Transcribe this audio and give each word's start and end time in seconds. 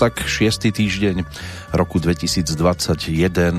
tak, 0.00 0.24
šiestý 0.24 0.72
týždeň 0.72 1.28
roku 1.76 2.00
2021 2.00 2.56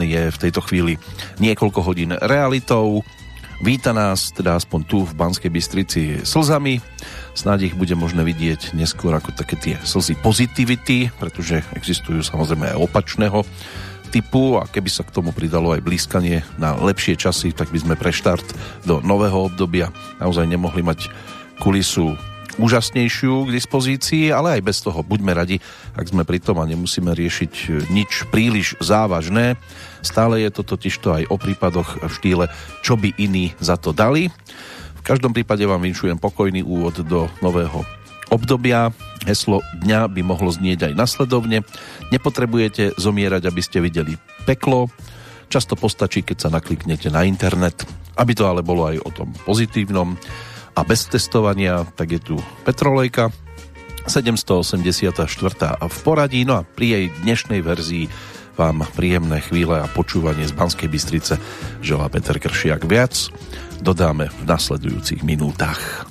je 0.01 0.21
v 0.33 0.37
tejto 0.41 0.65
chvíli 0.65 0.97
niekoľko 1.37 1.85
hodín 1.85 2.17
realitou. 2.17 3.05
Víta 3.61 3.93
nás 3.93 4.33
teda 4.33 4.57
aspoň 4.57 4.79
tu 4.89 5.05
v 5.05 5.13
Banskej 5.13 5.53
Bystrici 5.53 6.01
slzami. 6.25 6.81
Snáď 7.37 7.69
ich 7.69 7.75
bude 7.77 7.93
možné 7.93 8.25
vidieť 8.25 8.73
neskôr 8.73 9.13
ako 9.13 9.37
také 9.37 9.53
tie 9.53 9.75
slzy 9.85 10.17
pozitivity, 10.17 11.13
pretože 11.21 11.61
existujú 11.77 12.25
samozrejme 12.25 12.73
aj 12.73 12.81
opačného 12.89 13.45
typu 14.09 14.57
a 14.57 14.65
keby 14.65 14.89
sa 14.89 15.05
k 15.05 15.13
tomu 15.13 15.29
pridalo 15.37 15.77
aj 15.77 15.85
blízkanie 15.85 16.41
na 16.57 16.73
lepšie 16.73 17.21
časy, 17.21 17.53
tak 17.53 17.69
by 17.69 17.85
sme 17.85 17.93
pre 17.93 18.09
štart 18.09 18.49
do 18.89 18.97
nového 19.05 19.45
obdobia 19.45 19.93
naozaj 20.17 20.49
nemohli 20.49 20.81
mať 20.81 21.05
kulisu 21.61 22.30
úžasnejšiu 22.59 23.47
k 23.47 23.55
dispozícii, 23.55 24.33
ale 24.33 24.59
aj 24.59 24.61
bez 24.65 24.83
toho 24.83 24.99
buďme 25.05 25.31
radi, 25.31 25.61
ak 25.95 26.09
sme 26.11 26.27
pri 26.27 26.43
tom 26.43 26.59
a 26.59 26.67
nemusíme 26.67 27.11
riešiť 27.13 27.53
nič 27.91 28.27
príliš 28.27 28.75
závažné. 28.83 29.55
Stále 30.01 30.41
je 30.43 30.49
to 30.51 30.65
totižto 30.65 31.07
aj 31.21 31.23
o 31.29 31.35
prípadoch 31.37 32.01
v 32.01 32.11
štýle, 32.11 32.45
čo 32.81 32.97
by 32.97 33.15
iní 33.15 33.55
za 33.61 33.77
to 33.77 33.95
dali. 33.95 34.33
V 35.01 35.03
každom 35.05 35.33
prípade 35.33 35.65
vám 35.65 35.81
vinšujem 35.81 36.21
pokojný 36.21 36.61
úvod 36.61 37.01
do 37.05 37.25
nového 37.41 37.81
obdobia. 38.31 38.93
Heslo 39.27 39.61
dňa 39.81 40.09
by 40.09 40.21
mohlo 40.25 40.49
znieť 40.49 40.89
aj 40.89 40.93
nasledovne. 40.97 41.61
Nepotrebujete 42.09 42.97
zomierať, 42.97 43.43
aby 43.45 43.61
ste 43.61 43.83
videli 43.83 44.17
peklo. 44.45 44.89
Často 45.51 45.75
postačí, 45.75 46.23
keď 46.23 46.37
sa 46.47 46.49
nakliknete 46.49 47.11
na 47.11 47.27
internet. 47.27 47.83
Aby 48.15 48.33
to 48.33 48.47
ale 48.47 48.63
bolo 48.63 48.87
aj 48.87 48.97
o 49.03 49.09
tom 49.11 49.29
pozitívnom 49.45 50.15
a 50.75 50.81
bez 50.87 51.07
testovania, 51.07 51.83
tak 51.95 52.15
je 52.15 52.21
tu 52.21 52.35
Petrolejka, 52.63 53.29
784. 54.07 55.13
v 55.77 55.97
poradí, 56.01 56.41
no 56.43 56.59
a 56.59 56.65
pri 56.65 56.87
jej 56.89 57.05
dnešnej 57.21 57.61
verzii 57.61 58.09
vám 58.57 58.83
príjemné 58.97 59.41
chvíle 59.41 59.79
a 59.79 59.87
počúvanie 59.89 60.43
z 60.45 60.53
Banskej 60.53 60.89
Bystrice 60.91 61.39
želá 61.79 62.09
Peter 62.11 62.37
Kršiak 62.37 62.85
viac. 62.85 63.31
Dodáme 63.81 64.29
v 64.29 64.41
nasledujúcich 64.45 65.25
minútach. 65.25 66.05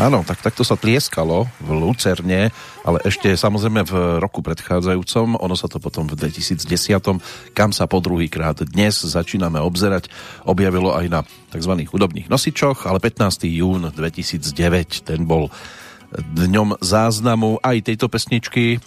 Áno, 0.00 0.24
tak 0.24 0.40
takto 0.40 0.64
sa 0.64 0.80
tlieskalo 0.80 1.44
v 1.60 1.68
Lucerne, 1.76 2.48
ale 2.88 2.98
ešte 3.04 3.36
samozrejme 3.36 3.84
v 3.84 4.16
roku 4.16 4.40
predchádzajúcom, 4.40 5.36
ono 5.36 5.52
sa 5.52 5.68
to 5.68 5.76
potom 5.76 6.08
v 6.08 6.16
2010, 6.16 6.64
kam 7.52 7.68
sa 7.68 7.84
po 7.84 8.00
druhýkrát 8.00 8.64
dnes 8.64 8.96
začíname 8.96 9.60
obzerať, 9.60 10.08
objavilo 10.48 10.96
aj 10.96 11.06
na 11.12 11.20
tzv. 11.52 11.84
hudobných 11.84 12.32
nosičoch, 12.32 12.88
ale 12.88 12.96
15. 12.96 13.44
jún 13.52 13.92
2009, 13.92 15.04
ten 15.04 15.28
bol 15.28 15.52
dňom 16.16 16.80
záznamu 16.80 17.60
aj 17.60 17.92
tejto 17.92 18.08
pesničky, 18.08 18.80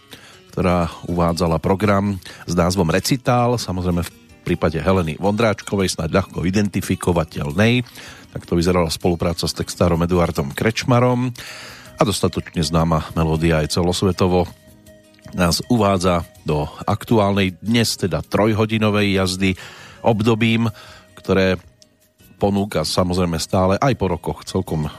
ktorá 0.50 0.90
uvádzala 1.06 1.62
program 1.62 2.18
s 2.50 2.58
názvom 2.58 2.90
Recital, 2.90 3.62
samozrejme 3.62 4.02
v 4.02 4.12
prípade 4.50 4.82
Heleny 4.82 5.22
Vondráčkovej 5.22 5.94
snáď 5.94 6.26
ľahko 6.26 6.42
identifikovateľnej 6.42 7.86
tak 8.34 8.50
to 8.50 8.58
vyzerala 8.58 8.90
spolupráca 8.90 9.46
s 9.46 9.54
textárom 9.54 10.02
Eduardom 10.02 10.50
Krečmarom 10.50 11.30
a 11.96 12.02
dostatočne 12.02 12.66
známa 12.66 13.14
melódia 13.14 13.62
aj 13.62 13.78
celosvetovo 13.78 14.50
nás 15.38 15.62
uvádza 15.70 16.26
do 16.46 16.66
aktuálnej 16.86 17.58
dnes 17.62 17.94
teda 17.96 18.26
trojhodinovej 18.26 19.18
jazdy 19.18 19.52
obdobím, 20.04 20.68
ktoré 21.16 21.62
ponúka 22.42 22.84
samozrejme 22.84 23.40
stále 23.40 23.80
aj 23.80 23.94
po 23.96 24.06
rokoch 24.12 24.44
celkom 24.44 24.90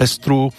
pestru 0.00 0.54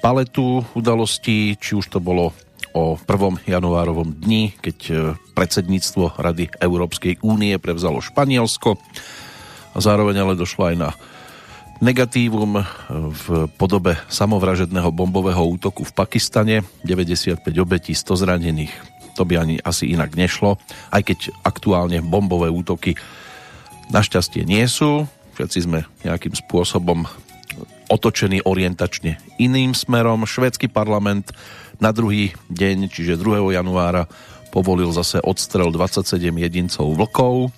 paletu 0.00 0.64
udalostí, 0.76 1.56
či 1.56 1.78
už 1.78 1.88
to 1.88 1.98
bolo 2.02 2.36
o 2.76 3.00
1. 3.00 3.48
januárovom 3.48 4.12
dni, 4.20 4.52
keď 4.60 4.78
e, 4.92 4.94
predsedníctvo 5.32 6.20
Rady 6.20 6.60
Európskej 6.60 7.24
únie 7.24 7.56
prevzalo 7.56 8.04
Španielsko 8.04 8.76
a 9.72 9.78
zároveň 9.80 10.20
ale 10.20 10.34
došlo 10.36 10.68
aj 10.68 10.76
na 10.76 10.90
negatívum 11.80 12.64
v 12.90 13.24
podobe 13.60 14.00
samovražedného 14.08 14.88
bombového 14.92 15.44
útoku 15.44 15.84
v 15.84 15.92
Pakistane, 15.92 16.64
95 16.84 17.42
obetí, 17.60 17.92
100 17.92 18.22
zranených. 18.26 18.74
To 19.16 19.24
by 19.24 19.40
ani 19.40 19.56
asi 19.64 19.92
inak 19.92 20.12
nešlo, 20.12 20.60
aj 20.92 21.02
keď 21.08 21.18
aktuálne 21.40 22.04
bombové 22.04 22.52
útoky 22.52 23.00
našťastie 23.88 24.44
nie 24.44 24.64
sú. 24.68 25.08
Všetci 25.36 25.58
sme 25.64 25.84
nejakým 26.04 26.32
spôsobom 26.36 27.08
otočení 27.88 28.42
orientačne 28.44 29.16
iným 29.40 29.72
smerom. 29.72 30.28
Švédsky 30.28 30.68
parlament 30.68 31.32
na 31.80 31.92
druhý 31.92 32.32
deň, 32.52 32.88
čiže 32.88 33.20
2. 33.20 33.56
januára, 33.56 34.08
povolil 34.50 34.88
zase 34.92 35.20
odstrel 35.20 35.68
27 35.68 36.32
jedincov 36.32 36.88
vlkov 36.96 37.52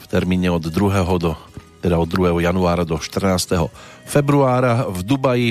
v 0.00 0.04
termíne 0.08 0.48
od 0.48 0.64
2. 0.64 1.04
do 1.20 1.36
teda 1.78 1.96
od 1.98 2.10
2. 2.10 2.42
januára 2.42 2.82
do 2.82 2.98
14. 2.98 3.70
februára 4.06 4.86
v 4.90 5.00
Dubaji. 5.06 5.48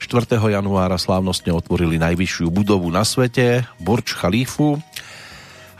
4. 0.00 0.40
januára 0.40 0.96
slávnostne 0.96 1.52
otvorili 1.52 2.00
najvyššiu 2.00 2.48
budovu 2.48 2.88
na 2.88 3.04
svete, 3.04 3.68
Burj 3.80 4.16
Khalifu. 4.16 4.80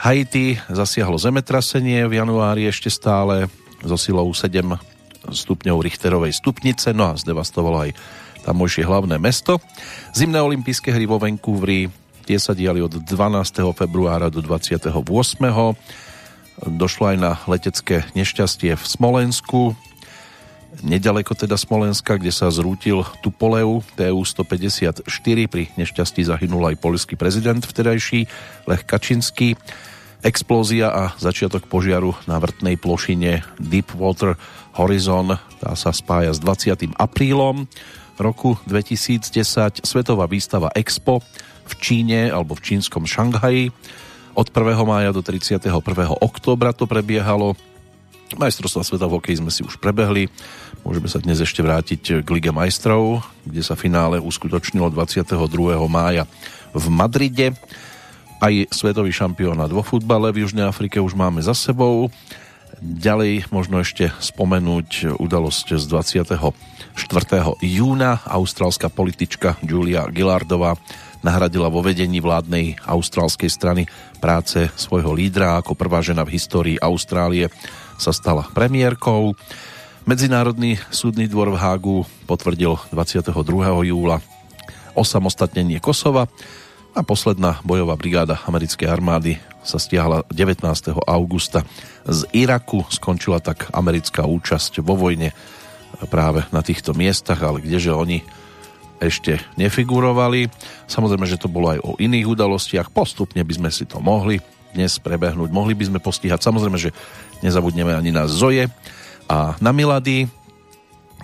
Haiti 0.00 0.56
zasiahlo 0.68 1.20
zemetrasenie 1.20 2.04
v 2.08 2.20
januári 2.20 2.68
ešte 2.68 2.88
stále 2.88 3.48
so 3.84 3.96
silou 3.96 4.28
7 4.32 4.76
stupňov 5.28 5.84
Richterovej 5.84 6.36
stupnice, 6.36 6.96
no 6.96 7.12
a 7.12 7.18
zdevastovalo 7.20 7.88
aj 7.88 7.90
tamojšie 8.44 8.88
hlavné 8.88 9.20
mesto. 9.20 9.60
Zimné 10.16 10.40
olympijské 10.40 10.92
hry 10.96 11.04
vo 11.04 11.20
Vancouveri 11.20 11.92
tie 12.24 12.40
sa 12.40 12.56
diali 12.56 12.80
od 12.80 13.04
12. 13.04 13.04
februára 13.76 14.32
do 14.32 14.40
28. 14.40 14.88
Došlo 16.60 17.04
aj 17.08 17.16
na 17.16 17.32
letecké 17.48 18.04
nešťastie 18.16 18.76
v 18.76 18.84
Smolensku, 18.84 19.76
nedaleko 20.80 21.34
teda 21.34 21.58
Smolenska, 21.58 22.16
kde 22.16 22.30
sa 22.30 22.48
zrútil 22.48 23.02
Tupolev 23.20 23.82
TU-154. 23.98 25.38
Pri 25.50 25.68
nešťastí 25.74 26.22
zahynul 26.24 26.72
aj 26.72 26.80
polský 26.80 27.14
prezident 27.18 27.60
vtedajší 27.60 28.26
Lech 28.70 28.84
Kačinský. 28.86 29.58
Explózia 30.20 30.92
a 30.92 31.04
začiatok 31.16 31.64
požiaru 31.64 32.12
na 32.28 32.36
vrtnej 32.36 32.76
plošine 32.76 33.40
Deepwater 33.56 34.36
Horizon 34.76 35.32
tá 35.60 35.72
sa 35.76 35.90
spája 35.90 36.36
s 36.36 36.38
20. 36.40 36.92
aprílom 36.96 37.64
roku 38.20 38.60
2010. 38.68 39.80
Svetová 39.80 40.28
výstava 40.28 40.68
Expo 40.76 41.24
v 41.64 41.72
Číne 41.80 42.28
alebo 42.28 42.52
v 42.56 42.64
čínskom 42.64 43.08
Šanghaji. 43.08 43.72
Od 44.36 44.46
1. 44.46 44.56
mája 44.86 45.10
do 45.10 45.24
31. 45.24 45.72
októbra 46.20 46.76
to 46.76 46.84
prebiehalo 46.84 47.56
Majstrovstva 48.38 48.86
sveta 48.86 49.10
v 49.10 49.18
hokeji 49.18 49.42
sme 49.42 49.50
si 49.50 49.66
už 49.66 49.82
prebehli. 49.82 50.30
Môžeme 50.86 51.10
sa 51.10 51.18
dnes 51.18 51.42
ešte 51.42 51.66
vrátiť 51.66 52.22
k 52.22 52.28
Lige 52.30 52.54
majstrov, 52.54 53.26
kde 53.42 53.62
sa 53.66 53.74
finále 53.74 54.22
uskutočnilo 54.22 54.86
22. 54.94 55.34
mája 55.90 56.30
v 56.70 56.84
Madride. 56.94 57.58
Aj 58.38 58.54
svetový 58.70 59.10
šampionát 59.10 59.68
vo 59.68 59.82
futbale 59.82 60.30
v 60.30 60.46
Južnej 60.46 60.62
Afrike 60.62 61.02
už 61.02 61.18
máme 61.18 61.42
za 61.42 61.58
sebou. 61.58 62.06
Ďalej 62.78 63.50
možno 63.50 63.82
ešte 63.82 64.14
spomenúť 64.22 65.18
udalosť 65.18 65.76
z 65.76 65.84
24. 65.90 66.46
júna. 67.60 68.22
Austrálska 68.24 68.88
politička 68.88 69.58
Julia 69.60 70.06
Gillardová 70.06 70.78
nahradila 71.20 71.68
vo 71.68 71.84
vedení 71.84 72.22
vládnej 72.22 72.80
austrálskej 72.80 73.50
strany 73.52 73.82
práce 74.22 74.70
svojho 74.78 75.12
lídra 75.12 75.60
ako 75.60 75.76
prvá 75.76 76.00
žena 76.00 76.24
v 76.24 76.40
histórii 76.40 76.76
Austrálie 76.80 77.52
sa 78.00 78.16
stala 78.16 78.48
premiérkou. 78.56 79.36
Medzinárodný 80.08 80.80
súdny 80.88 81.28
dvor 81.28 81.52
v 81.52 81.60
Hágu 81.60 81.96
potvrdil 82.24 82.80
22. 82.88 83.36
júla 83.92 84.24
osamostatnenie 84.96 85.84
Kosova 85.84 86.24
a 86.96 87.04
posledná 87.04 87.60
bojová 87.60 88.00
brigáda 88.00 88.40
americkej 88.48 88.88
armády 88.88 89.36
sa 89.60 89.76
stiahla 89.76 90.24
19. 90.32 90.64
augusta 91.04 91.68
z 92.08 92.24
Iraku. 92.32 92.88
Skončila 92.88 93.44
tak 93.44 93.68
americká 93.76 94.24
účasť 94.24 94.80
vo 94.80 94.96
vojne 94.96 95.36
práve 96.08 96.48
na 96.56 96.64
týchto 96.64 96.96
miestach, 96.96 97.44
ale 97.44 97.60
kdeže 97.60 97.92
oni 97.92 98.24
ešte 98.96 99.44
nefigurovali. 99.60 100.48
Samozrejme, 100.88 101.28
že 101.28 101.36
to 101.36 101.52
bolo 101.52 101.76
aj 101.76 101.80
o 101.84 102.00
iných 102.00 102.24
udalostiach. 102.24 102.88
Postupne 102.88 103.44
by 103.44 103.52
sme 103.52 103.68
si 103.68 103.84
to 103.84 104.00
mohli 104.00 104.40
dnes 104.70 104.96
prebehnúť. 105.02 105.50
Mohli 105.50 105.74
by 105.76 105.84
sme 105.92 105.98
postihať 105.98 106.40
samozrejme, 106.40 106.78
že 106.78 106.94
Nezabudneme 107.40 107.96
ani 107.96 108.12
na 108.12 108.28
Zoje 108.28 108.68
a 109.24 109.56
na 109.64 109.72
Milady. 109.72 110.28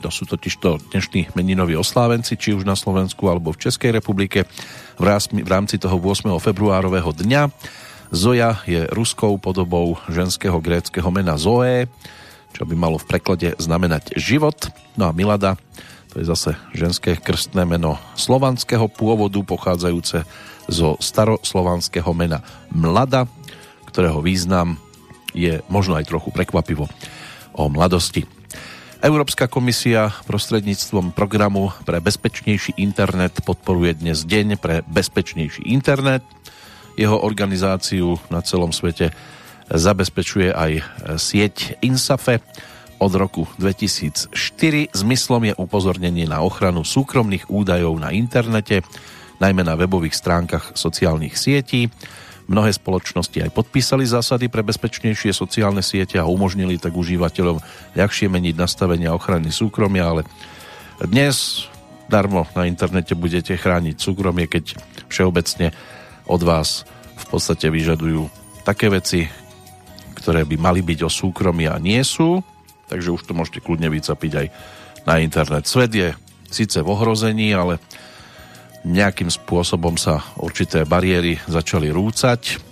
To 0.00 0.08
sú 0.08 0.24
totižto 0.24 0.92
dnešní 0.92 1.36
meninoví 1.36 1.76
oslávenci, 1.76 2.40
či 2.40 2.56
už 2.56 2.64
na 2.64 2.72
Slovensku 2.72 3.28
alebo 3.28 3.52
v 3.52 3.68
Českej 3.68 3.92
republike 3.92 4.48
v 4.96 5.48
rámci 5.48 5.76
toho 5.76 6.00
8. 6.00 6.32
februárového 6.40 7.12
dňa. 7.12 7.52
Zoja 8.16 8.64
je 8.64 8.88
ruskou 8.96 9.36
podobou 9.36 10.00
ženského 10.08 10.56
gréckého 10.56 11.12
mena 11.12 11.36
Zoe, 11.36 11.84
čo 12.56 12.64
by 12.64 12.72
malo 12.72 12.96
v 12.96 13.08
preklade 13.12 13.52
znamenať 13.60 14.16
život. 14.16 14.72
No 14.96 15.08
a 15.08 15.12
Milada, 15.12 15.60
to 16.16 16.24
je 16.24 16.32
zase 16.32 16.56
ženské 16.72 17.20
krstné 17.20 17.68
meno 17.68 18.00
slovanského 18.16 18.88
pôvodu, 18.88 19.36
pochádzajúce 19.44 20.24
zo 20.64 20.96
staroslovanského 20.96 22.08
mena 22.16 22.40
Mlada, 22.72 23.28
ktorého 23.92 24.24
význam 24.24 24.80
je 25.36 25.60
možno 25.68 26.00
aj 26.00 26.08
trochu 26.08 26.32
prekvapivo 26.32 26.88
o 27.52 27.68
mladosti. 27.68 28.24
Európska 29.04 29.44
komisia 29.46 30.08
prostredníctvom 30.24 31.12
programu 31.12 31.68
pre 31.84 32.00
bezpečnejší 32.00 32.80
internet 32.80 33.44
podporuje 33.44 34.00
dnes 34.00 34.24
deň 34.24 34.56
pre 34.56 34.80
bezpečnejší 34.88 35.68
internet. 35.68 36.24
Jeho 36.96 37.20
organizáciu 37.20 38.16
na 38.32 38.40
celom 38.40 38.72
svete 38.72 39.12
zabezpečuje 39.68 40.48
aj 40.48 40.72
sieť 41.20 41.76
INSAFE 41.84 42.40
od 42.96 43.12
roku 43.12 43.44
2004. 43.60 44.32
Zmyslom 44.96 45.52
je 45.52 45.54
upozornenie 45.60 46.24
na 46.24 46.40
ochranu 46.40 46.80
súkromných 46.80 47.52
údajov 47.52 48.00
na 48.00 48.16
internete, 48.16 48.80
najmä 49.36 49.60
na 49.60 49.76
webových 49.76 50.16
stránkach 50.16 50.72
sociálnych 50.72 51.36
sietí 51.36 51.92
Mnohé 52.46 52.70
spoločnosti 52.70 53.42
aj 53.42 53.50
podpísali 53.50 54.06
zásady 54.06 54.46
pre 54.46 54.62
bezpečnejšie 54.62 55.34
sociálne 55.34 55.82
siete 55.82 56.14
a 56.22 56.30
umožnili 56.30 56.78
tak 56.78 56.94
užívateľom 56.94 57.58
ľahšie 57.98 58.30
meniť 58.30 58.54
nastavenia 58.54 59.10
ochrany 59.10 59.50
súkromia, 59.50 60.06
ale 60.06 60.22
dnes 61.02 61.66
darmo 62.06 62.46
na 62.54 62.70
internete 62.70 63.18
budete 63.18 63.58
chrániť 63.58 63.98
súkromie, 63.98 64.46
keď 64.46 64.78
všeobecne 65.10 65.74
od 66.30 66.40
vás 66.46 66.86
v 67.18 67.24
podstate 67.26 67.66
vyžadujú 67.66 68.30
také 68.62 68.94
veci, 68.94 69.26
ktoré 70.14 70.46
by 70.46 70.54
mali 70.54 70.86
byť 70.86 71.02
o 71.02 71.10
súkromí 71.10 71.66
a 71.66 71.82
nie 71.82 71.98
sú, 72.06 72.42
takže 72.86 73.10
už 73.10 73.26
to 73.26 73.34
môžete 73.34 73.58
kľudne 73.58 73.90
vycapiť 73.90 74.32
aj 74.38 74.46
na 75.02 75.14
internet. 75.18 75.66
Svet 75.66 75.90
je 75.90 76.14
síce 76.46 76.78
v 76.78 76.86
ohrození, 76.86 77.50
ale 77.50 77.82
nejakým 78.86 79.26
spôsobom 79.26 79.98
sa 79.98 80.22
určité 80.38 80.86
bariéry 80.86 81.42
začali 81.50 81.90
rúcať. 81.90 82.62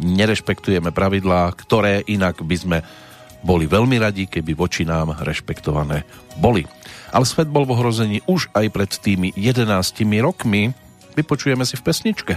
Nerešpektujeme 0.00 0.88
pravidlá, 0.88 1.52
ktoré 1.52 2.00
inak 2.08 2.40
by 2.40 2.56
sme 2.56 2.78
boli 3.44 3.68
veľmi 3.70 4.00
radi, 4.00 4.24
keby 4.26 4.56
voči 4.56 4.82
nám 4.82 5.20
rešpektované 5.20 6.08
boli. 6.40 6.64
Ale 7.12 7.28
svet 7.28 7.52
bol 7.52 7.68
v 7.68 7.76
ohrození 7.76 8.18
už 8.24 8.50
aj 8.56 8.66
pred 8.72 8.90
tými 8.90 9.28
11 9.36 9.68
rokmi. 10.24 10.72
Vypočujeme 11.14 11.62
si 11.68 11.76
v 11.76 11.84
pesničke. 11.84 12.34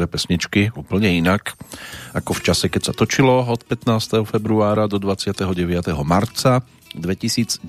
Niektoré 0.00 0.16
pesničky 0.16 0.62
úplne 0.72 1.12
inak, 1.12 1.52
ako 2.16 2.32
v 2.32 2.40
čase, 2.40 2.72
keď 2.72 2.88
sa 2.88 2.92
točilo 2.96 3.44
od 3.44 3.68
15. 3.68 4.24
februára 4.24 4.88
do 4.88 4.96
29. 4.96 5.44
marca 6.08 6.64
2010 6.96 7.60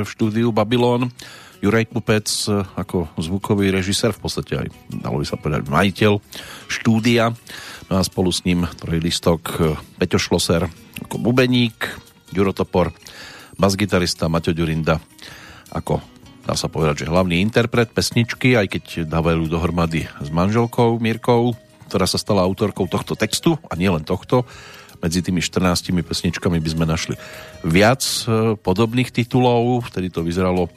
v 0.00 0.08
štúdiu 0.08 0.48
Babylon. 0.48 1.12
Juraj 1.60 1.92
Kupec 1.92 2.24
ako 2.72 3.12
zvukový 3.20 3.68
režisér, 3.68 4.16
v 4.16 4.20
podstate 4.24 4.64
aj, 4.64 4.68
dalo 4.96 5.20
by 5.20 5.28
sa 5.28 5.36
povedať, 5.36 5.68
majiteľ 5.68 6.12
štúdia. 6.72 7.36
No 7.92 8.00
a 8.00 8.02
spolu 8.06 8.32
s 8.32 8.48
ním 8.48 8.64
trojlistok 8.64 9.60
Peťo 10.00 10.16
Šloser 10.16 10.64
ako 11.04 11.20
bubeník, 11.20 11.84
Juro 12.32 12.56
Topor, 12.56 12.96
basgitarista 13.60 14.32
Maťo 14.32 14.56
Ďurinda 14.56 14.96
ako 15.76 16.00
dá 16.48 16.56
sa 16.56 16.72
povedať, 16.72 17.04
že 17.04 17.12
hlavný 17.12 17.44
interpret 17.44 17.92
pesničky, 17.92 18.56
aj 18.56 18.72
keď 18.72 18.84
dávajú 19.04 19.52
dohromady 19.52 20.08
s 20.08 20.32
manželkou 20.32 20.96
Mírkou, 20.96 21.52
ktorá 21.92 22.08
sa 22.08 22.16
stala 22.16 22.40
autorkou 22.40 22.88
tohto 22.88 23.12
textu 23.12 23.60
a 23.68 23.76
nielen 23.76 24.08
tohto. 24.08 24.48
Medzi 25.04 25.20
tými 25.20 25.44
14 25.44 25.92
pesničkami 25.92 26.56
by 26.56 26.70
sme 26.72 26.88
našli 26.88 27.20
viac 27.60 28.00
e, 28.24 28.56
podobných 28.56 29.12
titulov, 29.12 29.92
vtedy 29.92 30.08
to 30.08 30.24
vyzeralo, 30.24 30.72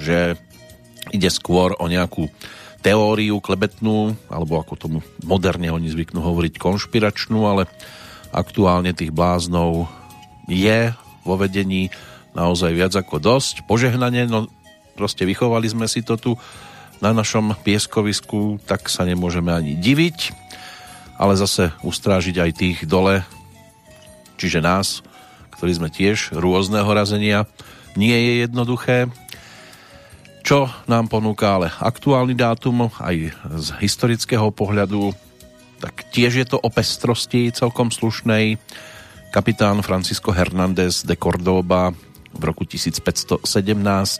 že 0.00 0.40
ide 1.12 1.28
skôr 1.28 1.76
o 1.76 1.84
nejakú 1.92 2.32
teóriu 2.80 3.36
klebetnú, 3.44 4.16
alebo 4.32 4.64
ako 4.64 4.80
tomu 4.80 4.98
moderne 5.20 5.68
oni 5.68 5.92
zvyknú 5.92 6.24
hovoriť 6.24 6.56
konšpiračnú, 6.56 7.38
ale 7.44 7.68
aktuálne 8.32 8.96
tých 8.96 9.12
bláznov 9.12 9.92
je 10.48 10.96
vo 11.22 11.36
vedení 11.36 11.92
naozaj 12.32 12.72
viac 12.72 12.96
ako 12.96 13.20
dosť. 13.20 13.68
Požehnanie, 13.68 14.24
no 14.26 14.48
proste 14.94 15.24
vychovali 15.24 15.66
sme 15.68 15.86
si 15.88 16.04
to 16.04 16.16
tu 16.20 16.32
na 17.02 17.10
našom 17.10 17.58
pieskovisku, 17.66 18.62
tak 18.62 18.86
sa 18.86 19.02
nemôžeme 19.02 19.50
ani 19.50 19.74
diviť, 19.74 20.18
ale 21.18 21.34
zase 21.34 21.74
ustrážiť 21.82 22.36
aj 22.38 22.50
tých 22.54 22.78
dole, 22.86 23.26
čiže 24.38 24.62
nás, 24.62 25.02
ktorí 25.58 25.72
sme 25.74 25.90
tiež 25.90 26.34
rôzneho 26.38 26.86
razenia, 26.86 27.50
nie 27.98 28.14
je 28.14 28.32
jednoduché. 28.46 29.10
Čo 30.42 30.66
nám 30.90 31.06
ponúka 31.06 31.54
ale 31.58 31.70
aktuálny 31.70 32.34
dátum 32.34 32.90
aj 32.98 33.30
z 33.62 33.68
historického 33.78 34.50
pohľadu, 34.50 35.14
tak 35.78 36.06
tiež 36.14 36.32
je 36.38 36.46
to 36.46 36.58
o 36.58 36.68
pestrosti 36.70 37.50
celkom 37.50 37.90
slušnej. 37.90 38.58
Kapitán 39.34 39.82
Francisco 39.82 40.30
Hernández 40.30 41.02
de 41.02 41.18
Cordoba 41.18 41.90
v 42.32 42.42
roku 42.42 42.64
1517, 42.64 43.44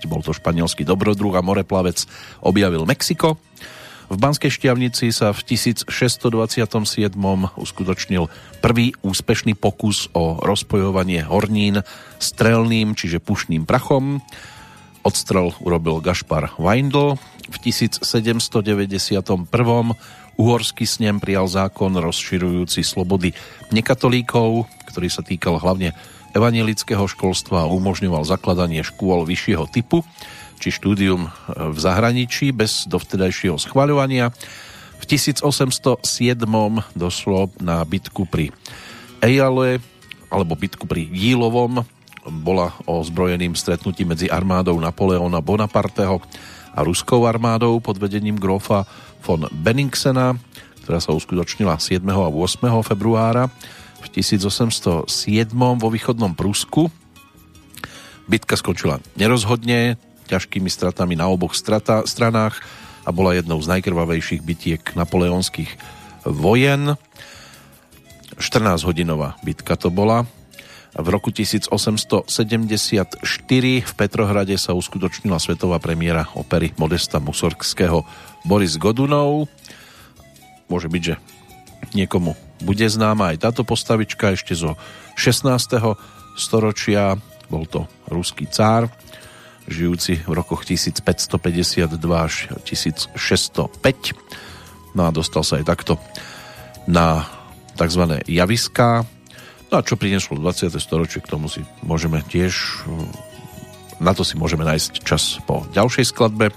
bol 0.06 0.20
to 0.20 0.32
španielský 0.36 0.84
dobrodruh 0.84 1.34
a 1.36 1.42
moreplavec, 1.42 2.04
objavil 2.44 2.84
Mexiko. 2.84 3.40
V 4.12 4.20
Banskej 4.20 4.52
šťavnici 4.52 5.08
sa 5.08 5.32
v 5.32 5.40
1627 5.56 5.88
uskutočnil 7.56 8.28
prvý 8.60 8.92
úspešný 9.00 9.56
pokus 9.56 10.12
o 10.12 10.36
rozpojovanie 10.36 11.24
hornín 11.24 11.80
strelným, 12.20 12.92
čiže 12.92 13.24
pušným 13.24 13.64
prachom. 13.64 14.20
Odstrel 15.00 15.56
urobil 15.64 16.04
Gašpar 16.04 16.52
Weindl. 16.60 17.16
V 17.48 17.56
1791 17.64 18.04
uhorský 20.36 20.84
snem 20.84 21.16
prijal 21.16 21.48
zákon 21.48 21.96
rozširujúci 21.96 22.84
slobody 22.84 23.32
nekatolíkov, 23.72 24.68
ktorý 24.92 25.08
sa 25.08 25.24
týkal 25.24 25.56
hlavne 25.56 25.96
evanielického 26.32 27.04
školstva 27.08 27.64
a 27.64 27.70
umožňoval 27.70 28.24
zakladanie 28.24 28.80
škôl 28.80 29.24
vyššieho 29.28 29.68
typu 29.68 30.04
či 30.62 30.70
štúdium 30.70 31.26
v 31.50 31.78
zahraničí 31.78 32.54
bez 32.54 32.86
dovtedajšieho 32.86 33.58
schvaľovania. 33.58 34.30
V 35.02 35.04
1807 35.10 35.98
došlo 36.94 37.50
na 37.58 37.82
bitku 37.82 38.30
pri 38.30 38.54
Ejale, 39.18 39.82
alebo 40.30 40.54
bitku 40.54 40.86
pri 40.86 41.02
Jílovom, 41.10 41.82
bola 42.22 42.70
o 42.86 43.02
zbrojeným 43.02 43.58
stretnutí 43.58 44.06
medzi 44.06 44.30
armádou 44.30 44.78
Napoleona 44.78 45.42
Bonaparteho 45.42 46.22
a 46.70 46.78
ruskou 46.86 47.26
armádou 47.26 47.82
pod 47.82 47.98
vedením 47.98 48.38
grofa 48.38 48.86
von 49.26 49.50
Benningsena, 49.50 50.38
ktorá 50.86 51.02
sa 51.02 51.10
uskutočnila 51.10 51.82
7. 51.82 51.98
a 52.06 52.30
8. 52.30 52.62
februára 52.86 53.50
v 54.02 54.08
1807 54.18 55.06
vo 55.54 55.88
východnom 55.88 56.34
Prusku. 56.34 56.90
Bitka 58.26 58.58
skončila 58.58 58.98
nerozhodne, 59.14 59.96
ťažkými 60.26 60.70
stratami 60.70 61.14
na 61.14 61.30
oboch 61.30 61.54
strata, 61.54 62.02
stranách 62.06 62.58
a 63.02 63.10
bola 63.10 63.34
jednou 63.34 63.58
z 63.62 63.70
najkrvavejších 63.78 64.42
bitiek 64.42 64.82
napoleonských 64.94 65.70
vojen. 66.26 66.98
14-hodinová 68.38 69.38
bitka 69.42 69.74
to 69.78 69.90
bola. 69.90 70.26
V 70.92 71.08
roku 71.08 71.32
1874 71.32 72.28
v 73.80 73.92
Petrohrade 73.96 74.56
sa 74.60 74.76
uskutočnila 74.76 75.40
svetová 75.40 75.80
premiéra 75.80 76.28
opery 76.36 76.76
Modesta 76.76 77.16
Musorgského 77.16 78.04
Boris 78.44 78.76
Godunov. 78.76 79.48
Môže 80.68 80.92
byť, 80.92 81.02
že 81.02 81.14
niekomu 81.96 82.36
bude 82.62 82.86
známa 82.86 83.34
aj 83.34 83.42
táto 83.42 83.66
postavička 83.66 84.38
ešte 84.38 84.54
zo 84.54 84.78
16. 85.18 85.50
storočia. 86.38 87.18
Bol 87.50 87.66
to 87.68 87.84
ruský 88.08 88.48
cár, 88.48 88.88
žijúci 89.68 90.24
v 90.24 90.32
rokoch 90.32 90.64
1552 90.64 92.00
až 92.16 92.48
1605. 92.64 94.96
No 94.96 95.04
a 95.04 95.10
dostal 95.12 95.44
sa 95.44 95.60
aj 95.60 95.68
takto 95.68 96.00
na 96.88 97.28
tzv. 97.76 98.24
javiská. 98.24 99.04
No 99.68 99.80
a 99.80 99.84
čo 99.84 100.00
prinieslo 100.00 100.40
20. 100.40 100.72
storočie, 100.80 101.20
k 101.20 101.28
tomu 101.28 101.52
si 101.52 101.60
môžeme 101.84 102.24
tiež 102.24 102.88
na 104.02 104.10
to 104.10 104.26
si 104.26 104.34
môžeme 104.34 104.66
nájsť 104.66 105.06
čas 105.06 105.38
po 105.46 105.62
ďalšej 105.70 106.10
skladbe 106.10 106.50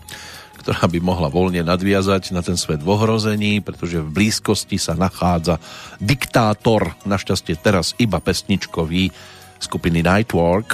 ktorá 0.65 0.89
by 0.89 0.97
mohla 0.97 1.29
voľne 1.29 1.61
nadviazať 1.61 2.33
na 2.33 2.41
ten 2.41 2.57
svet 2.57 2.81
v 2.81 2.89
ohrození, 2.89 3.61
pretože 3.61 4.01
v 4.01 4.09
blízkosti 4.09 4.81
sa 4.81 4.97
nachádza 4.97 5.61
diktátor, 6.01 6.97
našťastie 7.05 7.53
teraz 7.61 7.93
iba 8.01 8.17
pesničkový 8.17 9.13
skupiny 9.61 10.01
Nightwork. 10.01 10.73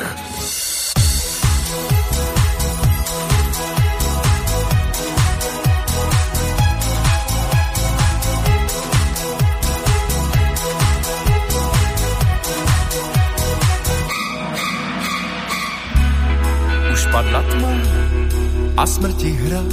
A 18.78 18.86
smrti 18.88 19.32
hra 19.32 19.64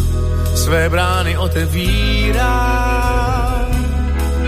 své 0.55 0.89
brány 0.89 1.39
otevírá. 1.39 2.49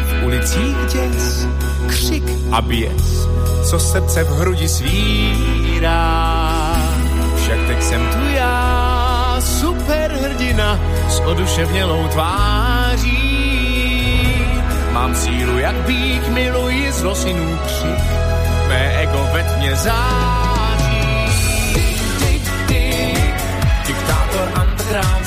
V 0.04 0.24
ulicích 0.24 0.76
děs, 0.92 1.46
křik 1.86 2.24
a 2.52 2.62
běs, 2.62 3.28
co 3.70 3.78
srdce 3.78 4.24
v 4.24 4.28
hrudi 4.28 4.68
svírá. 4.68 6.00
Však 7.36 7.58
teď 7.66 7.82
jsem 7.82 8.00
tu 8.12 8.34
já, 8.34 9.36
superhrdina 9.40 10.80
s 11.08 11.20
oduševnělou 11.20 12.08
tváří. 12.08 13.20
Mám 14.92 15.14
sílu 15.14 15.58
jak 15.58 15.74
bík, 15.74 16.28
miluji 16.28 16.92
zlosinů 16.92 17.58
křik, 17.66 18.04
mé 18.68 18.96
ego 19.02 19.28
ve 19.32 19.42
tmě 19.42 19.76
září 19.76 20.59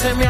jsem 0.03 0.21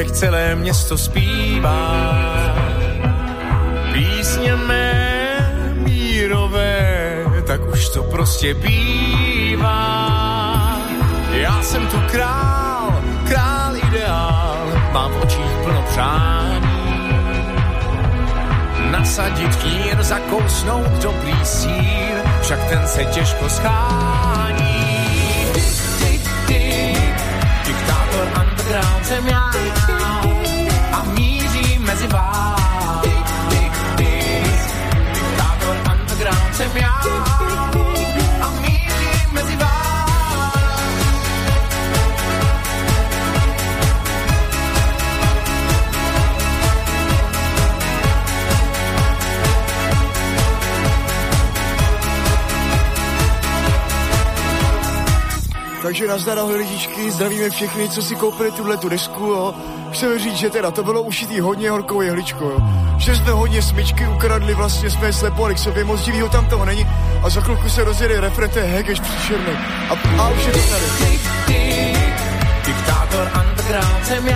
teď 0.00 0.10
celé 0.10 0.54
město 0.54 0.98
zpívá. 0.98 2.14
Písně 3.92 4.56
mé 4.56 5.72
mírové, 5.74 7.24
tak 7.46 7.60
už 7.72 7.88
to 7.88 8.02
prostě 8.02 8.54
bývá. 8.54 9.68
Já 11.32 11.62
jsem 11.62 11.86
tu 11.86 11.96
král, 12.10 13.02
král 13.28 13.76
ideál, 13.76 14.72
mám 14.92 15.12
v 15.12 15.22
očích 15.22 15.56
plno 15.64 15.84
přání 15.88 16.70
nasadit 18.90 19.56
kýr, 19.56 20.02
zakousnout 20.02 20.90
dobrý 21.02 21.44
sír, 21.44 22.16
však 22.42 22.68
ten 22.68 22.86
se 22.86 23.04
těžko 23.04 23.48
schání. 23.48 24.80
Diktátor 27.66 28.26
underground 28.40 29.06
jsem 29.06 29.26
já 29.28 29.50
Takže 55.90 56.06
nazdar 56.06 56.38
ahoj 56.38 56.56
lidičky, 56.56 57.10
zdravíme 57.10 57.50
všechny, 57.50 57.88
co 57.88 58.02
si 58.02 58.16
koupili 58.16 58.50
tuhle 58.52 58.76
tu 58.76 58.88
desku, 58.88 59.24
jo. 59.24 59.54
Chceme 59.92 60.18
říct, 60.18 60.36
že 60.36 60.50
teda 60.50 60.70
to 60.70 60.82
bylo 60.82 61.02
ušitý 61.02 61.40
hodně 61.40 61.70
horkou 61.70 62.00
jehličkou, 62.00 62.44
jo. 62.44 62.58
Že 62.98 63.16
jsme 63.16 63.30
hodně 63.30 63.62
smyčky 63.62 64.06
ukradli, 64.08 64.54
vlastně 64.54 64.90
jsme 64.90 65.12
k 65.54 65.58
sobě, 65.58 65.84
moc 65.84 66.00
divýho 66.00 66.28
tam 66.28 66.46
toho 66.46 66.64
není. 66.64 66.86
A 67.22 67.30
za 67.30 67.40
chvilku 67.40 67.68
se 67.68 67.84
rozjede 67.84 68.14
je 68.14 68.20
hegeš 68.62 69.00
příšerný. 69.00 69.52
A, 69.90 70.22
a 70.22 70.28
už 70.28 70.46
je 70.46 70.52
to 70.52 70.58
tady. 70.58 71.20
Diktátor 72.66 73.30
underground 73.40 74.06
jsem 74.06 74.26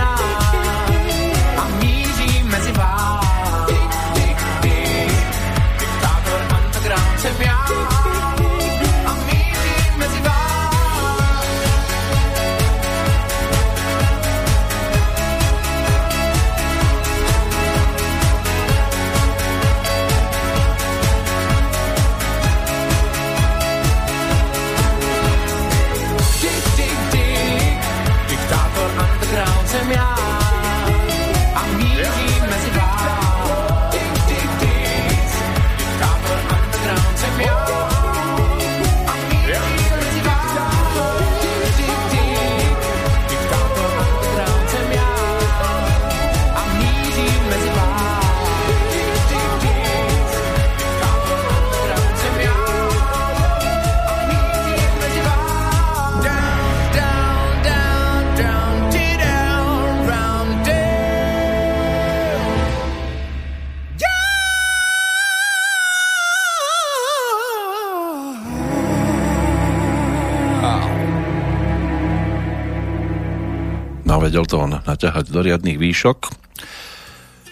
vedel 74.25 74.49
to 74.49 74.57
on 74.57 74.81
naťahať 74.81 75.29
do 75.29 75.45
riadných 75.45 75.77
výšok. 75.77 76.33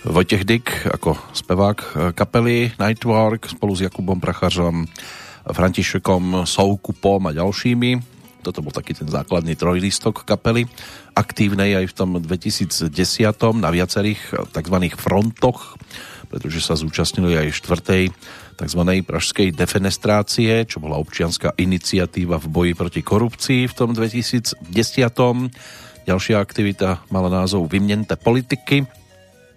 Vojtech 0.10 0.42
Dyk 0.42 0.90
ako 0.90 1.14
spevák 1.38 1.78
e, 1.78 1.88
kapely 2.18 2.74
Nightwork 2.82 3.46
spolu 3.46 3.78
s 3.78 3.86
Jakubom 3.86 4.18
Prachařom, 4.18 4.90
Františekom 5.54 6.50
Soukupom 6.50 7.30
a 7.30 7.32
ďalšími. 7.38 7.92
Toto 8.42 8.66
bol 8.66 8.74
taký 8.74 8.98
ten 8.98 9.06
základný 9.06 9.54
trojlistok 9.54 10.26
kapely, 10.26 10.66
aktívnej 11.14 11.78
aj 11.78 11.94
v 11.94 11.96
tom 11.96 12.10
2010 12.18 12.90
na 13.62 13.70
viacerých 13.70 14.50
tzv. 14.50 14.78
frontoch, 14.98 15.78
pretože 16.34 16.58
sa 16.58 16.74
zúčastnili 16.74 17.38
aj 17.38 17.54
štvrtej 17.54 18.04
tzv. 18.58 18.82
pražskej 19.06 19.54
defenestrácie, 19.54 20.66
čo 20.66 20.82
bola 20.82 20.98
občianská 20.98 21.54
iniciatíva 21.54 22.42
v 22.42 22.48
boji 22.50 22.74
proti 22.74 23.06
korupcii 23.06 23.70
v 23.70 23.74
tom 23.78 23.94
2010. 23.94 24.58
Ďalšia 26.04 26.36
aktivita 26.44 27.08
mala 27.08 27.32
názov 27.32 27.72
Vymnente 27.72 28.20
politiky. 28.20 28.84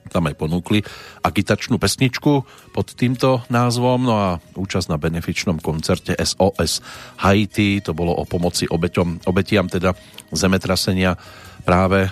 Tam 0.06 0.30
aj 0.30 0.38
ponúkli 0.38 0.86
agitačnú 1.26 1.82
pesničku 1.82 2.46
pod 2.70 2.86
týmto 2.94 3.42
názvom, 3.50 4.06
no 4.06 4.14
a 4.14 4.28
účasť 4.54 4.86
na 4.86 4.98
benefičnom 5.02 5.58
koncerte 5.58 6.14
SOS 6.14 6.78
Haiti, 7.26 7.82
to 7.82 7.90
bolo 7.90 8.14
o 8.14 8.22
pomoci 8.22 8.70
obeťom, 8.70 9.26
obetiam 9.26 9.66
teda 9.66 9.98
zemetrasenia 10.30 11.18
práve 11.66 12.06
e, 12.06 12.10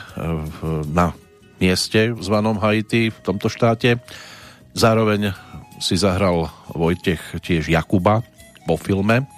na 0.91 1.15
mieste 1.63 2.11
zvanom 2.19 2.59
Haiti 2.59 3.15
v 3.15 3.19
tomto 3.23 3.47
štáte. 3.47 4.03
Zároveň 4.75 5.31
si 5.79 5.95
zahral 5.95 6.51
Vojtech 6.75 7.39
tiež 7.39 7.71
Jakuba 7.71 8.27
vo 8.67 8.75
filme 8.75 9.31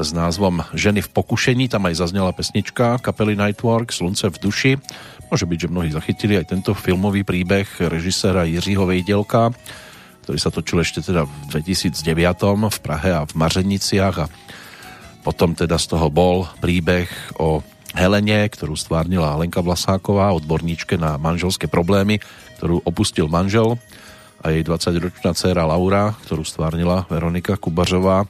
s 0.00 0.16
názvom 0.16 0.64
Ženy 0.72 1.04
v 1.04 1.12
pokušení, 1.12 1.68
tam 1.68 1.86
aj 1.86 2.00
zaznela 2.00 2.32
pesnička 2.32 2.98
kapely 3.04 3.36
Nightwork 3.36 3.92
Slunce 3.92 4.32
v 4.32 4.40
duši. 4.40 4.72
Môže 5.28 5.46
byť, 5.46 5.58
že 5.60 5.72
mnohí 5.72 5.90
zachytili 5.92 6.34
aj 6.40 6.56
tento 6.56 6.72
filmový 6.72 7.22
príbeh 7.22 7.68
režiséra 7.86 8.48
Jiřího 8.48 8.88
Vejdelka, 8.88 9.52
ktorý 10.24 10.38
sa 10.40 10.50
točil 10.50 10.82
ešte 10.82 11.04
teda 11.04 11.28
v 11.28 11.32
2009 11.52 12.00
v 12.66 12.78
Prahe 12.82 13.10
a 13.14 13.22
v 13.28 13.32
Mařeniciach. 13.36 14.16
A 14.24 14.26
potom 15.20 15.52
teda 15.52 15.76
z 15.76 15.86
toho 15.92 16.08
bol 16.08 16.48
príbeh 16.58 17.06
o 17.36 17.60
Helene, 17.92 18.48
ktorú 18.48 18.78
stvárnila 18.78 19.36
Lenka 19.36 19.60
Vlasáková, 19.60 20.32
odborníčke 20.32 20.96
na 20.96 21.20
manželské 21.20 21.68
problémy, 21.68 22.22
ktorú 22.58 22.80
opustil 22.86 23.28
manžel 23.28 23.76
a 24.40 24.54
jej 24.54 24.64
20-ročná 24.64 25.36
dcéra 25.36 25.68
Laura, 25.68 26.16
ktorú 26.24 26.46
stvárnila 26.46 27.04
Veronika 27.12 27.60
Kubařová 27.60 28.24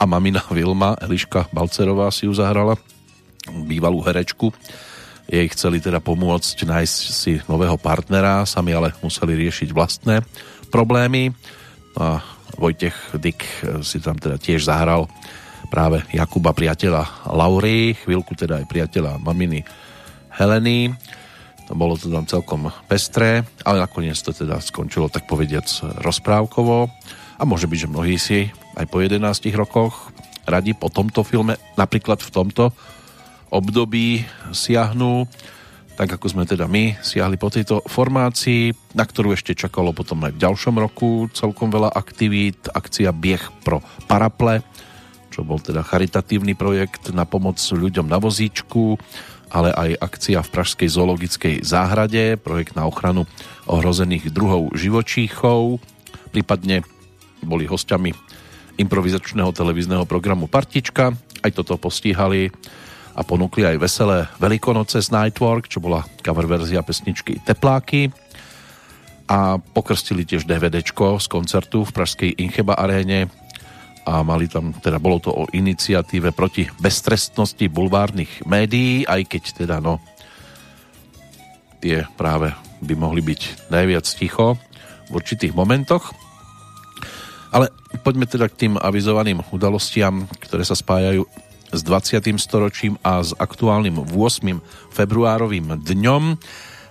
a 0.00 0.08
mamina 0.08 0.40
Vilma, 0.48 0.96
Eliška 0.96 1.52
Balcerová 1.52 2.08
si 2.08 2.24
ju 2.24 2.32
zahrala, 2.32 2.80
bývalú 3.68 4.00
herečku. 4.00 4.48
Jej 5.28 5.52
chceli 5.52 5.78
teda 5.78 6.00
pomôcť 6.00 6.64
nájsť 6.64 7.00
si 7.12 7.36
nového 7.44 7.76
partnera, 7.76 8.48
sami 8.48 8.72
ale 8.72 8.96
museli 9.04 9.36
riešiť 9.36 9.76
vlastné 9.76 10.24
problémy. 10.72 11.36
A 12.00 12.24
Vojtech 12.56 13.14
Dyk 13.20 13.40
si 13.84 14.00
tam 14.00 14.16
teda 14.16 14.40
tiež 14.40 14.64
zahral 14.64 15.04
práve 15.68 16.02
Jakuba 16.10 16.56
priateľa 16.56 17.30
Laury, 17.30 17.94
chvíľku 17.94 18.32
teda 18.34 18.64
aj 18.64 18.66
priateľa 18.66 19.20
maminy 19.20 19.62
Heleny. 20.34 20.96
To 21.70 21.78
bolo 21.78 21.94
to 21.94 22.10
tam 22.10 22.26
celkom 22.26 22.72
pestré, 22.90 23.46
ale 23.62 23.78
nakoniec 23.84 24.18
to 24.18 24.34
teda 24.34 24.58
skončilo 24.58 25.06
tak 25.06 25.30
povediac 25.30 25.68
rozprávkovo. 26.02 26.90
A 27.40 27.48
môže 27.48 27.64
byť, 27.64 27.88
že 27.88 27.88
mnohí 27.88 28.20
si 28.20 28.52
aj 28.76 28.84
po 28.92 29.00
11 29.00 29.24
rokoch 29.56 30.12
radi 30.44 30.76
po 30.76 30.92
tomto 30.92 31.24
filme, 31.24 31.56
napríklad 31.80 32.20
v 32.20 32.28
tomto 32.28 32.76
období 33.48 34.28
siahnu, 34.52 35.24
tak 35.96 36.16
ako 36.16 36.26
sme 36.32 36.44
teda 36.44 36.68
my 36.68 37.00
siahli 37.00 37.40
po 37.40 37.48
tejto 37.48 37.80
formácii, 37.88 38.72
na 38.92 39.08
ktorú 39.08 39.32
ešte 39.32 39.56
čakalo 39.56 39.96
potom 39.96 40.20
aj 40.28 40.36
v 40.36 40.42
ďalšom 40.44 40.76
roku 40.76 41.32
celkom 41.32 41.72
veľa 41.72 41.92
aktivít, 41.92 42.68
akcia 42.68 43.12
Bieh 43.12 43.42
pro 43.64 43.80
paraple, 44.04 44.60
čo 45.32 45.40
bol 45.40 45.60
teda 45.60 45.80
charitatívny 45.80 46.52
projekt 46.56 47.08
na 47.16 47.24
pomoc 47.24 47.56
ľuďom 47.56 48.04
na 48.04 48.20
vozíčku, 48.20 49.00
ale 49.48 49.72
aj 49.72 49.96
akcia 49.96 50.44
v 50.44 50.52
Pražskej 50.52 50.88
zoologickej 50.92 51.54
záhrade, 51.64 52.36
projekt 52.36 52.76
na 52.76 52.84
ochranu 52.84 53.24
ohrozených 53.64 54.28
druhov 54.28 54.76
živočíchov, 54.76 55.82
prípadne 56.30 56.86
boli 57.44 57.68
hostiami 57.68 58.12
improvizačného 58.80 59.52
televízneho 59.52 60.08
programu 60.08 60.48
Partička, 60.48 61.12
aj 61.44 61.50
toto 61.52 61.76
postíhali 61.76 62.48
a 63.16 63.20
ponúkli 63.26 63.66
aj 63.66 63.76
veselé 63.76 64.18
Velikonoce 64.38 65.02
z 65.02 65.12
Nightwork, 65.12 65.68
čo 65.68 65.82
bola 65.82 66.06
cover 66.24 66.46
verzia 66.46 66.80
pesničky 66.80 67.42
Tepláky. 67.42 68.08
A 69.30 69.62
pokrstili 69.62 70.26
tiež 70.26 70.42
DVDčko 70.48 71.22
z 71.22 71.26
koncertu 71.30 71.86
v 71.86 71.94
pražskej 71.94 72.30
Incheba 72.42 72.74
aréne. 72.74 73.30
A 74.08 74.26
mali 74.26 74.50
tam, 74.50 74.74
teda 74.74 74.98
bolo 74.98 75.22
to 75.22 75.30
o 75.30 75.46
iniciatíve 75.52 76.34
proti 76.34 76.66
beztrestnosti 76.80 77.62
bulvárnych 77.70 78.42
médií, 78.48 79.06
aj 79.06 79.22
keď 79.28 79.42
teda 79.62 79.76
no 79.78 80.02
tie 81.78 82.04
práve 82.18 82.50
by 82.80 82.94
mohli 82.96 83.22
byť 83.22 83.70
najviac 83.70 84.06
ticho 84.08 84.56
v 85.08 85.12
určitých 85.12 85.54
momentoch. 85.54 86.16
Ale 87.50 87.74
poďme 88.06 88.30
teda 88.30 88.46
k 88.46 88.66
tým 88.66 88.74
avizovaným 88.78 89.42
udalostiam, 89.50 90.30
ktoré 90.38 90.62
sa 90.62 90.78
spájajú 90.78 91.26
s 91.70 91.80
20. 91.82 92.22
storočím 92.38 92.94
a 93.02 93.22
s 93.22 93.34
aktuálnym 93.34 94.02
8. 94.02 94.14
februárovým 94.94 95.82
dňom. 95.82 96.38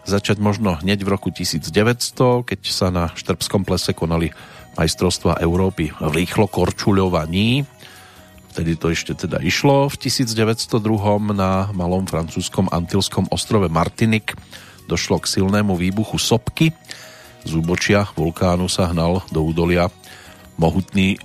Začať 0.07 0.39
možno 0.39 0.79
hneď 0.79 1.03
v 1.03 1.09
roku 1.11 1.31
1900, 1.31 2.47
keď 2.47 2.59
sa 2.67 2.87
na 2.91 3.11
Štrbskom 3.11 3.67
plese 3.67 3.91
konali 3.91 4.31
majstrovstva 4.79 5.43
Európy 5.43 5.91
v 5.91 6.11
rýchlo 6.23 6.47
korčuľovaní. 6.47 7.67
Vtedy 8.55 8.79
to 8.79 8.91
ešte 8.91 9.27
teda 9.27 9.43
išlo. 9.43 9.91
V 9.91 9.95
1902 10.07 10.79
na 11.35 11.69
malom 11.75 12.07
francúzskom 12.07 12.71
antilskom 12.71 13.27
ostrove 13.31 13.67
Martinik 13.67 14.35
došlo 14.89 15.21
k 15.21 15.29
silnému 15.29 15.77
výbuchu 15.77 16.17
sopky. 16.17 16.73
Z 17.45 17.51
úbočia 17.55 18.09
vulkánu 18.17 18.67
sa 18.67 18.89
hnal 18.89 19.23
do 19.29 19.45
údolia 19.45 19.87
mohutný 20.59 21.15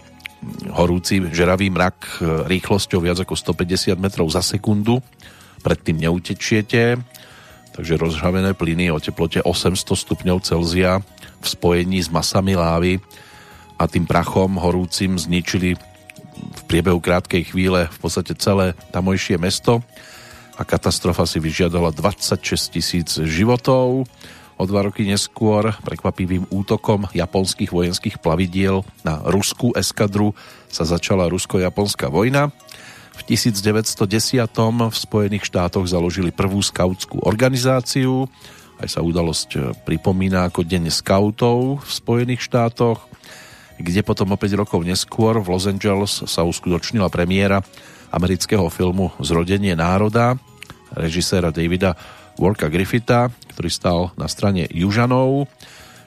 horúci 0.71 1.19
žeravý 1.35 1.69
mrak 1.73 1.97
e, 1.99 2.09
rýchlosťou 2.47 3.03
viac 3.03 3.19
ako 3.19 3.35
150 3.35 3.99
metrov 3.99 4.31
za 4.31 4.45
sekundu. 4.45 5.03
Predtým 5.65 6.07
neutečiete, 6.07 7.01
takže 7.75 7.99
rozžhavené 7.99 8.55
plyny 8.55 8.93
o 8.95 9.03
teplote 9.03 9.43
800 9.43 9.75
stupňov 9.83 10.39
Celzia 10.45 11.03
v 11.41 11.47
spojení 11.47 11.99
s 11.99 12.13
masami 12.13 12.55
lávy 12.55 13.01
a 13.81 13.91
tým 13.91 14.07
prachom 14.07 14.61
horúcim 14.61 15.19
zničili 15.19 15.75
v 16.35 16.63
priebehu 16.71 17.01
krátkej 17.01 17.51
chvíle 17.51 17.91
v 17.91 17.99
podstate 17.99 18.37
celé 18.39 18.79
tamojšie 18.93 19.41
mesto 19.41 19.83
a 20.55 20.63
katastrofa 20.63 21.27
si 21.27 21.43
vyžiadala 21.43 21.91
26 21.91 22.75
tisíc 22.75 23.09
životov. 23.19 24.07
O 24.55 24.65
dva 24.71 24.87
roky 24.87 25.03
neskôr 25.03 25.75
prekvapivým 25.83 26.47
útokom 26.47 27.11
japonských 27.11 27.75
vojenských 27.75 28.23
plavidiel 28.23 28.87
na 29.03 29.19
ruskú 29.27 29.75
eskadru 29.75 30.31
sa 30.71 30.87
začala 30.87 31.27
rusko-japonská 31.27 32.07
vojna. 32.07 32.55
V 33.15 33.23
1910 33.27 34.47
v 34.91 34.97
Spojených 34.97 35.47
štátoch 35.51 35.87
založili 35.87 36.31
prvú 36.31 36.63
skautskú 36.63 37.23
organizáciu. 37.27 38.31
Aj 38.79 38.87
sa 38.91 39.03
udalosť 39.03 39.83
pripomína 39.87 40.51
ako 40.51 40.67
Deň 40.67 40.91
skautov 40.91 41.83
v 41.83 41.91
Spojených 41.91 42.43
štátoch, 42.43 43.07
kde 43.79 44.07
potom 44.07 44.35
o 44.35 44.39
5 44.39 44.61
rokov 44.61 44.83
neskôr 44.87 45.39
v 45.43 45.51
Los 45.51 45.67
Angeles 45.67 46.23
sa 46.27 46.47
uskutočnila 46.47 47.11
premiéra 47.11 47.63
amerického 48.15 48.67
filmu 48.71 49.11
Zrodenie 49.19 49.75
národa 49.75 50.39
režiséra 50.95 51.51
Davida 51.51 51.99
Worka 52.39 52.67
Griffitha, 52.69 53.31
ktorý 53.55 53.71
stal 53.71 53.99
na 54.19 54.27
strane 54.27 54.67
Južanov. 54.71 55.47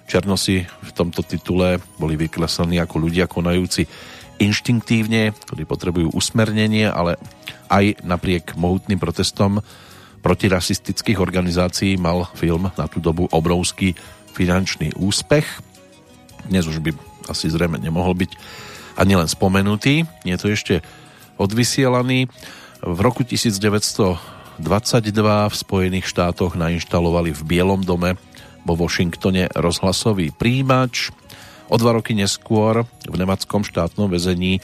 Černosi 0.08 0.64
v 0.64 0.92
tomto 0.96 1.24
titule 1.24 1.80
boli 2.00 2.16
vykreslení 2.16 2.80
ako 2.80 3.08
ľudia 3.08 3.28
konajúci 3.28 3.88
inštinktívne, 4.38 5.34
ktorí 5.34 5.66
potrebujú 5.66 6.14
usmernenie, 6.14 6.88
ale 6.88 7.18
aj 7.68 8.06
napriek 8.06 8.56
mohutným 8.56 9.02
protestom 9.02 9.60
protirasistických 10.22 11.20
organizácií 11.20 11.96
mal 11.96 12.28
film 12.36 12.70
na 12.76 12.86
tú 12.88 13.00
dobu 13.00 13.28
obrovský 13.32 13.96
finančný 14.36 14.94
úspech. 15.00 15.46
Dnes 16.48 16.68
už 16.70 16.80
by 16.80 16.92
asi 17.28 17.52
zrejme 17.52 17.82
nemohol 17.82 18.16
byť 18.16 18.32
ani 18.98 19.14
len 19.20 19.28
spomenutý. 19.28 20.08
Nie 20.24 20.40
to 20.40 20.52
ešte 20.52 20.82
odvysielaný. 21.38 22.30
V 22.82 23.00
roku 23.02 23.26
1900 23.26 24.37
22 24.58 25.14
v 25.48 25.56
Spojených 25.56 26.10
štátoch 26.10 26.58
nainštalovali 26.58 27.30
v 27.30 27.42
Bielom 27.46 27.86
dome 27.86 28.18
vo 28.66 28.74
Washingtone 28.74 29.54
rozhlasový 29.54 30.34
príjimač. 30.34 31.14
O 31.70 31.78
dva 31.78 31.94
roky 31.94 32.18
neskôr 32.18 32.90
v 33.06 33.16
nemeckom 33.16 33.62
štátnom 33.62 34.10
väzení 34.10 34.58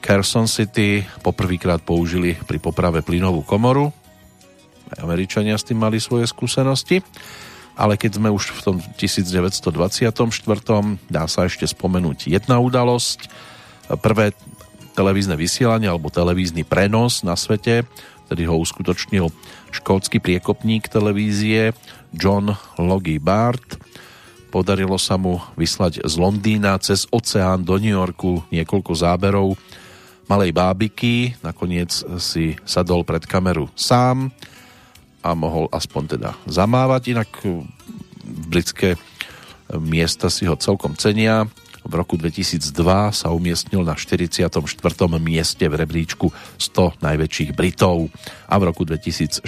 Carson 0.00 0.48
City 0.48 1.04
poprvýkrát 1.20 1.84
použili 1.84 2.40
pri 2.40 2.56
poprave 2.56 3.04
plynovú 3.04 3.44
komoru. 3.44 3.92
Američania 4.96 5.60
s 5.60 5.68
tým 5.68 5.76
mali 5.76 6.00
svoje 6.00 6.24
skúsenosti. 6.24 7.04
Ale 7.78 7.94
keď 7.94 8.18
sme 8.18 8.32
už 8.32 8.58
v 8.58 8.60
tom 8.64 8.76
1924. 8.96 10.10
dá 11.06 11.24
sa 11.30 11.40
ešte 11.46 11.68
spomenúť 11.68 12.32
jedna 12.32 12.58
udalosť. 12.58 13.30
Prvé 14.02 14.34
televízne 14.98 15.38
vysielanie 15.38 15.86
alebo 15.86 16.10
televízny 16.10 16.66
prenos 16.66 17.22
na 17.22 17.38
svete 17.38 17.86
Tedy 18.28 18.44
ho 18.44 18.60
uskutočnil 18.60 19.32
škótsky 19.72 20.20
priekopník 20.20 20.86
televízie 20.92 21.72
John 22.12 22.52
Logie 22.76 23.16
Bart. 23.16 23.80
Podarilo 24.48 24.96
sa 24.96 25.20
mu 25.20 25.40
vyslať 25.60 26.04
z 26.04 26.14
Londýna 26.16 26.80
cez 26.80 27.04
oceán 27.12 27.64
do 27.64 27.76
New 27.76 27.92
Yorku 27.92 28.44
niekoľko 28.48 28.92
záberov 28.96 29.56
malej 30.28 30.52
bábiky. 30.52 31.36
Nakoniec 31.40 31.92
si 32.20 32.56
sadol 32.68 33.04
pred 33.04 33.24
kameru 33.24 33.68
sám 33.76 34.32
a 35.24 35.32
mohol 35.36 35.68
aspoň 35.72 36.02
teda 36.16 36.30
zamávať. 36.48 37.02
Inak 37.12 37.30
britské 38.48 38.96
miesta 39.76 40.32
si 40.32 40.48
ho 40.48 40.56
celkom 40.56 40.96
cenia 40.96 41.44
v 41.84 41.92
roku 41.94 42.18
2002 42.18 42.74
sa 43.14 43.28
umiestnil 43.30 43.86
na 43.86 43.94
44. 43.94 44.58
mieste 45.22 45.64
v 45.66 45.74
rebríčku 45.74 46.30
100 46.58 47.00
najväčších 47.00 47.50
Britov 47.54 48.10
a 48.50 48.54
v 48.58 48.62
roku 48.66 48.82
2006 48.82 49.44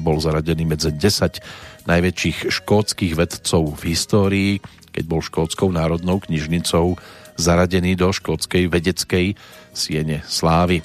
bol 0.00 0.18
zaradený 0.18 0.64
medzi 0.64 0.90
10 0.90 1.84
najväčších 1.84 2.48
škótskych 2.48 3.12
vedcov 3.12 3.76
v 3.76 3.82
histórii, 3.92 4.52
keď 4.94 5.04
bol 5.04 5.20
škótskou 5.20 5.68
národnou 5.68 6.22
knižnicou 6.22 6.96
zaradený 7.34 7.98
do 7.98 8.14
škótskej 8.14 8.70
vedeckej 8.70 9.34
siene 9.74 10.22
slávy. 10.24 10.80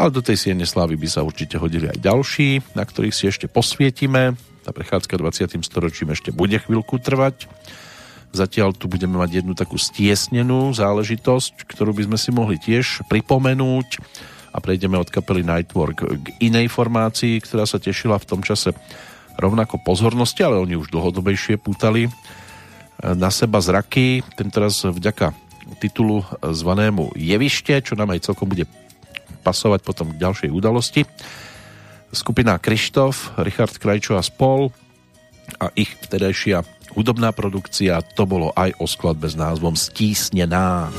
Ale 0.00 0.10
do 0.12 0.24
tej 0.24 0.40
siene 0.40 0.64
slávy 0.64 0.96
by 0.96 1.08
sa 1.08 1.20
určite 1.20 1.60
hodili 1.60 1.88
aj 1.88 2.00
ďalší, 2.00 2.64
na 2.72 2.84
ktorých 2.88 3.16
si 3.16 3.28
ešte 3.28 3.46
posvietime. 3.52 4.36
Tá 4.64 4.72
prechádzka 4.72 5.16
20. 5.16 5.60
storočím 5.60 6.12
ešte 6.12 6.32
bude 6.32 6.56
chvíľku 6.56 7.00
trvať. 7.00 7.48
Zatiaľ 8.30 8.78
tu 8.78 8.86
budeme 8.86 9.18
mať 9.18 9.42
jednu 9.42 9.58
takú 9.58 9.74
stiesnenú 9.74 10.70
záležitosť, 10.70 11.66
ktorú 11.66 11.90
by 11.90 12.02
sme 12.06 12.18
si 12.18 12.30
mohli 12.30 12.56
tiež 12.62 13.02
pripomenúť 13.10 13.98
a 14.54 14.58
prejdeme 14.62 14.94
od 14.98 15.10
kapely 15.10 15.42
Nightwork 15.42 16.06
k 16.06 16.26
inej 16.38 16.70
formácii, 16.70 17.42
ktorá 17.42 17.66
sa 17.66 17.82
tešila 17.82 18.22
v 18.22 18.28
tom 18.30 18.40
čase 18.46 18.70
rovnako 19.34 19.82
pozornosti, 19.82 20.46
ale 20.46 20.62
oni 20.62 20.78
už 20.78 20.94
dlhodobejšie 20.94 21.58
pútali 21.58 22.06
na 23.00 23.32
seba 23.32 23.58
zraky, 23.58 24.22
tentoraz 24.36 24.84
vďaka 24.84 25.32
titulu 25.80 26.22
zvanému 26.42 27.16
Jevište, 27.16 27.78
čo 27.82 27.94
nám 27.96 28.12
aj 28.14 28.30
celkom 28.30 28.50
bude 28.50 28.66
pasovať 29.40 29.80
potom 29.82 30.12
k 30.12 30.20
ďalšej 30.20 30.50
udalosti. 30.52 31.02
Skupina 32.10 32.58
Krištof, 32.58 33.38
Richard 33.40 33.74
Krajčo 33.78 34.18
a 34.18 34.22
spol 34.22 34.74
a 35.62 35.70
ich 35.78 35.94
vtedajšia 36.04 36.62
hudobná 36.94 37.30
produkcia, 37.30 38.02
to 38.02 38.26
bolo 38.26 38.50
aj 38.54 38.74
o 38.78 38.86
skladbe 38.86 39.30
s 39.30 39.36
názvom 39.38 39.74
Stísnená. 39.78 40.90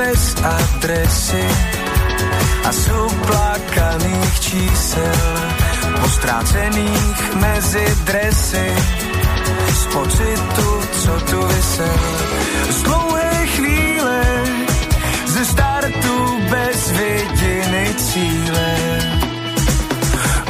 Adresy 0.00 1.44
a 2.64 2.72
suplakaných 2.72 4.34
čísel 4.40 5.20
postrácených 6.00 7.20
mezi 7.36 7.84
dresy 8.08 8.66
z 9.76 9.82
pocitu, 9.92 10.68
co 11.04 11.12
tu 11.20 11.40
vysel. 11.46 12.00
Z 12.70 12.82
dlouhé 12.82 13.46
chvíle 13.46 14.20
ze 15.26 15.44
startu 15.44 16.16
bez 16.50 16.90
vidiny 16.90 17.84
cíle 18.00 18.70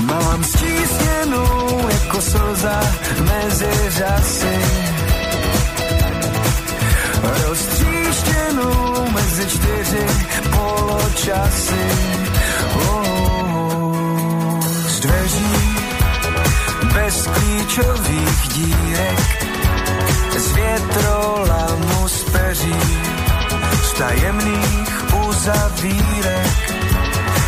mám 0.06 0.44
stísněnou 0.44 1.88
jako 1.90 2.20
slza 2.22 2.80
mezi 3.26 3.70
řasy 3.88 4.58
roztříštěnou 7.22 9.06
mezi 9.12 9.46
čtyři 9.46 10.06
poločasy. 10.50 11.88
Oh, 12.88 14.60
z 14.88 15.00
dveří 15.00 15.76
bez 16.94 17.26
klíčových 17.26 18.48
dírek, 18.54 19.46
z 20.38 20.52
větrolamu 20.52 22.08
z 22.08 22.22
peří, 22.22 22.82
z 23.82 23.92
tajemných 23.92 25.14
uzavírek 25.28 26.72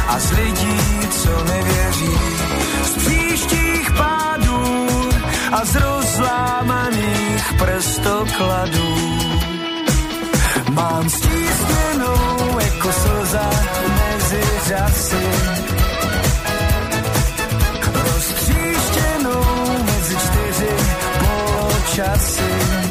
a 0.09 0.19
z 0.19 0.33
lidí, 0.33 1.09
co 1.11 1.45
nevěří, 1.45 2.19
z 2.85 3.03
a 5.53 5.65
z 5.65 5.77
rozlámaných 5.77 7.45
prstokladů. 7.59 9.62
Mám 10.73 11.11
stísněnou 11.11 12.59
jako 12.61 12.93
slza 12.93 13.51
mezi 13.89 14.43
řasy. 14.67 15.27
Roztříštěnou 17.95 19.45
mezi 19.85 20.17
čtyři 20.17 20.77
poločasy. 21.19 22.82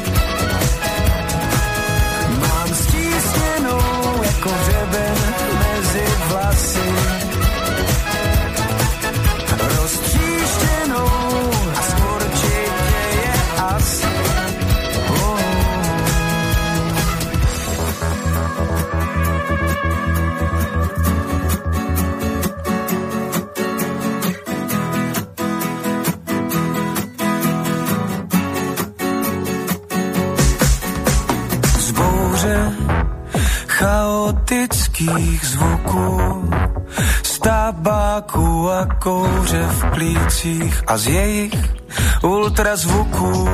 Chaotických 35.06 35.44
zvuků, 35.44 36.50
z 37.22 37.38
tabáku 37.38 38.70
a 38.70 38.86
kouře 38.86 39.62
v 39.62 39.90
plících 39.94 40.82
a 40.86 40.96
z 40.98 41.06
jejich 41.06 41.54
ultrazvuků, 42.22 43.48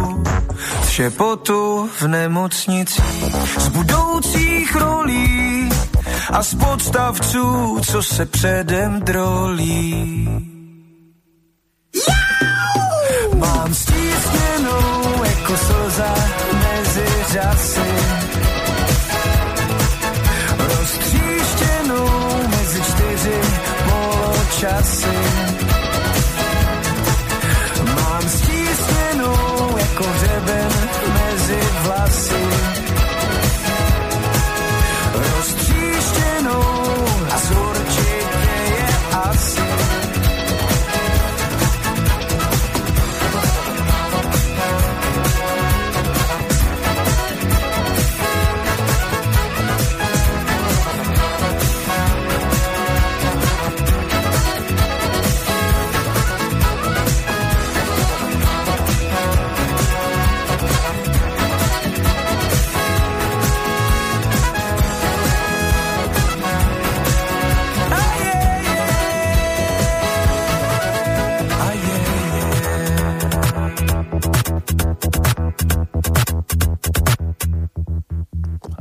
z 0.83 0.89
šepotu 0.89 1.91
v 2.01 2.09
nemocnicích, 2.09 3.35
z 3.59 3.69
budoucích 3.69 4.77
rolí 4.77 5.69
a 6.33 6.43
z 6.43 6.55
podstavců, 6.55 7.79
co 7.91 8.03
se 8.03 8.27
předem 8.27 9.01
drolí. 9.01 10.29
Mám 13.37 13.75
stísněnou 13.75 15.25
jako 15.25 15.57
slza 15.57 16.15
mezi 16.53 17.07
řasy. 17.33 17.98
Poločasy. 24.59 24.98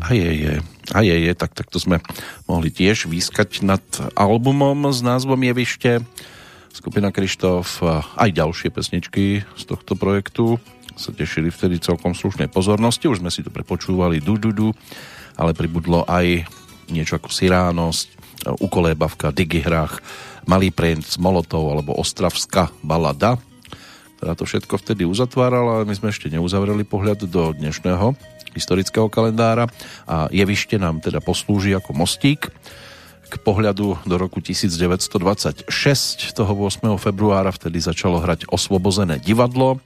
A 0.08 0.16
je, 0.16 0.24
je, 0.40 0.54
a 0.96 1.04
je, 1.04 1.16
je, 1.20 1.34
tak, 1.36 1.52
tak 1.52 1.68
to 1.68 1.84
sme 1.84 2.00
mohli 2.48 2.72
tiež 2.72 3.12
výskať 3.12 3.60
nad 3.60 3.84
albumom 4.16 4.88
s 4.88 5.04
názvom 5.04 5.36
Jevište. 5.36 6.00
Skupina 6.72 7.12
Krištof 7.12 7.84
aj 8.16 8.30
ďalšie 8.32 8.72
pesničky 8.72 9.44
z 9.44 9.64
tohto 9.68 10.00
projektu 10.00 10.64
sa 10.96 11.12
tešili 11.12 11.52
vtedy 11.52 11.84
celkom 11.84 12.16
slušnej 12.16 12.48
pozornosti. 12.48 13.12
Už 13.12 13.20
sme 13.20 13.28
si 13.28 13.44
to 13.44 13.52
prepočúvali 13.52 14.24
du, 14.24 14.40
du, 14.40 14.56
du 14.56 14.72
ale 15.36 15.52
pribudlo 15.52 16.08
aj 16.08 16.48
niečo 16.88 17.20
ako 17.20 17.28
Siránosť, 17.28 18.08
Ukolébavka, 18.64 19.36
Digihrách, 19.36 20.00
Malý 20.48 20.72
princ, 20.72 21.20
Molotov 21.20 21.68
alebo 21.68 22.00
Ostravská 22.00 22.72
balada, 22.80 23.36
ktorá 24.24 24.40
to 24.40 24.48
všetko 24.48 24.80
vtedy 24.80 25.04
uzatvárala, 25.04 25.84
ale 25.84 25.86
my 25.92 26.00
sme 26.00 26.16
ešte 26.16 26.32
neuzavreli 26.32 26.88
pohľad 26.88 27.28
do 27.28 27.52
dnešného 27.52 28.37
historického 28.58 29.08
kalendára 29.08 29.70
a 30.10 30.26
jevište 30.34 30.82
nám 30.82 31.00
teda 31.00 31.22
poslúži 31.22 31.78
ako 31.78 31.94
mostík 31.94 32.50
k 33.28 33.36
pohľadu 33.44 34.08
do 34.08 34.16
roku 34.16 34.40
1926, 34.40 35.68
toho 36.32 36.54
8. 36.56 36.96
februára, 36.96 37.52
vtedy 37.52 37.84
začalo 37.84 38.24
hrať 38.24 38.48
Osvobozené 38.48 39.20
divadlo, 39.20 39.84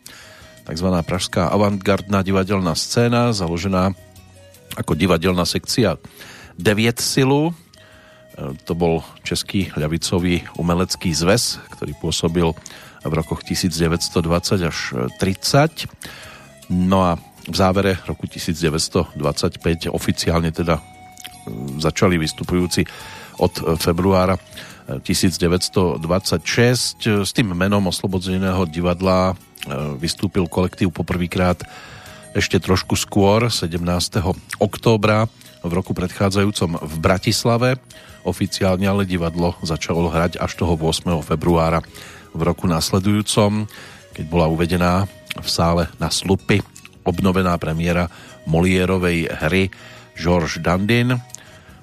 takzvaná 0.69 1.01
pražská 1.01 1.49
avantgardná 1.49 2.21
divadelná 2.21 2.77
scéna, 2.77 3.33
založená 3.33 3.97
ako 4.77 4.93
divadelná 4.93 5.43
sekcia 5.43 5.97
9 6.61 7.01
silu. 7.01 7.49
E, 7.49 7.53
To 8.69 8.73
bol 8.77 9.01
Český 9.25 9.73
ľavicový 9.73 10.45
umelecký 10.61 11.09
zväz, 11.09 11.57
ktorý 11.75 11.97
pôsobil 11.97 12.47
v 13.01 13.13
rokoch 13.17 13.41
1920 13.41 14.69
až 14.69 14.77
30. 15.17 15.89
No 16.69 17.01
a 17.01 17.11
v 17.51 17.55
závere 17.55 17.99
roku 18.07 18.31
1925 18.31 19.19
oficiálne 19.91 20.55
teda 20.55 20.79
e, 20.79 20.83
začali 21.83 22.15
vystupujúci 22.15 22.87
od 23.43 23.75
februára 23.75 24.39
1926 24.99 27.27
s 27.27 27.31
tým 27.31 27.47
menom 27.51 27.87
Oslobodzeného 27.87 28.65
divadla 28.67 29.31
e, 29.31 29.35
vystúpil 29.99 30.47
kolektív 30.47 30.95
poprvýkrát 30.95 31.63
ešte 32.31 32.63
trošku 32.63 32.95
skôr, 32.95 33.51
17. 33.51 33.83
októbra 34.59 35.27
v 35.61 35.71
roku 35.75 35.91
predchádzajúcom 35.91 36.79
v 36.79 36.95
Bratislave. 37.03 37.75
Oficiálne 38.23 38.87
ale 38.87 39.03
divadlo 39.03 39.59
začalo 39.59 40.07
hrať 40.07 40.39
až 40.39 40.55
toho 40.55 40.79
8. 40.79 41.11
februára 41.27 41.83
v 42.31 42.41
roku 42.47 42.71
následujúcom, 42.71 43.67
keď 44.15 44.25
bola 44.31 44.47
uvedená 44.47 45.11
v 45.35 45.47
sále 45.47 45.91
na 45.99 46.07
Slupy 46.07 46.63
obnovená 47.03 47.57
premiéra 47.57 48.07
Molierovej 48.45 49.29
hry 49.47 49.69
Georges 50.17 50.61
Dandin, 50.61 51.17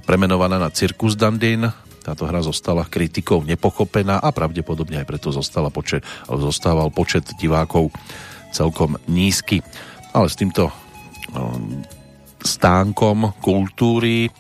premenovaná 0.05 0.57
na 0.57 0.71
Cirkus 0.73 1.19
Dandin. 1.19 1.69
Táto 2.03 2.25
hra 2.25 2.41
zostala 2.41 2.89
kritikou 2.89 3.45
nepochopená 3.45 4.17
a 4.17 4.33
pravdepodobne 4.33 5.05
aj 5.05 5.07
preto 5.09 5.29
zostala 5.29 5.69
počet, 5.69 6.01
zostával 6.25 6.89
počet 6.89 7.29
divákov 7.37 7.93
celkom 8.49 8.97
nízky. 9.05 9.61
Ale 10.17 10.33
s 10.33 10.41
týmto 10.41 10.73
um, 11.37 11.85
stánkom 12.41 13.37
kultúry 13.45 14.33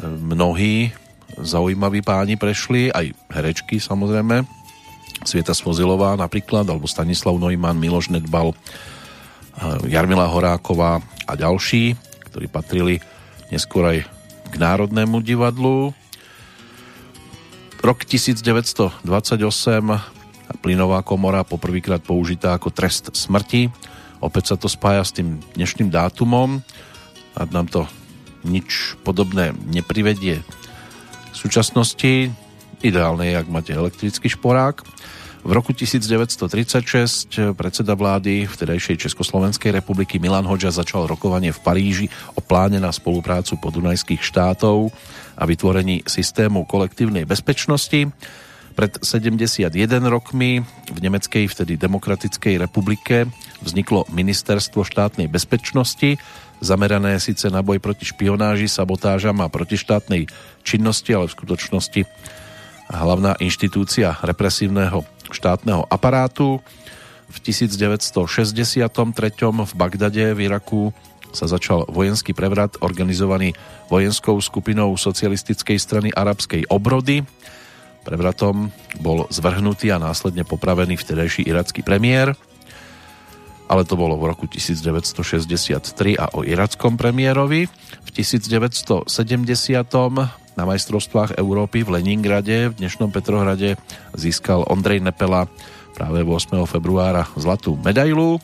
um, 0.00 0.32
mnohí 0.32 0.88
zaujímaví 1.36 2.00
páni 2.00 2.40
prešli, 2.40 2.88
aj 2.88 3.12
herečky 3.28 3.76
samozrejme, 3.76 4.48
Svieta 5.24 5.52
Svozilová 5.52 6.16
napríklad, 6.16 6.64
alebo 6.68 6.88
Stanislav 6.88 7.36
Neumann, 7.36 7.76
Miloš 7.76 8.08
Nedbal, 8.08 8.56
Jarmila 9.88 10.28
Horáková 10.28 11.00
a 11.24 11.32
ďalší, 11.32 11.96
ktorí 12.28 12.46
patrili 12.46 13.00
neskôr 13.48 13.88
aj 13.88 13.98
k 14.52 14.54
Národnému 14.60 15.24
divadlu. 15.24 15.96
Rok 17.80 18.04
1928 18.04 19.06
plynová 20.60 21.00
komora 21.02 21.46
poprvýkrát 21.46 22.02
použitá 22.02 22.54
ako 22.54 22.74
trest 22.74 23.14
smrti. 23.14 23.70
Opäť 24.20 24.52
sa 24.52 24.56
to 24.56 24.68
spája 24.68 25.02
s 25.04 25.14
tým 25.14 25.40
dnešným 25.54 25.88
dátumom. 25.92 26.60
A 27.36 27.40
nám 27.48 27.68
to 27.68 27.84
nič 28.46 28.96
podobné 29.04 29.52
neprivedie 29.68 30.40
v 31.32 31.36
súčasnosti. 31.36 32.32
Ideálne 32.80 33.28
je, 33.28 33.34
ak 33.36 33.48
máte 33.48 33.72
elektrický 33.72 34.32
šporák. 34.32 34.84
V 35.46 35.54
roku 35.54 35.70
1936 35.70 37.54
predseda 37.54 37.94
vlády 37.94 38.50
vtedajšej 38.50 39.06
Československej 39.06 39.78
republiky 39.78 40.18
Milan 40.18 40.42
Hoďa 40.42 40.74
začal 40.74 41.06
rokovanie 41.06 41.54
v 41.54 41.62
Paríži 41.62 42.06
o 42.34 42.42
pláne 42.42 42.82
na 42.82 42.90
spoluprácu 42.90 43.54
podunajských 43.62 44.26
štátov 44.26 44.90
a 45.38 45.46
vytvorení 45.46 46.02
systému 46.02 46.66
kolektívnej 46.66 47.30
bezpečnosti. 47.30 48.10
Pred 48.74 49.06
71 49.06 49.70
rokmi 50.10 50.66
v 50.90 50.98
Nemeckej 50.98 51.46
vtedy 51.46 51.78
Demokratickej 51.78 52.66
republike 52.66 53.30
vzniklo 53.62 54.02
Ministerstvo 54.10 54.82
štátnej 54.82 55.30
bezpečnosti, 55.30 56.18
zamerané 56.58 57.22
síce 57.22 57.46
na 57.54 57.62
boj 57.62 57.78
proti 57.78 58.02
špionáži, 58.02 58.66
sabotážam 58.66 59.38
a 59.38 59.46
protištátnej 59.46 60.26
činnosti, 60.66 61.14
ale 61.14 61.30
v 61.30 61.36
skutočnosti 61.38 62.02
hlavná 62.90 63.34
inštitúcia 63.42 64.14
represívneho 64.22 65.06
štátneho 65.32 65.86
aparátu. 65.88 66.60
V 67.26 67.36
1963. 67.42 68.86
v 69.42 69.72
Bagdade 69.74 70.24
v 70.34 70.40
Iraku 70.46 70.94
sa 71.34 71.50
začal 71.50 71.84
vojenský 71.90 72.32
prevrat 72.32 72.78
organizovaný 72.80 73.52
vojenskou 73.90 74.38
skupinou 74.38 74.94
socialistickej 74.94 75.76
strany 75.76 76.08
arabskej 76.14 76.70
obrody 76.70 77.26
Prevratom 78.06 78.70
bol 79.02 79.26
zvrhnutý 79.34 79.90
a 79.90 79.98
následne 79.98 80.46
popravený 80.46 80.94
vtedajší 80.94 81.42
iracký 81.42 81.82
premiér, 81.82 82.38
ale 83.66 83.82
to 83.82 83.98
bolo 83.98 84.14
v 84.14 84.30
roku 84.30 84.46
1963 84.46 86.14
a 86.14 86.30
o 86.38 86.46
irackom 86.46 86.94
premiérovi. 86.94 87.66
V 88.06 88.10
1970 88.14 89.10
na 90.56 90.64
majstrovstvách 90.64 91.36
Európy 91.36 91.84
v 91.84 92.00
Leningrade, 92.00 92.72
v 92.72 92.78
dnešnom 92.80 93.12
Petrohrade, 93.12 93.76
získal 94.16 94.64
Ondrej 94.64 95.04
Nepela 95.04 95.44
práve 95.92 96.24
8. 96.24 96.64
februára 96.64 97.28
zlatú 97.36 97.76
medailu, 97.76 98.40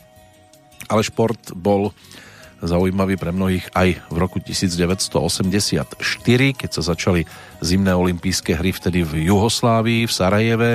ale 0.92 1.00
šport 1.00 1.56
bol 1.56 1.96
zaujímavý 2.60 3.16
pre 3.16 3.32
mnohých 3.32 3.66
aj 3.72 3.88
v 4.12 4.16
roku 4.20 4.38
1984, 4.38 5.96
keď 6.54 6.70
sa 6.70 6.82
začali 6.84 7.24
zimné 7.64 7.90
olympijské 7.96 8.60
hry 8.60 8.70
vtedy 8.76 9.02
v 9.02 9.32
Juhoslávii, 9.32 10.06
v 10.06 10.12
Sarajeve. 10.12 10.70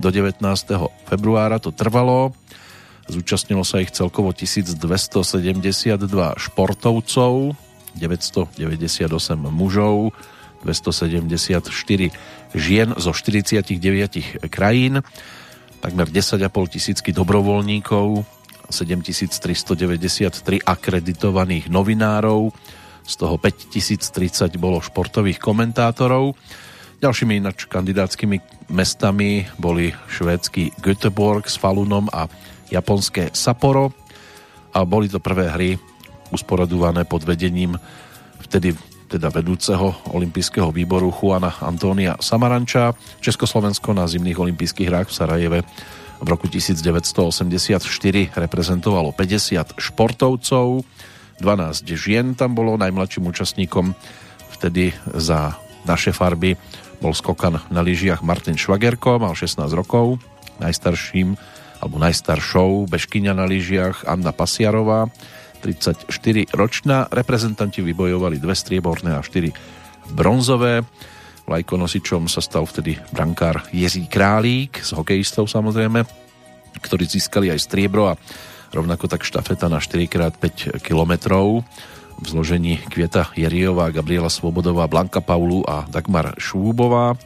Do 0.00 0.08
19. 0.08 0.40
februára 1.10 1.60
to 1.60 1.74
trvalo. 1.74 2.32
Zúčastnilo 3.10 3.66
sa 3.66 3.82
ich 3.82 3.90
celkovo 3.90 4.30
1272 4.30 5.98
športovcov, 6.38 7.58
998 7.98 8.54
mužov, 9.50 10.14
274 10.64 12.10
žien 12.54 12.88
zo 12.96 13.10
49 13.14 14.48
krajín, 14.52 15.00
takmer 15.80 16.06
10,5 16.08 16.46
tisícky 16.68 17.10
dobrovoľníkov, 17.16 18.24
7393 18.70 20.62
akreditovaných 20.62 21.66
novinárov, 21.72 22.54
z 23.02 23.14
toho 23.18 23.34
5030 23.42 24.54
bolo 24.60 24.78
športových 24.78 25.42
komentátorov. 25.42 26.38
Ďalšími 27.00 27.40
ináč 27.40 27.64
kandidátskymi 27.66 28.68
mestami 28.70 29.48
boli 29.56 29.90
švédsky 30.06 30.76
Göteborg 30.78 31.48
s 31.48 31.56
Falunom 31.56 32.06
a 32.12 32.28
japonské 32.70 33.32
Sapporo 33.32 33.90
a 34.70 34.84
boli 34.86 35.10
to 35.10 35.18
prvé 35.18 35.50
hry 35.50 35.70
usporadované 36.30 37.02
pod 37.08 37.26
vedením 37.26 37.74
vtedy 38.46 38.76
teda 39.10 39.26
vedúceho 39.34 39.90
olympijského 40.14 40.70
výboru 40.70 41.10
Juana 41.10 41.50
Antónia 41.58 42.14
Samaranča. 42.22 42.94
Československo 43.18 43.90
na 43.90 44.06
zimných 44.06 44.38
olympijských 44.38 44.86
hrách 44.86 45.10
v 45.10 45.16
Sarajeve 45.18 45.58
v 46.20 46.26
roku 46.28 46.46
1984 46.46 47.82
reprezentovalo 48.38 49.10
50 49.10 49.82
športovcov, 49.82 50.86
12 51.42 51.98
žien 51.98 52.38
tam 52.38 52.54
bolo, 52.54 52.78
najmladším 52.78 53.26
účastníkom 53.26 53.96
vtedy 54.60 54.92
za 55.16 55.56
naše 55.88 56.12
farby 56.12 56.54
bol 57.00 57.16
skokan 57.16 57.64
na 57.72 57.80
lyžiach 57.80 58.20
Martin 58.20 58.60
Švagerko, 58.60 59.16
mal 59.16 59.32
16 59.32 59.64
rokov, 59.72 60.20
najstarším 60.60 61.34
alebo 61.80 61.96
najstaršou 61.96 62.84
bežkyňa 62.92 63.32
na 63.32 63.48
lyžiach 63.48 64.04
Anna 64.04 64.36
Pasiarová, 64.36 65.08
34 65.60 66.08
ročná. 66.56 67.06
Reprezentanti 67.12 67.84
vybojovali 67.84 68.40
dve 68.40 68.56
strieborné 68.56 69.12
a 69.12 69.20
4 69.20 69.52
bronzové. 70.16 70.82
Vlajkonosičom 71.44 72.26
sa 72.26 72.40
stal 72.40 72.64
vtedy 72.64 72.96
brankár 73.12 73.68
Jiří 73.74 74.08
Králík 74.08 74.80
s 74.80 74.96
hokejistou 74.96 75.44
samozrejme, 75.44 76.06
ktorí 76.80 77.04
získali 77.04 77.52
aj 77.52 77.60
striebro 77.60 78.08
a 78.10 78.18
rovnako 78.70 79.10
tak 79.10 79.26
štafeta 79.26 79.66
na 79.66 79.82
4x5 79.82 80.78
kilometrov 80.80 81.66
v 82.20 82.26
zložení 82.28 82.78
Kvieta 82.86 83.32
Jeriová, 83.34 83.90
Gabriela 83.90 84.28
Svobodová, 84.28 84.86
Blanka 84.86 85.18
Paulu 85.24 85.64
a 85.66 85.88
Dagmar 85.88 86.36
Šúbová. 86.36 87.16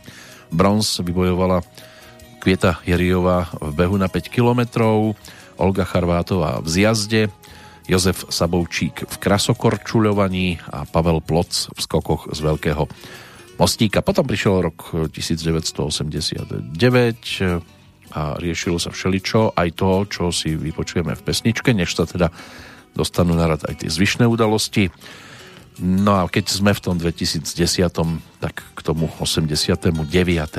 Bronz 0.54 1.02
vybojovala 1.02 1.60
Kvieta 2.38 2.78
Jeriová 2.86 3.50
v 3.58 3.72
behu 3.74 3.98
na 3.98 4.06
5 4.06 4.30
kilometrov, 4.30 5.18
Olga 5.58 5.84
Charvátová 5.84 6.62
v 6.62 6.68
zjazde, 6.70 7.22
Jozef 7.84 8.24
Sabovčík 8.32 9.04
v 9.04 9.16
krasokorčuľovaní 9.20 10.58
a 10.72 10.88
Pavel 10.88 11.20
Ploc 11.20 11.68
v 11.68 11.78
skokoch 11.80 12.32
z 12.32 12.40
veľkého 12.40 12.88
mostíka. 13.60 14.00
Potom 14.00 14.24
prišiel 14.24 14.64
rok 14.64 15.10
1989 15.12 16.72
a 18.14 18.38
riešilo 18.38 18.78
sa 18.78 18.94
všeličo, 18.94 19.58
aj 19.58 19.68
to, 19.74 19.90
čo 20.06 20.30
si 20.30 20.54
vypočujeme 20.54 21.12
v 21.12 21.24
pesničke, 21.26 21.74
než 21.74 21.92
sa 21.92 22.06
teda 22.06 22.30
dostanú 22.94 23.34
na 23.34 23.50
rad 23.50 23.66
aj 23.66 23.82
tie 23.82 23.90
zvyšné 23.90 24.24
udalosti. 24.24 24.88
No 25.82 26.22
a 26.22 26.30
keď 26.30 26.46
sme 26.46 26.70
v 26.70 26.80
tom 26.80 26.94
2010, 27.02 27.50
tak 28.38 28.62
k 28.62 28.80
tomu 28.86 29.10
89. 29.18 29.90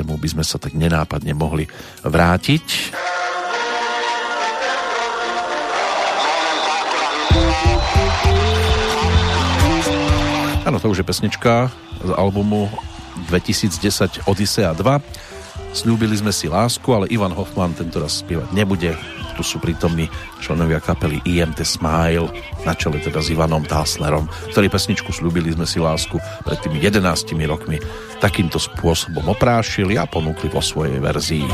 by 0.04 0.28
sme 0.28 0.44
sa 0.44 0.60
tak 0.60 0.76
nenápadne 0.76 1.32
mohli 1.32 1.72
vrátiť. 2.04 2.92
Áno, 10.66 10.82
to 10.82 10.90
už 10.90 11.06
je 11.06 11.06
pesnička 11.06 11.70
z 12.02 12.10
albumu 12.18 12.74
2010 13.30 14.26
Odyssea 14.26 14.74
2. 14.74 14.82
Sľúbili 15.78 16.18
sme 16.18 16.34
si 16.34 16.50
lásku, 16.50 16.90
ale 16.90 17.06
Ivan 17.14 17.38
Hoffman 17.38 17.78
tento 17.78 18.02
raz 18.02 18.26
spievať 18.26 18.50
nebude. 18.50 18.98
Tu 19.38 19.46
sú 19.46 19.62
prítomní 19.62 20.10
členovia 20.42 20.82
kapely 20.82 21.22
IMT 21.22 21.62
Smile 21.62 22.34
na 22.66 22.74
čele 22.74 22.98
teda 22.98 23.22
s 23.22 23.30
Ivanom 23.30 23.62
Táslerom, 23.62 24.26
ktorí 24.58 24.66
pesničku 24.74 25.14
Sľúbili 25.14 25.54
sme 25.54 25.70
si 25.70 25.78
lásku 25.78 26.18
pred 26.42 26.58
tými 26.58 26.82
11 26.82 26.98
rokmi 27.46 27.78
takýmto 28.18 28.58
spôsobom 28.58 29.22
oprášili 29.30 30.02
a 30.02 30.10
ponúkli 30.10 30.50
vo 30.50 30.66
svojej 30.66 30.98
verzii. 30.98 31.46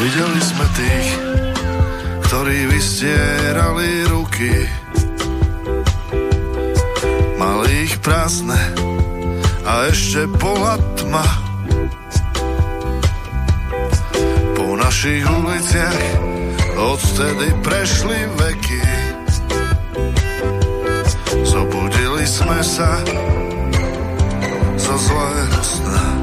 Videli 0.00 0.40
sme 0.40 0.66
tých, 0.74 1.29
ktorí 2.40 2.72
vystierali 2.72 4.08
ruky. 4.08 4.64
Mali 7.36 7.84
ich 7.84 8.00
prázdne 8.00 8.56
a 9.68 9.84
ešte 9.92 10.24
bola 10.40 10.80
tma. 10.96 11.20
Po 14.56 14.72
našich 14.72 15.20
uliciach 15.20 16.00
odtedy 16.80 17.52
prešli 17.60 18.24
veky. 18.40 18.84
Zobudili 21.44 22.24
sme 22.24 22.64
sa 22.64 23.04
zo 24.80 24.96
zlého 24.96 25.60
sna. 25.60 26.19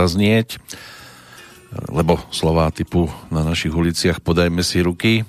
Zaznieť, 0.00 0.56
lebo 1.92 2.16
slová 2.32 2.72
typu 2.72 3.12
na 3.28 3.44
našich 3.44 3.70
uliciach 3.70 4.24
podajme 4.24 4.64
si 4.64 4.80
ruky, 4.80 5.22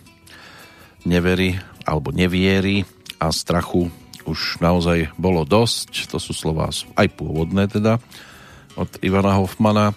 nevery 1.04 1.60
alebo 1.84 2.16
neviery 2.16 2.88
a 3.20 3.34
strachu 3.34 3.92
už 4.24 4.62
naozaj 4.62 5.12
bolo 5.18 5.44
dosť. 5.44 6.08
To 6.14 6.18
sú 6.22 6.32
slová 6.32 6.70
aj 6.72 7.08
pôvodné 7.18 7.68
teda 7.68 8.00
od 8.80 8.90
Ivana 9.04 9.36
Hoffmana 9.36 9.92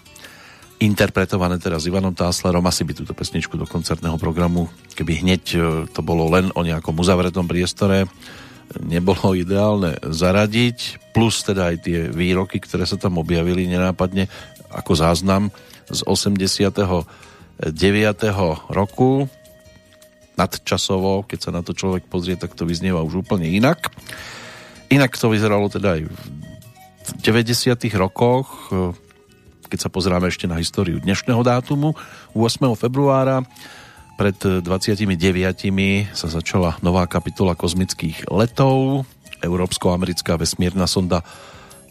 interpretované 0.82 1.56
teraz 1.62 1.86
Ivanom 1.86 2.12
Táslerom. 2.12 2.64
Asi 2.66 2.82
by 2.82 2.92
túto 2.92 3.14
pesničku 3.14 3.54
do 3.54 3.64
koncertného 3.64 4.18
programu, 4.18 4.68
keby 4.98 5.22
hneď 5.22 5.42
e, 5.54 5.58
to 5.88 6.00
bolo 6.02 6.28
len 6.28 6.50
o 6.52 6.60
nejakom 6.66 6.92
uzavretom 6.98 7.46
priestore, 7.46 8.10
nebolo 8.82 9.32
ideálne 9.38 9.96
zaradiť, 10.02 11.12
plus 11.14 11.46
teda 11.46 11.72
aj 11.72 11.76
tie 11.84 11.98
výroky, 12.10 12.58
ktoré 12.58 12.84
sa 12.84 12.98
tam 12.98 13.22
objavili 13.22 13.70
nenápadne 13.70 14.26
ako 14.84 14.92
záznam 15.00 15.48
z 15.88 16.04
89. 16.04 17.08
roku 18.68 19.24
nadčasovo, 20.36 21.24
keď 21.24 21.38
sa 21.40 21.50
na 21.56 21.64
to 21.64 21.72
človek 21.72 22.04
pozrie, 22.04 22.36
tak 22.36 22.52
to 22.52 22.68
vyznieva 22.68 23.00
už 23.00 23.24
úplne 23.24 23.48
inak. 23.48 23.88
Inak 24.92 25.16
to 25.16 25.32
vyzeralo 25.32 25.72
teda 25.72 25.96
aj 25.96 26.02
v 26.04 26.12
90. 27.24 27.80
rokoch, 27.96 28.68
keď 29.72 29.78
sa 29.80 29.88
pozráme 29.88 30.28
ešte 30.28 30.44
na 30.44 30.60
históriu 30.60 31.00
dnešného 31.00 31.40
dátumu, 31.40 31.96
8. 32.36 32.76
februára 32.76 33.40
pred 34.20 34.36
29 34.36 35.08
sa 36.12 36.28
začala 36.28 36.76
nová 36.84 37.08
kapitola 37.08 37.56
kozmických 37.56 38.28
letov. 38.28 39.08
Európsko-americká 39.40 40.36
vesmírna 40.36 40.84
sonda 40.84 41.24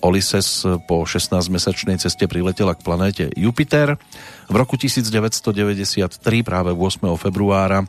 Olysses 0.04 0.68
po 0.84 1.08
16-mesačnej 1.08 1.95
ceste 1.95 2.28
priletela 2.28 2.76
k 2.76 2.84
planéte 2.84 3.24
Jupiter. 3.39 3.95
V 4.51 4.56
roku 4.60 4.76
1993, 4.76 6.12
práve 6.43 6.76
8. 6.76 7.08
februára, 7.16 7.88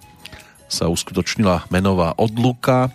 sa 0.71 0.87
uskutočnila 0.87 1.67
menová 1.75 2.15
odluka, 2.17 2.95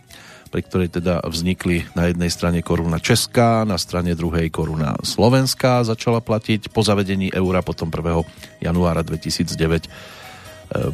pri 0.49 0.65
ktorej 0.65 0.89
teda 0.97 1.21
vznikli 1.27 1.85
na 1.93 2.09
jednej 2.09 2.31
strane 2.33 2.65
koruna 2.65 2.97
Česká, 2.97 3.67
na 3.67 3.77
strane 3.77 4.17
druhej 4.17 4.49
koruna 4.49 4.97
Slovenská 5.05 5.85
začala 5.85 6.23
platiť 6.23 6.73
po 6.73 6.81
zavedení 6.81 7.29
eura 7.29 7.61
potom 7.61 7.93
1. 7.93 8.63
januára 8.63 9.05
2009 9.05 9.85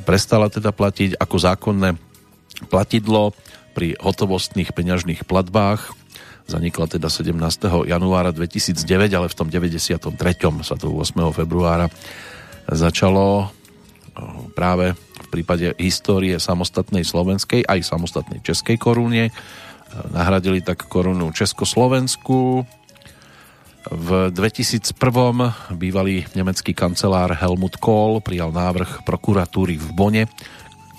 prestala 0.04 0.48
teda 0.48 0.72
platiť 0.72 1.20
ako 1.20 1.36
zákonné 1.40 1.90
platidlo 2.72 3.36
pri 3.76 4.00
hotovostných 4.00 4.72
peňažných 4.72 5.28
platbách. 5.28 5.92
Zanikla 6.46 6.86
teda 6.86 7.10
17. 7.10 7.34
januára 7.90 8.30
2009, 8.30 8.86
ale 9.18 9.28
v 9.28 9.36
tom 9.36 9.50
93. 9.50 9.98
sa 10.62 10.76
to 10.78 10.94
8. 10.94 11.18
februára 11.34 11.90
začalo 12.70 13.50
práve 14.54 14.96
v 14.96 15.28
prípade 15.28 15.74
histórie 15.82 16.38
samostatnej 16.40 17.04
slovenskej 17.04 17.66
aj 17.68 17.80
samostatnej 17.84 18.40
českej 18.46 18.80
korunie 18.80 19.34
Nahradili 20.12 20.60
tak 20.60 20.92
korunu 20.92 21.32
Československu. 21.32 22.68
V 23.86 24.10
2001 24.34 24.92
bývalý 25.78 26.26
nemecký 26.34 26.74
kancelár 26.74 27.38
Helmut 27.38 27.78
Kohl 27.78 28.20
prijal 28.20 28.50
návrh 28.50 29.06
prokuratúry 29.06 29.78
v 29.78 29.88
Bone, 29.94 30.24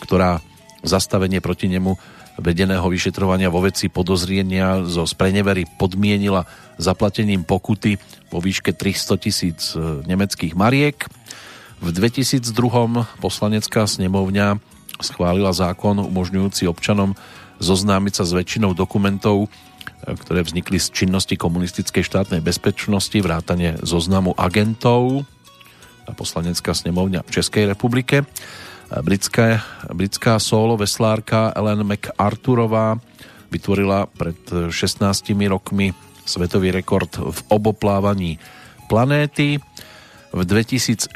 ktorá 0.01 0.39
zastavenie 0.87 1.43
proti 1.43 1.67
nemu 1.67 1.99
vedeného 2.37 2.85
vyšetrovania 2.87 3.49
vo 3.49 3.65
veci 3.65 3.89
podozrienia 3.89 4.85
zo 4.85 5.09
sprenevery 5.09 5.65
podmienila 5.81 6.45
zaplatením 6.77 7.43
pokuty 7.43 7.97
vo 8.29 8.39
výške 8.41 8.77
300 8.77 9.23
tisíc 9.23 9.73
e, 9.73 10.05
nemeckých 10.05 10.53
mariek. 10.53 11.09
V 11.81 11.89
2002 11.93 12.45
poslanecká 13.21 13.89
snemovňa 13.89 14.61
schválila 15.01 15.53
zákon 15.53 16.01
umožňujúci 16.01 16.69
občanom 16.69 17.17
zoznámiť 17.61 18.13
sa 18.21 18.25
s 18.29 18.37
väčšinou 18.37 18.77
dokumentov, 18.77 19.49
e, 20.05 20.13
ktoré 20.13 20.45
vznikli 20.45 20.77
z 20.77 20.93
činnosti 20.93 21.41
komunistickej 21.41 22.05
štátnej 22.05 22.45
bezpečnosti, 22.45 23.17
vrátane 23.17 23.81
zoznamu 23.81 24.37
agentov 24.37 25.25
a 26.07 26.13
poslanecká 26.13 26.77
snemovňa 26.77 27.25
v 27.25 27.31
Českej 27.33 27.65
republike. 27.73 28.29
Britská, 28.87 29.67
britská 29.91 30.39
solo 30.39 30.79
veslárka 30.79 31.51
Ellen 31.59 31.83
MacArthurová 31.83 32.95
vytvorila 33.51 34.07
pred 34.07 34.39
16 34.71 35.03
rokmi 35.51 35.91
svetový 36.23 36.71
rekord 36.71 37.11
v 37.19 37.41
oboplávaní 37.51 38.39
planéty. 38.87 39.59
V 40.31 40.45
2006 40.45 41.11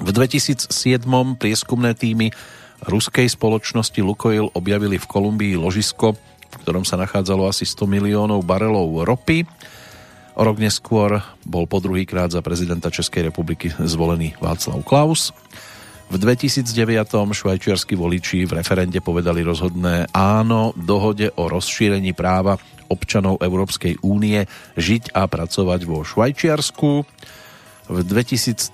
V 0.04 0.10
2007 0.12 0.70
prieskumné 1.40 1.96
týmy 1.98 2.30
ruskej 2.86 3.32
spoločnosti 3.32 4.00
Lukoil 4.04 4.52
objavili 4.52 5.00
v 5.00 5.10
Kolumbii 5.10 5.56
ložisko, 5.56 6.14
v 6.54 6.56
ktorom 6.62 6.84
sa 6.84 7.00
nachádzalo 7.00 7.48
asi 7.48 7.64
100 7.64 7.88
miliónov 7.88 8.44
barelov 8.46 9.08
ropy 9.08 9.48
O 10.34 10.42
rok 10.42 10.58
neskôr 10.58 11.22
bol 11.46 11.70
po 11.70 11.78
druhýkrát 11.78 12.34
za 12.34 12.42
prezidenta 12.42 12.90
Českej 12.90 13.30
republiky 13.30 13.70
zvolený 13.78 14.34
Václav 14.42 14.82
Klaus. 14.82 15.30
V 16.10 16.18
2009 16.18 16.66
švajčiarskí 17.14 17.94
voliči 17.94 18.50
v 18.50 18.58
referende 18.58 18.98
povedali 18.98 19.46
rozhodné 19.46 20.10
áno 20.10 20.74
dohode 20.74 21.30
o 21.38 21.46
rozšírení 21.46 22.18
práva 22.18 22.58
občanov 22.90 23.46
Európskej 23.46 24.02
únie 24.02 24.46
žiť 24.78 25.14
a 25.14 25.30
pracovať 25.30 25.80
vo 25.86 26.02
Švajčiarsku. 26.02 27.06
V 27.84 28.00
2013 28.00 28.72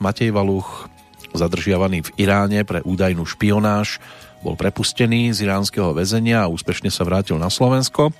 Matej 0.00 0.32
Valuch, 0.32 0.88
zadržiavaný 1.36 2.00
v 2.00 2.24
Iráne 2.24 2.64
pre 2.64 2.80
údajnú 2.80 3.28
špionáž, 3.28 4.00
bol 4.40 4.56
prepustený 4.56 5.36
z 5.36 5.44
iránskeho 5.44 5.92
väzenia 5.92 6.48
a 6.48 6.50
úspešne 6.50 6.88
sa 6.88 7.04
vrátil 7.04 7.36
na 7.36 7.52
Slovensko. 7.52 8.16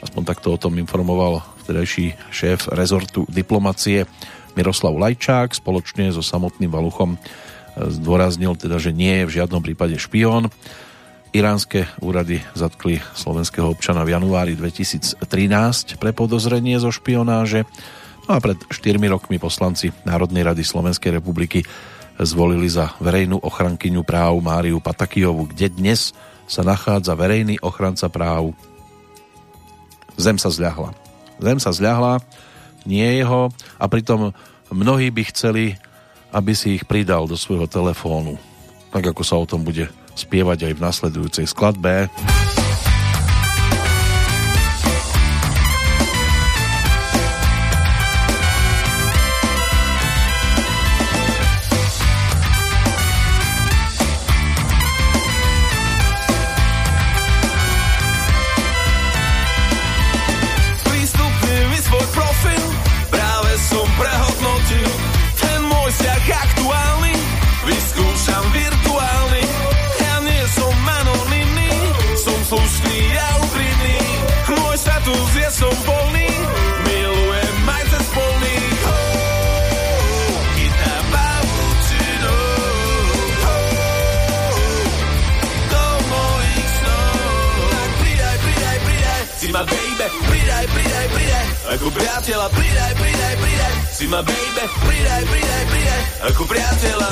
Aspoň 0.00 0.22
takto 0.24 0.56
o 0.56 0.60
tom 0.60 0.80
informoval 0.80 1.44
vtedajší 1.64 2.16
šéf 2.32 2.72
rezortu 2.72 3.28
diplomacie 3.28 4.08
Miroslav 4.56 4.96
Lajčák 4.96 5.52
spoločne 5.52 6.08
so 6.16 6.24
samotným 6.24 6.72
Valuchom 6.72 7.16
e, 7.16 7.18
zdôraznil 7.92 8.56
teda, 8.56 8.80
že 8.80 8.96
nie 8.96 9.20
je 9.20 9.28
v 9.28 9.34
žiadnom 9.36 9.60
prípade 9.60 10.00
špión. 10.00 10.48
Iránske 11.36 11.84
úrady 12.00 12.40
zatkli 12.56 13.04
slovenského 13.12 13.68
občana 13.68 14.00
v 14.00 14.16
januári 14.16 14.56
2013 14.56 15.20
pre 16.00 16.16
podozrenie 16.16 16.80
zo 16.80 16.88
špionáže. 16.88 17.68
No 18.26 18.34
a 18.34 18.42
pred 18.42 18.58
4 18.58 18.98
rokmi 19.06 19.38
poslanci 19.38 19.94
Národnej 20.02 20.42
rady 20.42 20.66
Slovenskej 20.66 21.22
republiky 21.22 21.62
zvolili 22.18 22.66
za 22.66 22.98
verejnú 22.98 23.38
ochrankyňu 23.38 24.02
práv 24.02 24.42
Máriu 24.42 24.82
Patakijovu, 24.82 25.54
kde 25.54 25.70
dnes 25.70 26.10
sa 26.50 26.66
nachádza 26.66 27.14
verejný 27.14 27.62
ochranca 27.62 28.10
práv. 28.10 28.50
Zem 30.18 30.42
sa 30.42 30.50
zľahla. 30.50 30.90
Zem 31.38 31.62
sa 31.62 31.70
zľahla, 31.70 32.18
nie 32.82 33.06
jeho 33.06 33.52
a 33.78 33.84
pritom 33.86 34.34
mnohí 34.74 35.14
by 35.14 35.22
chceli, 35.30 35.78
aby 36.34 36.50
si 36.56 36.80
ich 36.80 36.88
pridal 36.88 37.30
do 37.30 37.38
svojho 37.38 37.70
telefónu. 37.70 38.40
Tak 38.90 39.14
ako 39.14 39.22
sa 39.22 39.38
o 39.38 39.46
tom 39.46 39.62
bude 39.62 39.86
spievať 40.18 40.66
aj 40.66 40.72
v 40.74 40.82
nasledujúcej 40.82 41.46
skladbe. 41.46 42.10
Ako 91.86 92.02
priateľa, 92.02 92.50
pridaj, 92.50 92.92
pridaj, 92.98 93.34
pridaj, 93.38 93.74
si 93.94 94.04
ma 94.10 94.18
baby, 94.18 94.64
pridaj, 94.90 95.22
pridaj, 95.22 95.62
pridaj, 95.70 96.00
ako 96.34 96.42
priateľa. 96.50 97.10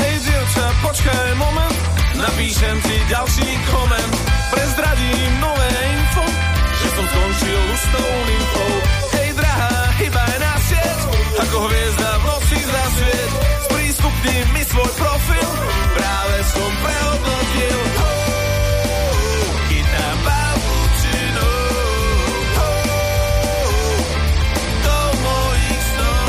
Hej, 0.00 0.14
dievča, 0.16 0.66
počkaj 0.80 1.28
moment, 1.36 1.76
napíšem 2.16 2.76
ti 2.88 2.96
ďalší 3.12 3.48
koment, 3.68 4.12
prezradím 4.48 5.32
nové 5.44 5.68
info, 5.92 6.24
že 6.72 6.88
som 6.96 7.04
skončil 7.04 7.62
s 7.76 7.84
tou 7.92 8.12
nymfou. 8.32 8.72
Hej, 9.12 9.28
drahá, 9.36 9.92
hýbaj 10.00 10.34
na 10.40 10.54
sieť, 10.56 11.00
ako 11.36 11.56
hviezda 11.68 11.87
sprístupni 14.18 14.52
mi 14.52 14.62
svoj 14.64 14.90
profil, 14.98 15.48
práve 15.94 16.36
som 16.50 16.70
prehodnotil. 16.82 17.78
Chytám 19.68 20.18
pavučinu, 20.26 21.50
do 24.82 24.98
mojich 25.22 25.82
snov. 25.94 26.26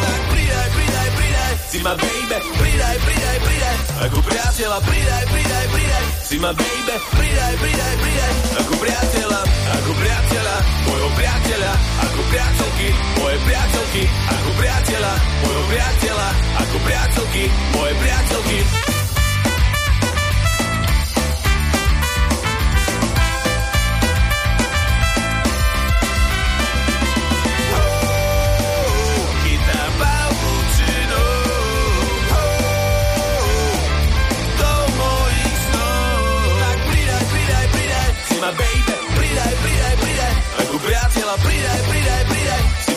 Tak 0.00 0.20
pridaj, 0.32 0.68
pridaj, 0.76 1.08
pridaj, 1.16 1.52
si 1.68 1.78
ma 1.84 1.92
baby, 1.94 2.38
pridaj, 2.56 2.96
pridaj, 3.04 3.36
pridaj, 3.44 3.76
ako 4.08 4.18
priateľa, 4.24 4.78
pridaj, 4.80 5.24
pridaj, 5.28 5.64
pridaj, 5.72 6.04
si 6.24 6.36
ma 6.40 6.50
baby, 6.56 6.96
pridaj, 7.16 7.52
pridaj, 7.60 7.94
pridaj, 8.00 8.32
ako 8.64 8.72
priateľa, 8.80 9.40
ako 9.76 9.92
priateľa, 10.00 10.56
môjho 10.88 11.10
priateľa, 11.12 11.72
ako 12.08 12.20
priateľky, 12.32 12.88
moje 13.20 13.36
priateľky, 13.44 14.02
ako 14.08 14.50
priateľa, 14.56 15.12
môjho 15.44 15.64
priateľa, 15.68 16.28
ako 16.64 16.76
priateľky, 16.80 17.44
moje 17.76 17.92
priateľky. 18.00 18.95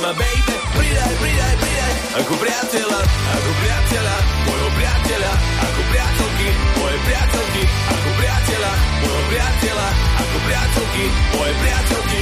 ma 0.01 0.11
baby 0.15 0.55
Pridaj, 0.69 1.13
pridaj, 1.19 1.53
pridaj. 1.59 1.93
Ako 2.23 2.33
priateľa, 2.39 2.99
ako 3.35 3.49
priateľa 3.59 4.15
Mojho 4.47 4.69
priateľa, 4.79 5.33
ako 5.59 5.81
priateľky 5.91 6.47
Moje 6.79 6.97
priateľky, 7.03 7.63
ako 7.67 8.09
priateľa 8.15 8.71
Mojho 9.03 9.23
priateľa, 9.27 9.87
ako 10.23 10.37
priateľky 10.47 11.03
Moje 11.35 11.53
priateľky. 11.59 12.21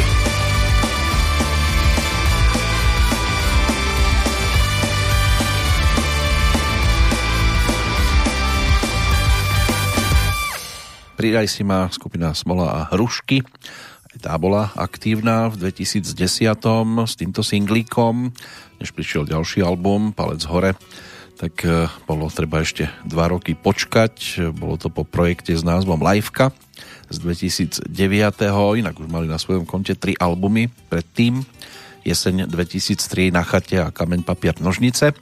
Pridaj 11.18 11.46
si 11.50 11.66
ma 11.66 11.90
skupina 11.90 12.30
Smola 12.38 12.68
a 12.70 12.82
Hrušky. 12.94 13.42
Tá 14.18 14.34
bola 14.42 14.74
aktívna 14.74 15.46
v 15.54 15.70
2010 15.70 16.10
s 17.06 17.14
týmto 17.14 17.46
singlíkom. 17.46 18.34
Než 18.82 18.90
prišiel 18.90 19.30
ďalší 19.30 19.62
album, 19.62 20.10
Palec 20.10 20.42
hore, 20.50 20.74
tak 21.38 21.62
e, 21.62 21.86
bolo 22.10 22.26
treba 22.34 22.66
ešte 22.66 22.90
dva 23.06 23.30
roky 23.30 23.54
počkať. 23.54 24.50
Bolo 24.58 24.82
to 24.82 24.90
po 24.90 25.06
projekte 25.06 25.54
s 25.54 25.62
názvom 25.62 26.02
Liveka 26.02 26.50
z 27.14 27.18
2009. 27.22 27.94
Inak 28.82 28.98
už 28.98 29.06
mali 29.06 29.30
na 29.30 29.38
svojom 29.38 29.70
konte 29.70 29.94
tri 29.94 30.18
albumy 30.18 30.74
predtým. 30.90 31.46
Jeseň 32.02 32.50
2003 32.50 33.30
na 33.30 33.46
chate 33.46 33.78
a 33.78 33.94
Kameň, 33.94 34.26
papier, 34.26 34.58
nožnice. 34.58 35.14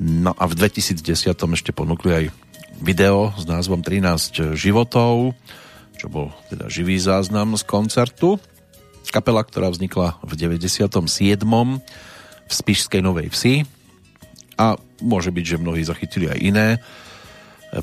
No 0.00 0.32
a 0.40 0.48
v 0.48 0.56
2010 0.56 1.04
ešte 1.36 1.76
ponúkli 1.76 2.10
aj 2.16 2.24
video 2.80 3.36
s 3.36 3.44
názvom 3.44 3.84
13 3.84 4.56
životov, 4.56 5.36
čo 6.00 6.08
bol 6.08 6.32
teda 6.48 6.72
živý 6.72 6.96
záznam 6.96 7.52
z 7.60 7.68
koncertu. 7.68 8.40
Kapela, 9.12 9.44
ktorá 9.44 9.68
vznikla 9.68 10.16
v 10.24 10.32
97. 10.32 10.88
v 11.36 12.48
Spišskej 12.48 13.04
Novej 13.04 13.28
Vsi 13.28 13.68
a 14.56 14.80
môže 15.04 15.28
byť, 15.28 15.44
že 15.44 15.60
mnohí 15.60 15.84
zachytili 15.84 16.32
aj 16.32 16.38
iné 16.40 16.68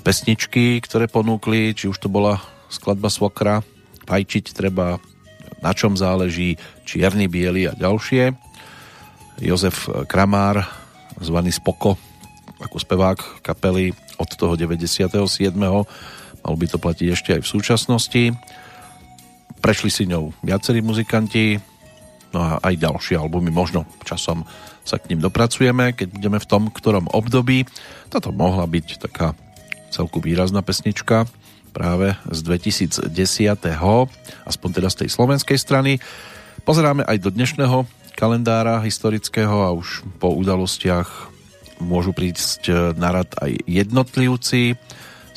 pesničky, 0.02 0.82
ktoré 0.82 1.06
ponúkli, 1.06 1.78
či 1.78 1.86
už 1.86 2.02
to 2.02 2.10
bola 2.10 2.42
skladba 2.74 3.14
Svokra, 3.14 3.62
Pajčiť 4.08 4.56
treba, 4.56 4.98
Na 5.62 5.76
čom 5.76 5.94
záleží, 5.94 6.56
Čierny, 6.88 7.28
Biely 7.28 7.70
a 7.70 7.76
ďalšie. 7.76 8.34
Jozef 9.44 9.92
Kramár, 10.10 10.64
zvaný 11.22 11.54
Spoko, 11.54 12.00
ako 12.64 12.78
spevák 12.82 13.46
kapely 13.46 13.92
od 14.18 14.30
toho 14.34 14.58
97. 14.58 15.12
Malo 16.48 16.56
by 16.56 16.68
to 16.72 16.80
platiť 16.80 17.08
ešte 17.12 17.30
aj 17.36 17.42
v 17.44 17.52
súčasnosti. 17.52 18.24
Prešli 19.60 19.92
si 19.92 20.08
ňou 20.08 20.32
viacerí 20.40 20.80
muzikanti, 20.80 21.60
no 22.32 22.40
a 22.40 22.64
aj 22.64 22.80
ďalšie 22.80 23.20
albumy, 23.20 23.52
možno 23.52 23.84
časom 24.08 24.48
sa 24.88 24.96
k 24.96 25.12
ním 25.12 25.20
dopracujeme, 25.20 25.92
keď 25.92 26.08
budeme 26.16 26.40
v 26.40 26.48
tom, 26.48 26.72
ktorom 26.72 27.12
období. 27.12 27.68
Toto 28.08 28.32
mohla 28.32 28.64
byť 28.64 29.04
taká 29.04 29.36
celku 29.92 30.24
výrazná 30.24 30.64
pesnička 30.64 31.28
práve 31.76 32.16
z 32.32 32.40
2010. 32.48 33.12
aspoň 34.48 34.70
teda 34.72 34.88
z 34.88 35.04
tej 35.04 35.10
slovenskej 35.12 35.60
strany. 35.60 36.00
Pozeráme 36.64 37.04
aj 37.04 37.18
do 37.20 37.28
dnešného 37.28 37.84
kalendára 38.16 38.80
historického 38.80 39.68
a 39.68 39.76
už 39.76 40.08
po 40.24 40.32
udalostiach 40.32 41.36
môžu 41.84 42.16
prísť 42.16 42.96
na 42.96 43.12
rad 43.20 43.36
aj 43.44 43.52
jednotlivci. 43.68 44.80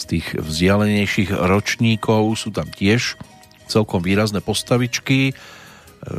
Z 0.01 0.05
tých 0.09 0.27
vzdialenejších 0.33 1.29
ročníkov 1.29 2.41
sú 2.41 2.49
tam 2.49 2.65
tiež 2.65 3.21
celkom 3.69 4.01
výrazné 4.01 4.41
postavičky. 4.41 5.31
E, 5.31 5.33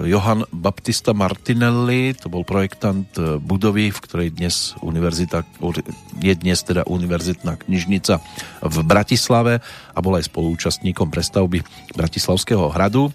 Johann 0.06 0.46
Baptista 0.54 1.18
Martinelli, 1.18 2.14
to 2.14 2.30
bol 2.30 2.46
projektant 2.46 3.10
e, 3.18 3.42
budovy, 3.42 3.90
v 3.90 4.04
ktorej 4.06 4.30
dnes 4.38 4.78
univerzita, 4.86 5.42
je 6.22 6.34
dnes 6.38 6.62
teda 6.62 6.86
univerzitná 6.86 7.58
knižnica 7.58 8.22
v 8.62 8.78
Bratislave 8.86 9.66
a 9.66 9.98
bol 9.98 10.14
aj 10.14 10.30
spolúčastníkom 10.30 11.10
prestavby 11.10 11.66
Bratislavského 11.98 12.70
hradu. 12.70 13.10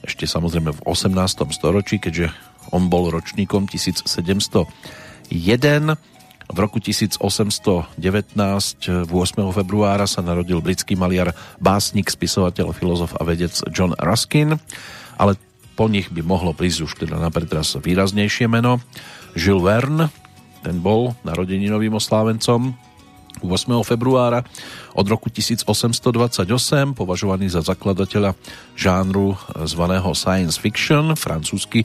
Ešte 0.00 0.24
samozrejme 0.24 0.72
v 0.72 0.80
18. 0.88 1.12
storočí, 1.52 2.00
keďže 2.00 2.32
on 2.72 2.88
bol 2.88 3.12
ročníkom 3.12 3.68
1701 3.68 4.64
v 6.46 6.58
roku 6.62 6.78
1819 6.78 7.98
8. 7.98 9.10
februára 9.50 10.06
sa 10.06 10.22
narodil 10.22 10.62
britský 10.62 10.94
maliar, 10.94 11.34
básnik, 11.58 12.06
spisovateľ, 12.06 12.70
filozof 12.70 13.18
a 13.18 13.22
vedec 13.26 13.52
John 13.74 13.94
Ruskin, 13.98 14.54
ale 15.18 15.34
po 15.76 15.90
nich 15.90 16.08
by 16.08 16.24
mohlo 16.24 16.56
prísť 16.56 16.78
už 16.86 16.92
teda 17.04 17.20
na 17.20 17.28
pretras 17.28 17.76
výraznejšie 17.76 18.48
meno. 18.48 18.80
Jules 19.36 19.66
Verne, 19.66 20.08
ten 20.64 20.80
bol 20.80 21.12
narodeninovým 21.26 21.98
oslávencom 22.00 22.72
8. 23.44 23.52
februára 23.84 24.40
od 24.96 25.04
roku 25.04 25.28
1828 25.28 26.48
považovaný 26.96 27.52
za 27.52 27.60
zakladateľa 27.60 28.32
žánru 28.72 29.36
zvaného 29.68 30.08
science 30.16 30.56
fiction, 30.56 31.12
francúzsky 31.12 31.84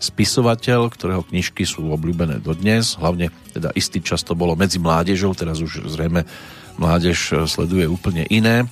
spisovateľ, 0.00 0.88
ktorého 0.88 1.22
knižky 1.28 1.68
sú 1.68 1.92
obľúbené 1.92 2.40
dodnes, 2.40 2.96
hlavne 2.96 3.28
teda 3.52 3.68
istý 3.76 4.00
čas 4.00 4.24
to 4.24 4.32
bolo 4.32 4.56
medzi 4.56 4.80
mládežou, 4.80 5.36
teraz 5.36 5.60
už 5.60 5.84
zrejme 5.92 6.24
mládež 6.80 7.36
e, 7.36 7.44
sleduje 7.44 7.84
úplne 7.84 8.24
iné 8.32 8.64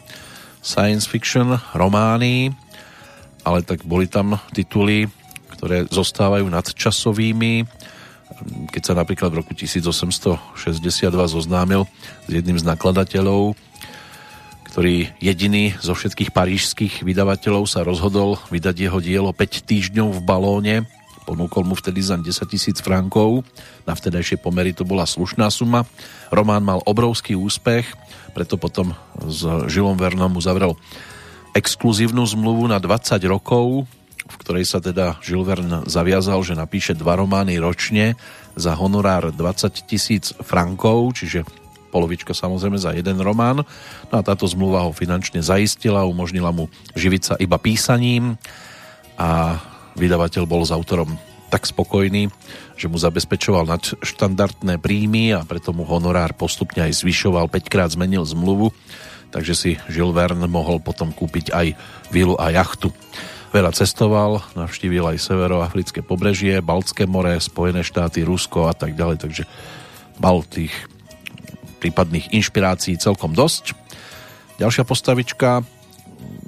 science 0.65 1.05
fiction 1.05 1.61
romány, 1.77 2.51
ale 3.45 3.61
tak 3.61 3.85
boli 3.85 4.09
tam 4.09 4.41
tituly, 4.57 5.07
ktoré 5.55 5.87
zostávajú 5.89 6.49
nadčasovými. 6.49 7.65
Keď 8.73 8.83
sa 8.83 8.95
napríklad 8.97 9.33
v 9.33 9.39
roku 9.45 9.53
1862 9.53 10.59
zoznámil 11.13 11.85
s 12.27 12.31
jedným 12.31 12.59
z 12.59 12.65
nakladateľov, 12.67 13.57
ktorý 14.69 15.11
jediný 15.19 15.75
zo 15.81 15.97
všetkých 15.97 16.31
parížských 16.31 16.95
vydavateľov 17.03 17.65
sa 17.65 17.83
rozhodol 17.83 18.37
vydať 18.53 18.77
jeho 18.77 18.99
dielo 19.01 19.31
5 19.33 19.65
týždňov 19.65 20.09
v 20.19 20.21
balóne 20.23 20.77
Ponúkol 21.29 21.69
mu 21.69 21.77
vtedy 21.77 22.01
za 22.01 22.17
10 22.17 22.25
tisíc 22.49 22.81
frankov. 22.81 23.45
Na 23.85 23.93
vtedajšie 23.93 24.41
pomery 24.41 24.73
to 24.73 24.89
bola 24.89 25.05
slušná 25.05 25.53
suma. 25.53 25.85
Román 26.33 26.65
mal 26.65 26.81
obrovský 26.89 27.37
úspech, 27.37 27.85
preto 28.33 28.57
potom 28.57 28.97
s 29.21 29.45
Žilom 29.69 30.01
Vernom 30.01 30.33
uzavrel 30.41 30.73
exkluzívnu 31.53 32.25
zmluvu 32.25 32.73
na 32.73 32.81
20 32.81 33.21
rokov, 33.29 33.85
v 34.25 34.37
ktorej 34.41 34.65
sa 34.65 34.81
teda 34.81 35.21
Žil 35.21 35.45
Vern 35.45 35.71
zaviazal, 35.85 36.41
že 36.41 36.57
napíše 36.57 36.97
dva 36.97 37.21
romány 37.21 37.61
ročne 37.61 38.17
za 38.57 38.73
honorár 38.73 39.29
20 39.29 39.85
tisíc 39.85 40.33
frankov, 40.41 41.13
čiže 41.13 41.45
polovička 41.93 42.33
samozrejme 42.33 42.81
za 42.81 42.97
jeden 42.97 43.21
román. 43.21 43.69
No 44.09 44.15
a 44.17 44.25
táto 44.25 44.49
zmluva 44.49 44.85
ho 44.89 44.97
finančne 44.97 45.45
zaistila, 45.45 46.09
umožnila 46.09 46.53
mu 46.57 46.73
živiť 46.97 47.23
sa 47.25 47.35
iba 47.37 47.61
písaním 47.61 48.41
a 49.21 49.61
Vydavateľ 49.99 50.47
bol 50.47 50.63
s 50.63 50.71
autorom 50.71 51.19
tak 51.51 51.67
spokojný, 51.67 52.31
že 52.79 52.87
mu 52.87 53.01
zabezpečoval 53.01 53.67
nadštandardné 53.67 54.79
príjmy 54.79 55.35
a 55.35 55.43
preto 55.43 55.75
mu 55.75 55.83
honorár 55.83 56.37
postupne 56.39 56.87
aj 56.87 57.03
zvyšoval, 57.03 57.51
5 57.51 57.73
krát 57.73 57.91
zmenil 57.91 58.23
zmluvu, 58.23 58.71
takže 59.35 59.55
si 59.57 59.71
Žil 59.91 60.15
Verne 60.15 60.47
mohol 60.47 60.79
potom 60.79 61.11
kúpiť 61.11 61.51
aj 61.51 61.67
vilu 62.15 62.39
a 62.39 62.53
jachtu. 62.55 62.95
Veľa 63.49 63.73
cestoval, 63.73 64.45
navštívil 64.55 65.09
aj 65.09 65.25
severoafrické 65.25 66.05
pobrežie, 66.05 66.61
Baltské 66.61 67.09
more, 67.09 67.33
Spojené 67.41 67.81
štáty, 67.81 68.21
Rusko 68.23 68.69
a 68.69 68.77
tak 68.77 68.93
ďalej, 68.93 69.25
takže 69.25 69.45
mal 70.21 70.45
tých 70.45 70.73
prípadných 71.81 72.37
inšpirácií 72.37 73.01
celkom 73.01 73.33
dosť. 73.33 73.73
Ďalšia 74.61 74.85
postavička, 74.85 75.65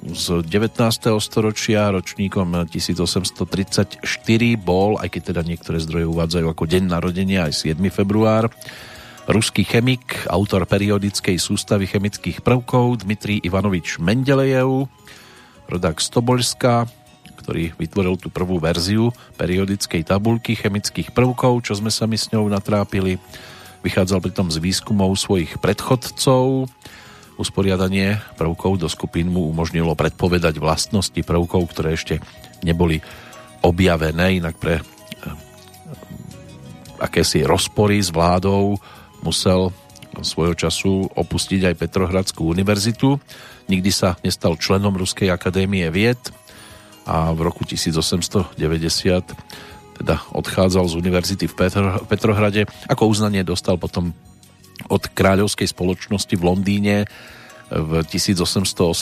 z 0.01 0.41
19. 0.41 0.81
storočia, 1.21 1.93
ročníkom 1.93 2.65
1834 2.65 4.01
bol, 4.57 4.97
aj 4.97 5.13
keď 5.13 5.21
teda 5.29 5.41
niektoré 5.45 5.77
zdroje 5.77 6.09
uvádzajú 6.09 6.45
ako 6.49 6.63
deň 6.65 6.83
narodenia 6.89 7.45
aj 7.45 7.69
7. 7.69 7.77
február, 7.93 8.49
ruský 9.29 9.61
chemik, 9.61 10.25
autor 10.25 10.65
periodickej 10.65 11.37
sústavy 11.37 11.85
chemických 11.85 12.41
prvkov 12.41 13.05
Dmitrij 13.05 13.45
Ivanovič 13.45 14.01
Mendelejev, 14.01 14.89
rodák 15.69 16.01
Stobolska, 16.01 16.89
ktorý 17.37 17.77
vytvoril 17.77 18.17
tú 18.17 18.33
prvú 18.33 18.57
verziu 18.57 19.13
periodickej 19.37 20.01
tabulky 20.01 20.57
chemických 20.57 21.13
prvkov, 21.13 21.61
čo 21.61 21.77
sme 21.77 21.93
sa 21.93 22.09
my 22.09 22.17
s 22.17 22.33
ňou 22.33 22.49
natrápili. 22.49 23.21
Vychádzal 23.85 24.17
pritom 24.21 24.49
z 24.49 24.57
výskumov 24.57 25.13
svojich 25.13 25.61
predchodcov, 25.61 26.69
Usporiadanie 27.41 28.21
prvkov 28.37 28.77
do 28.77 28.85
skupín 28.85 29.33
mu 29.33 29.49
umožnilo 29.49 29.97
predpovedať 29.97 30.61
vlastnosti 30.61 31.17
prvkov, 31.17 31.73
ktoré 31.73 31.97
ešte 31.97 32.21
neboli 32.61 33.01
objavené, 33.65 34.37
inak 34.37 34.61
pre 34.61 34.77
eh, 34.77 34.83
akési 37.01 37.41
rozpory 37.41 37.97
s 37.97 38.13
vládou 38.13 38.77
musel 39.25 39.73
svojho 40.21 40.53
času 40.53 41.09
opustiť 41.17 41.71
aj 41.71 41.79
Petrohradskú 41.79 42.45
univerzitu. 42.51 43.17
Nikdy 43.71 43.89
sa 43.89 44.19
nestal 44.21 44.59
členom 44.59 44.93
Ruskej 44.93 45.31
akadémie 45.31 45.87
vied 45.89 46.19
a 47.07 47.33
v 47.33 47.39
roku 47.41 47.65
1890 47.65 48.53
teda 50.01 50.15
odchádzal 50.33 50.85
z 50.89 50.93
univerzity 50.97 51.45
v 51.47 51.55
Petrohrade. 52.09 52.65
Ako 52.89 53.09
uznanie 53.09 53.45
dostal 53.45 53.77
potom 53.77 54.13
od 54.87 55.03
kráľovskej 55.11 55.69
spoločnosti 55.69 56.33
v 56.33 56.43
Londýne 56.45 56.95
v 57.71 58.03
1882. 58.07 58.95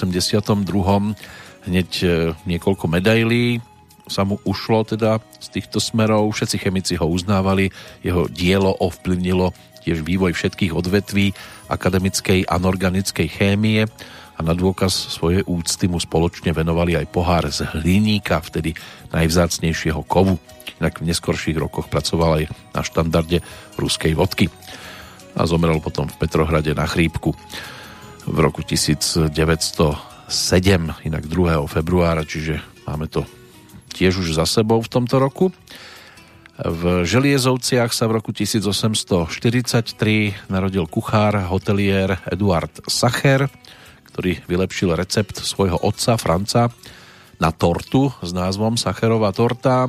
hneď 1.65 1.89
e, 2.01 2.07
niekoľko 2.45 2.85
medailí 2.85 3.63
sa 4.09 4.25
mu 4.25 4.41
ušlo 4.45 4.85
teda 4.85 5.21
z 5.37 5.47
týchto 5.59 5.77
smerov. 5.77 6.33
Všetci 6.33 6.57
chemici 6.57 6.93
ho 6.97 7.05
uznávali, 7.05 7.69
jeho 8.01 8.25
dielo 8.29 8.73
ovplyvnilo 8.81 9.53
tiež 9.85 10.01
vývoj 10.01 10.33
všetkých 10.35 10.75
odvetví 10.75 11.31
akademickej 11.69 12.49
anorganickej 12.49 13.27
chémie 13.29 13.85
a 13.85 13.89
a 14.39 14.41
na 14.41 14.55
dôkaz 14.55 15.11
svojej 15.11 15.43
úcty 15.43 15.91
mu 15.91 15.99
spoločne 15.99 16.55
venovali 16.55 16.95
aj 16.95 17.11
pohár 17.11 17.43
z 17.51 17.67
hliníka, 17.75 18.39
vtedy 18.39 18.71
najvzácnejšieho 19.11 19.99
kovu. 20.07 20.39
Inak 20.79 21.03
v 21.03 21.11
neskorších 21.11 21.59
rokoch 21.59 21.91
pracoval 21.91 22.31
aj 22.39 22.43
na 22.71 22.81
štandarde 22.87 23.43
ruskej 23.75 24.15
vodky 24.15 24.47
a 25.35 25.41
zomrel 25.45 25.81
potom 25.81 26.07
v 26.09 26.15
Petrohrade 26.17 26.73
na 26.73 26.85
chrípku 26.89 27.35
v 28.29 28.37
roku 28.37 28.61
1907, 28.61 29.97
inak 31.05 31.23
2. 31.25 31.65
februára, 31.65 32.21
čiže 32.25 32.61
máme 32.85 33.09
to 33.09 33.25
tiež 33.93 34.21
už 34.21 34.37
za 34.37 34.45
sebou 34.45 34.79
v 34.79 34.89
tomto 34.89 35.17
roku. 35.17 35.49
V 36.59 37.07
Želiezovciach 37.07 37.95
sa 37.95 38.05
v 38.11 38.19
roku 38.19 38.35
1843 38.35 39.31
narodil 40.51 40.85
kuchár, 40.91 41.39
hotelier 41.47 42.19
Eduard 42.27 42.83
Sacher, 42.91 43.47
ktorý 44.11 44.43
vylepšil 44.43 44.91
recept 44.91 45.39
svojho 45.39 45.79
otca 45.79 46.19
Franca 46.19 46.67
na 47.39 47.55
tortu 47.55 48.11
s 48.19 48.35
názvom 48.35 48.75
Sacherová 48.75 49.31
torta. 49.31 49.87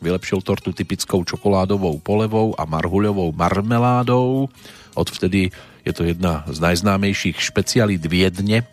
Vylepšil 0.00 0.44
tortu 0.44 0.72
typickou 0.76 1.24
čokoládovou 1.24 1.98
polevou 2.04 2.52
a 2.56 2.68
marhuľovou 2.68 3.32
marmeládou. 3.32 4.52
Odvtedy 4.96 5.52
je 5.86 5.92
to 5.94 6.04
jedna 6.04 6.44
z 6.50 6.58
najznámejších 6.60 7.38
špecialít 7.38 8.04
Viedne 8.04 8.66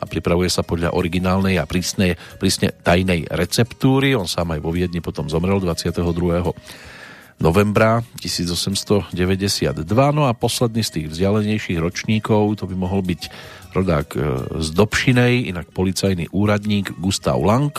a 0.00 0.04
pripravuje 0.04 0.50
sa 0.50 0.66
podľa 0.66 0.92
originálnej 0.96 1.60
a 1.60 1.68
prísnej, 1.68 2.18
prísne 2.40 2.74
tajnej 2.74 3.30
receptúry. 3.30 4.18
On 4.18 4.26
sám 4.26 4.56
aj 4.56 4.60
vo 4.60 4.74
Viedni 4.74 4.98
potom 4.98 5.30
zomrel 5.30 5.62
22 5.62 5.94
novembra 7.42 8.02
1892. 8.22 9.84
No 10.14 10.22
a 10.30 10.32
posledný 10.36 10.82
z 10.86 10.90
tých 11.00 11.06
vzdialenejších 11.10 11.78
ročníkov, 11.82 12.62
to 12.62 12.64
by 12.70 12.76
mohol 12.78 13.02
byť 13.02 13.22
rodák 13.74 14.08
e, 14.14 14.18
z 14.62 14.68
Dobšinej, 14.70 15.50
inak 15.50 15.66
policajný 15.74 16.30
úradník 16.30 16.94
Gustav 17.02 17.42
Lang, 17.42 17.74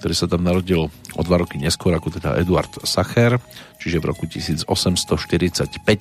ktorý 0.00 0.14
sa 0.16 0.24
tam 0.32 0.48
narodil 0.48 0.88
o 0.88 1.20
dva 1.20 1.44
roky 1.44 1.60
neskôr 1.60 1.92
ako 1.92 2.16
teda 2.16 2.40
Eduard 2.40 2.72
Sacher, 2.88 3.36
čiže 3.76 4.00
v 4.00 4.08
roku 4.08 4.24
1845 4.24 4.64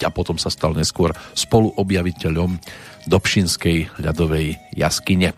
a 0.07 0.09
potom 0.09 0.39
sa 0.39 0.47
stal 0.47 0.71
neskôr 0.71 1.11
spoluobjaviteľom 1.35 2.63
Dobšinskej 3.11 3.99
ľadovej 3.99 4.55
jaskyne. 4.71 5.35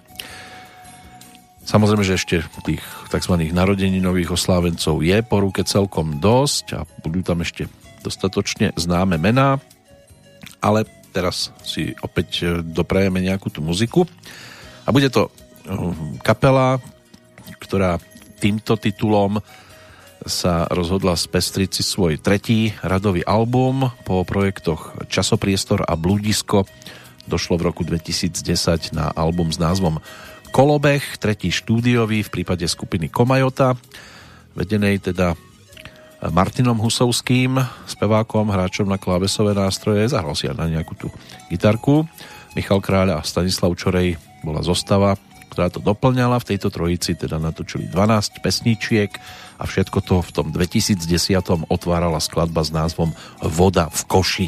Samozrejme, 1.65 2.05
že 2.05 2.17
ešte 2.21 2.37
tých 2.61 2.85
tzv. 3.09 3.33
narodeninových 3.49 4.37
oslávencov 4.37 5.01
je 5.01 5.17
po 5.25 5.41
ruke 5.41 5.65
celkom 5.65 6.21
dosť 6.21 6.65
a 6.77 6.79
budú 7.01 7.25
tam 7.25 7.41
ešte 7.41 7.65
dostatočne 8.05 8.77
známe 8.77 9.17
mená, 9.17 9.57
ale 10.61 10.85
teraz 11.09 11.49
si 11.65 11.97
opäť 12.01 12.29
e, 12.41 12.45
doprajeme 12.61 13.21
nejakú 13.21 13.49
tú 13.49 13.61
muziku 13.61 14.05
a 14.85 14.89
bude 14.89 15.09
to 15.13 15.29
e, 15.29 15.31
kapela, 16.25 16.81
ktorá 17.61 18.01
týmto 18.41 18.73
titulom 18.73 19.37
sa 20.25 20.65
rozhodla 20.69 21.13
spestriť 21.13 21.69
si 21.69 21.83
svoj 21.85 22.17
tretí 22.17 22.73
radový 22.81 23.21
album. 23.21 23.93
Po 24.01 24.25
projektoch 24.25 25.05
Časopriestor 25.05 25.85
a 25.85 25.93
Bludisko 25.93 26.65
došlo 27.29 27.61
v 27.61 27.65
roku 27.69 27.85
2010 27.85 28.97
na 28.97 29.13
album 29.13 29.53
s 29.53 29.61
názvom 29.61 30.01
Kolobeh, 30.49 31.01
tretí 31.21 31.53
štúdiový 31.53 32.25
v 32.25 32.33
prípade 32.33 32.65
skupiny 32.67 33.07
Komajota, 33.07 33.77
vedenej 34.57 34.99
teda 34.99 35.37
Martinom 36.29 36.77
Husovským, 36.77 37.57
spevákom, 37.89 38.51
hráčom 38.51 38.85
na 38.85 39.01
klávesové 39.01 39.57
nástroje, 39.57 40.05
zahral 40.11 40.37
si 40.37 40.45
aj 40.45 40.59
na 40.59 40.69
nejakú 40.69 40.93
tú 40.93 41.07
gitarku. 41.49 42.05
Michal 42.53 42.83
Kráľ 42.83 43.17
a 43.17 43.25
Stanislav 43.25 43.73
Čorej 43.73 44.19
bola 44.43 44.61
zostava, 44.61 45.15
ktorá 45.51 45.67
to 45.67 45.83
doplňala. 45.83 46.39
V 46.39 46.55
tejto 46.55 46.71
trojici 46.71 47.19
teda 47.19 47.35
natočili 47.35 47.91
12 47.91 48.39
pesničiek 48.39 49.11
a 49.59 49.67
všetko 49.67 49.99
to 49.99 50.15
v 50.23 50.31
tom 50.31 50.47
2010 50.55 51.03
otvárala 51.67 52.23
skladba 52.23 52.63
s 52.63 52.71
názvom 52.71 53.11
Voda 53.43 53.91
v 53.91 54.01
koši. 54.07 54.47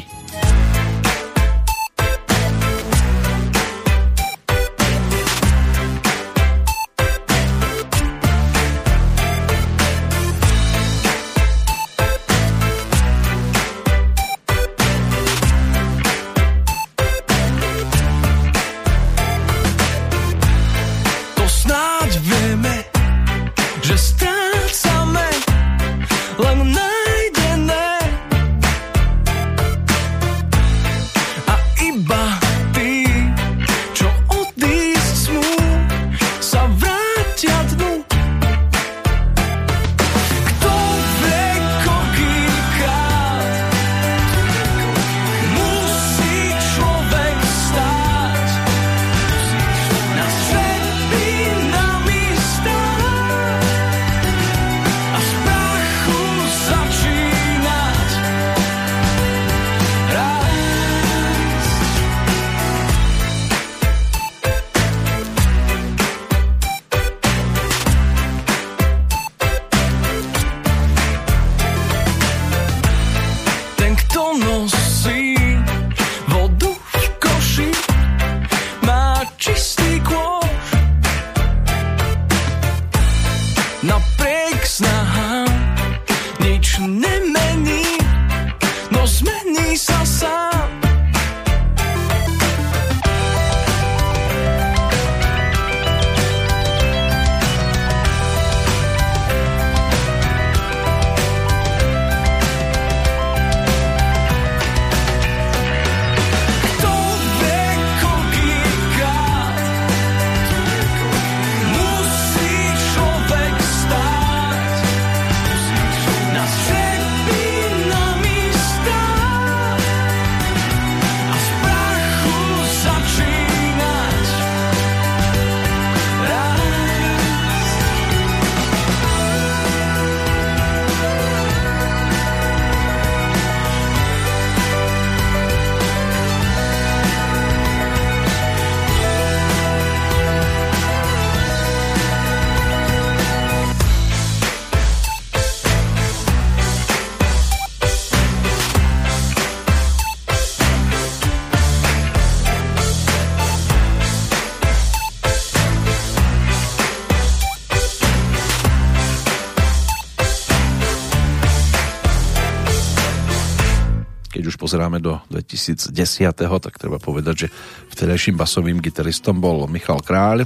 2010. 165.72 166.36
tak 166.36 166.74
treba 166.76 167.00
povedať, 167.00 167.46
že 167.46 167.48
vtedajším 167.96 168.36
basovým 168.36 168.84
gitaristom 168.84 169.40
bol 169.40 169.64
Michal 169.64 170.04
Kráľ. 170.04 170.44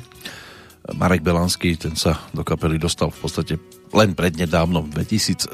Marek 0.94 1.20
Belanský, 1.26 1.74
ten 1.76 1.98
sa 1.98 2.16
do 2.30 2.46
kapely 2.46 2.78
dostal 2.78 3.10
v 3.10 3.18
podstate 3.18 3.54
len 3.92 4.14
prednedávnom 4.14 4.88
v 4.88 5.02
2017. 5.02 5.52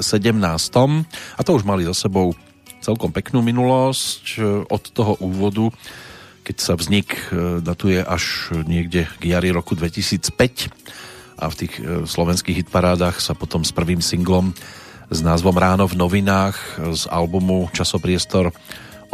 A 1.39 1.41
to 1.41 1.51
už 1.57 1.65
mali 1.67 1.89
za 1.89 1.97
sebou 1.97 2.37
celkom 2.85 3.11
peknú 3.11 3.41
minulosť 3.41 4.39
od 4.69 4.83
toho 4.93 5.17
úvodu, 5.25 5.73
keď 6.45 6.57
sa 6.61 6.77
vznik 6.77 7.17
e, 7.33 7.65
datuje 7.65 8.05
až 8.05 8.53
niekde 8.69 9.09
k 9.17 9.23
jari 9.33 9.49
roku 9.49 9.73
2005 9.73 10.69
a 11.41 11.49
v 11.49 11.55
tých 11.57 11.73
e, 11.81 12.05
slovenských 12.05 12.69
hitparádach 12.69 13.17
sa 13.25 13.33
potom 13.33 13.65
s 13.65 13.73
prvým 13.73 14.05
singlom 14.05 14.53
s 15.09 15.21
názvom 15.25 15.57
Ráno 15.57 15.89
v 15.89 15.97
novinách 15.97 16.57
z 16.93 17.09
albumu 17.09 17.73
Časopriestor 17.73 18.53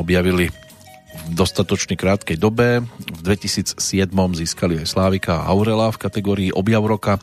objavili 0.00 0.48
v 1.10 1.32
dostatočne 1.36 1.94
krátkej 1.94 2.40
dobe. 2.40 2.82
V 2.82 3.20
2007 3.22 3.76
získali 4.34 4.80
aj 4.80 4.86
Slávika 4.88 5.44
a 5.44 5.52
Aurela 5.52 5.92
v 5.92 6.00
kategórii 6.00 6.50
Objav 6.50 6.82
roka. 6.88 7.20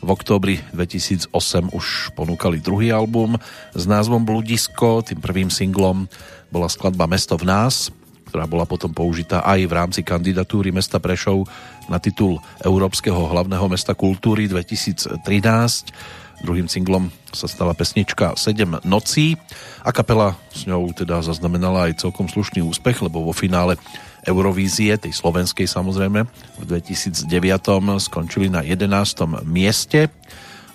V 0.00 0.08
októbri 0.08 0.56
2008 0.72 1.30
už 1.76 2.16
ponúkali 2.16 2.58
druhý 2.58 2.88
album 2.88 3.36
s 3.76 3.84
názvom 3.84 4.24
Bludisko. 4.24 5.04
Tým 5.04 5.20
prvým 5.20 5.52
singlom 5.52 6.08
bola 6.48 6.72
skladba 6.72 7.04
Mesto 7.04 7.36
v 7.36 7.44
nás, 7.44 7.92
ktorá 8.32 8.48
bola 8.48 8.64
potom 8.64 8.94
použitá 8.96 9.44
aj 9.44 9.60
v 9.68 9.76
rámci 9.76 10.00
kandidatúry 10.00 10.72
mesta 10.72 10.96
Prešov 10.96 11.44
na 11.92 12.00
titul 12.00 12.40
Európskeho 12.64 13.28
hlavného 13.28 13.66
mesta 13.68 13.92
kultúry 13.92 14.48
2013 14.48 15.20
Druhým 16.40 16.72
singlom 16.72 17.12
sa 17.36 17.44
stala 17.44 17.76
pesnička 17.76 18.32
7 18.32 18.80
nocí 18.88 19.36
a 19.84 19.92
kapela 19.92 20.40
s 20.50 20.64
ňou 20.64 20.88
teda 20.96 21.20
zaznamenala 21.20 21.92
aj 21.92 22.00
celkom 22.00 22.32
slušný 22.32 22.64
úspech, 22.64 23.04
lebo 23.04 23.20
vo 23.20 23.36
finále 23.36 23.76
Eurovízie, 24.24 24.96
tej 24.96 25.12
slovenskej 25.16 25.68
samozrejme, 25.68 26.24
v 26.60 26.64
2009 26.64 27.28
skončili 28.00 28.48
na 28.48 28.64
11. 28.64 28.88
mieste 29.44 30.08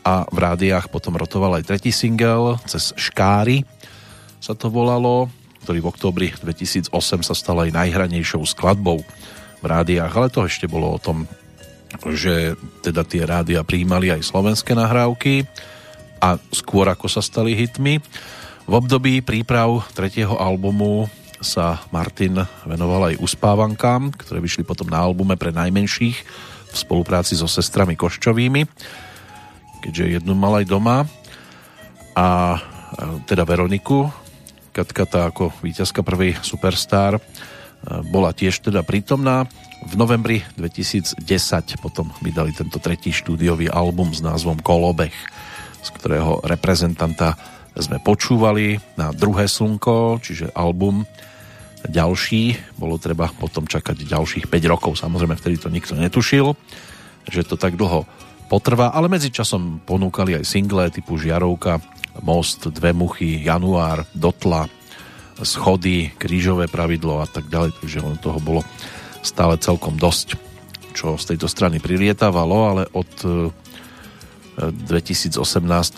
a 0.05 0.25
v 0.29 0.37
rádiách 0.37 0.93
potom 0.93 1.17
rotoval 1.17 1.57
aj 1.57 1.65
tretí 1.65 1.89
single 1.89 2.61
cez 2.69 2.93
Škáry 2.93 3.65
sa 4.37 4.53
to 4.53 4.69
volalo, 4.69 5.33
ktorý 5.65 5.81
v 5.81 5.89
oktobri 5.89 6.27
2008 6.29 6.93
sa 7.25 7.33
stal 7.33 7.57
aj 7.65 7.73
najhranejšou 7.73 8.45
skladbou 8.45 9.01
v 9.61 9.65
rádiách, 9.65 10.13
ale 10.13 10.29
to 10.29 10.45
ešte 10.45 10.69
bolo 10.69 10.93
o 10.93 11.01
tom 11.01 11.25
že 12.13 12.53
teda 12.85 13.01
tie 13.01 13.25
rádia 13.25 13.65
prijímali 13.65 14.13
aj 14.13 14.21
slovenské 14.21 14.77
nahrávky 14.77 15.49
a 16.21 16.37
skôr 16.53 16.85
ako 16.89 17.09
sa 17.09 17.21
stali 17.21 17.57
hitmi. 17.57 17.97
V 18.65 18.73
období 18.73 19.21
príprav 19.21 19.85
tretieho 19.93 20.37
albumu 20.37 21.09
sa 21.41 21.81
Martin 21.93 22.41
venoval 22.65 23.13
aj 23.13 23.21
uspávankám, 23.21 24.13
ktoré 24.17 24.41
vyšli 24.41 24.65
potom 24.65 24.89
na 24.89 25.01
albume 25.01 25.37
pre 25.37 25.53
najmenších 25.53 26.17
v 26.73 26.75
spolupráci 26.75 27.37
so 27.37 27.45
sestrami 27.45 27.93
Koščovými, 27.93 28.65
keďže 29.85 30.19
jednu 30.21 30.33
mal 30.33 30.57
aj 30.61 30.65
doma 30.65 31.05
a 32.17 32.57
teda 33.27 33.43
Veroniku, 33.45 34.09
Katka 34.75 35.07
tá 35.07 35.31
ako 35.31 35.55
víťazka 35.63 36.03
prvej 36.03 36.35
Superstar 36.43 37.15
bola 38.09 38.33
tiež 38.33 38.65
teda 38.65 38.81
prítomná 38.81 39.45
v 39.85 39.93
novembri 39.93 40.41
2010 40.57 41.21
potom 41.77 42.09
vydali 42.25 42.49
tento 42.57 42.81
tretí 42.81 43.13
štúdiový 43.13 43.69
album 43.69 44.17
s 44.17 44.25
názvom 44.25 44.57
Kolobech, 44.57 45.13
z 45.85 45.89
ktorého 45.93 46.41
reprezentanta 46.41 47.37
sme 47.77 48.01
počúvali 48.01 48.81
na 48.97 49.13
druhé 49.13 49.45
slnko, 49.45 50.23
čiže 50.25 50.49
album 50.57 51.05
ďalší. 51.85 52.57
Bolo 52.81 52.97
treba 52.97 53.29
potom 53.29 53.69
čakať 53.69 54.09
ďalších 54.09 54.45
5 54.49 54.73
rokov. 54.73 54.97
Samozrejme, 54.97 55.37
vtedy 55.37 55.61
to 55.61 55.69
nikto 55.69 55.93
netušil, 55.93 56.57
že 57.29 57.45
to 57.45 57.59
tak 57.59 57.77
dlho 57.77 58.09
potrvá, 58.49 58.89
ale 58.89 59.05
medzičasom 59.11 59.85
ponúkali 59.85 60.33
aj 60.39 60.49
single 60.49 60.89
typu 60.89 61.21
Žiarovka, 61.21 61.77
Most, 62.25 62.73
Dve 62.73 62.95
muchy, 62.95 63.43
Január, 63.43 64.07
Dotla, 64.15 64.65
Schody, 65.43 66.15
Krížové 66.15 66.71
pravidlo 66.71 67.19
a 67.19 67.27
tak 67.27 67.51
ďalej, 67.51 67.75
takže 67.81 67.99
len 67.99 68.15
toho 68.21 68.39
bolo 68.39 68.61
stále 69.19 69.59
celkom 69.59 69.99
dosť, 69.99 70.39
čo 70.95 71.19
z 71.19 71.35
tejto 71.35 71.51
strany 71.51 71.83
prilietávalo, 71.83 72.57
ale 72.71 72.83
od 72.95 73.11
2018. 74.55 75.35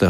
E, 0.01 0.09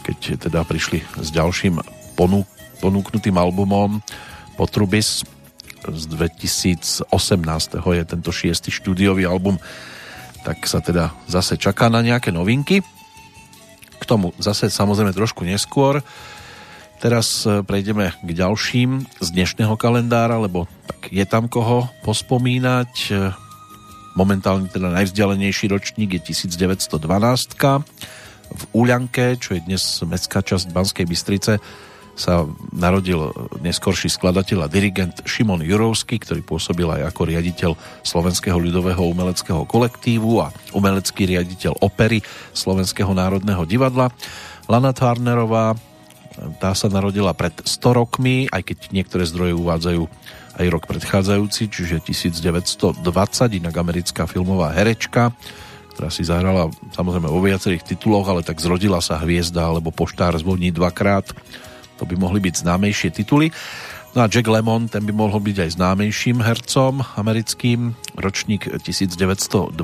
keď 0.00 0.18
teda 0.38 0.62
prišli 0.62 1.02
s 1.18 1.28
ďalším 1.34 1.82
ponúk, 2.14 2.46
ponúknutým 2.78 3.36
albumom 3.36 4.00
Potrubis 4.56 5.24
z 5.88 6.04
2018. 6.12 7.08
je 7.80 8.04
tento 8.04 8.30
šiestý 8.30 8.68
štúdiový 8.68 9.24
album, 9.24 9.56
tak 10.44 10.64
sa 10.68 10.80
teda 10.80 11.12
zase 11.28 11.56
čaká 11.56 11.88
na 11.88 12.04
nejaké 12.04 12.32
novinky. 12.32 12.84
K 14.00 14.04
tomu 14.08 14.32
zase 14.40 14.72
samozrejme 14.72 15.12
trošku 15.12 15.44
neskôr. 15.44 16.00
Teraz 17.00 17.48
e, 17.48 17.64
prejdeme 17.64 18.12
k 18.12 18.30
ďalším 18.36 19.08
z 19.24 19.28
dnešného 19.32 19.72
kalendára, 19.80 20.36
lebo 20.36 20.68
tak 20.84 21.08
je 21.08 21.24
tam 21.24 21.48
koho 21.48 21.88
pospomínať. 22.04 22.92
E, 23.08 23.32
momentálne 24.20 24.68
teda 24.68 24.92
najvzdialenejší 24.92 25.72
ročník 25.72 26.20
je 26.20 26.36
1912 26.36 27.00
v 28.50 28.62
Úľanke, 28.76 29.40
čo 29.40 29.56
je 29.56 29.64
dnes 29.64 29.80
mestská 29.80 30.44
časť 30.44 30.76
Banskej 30.76 31.08
Bystrice, 31.08 31.56
sa 32.20 32.44
narodil 32.68 33.32
neskorší 33.64 34.12
skladateľ 34.12 34.68
a 34.68 34.68
dirigent 34.68 35.24
Šimon 35.24 35.64
Jurovský, 35.64 36.20
ktorý 36.20 36.44
pôsobil 36.44 36.84
aj 36.84 37.16
ako 37.16 37.32
riaditeľ 37.32 37.70
Slovenského 38.04 38.60
ľudového 38.60 39.00
umeleckého 39.00 39.64
kolektívu 39.64 40.44
a 40.44 40.52
umelecký 40.76 41.32
riaditeľ 41.32 41.80
opery 41.80 42.20
Slovenského 42.52 43.08
národného 43.16 43.64
divadla. 43.64 44.12
Lana 44.68 44.92
Tarnerová 44.92 45.72
tá 46.60 46.72
sa 46.72 46.88
narodila 46.88 47.36
pred 47.36 47.52
100 47.64 48.00
rokmi, 48.00 48.48
aj 48.48 48.62
keď 48.64 48.78
niektoré 48.92 49.28
zdroje 49.28 49.52
uvádzajú 49.52 50.02
aj 50.60 50.66
rok 50.68 50.84
predchádzajúci, 50.88 51.68
čiže 51.68 52.04
1920, 52.04 53.00
inak 53.60 53.74
americká 53.76 54.24
filmová 54.24 54.72
herečka, 54.72 55.32
ktorá 55.96 56.08
si 56.08 56.24
zahrala 56.24 56.72
samozrejme 56.96 57.28
vo 57.28 57.44
viacerých 57.44 57.84
tituloch, 57.84 58.24
ale 58.24 58.40
tak 58.40 58.60
zrodila 58.60 59.04
sa 59.04 59.20
hviezda 59.20 59.68
alebo 59.68 59.92
poštár 59.92 60.36
zvoní 60.40 60.72
dvakrát. 60.72 61.28
To 62.00 62.08
by 62.08 62.16
mohli 62.16 62.40
byť 62.40 62.64
známejšie 62.64 63.12
tituly. 63.12 63.52
No 64.10 64.24
a 64.24 64.30
Jack 64.32 64.50
Lemmon, 64.50 64.90
ten 64.90 65.06
by 65.06 65.12
mohol 65.14 65.38
byť 65.38 65.56
aj 65.60 65.70
známejším 65.78 66.42
hercom 66.42 67.04
americkým, 67.14 67.94
ročník 68.18 68.66
1925, 68.82 69.76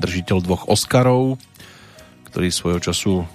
držiteľ 0.00 0.38
dvoch 0.40 0.64
Oscarov, 0.70 1.36
ktorý 2.32 2.48
svojho 2.48 2.80
času 2.80 3.28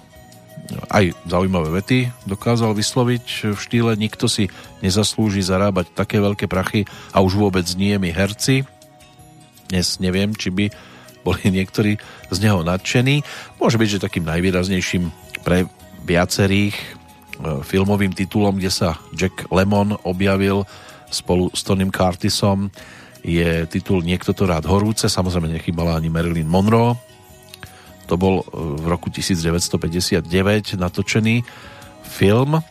aj 0.92 1.16
zaujímavé 1.24 1.68
vety 1.80 1.98
dokázal 2.28 2.76
vysloviť 2.76 3.54
v 3.54 3.58
štýle 3.58 3.92
nikto 3.96 4.28
si 4.28 4.52
nezaslúži 4.84 5.40
zarábať 5.40 5.92
také 5.96 6.20
veľké 6.20 6.44
prachy 6.48 6.84
a 7.12 7.24
už 7.24 7.40
vôbec 7.40 7.64
nie 7.76 7.96
my 7.96 8.12
herci. 8.12 8.64
Dnes 9.68 10.00
neviem, 10.00 10.32
či 10.32 10.48
by 10.52 10.68
boli 11.24 11.44
niektorí 11.56 11.96
z 12.28 12.38
neho 12.40 12.60
nadšení. 12.64 13.24
Môže 13.60 13.80
byť, 13.80 13.88
že 13.88 14.04
takým 14.04 14.24
najvýraznejším 14.28 15.10
pre 15.44 15.68
viacerých 16.04 16.76
e, 16.76 16.84
filmovým 17.64 18.12
titulom, 18.16 18.56
kde 18.56 18.72
sa 18.72 18.96
Jack 19.12 19.48
Lemon 19.52 19.96
objavil 20.04 20.64
spolu 21.08 21.48
s 21.52 21.64
Tonym 21.64 21.88
Curtisom 21.88 22.68
je 23.24 23.66
titul 23.66 24.06
Niekto 24.06 24.30
to 24.32 24.46
rád 24.46 24.64
horúce, 24.70 25.10
samozrejme 25.10 25.50
nechybala 25.50 25.98
ani 25.98 26.08
Marilyn 26.08 26.46
Monroe, 26.46 26.94
to 28.08 28.16
bol 28.16 28.40
e, 28.40 28.44
v 28.80 28.84
roku 28.88 29.12
1959 29.12 30.24
natočený 30.80 31.44
film. 32.08 32.64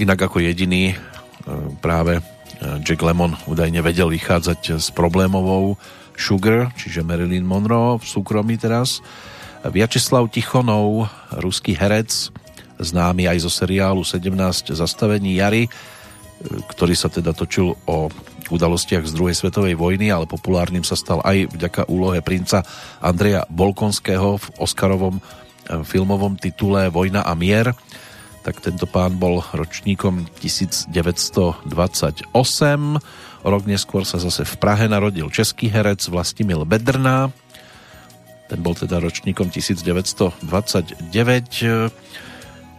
Inak 0.00 0.32
ako 0.32 0.40
jediný 0.40 0.90
e, 0.90 0.96
práve 1.84 2.18
e, 2.18 2.22
Jack 2.80 3.04
Lemmon 3.04 3.36
údajne 3.44 3.84
vedel 3.84 4.08
vychádzať 4.08 4.80
s 4.80 4.88
problémovou 4.96 5.76
Sugar, 6.16 6.72
čiže 6.76 7.04
Marilyn 7.04 7.44
Monroe 7.44 8.00
v 8.00 8.04
súkromí 8.08 8.56
teraz. 8.56 9.04
Vyacheslav 9.60 10.32
Tichonov, 10.32 11.12
ruský 11.36 11.76
herec, 11.76 12.32
známy 12.80 13.28
aj 13.28 13.44
zo 13.44 13.52
seriálu 13.52 14.00
17 14.00 14.72
zastavení 14.72 15.36
Jary, 15.36 15.68
ktorý 16.72 16.96
sa 16.96 17.12
teda 17.12 17.36
točil 17.36 17.76
o 17.84 18.08
udalostiach 18.56 19.06
z 19.06 19.12
druhej 19.14 19.36
svetovej 19.38 19.74
vojny, 19.78 20.10
ale 20.10 20.26
populárnym 20.26 20.82
sa 20.82 20.98
stal 20.98 21.22
aj 21.22 21.50
vďaka 21.54 21.86
úlohe 21.86 22.18
princa 22.24 22.66
Andreja 22.98 23.46
Bolkonského 23.46 24.38
v 24.38 24.46
Oscarovom 24.58 25.18
e, 25.18 25.22
filmovom 25.86 26.34
titule 26.34 26.90
Vojna 26.90 27.22
a 27.22 27.34
mier. 27.38 27.72
Tak 28.40 28.64
tento 28.64 28.88
pán 28.88 29.20
bol 29.20 29.44
ročníkom 29.52 30.26
1928. 30.40 31.68
O 33.40 33.48
rok 33.48 33.64
neskôr 33.64 34.04
sa 34.04 34.20
zase 34.20 34.44
v 34.44 34.54
Prahe 34.60 34.88
narodil 34.88 35.28
český 35.28 35.68
herec 35.68 36.00
Vlastimil 36.08 36.64
Bedrná. 36.64 37.32
Ten 38.48 38.66
bol 38.66 38.74
teda 38.74 38.98
ročníkom 38.98 39.52
1929. 39.52 40.40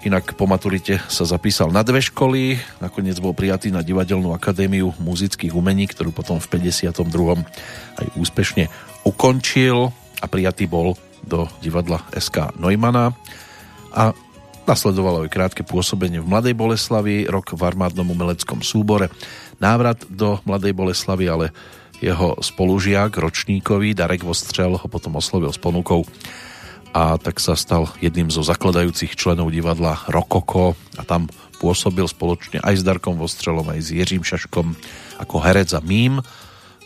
Inak 0.02 0.34
po 0.34 0.50
maturite 0.50 0.98
sa 1.14 1.30
zapísal 1.30 1.70
na 1.70 1.86
dve 1.86 2.02
školy, 2.02 2.58
nakoniec 2.82 3.22
bol 3.22 3.38
prijatý 3.38 3.70
na 3.70 3.86
Divadelnú 3.86 4.34
akadémiu 4.34 4.98
muzických 4.98 5.54
umení, 5.54 5.86
ktorú 5.86 6.10
potom 6.10 6.42
v 6.42 6.58
52. 6.58 7.06
aj 8.02 8.08
úspešne 8.18 8.66
ukončil 9.06 9.94
a 10.18 10.26
prijatý 10.26 10.66
bol 10.66 10.98
do 11.22 11.46
divadla 11.62 12.02
SK 12.18 12.58
Neumana 12.58 13.14
a 13.94 14.10
nasledovalo 14.66 15.30
aj 15.30 15.34
krátke 15.38 15.62
pôsobenie 15.62 16.18
v 16.18 16.34
Mladej 16.34 16.58
Boleslavi, 16.58 17.30
rok 17.30 17.54
v 17.54 17.62
armádnom 17.62 18.10
umeleckom 18.10 18.66
súbore, 18.66 19.14
návrat 19.62 20.02
do 20.10 20.42
Mladej 20.50 20.74
Boleslavy, 20.74 21.30
ale 21.30 21.54
jeho 22.02 22.42
spolužiak, 22.42 23.22
ročníkový 23.22 23.94
Darek 23.94 24.26
Vostřel 24.26 24.82
ho 24.82 24.88
potom 24.90 25.14
oslovil 25.22 25.54
s 25.54 25.62
ponukou 25.62 26.02
a 26.92 27.16
tak 27.16 27.40
sa 27.40 27.56
stal 27.56 27.88
jedným 28.04 28.28
zo 28.28 28.44
zakladajúcich 28.44 29.16
členov 29.16 29.52
divadla 29.52 30.04
Rokoko 30.12 30.76
a 31.00 31.04
tam 31.08 31.32
pôsobil 31.64 32.04
spoločne 32.10 32.60
aj 32.60 32.82
s 32.82 32.84
Darkom 32.84 33.16
Vostrelom, 33.16 33.70
aj 33.72 33.80
s 33.80 33.90
Jiřím 33.96 34.26
Šaškom 34.26 34.76
ako 35.22 35.36
herec 35.40 35.72
a 35.78 35.80
mím 35.80 36.20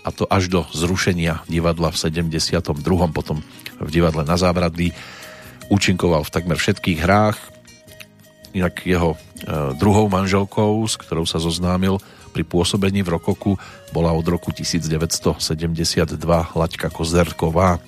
a 0.06 0.10
to 0.14 0.30
až 0.30 0.52
do 0.52 0.62
zrušenia 0.70 1.42
divadla 1.50 1.90
v 1.90 1.98
72. 1.98 2.62
potom 3.10 3.42
v 3.82 3.90
divadle 3.90 4.22
na 4.22 4.38
Zábradlí 4.38 4.94
účinkoval 5.74 6.22
v 6.22 6.34
takmer 6.34 6.62
všetkých 6.62 7.00
hrách 7.02 7.38
inak 8.56 8.88
jeho 8.88 9.14
e, 9.14 9.18
druhou 9.76 10.08
manželkou, 10.08 10.88
s 10.88 10.96
ktorou 10.96 11.28
sa 11.28 11.44
zoznámil 11.44 12.00
pri 12.32 12.48
pôsobení 12.48 13.04
v 13.04 13.20
Rokoku, 13.20 13.60
bola 13.92 14.16
od 14.16 14.24
roku 14.24 14.56
1972 14.56 15.36
Laďka 16.56 16.88
Kozerková. 16.88 17.84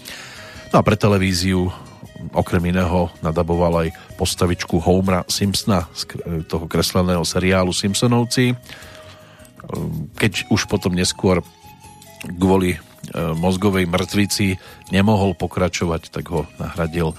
No 0.72 0.76
a 0.80 0.84
pre 0.84 1.00
televíziu 1.00 1.72
okrem 2.34 2.74
iného 2.74 3.10
nadaboval 3.22 3.88
aj 3.88 3.94
postavičku 4.18 4.82
Homera 4.82 5.24
Simpsona 5.30 5.86
z 5.94 6.06
toho 6.50 6.66
kresleného 6.66 7.24
seriálu 7.26 7.74
Simpsonovci. 7.74 8.56
Keď 10.18 10.50
už 10.50 10.66
potom 10.72 10.96
neskôr 10.96 11.44
kvôli 12.26 12.76
e, 12.76 12.80
mozgovej 13.36 13.86
mŕtvici 13.86 14.58
nemohol 14.90 15.36
pokračovať, 15.38 16.10
tak 16.10 16.26
ho 16.32 16.48
nahradil 16.58 17.14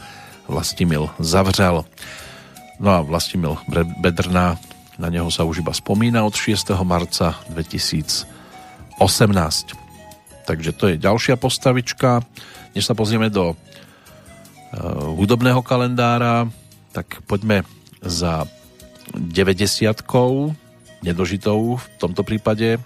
Vlastimil 0.49 1.13
Zavřel. 1.21 1.85
No 2.81 2.89
a 2.89 3.05
Vlastimil 3.05 3.61
Bedrná, 4.01 4.57
na 4.97 5.09
neho 5.13 5.29
sa 5.31 5.45
už 5.45 5.61
iba 5.61 5.77
spomína 5.77 6.25
od 6.25 6.35
6. 6.35 6.73
marca 6.83 7.37
2018. 7.53 8.99
Takže 10.49 10.71
to 10.73 10.85
je 10.89 10.97
ďalšia 10.97 11.37
postavička. 11.37 12.25
Než 12.73 12.89
sa 12.89 12.97
pozrieme 12.97 13.29
do 13.29 13.53
hudobného 15.17 15.65
kalendára, 15.65 16.49
tak 16.93 17.25
poďme 17.25 17.65
za 18.05 18.45
90 19.17 19.89
nedožitou 21.01 21.79
v 21.79 21.85
tomto 21.97 22.21
prípade 22.27 22.77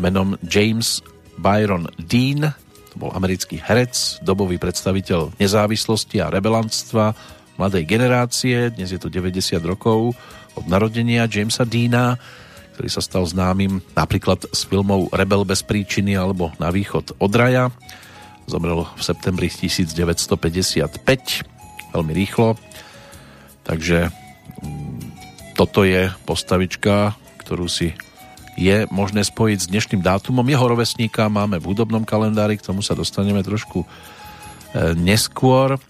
menom 0.00 0.38
James 0.46 1.04
Byron 1.36 1.90
Dean, 2.00 2.54
to 2.92 2.96
bol 3.00 3.12
americký 3.16 3.56
herec, 3.56 4.20
dobový 4.20 4.60
predstaviteľ 4.60 5.36
nezávislosti 5.40 6.20
a 6.20 6.28
rebelantstva 6.28 7.16
mladej 7.56 7.84
generácie, 7.84 8.72
dnes 8.72 8.92
je 8.92 9.00
to 9.00 9.12
90 9.12 9.60
rokov 9.64 10.16
od 10.56 10.64
narodenia 10.68 11.28
Jamesa 11.28 11.64
Deana, 11.64 12.16
ktorý 12.76 12.88
sa 12.88 13.04
stal 13.04 13.24
známym 13.28 13.84
napríklad 13.92 14.48
s 14.48 14.64
filmou 14.64 15.08
Rebel 15.12 15.44
bez 15.44 15.60
príčiny 15.60 16.16
alebo 16.16 16.52
Na 16.56 16.72
východ 16.72 17.20
od 17.20 17.32
raja 17.36 17.68
Zomrel 18.50 18.84
v 18.84 19.02
septembri 19.02 19.48
1955, 19.48 20.90
veľmi 21.94 22.12
rýchlo. 22.12 22.58
Takže 23.62 24.10
mm, 24.10 25.00
toto 25.54 25.86
je 25.86 26.10
postavička, 26.26 27.14
ktorú 27.42 27.70
si 27.70 27.94
je 28.58 28.84
možné 28.92 29.24
spojiť 29.24 29.58
s 29.58 29.70
dnešným 29.70 30.02
dátumom. 30.04 30.44
Jeho 30.44 30.66
rovesníka 30.68 31.32
máme 31.32 31.56
v 31.56 31.72
hudobnom 31.72 32.04
kalendári, 32.04 32.60
k 32.60 32.66
tomu 32.66 32.84
sa 32.84 32.92
dostaneme 32.92 33.40
trošku 33.40 33.84
e, 33.84 33.86
neskôr. 34.98 35.80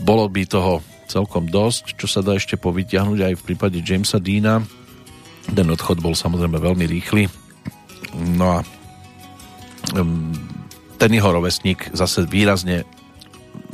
Bolo 0.00 0.26
by 0.26 0.42
toho 0.48 0.82
celkom 1.06 1.46
dosť, 1.46 1.98
čo 1.98 2.06
sa 2.06 2.22
dá 2.22 2.38
ešte 2.38 2.58
povytiahnuť 2.58 3.18
aj 3.22 3.34
v 3.38 3.44
prípade 3.46 3.78
Jamesa 3.82 4.18
Deana. 4.18 4.62
Ten 5.50 5.66
odchod 5.70 5.98
bol 5.98 6.14
samozrejme 6.14 6.58
veľmi 6.58 6.86
rýchly. 6.86 7.26
No 8.38 8.58
a 8.58 8.79
ten 11.00 11.10
jeho 11.10 11.30
rovesník 11.32 11.90
zase 11.96 12.28
výrazne 12.28 12.84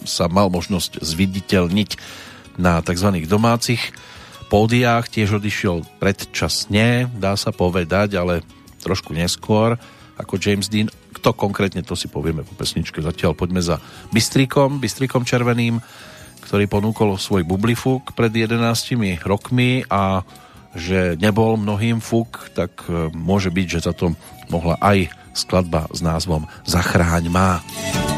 sa 0.06 0.30
mal 0.30 0.48
možnosť 0.48 1.02
zviditeľniť 1.02 1.90
na 2.56 2.80
tzv. 2.80 3.08
domácich 3.26 3.92
pódiách, 4.46 5.10
tiež 5.10 5.42
odišiel 5.42 5.82
predčasne, 5.98 7.10
dá 7.18 7.34
sa 7.34 7.50
povedať, 7.50 8.14
ale 8.16 8.46
trošku 8.80 9.10
neskôr 9.10 9.74
ako 10.16 10.38
James 10.38 10.70
Dean. 10.70 10.88
Kto 11.12 11.34
konkrétne, 11.34 11.82
to 11.82 11.98
si 11.98 12.06
povieme 12.06 12.46
po 12.46 12.54
pesničke. 12.54 13.02
Zatiaľ 13.02 13.34
poďme 13.34 13.60
za 13.60 13.82
Bystríkom, 14.14 14.78
Bystríkom 14.78 15.26
Červeným, 15.26 15.82
ktorý 16.46 16.70
ponúkol 16.70 17.18
svoj 17.18 17.42
bublifúk 17.42 18.14
pred 18.14 18.30
11 18.30 18.62
rokmi 19.26 19.82
a 19.90 20.22
že 20.76 21.16
nebol 21.18 21.58
mnohým 21.58 21.98
fúk, 22.04 22.52
tak 22.54 22.86
môže 23.16 23.50
byť, 23.50 23.66
že 23.66 23.80
za 23.90 23.92
to 23.96 24.14
mohla 24.52 24.78
aj 24.78 25.10
skladba 25.36 25.84
s 25.92 26.00
názvom 26.00 26.48
Zachráň 26.64 27.28
má. 27.28 27.60
Ak 27.60 28.15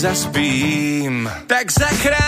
nezaspím. 0.00 1.30
Tak 1.46 1.72
zachráň 1.72 2.19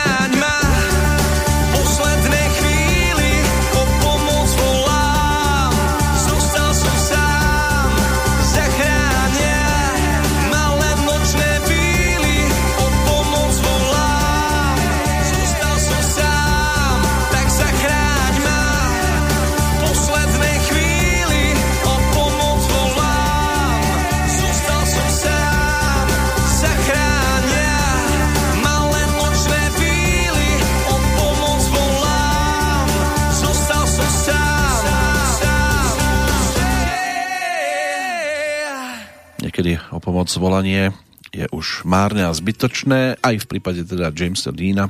o 40.33 40.41
pomoc 40.41 40.49
volanie 40.49 40.97
je 41.29 41.45
už 41.53 41.85
márne 41.85 42.25
a 42.25 42.33
zbytočné, 42.33 43.21
aj 43.21 43.45
v 43.45 43.49
prípade 43.53 43.85
teda 43.85 44.09
Jamesa 44.09 44.49
Deana, 44.49 44.89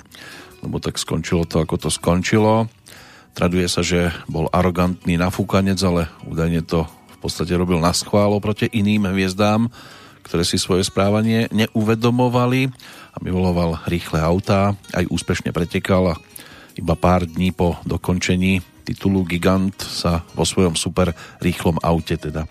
lebo 0.62 0.78
tak 0.78 1.02
skončilo 1.02 1.50
to, 1.50 1.58
ako 1.66 1.82
to 1.82 1.90
skončilo. 1.90 2.70
Traduje 3.34 3.66
sa, 3.66 3.82
že 3.82 4.14
bol 4.30 4.46
arogantný 4.54 5.18
nafúkanec, 5.18 5.82
ale 5.82 6.06
údajne 6.30 6.62
to 6.62 6.86
v 6.86 7.16
podstate 7.18 7.58
robil 7.58 7.82
na 7.82 7.90
schválo 7.90 8.38
proti 8.38 8.70
iným 8.70 9.10
hviezdám, 9.10 9.66
ktoré 10.22 10.46
si 10.46 10.62
svoje 10.62 10.86
správanie 10.86 11.50
neuvedomovali 11.50 12.70
a 13.10 13.18
miloval 13.18 13.82
rýchle 13.90 14.22
autá, 14.22 14.78
aj 14.94 15.10
úspešne 15.10 15.50
pretekal 15.50 16.14
a 16.14 16.20
iba 16.78 16.94
pár 16.94 17.26
dní 17.26 17.50
po 17.50 17.82
dokončení 17.82 18.62
titulu 18.86 19.26
Gigant 19.26 19.74
sa 19.74 20.22
vo 20.38 20.46
svojom 20.46 20.78
super 20.78 21.10
rýchlom 21.42 21.82
aute 21.82 22.14
teda 22.14 22.46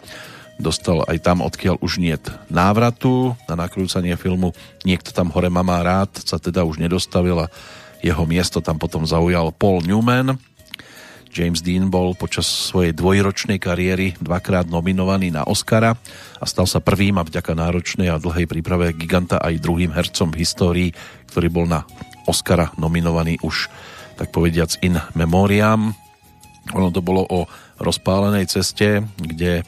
dostal 0.59 1.05
aj 1.07 1.21
tam, 1.23 1.45
odkiaľ 1.45 1.79
už 1.79 2.01
niet 2.01 2.23
návratu. 2.51 3.37
Na 3.47 3.55
nakrúcanie 3.55 4.17
filmu 4.17 4.51
Niekto 4.81 5.13
tam 5.13 5.29
hore 5.29 5.49
má 5.53 5.61
rád 5.85 6.09
sa 6.25 6.41
teda 6.41 6.65
už 6.65 6.81
nedostavil 6.81 7.45
a 7.45 7.51
jeho 8.01 8.25
miesto 8.25 8.65
tam 8.65 8.81
potom 8.81 9.05
zaujal 9.05 9.53
Paul 9.53 9.85
Newman. 9.85 10.41
James 11.31 11.63
Dean 11.63 11.87
bol 11.87 12.11
počas 12.11 12.43
svojej 12.43 12.91
dvojročnej 12.91 13.55
kariéry 13.55 14.19
dvakrát 14.19 14.67
nominovaný 14.67 15.31
na 15.31 15.47
Oscara 15.47 15.95
a 16.41 16.45
stal 16.49 16.67
sa 16.67 16.83
prvým 16.83 17.15
a 17.15 17.23
vďaka 17.23 17.55
náročnej 17.55 18.11
a 18.11 18.19
dlhej 18.19 18.51
príprave 18.51 18.91
giganta 18.91 19.39
aj 19.39 19.63
druhým 19.63 19.95
hercom 19.95 20.27
v 20.27 20.43
histórii, 20.43 20.89
ktorý 21.31 21.47
bol 21.47 21.65
na 21.71 21.87
Oscara 22.27 22.75
nominovaný 22.75 23.39
už 23.39 23.71
tak 24.19 24.35
povediac 24.35 24.75
in 24.83 24.99
memoriam. 25.15 25.95
Ono 26.75 26.91
to 26.91 26.99
bolo 26.99 27.23
o 27.23 27.47
rozpálenej 27.79 28.51
ceste, 28.51 29.01
kde 29.15 29.63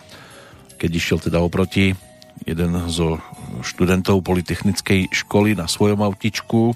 keď 0.83 0.91
išiel 0.91 1.19
teda 1.23 1.39
oproti 1.39 1.95
jeden 2.43 2.75
zo 2.91 3.15
študentov 3.63 4.19
Polytechnickej 4.19 5.15
školy 5.15 5.55
na 5.55 5.71
svojom 5.71 6.03
autičku, 6.03 6.75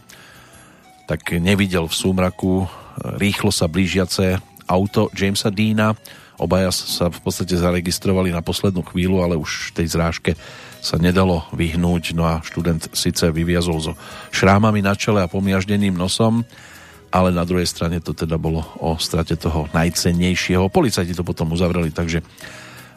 tak 1.11 1.35
nevidel 1.35 1.91
v 1.91 1.99
súmraku 1.99 2.71
rýchlo 3.19 3.51
sa 3.51 3.67
blížiace 3.67 4.39
auto 4.63 5.11
Jamesa 5.11 5.51
Deana. 5.51 5.91
Obaja 6.39 6.71
sa 6.71 7.11
v 7.11 7.19
podstate 7.19 7.59
zaregistrovali 7.59 8.31
na 8.31 8.39
poslednú 8.39 8.79
chvíľu, 8.87 9.27
ale 9.27 9.35
už 9.35 9.75
tej 9.75 9.91
zrážke 9.91 10.39
sa 10.79 10.95
nedalo 10.95 11.43
vyhnúť. 11.51 12.15
No 12.15 12.31
a 12.31 12.39
študent 12.47 12.87
síce 12.95 13.27
vyviazol 13.27 13.91
so 13.91 13.93
šrámami 14.31 14.79
na 14.79 14.95
čele 14.95 15.19
a 15.19 15.27
pomiaždeným 15.27 15.99
nosom, 15.99 16.47
ale 17.11 17.35
na 17.35 17.43
druhej 17.43 17.67
strane 17.67 17.99
to 17.99 18.15
teda 18.15 18.39
bolo 18.39 18.63
o 18.79 18.95
strate 18.95 19.35
toho 19.35 19.67
najcennejšieho. 19.75 20.71
Policajti 20.71 21.11
to 21.11 21.27
potom 21.27 21.51
uzavreli, 21.51 21.91
takže 21.91 22.23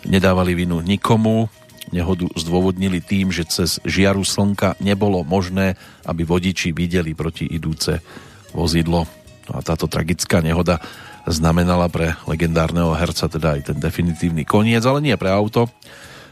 nedávali 0.06 0.56
vinu 0.56 0.80
nikomu. 0.80 1.48
Nehodu 1.90 2.30
zdôvodnili 2.38 3.02
tým, 3.02 3.34
že 3.34 3.48
cez 3.48 3.82
žiaru 3.82 4.22
slnka 4.22 4.78
nebolo 4.78 5.26
možné, 5.26 5.74
aby 6.06 6.22
vodiči 6.22 6.70
videli 6.70 7.18
proti 7.18 7.50
idúce 7.50 7.98
vozidlo. 8.54 9.10
No 9.50 9.52
a 9.58 9.60
táto 9.66 9.90
tragická 9.90 10.38
nehoda 10.38 10.78
znamenala 11.26 11.90
pre 11.90 12.14
legendárneho 12.30 12.94
herca 12.94 13.26
teda 13.26 13.58
aj 13.58 13.74
ten 13.74 13.78
definitívny 13.82 14.46
koniec, 14.46 14.86
ale 14.86 15.02
nie 15.02 15.16
pre 15.18 15.28
auto, 15.34 15.66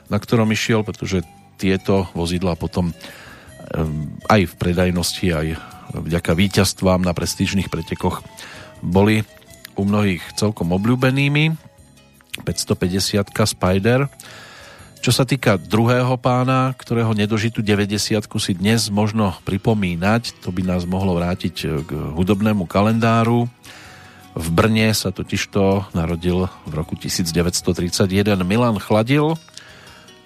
na 0.06 0.16
ktorom 0.16 0.48
išiel, 0.54 0.86
pretože 0.86 1.26
tieto 1.58 2.06
vozidla 2.14 2.54
potom 2.54 2.94
aj 4.30 4.40
v 4.48 4.54
predajnosti, 4.56 5.26
aj 5.28 5.46
vďaka 5.92 6.32
víťazstvám 6.32 7.04
na 7.04 7.12
prestížnych 7.12 7.68
pretekoch 7.68 8.24
boli 8.80 9.26
u 9.76 9.82
mnohých 9.84 10.22
celkom 10.38 10.72
obľúbenými. 10.72 11.67
550 12.42 13.26
Spider. 13.26 14.06
Čo 14.98 15.14
sa 15.14 15.22
týka 15.22 15.54
druhého 15.54 16.18
pána, 16.18 16.74
ktorého 16.74 17.14
nedožitú 17.14 17.62
90 17.62 18.18
si 18.18 18.52
dnes 18.58 18.90
možno 18.90 19.30
pripomínať, 19.46 20.42
to 20.42 20.50
by 20.50 20.66
nás 20.66 20.82
mohlo 20.82 21.14
vrátiť 21.14 21.86
k 21.86 21.90
hudobnému 22.18 22.66
kalendáru. 22.66 23.46
V 24.34 24.48
Brne 24.50 24.90
sa 24.94 25.14
totižto 25.14 25.94
narodil 25.94 26.50
v 26.66 26.72
roku 26.74 26.98
1931 26.98 28.10
Milan 28.42 28.82
Chladil, 28.82 29.38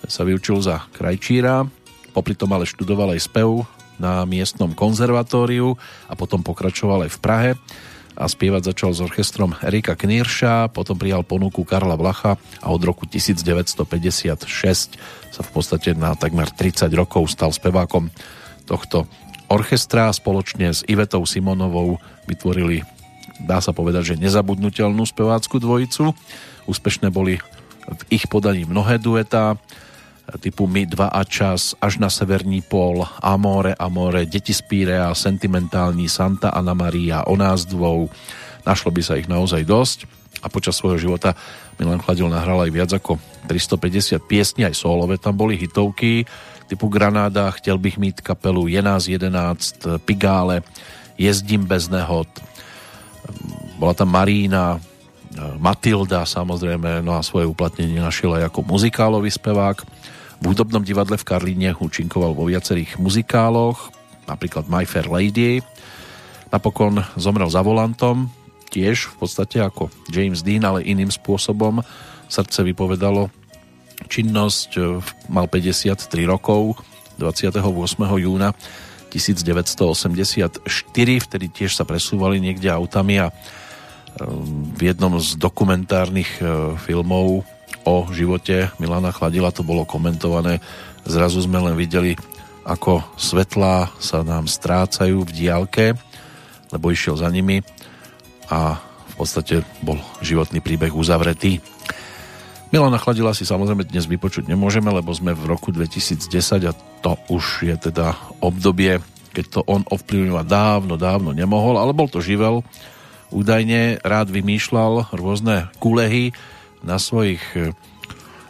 sa 0.09 0.25
vyučil 0.25 0.59
za 0.65 0.89
krajčíra, 0.97 1.69
popri 2.17 2.33
tom 2.33 2.51
ale 2.57 2.65
študoval 2.65 3.13
aj 3.13 3.29
spev 3.29 3.69
na 4.01 4.25
miestnom 4.25 4.73
konzervatóriu 4.73 5.77
a 6.09 6.17
potom 6.17 6.41
pokračoval 6.41 7.07
aj 7.07 7.11
v 7.13 7.19
Prahe 7.21 7.51
a 8.13 8.29
spievať 8.29 8.73
začal 8.73 8.93
s 8.93 9.01
orchestrom 9.01 9.57
Erika 9.65 9.97
Knírša, 9.97 10.69
potom 10.71 11.01
prijal 11.01 11.25
ponuku 11.25 11.65
Karla 11.65 11.97
Blacha 11.97 12.37
a 12.61 12.67
od 12.69 12.83
roku 12.85 13.09
1956 13.09 14.45
sa 15.33 15.41
v 15.41 15.51
podstate 15.51 15.97
na 15.97 16.13
takmer 16.13 16.53
30 16.53 16.93
rokov 16.93 17.33
stal 17.33 17.51
spevákom 17.51 18.13
tohto 18.69 19.09
orchestra. 19.49 20.13
Spoločne 20.13 20.77
s 20.77 20.85
Ivetou 20.85 21.25
Simonovou 21.25 21.97
vytvorili, 22.29 22.85
dá 23.41 23.65
sa 23.65 23.73
povedať, 23.73 24.15
že 24.15 24.21
nezabudnutelnú 24.21 25.03
spevácku 25.09 25.57
dvojicu. 25.57 26.13
Úspešné 26.69 27.09
boli 27.09 27.41
v 27.89 28.03
ich 28.13 28.29
podaní 28.31 28.69
mnohé 28.69 29.01
duetá, 29.01 29.59
typu 30.41 30.71
My 30.71 30.87
dva 30.87 31.13
a 31.13 31.25
čas, 31.25 31.75
Až 31.81 31.99
na 31.99 32.09
severní 32.09 32.63
pol, 32.63 33.05
Amore, 33.21 33.75
Amore, 33.77 34.25
Deti 34.25 34.55
z 34.55 34.63
Pírea, 34.63 35.15
Sentimentální, 35.15 36.09
Santa 36.09 36.49
Ana 36.49 36.75
Maria, 36.75 37.27
O 37.27 37.37
nás 37.37 37.65
dvou. 37.65 38.09
Našlo 38.63 38.95
by 38.95 39.03
sa 39.03 39.19
ich 39.19 39.27
naozaj 39.27 39.67
dosť 39.67 39.99
a 40.43 40.47
počas 40.49 40.79
svojho 40.79 40.99
života 40.99 41.35
Milan 41.79 42.03
Chladil 42.03 42.31
nahral 42.31 42.63
aj 42.63 42.71
viac 42.71 42.91
ako 42.95 43.19
350 43.47 44.23
piesní, 44.23 44.63
aj 44.67 44.79
solové 44.79 45.19
tam 45.19 45.35
boli 45.35 45.59
hitovky 45.59 46.27
typu 46.71 46.89
Granáda, 46.89 47.51
Chtěl 47.51 47.79
bych 47.79 47.99
mít 47.99 48.21
kapelu, 48.21 48.67
Je 48.67 48.83
nás 48.83 49.09
11, 49.09 49.99
Pigále, 50.07 50.63
Jezdím 51.19 51.67
bez 51.67 51.89
nehod, 51.89 52.29
bola 53.79 53.95
tam 53.95 54.09
Marína, 54.09 54.81
Matilda 55.59 56.29
samozrejme, 56.29 57.01
no 57.01 57.17
a 57.17 57.25
svoje 57.25 57.49
uplatnenie 57.49 58.01
našiel 58.05 58.37
aj 58.37 58.53
ako 58.53 58.69
muzikálový 58.69 59.33
spevák. 59.33 59.81
V 60.43 60.51
hudobnom 60.51 60.83
divadle 60.83 61.15
v 61.15 61.23
Karlíne 61.23 61.71
účinkoval 61.79 62.35
vo 62.35 62.51
viacerých 62.51 62.99
muzikáloch, 62.99 63.95
napríklad 64.27 64.67
My 64.67 64.83
Fair 64.83 65.07
Lady. 65.07 65.63
Napokon 66.51 66.99
zomrel 67.15 67.47
za 67.47 67.63
volantom, 67.63 68.27
tiež 68.75 69.15
v 69.15 69.15
podstate 69.23 69.63
ako 69.63 69.87
James 70.11 70.43
Dean, 70.43 70.67
ale 70.67 70.83
iným 70.83 71.15
spôsobom. 71.15 71.87
Srdce 72.27 72.67
vypovedalo 72.67 73.31
činnosť, 74.11 74.83
mal 75.31 75.47
53 75.47 76.11
rokov, 76.27 76.75
28. 77.23 77.63
júna 78.19 78.51
1984, 79.15 80.59
vtedy 81.23 81.47
tiež 81.55 81.71
sa 81.79 81.87
presúvali 81.87 82.43
niekde 82.43 82.67
autami 82.67 83.23
a 83.23 83.31
v 84.75 84.91
jednom 84.91 85.23
z 85.23 85.39
dokumentárnych 85.39 86.43
filmov 86.83 87.47
o 87.85 88.07
živote 88.11 88.71
Milana 88.79 89.11
Chladila 89.11 89.51
to 89.51 89.67
bolo 89.67 89.83
komentované. 89.87 90.63
Zrazu 91.03 91.43
sme 91.43 91.59
len 91.59 91.75
videli, 91.75 92.15
ako 92.63 93.03
svetlá 93.19 93.91
sa 93.99 94.23
nám 94.23 94.47
strácajú 94.47 95.27
v 95.27 95.35
diálke, 95.35 95.87
lebo 96.71 96.95
išiel 96.95 97.19
za 97.19 97.27
nimi 97.27 97.61
a 98.49 98.79
v 99.13 99.15
podstate 99.19 99.67
bol 99.83 99.99
životný 100.23 100.63
príbeh 100.63 100.95
uzavretý. 100.95 101.59
Milana 102.73 102.97
Chladila 102.97 103.37
si 103.37 103.45
samozrejme 103.45 103.85
dnes 103.85 104.09
vypočuť 104.09 104.49
nemôžeme, 104.49 104.89
lebo 104.89 105.13
sme 105.13 105.37
v 105.37 105.45
roku 105.45 105.69
2010 105.69 106.33
a 106.65 106.73
to 107.05 107.13
už 107.29 107.69
je 107.69 107.77
teda 107.77 108.17
obdobie, 108.41 108.97
keď 109.37 109.45
to 109.49 109.61
on 109.69 109.85
ovplyvňovať 109.85 110.47
dávno, 110.49 110.97
dávno 110.97 111.37
nemohol, 111.37 111.77
ale 111.77 111.93
bol 111.93 112.09
to 112.09 112.25
živel. 112.25 112.65
Údajne 113.29 114.01
rád 114.01 114.33
vymýšľal 114.33 115.13
rôzne 115.13 115.69
kulehy 115.85 116.33
na 116.83 116.99
svojich 116.99 117.43
e, 117.55 117.71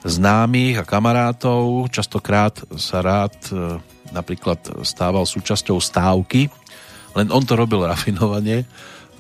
známych 0.03 0.83
a 0.83 0.89
kamarátov. 0.89 1.89
Častokrát 1.93 2.59
sa 2.77 3.05
rád 3.05 3.37
e, 3.53 3.79
napríklad 4.13 4.85
stával 4.85 5.25
súčasťou 5.25 5.81
stávky, 5.81 6.53
len 7.17 7.29
on 7.29 7.45
to 7.45 7.57
robil 7.57 7.85
rafinovane. 7.85 8.65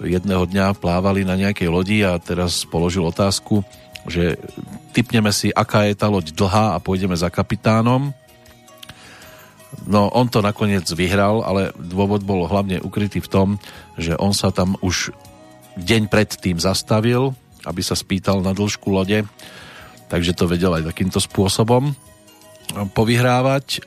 Jedného 0.02 0.48
dňa 0.48 0.74
plávali 0.76 1.22
na 1.22 1.38
nejakej 1.38 1.68
lodi 1.70 2.02
a 2.02 2.18
teraz 2.18 2.66
položil 2.66 3.06
otázku, 3.06 3.62
že 4.08 4.34
typneme 4.90 5.30
si, 5.30 5.54
aká 5.54 5.86
je 5.86 5.94
tá 5.94 6.10
loď 6.10 6.34
dlhá 6.34 6.74
a 6.74 6.82
pôjdeme 6.82 7.14
za 7.14 7.30
kapitánom. 7.30 8.10
No, 9.88 10.12
on 10.12 10.28
to 10.28 10.44
nakoniec 10.44 10.84
vyhral, 10.92 11.40
ale 11.46 11.72
dôvod 11.78 12.26
bol 12.26 12.44
hlavne 12.44 12.82
ukrytý 12.82 13.24
v 13.24 13.30
tom, 13.30 13.48
že 13.96 14.18
on 14.20 14.36
sa 14.36 14.52
tam 14.52 14.76
už 14.84 15.14
deň 15.80 16.12
predtým 16.12 16.60
zastavil, 16.60 17.32
aby 17.66 17.82
sa 17.84 17.94
spýtal 17.98 18.42
na 18.42 18.54
dĺžku 18.54 18.88
lode, 18.90 19.22
takže 20.10 20.36
to 20.36 20.50
vedel 20.50 20.74
aj 20.76 20.88
takýmto 20.88 21.22
spôsobom 21.22 21.94
povyhrávať, 22.94 23.84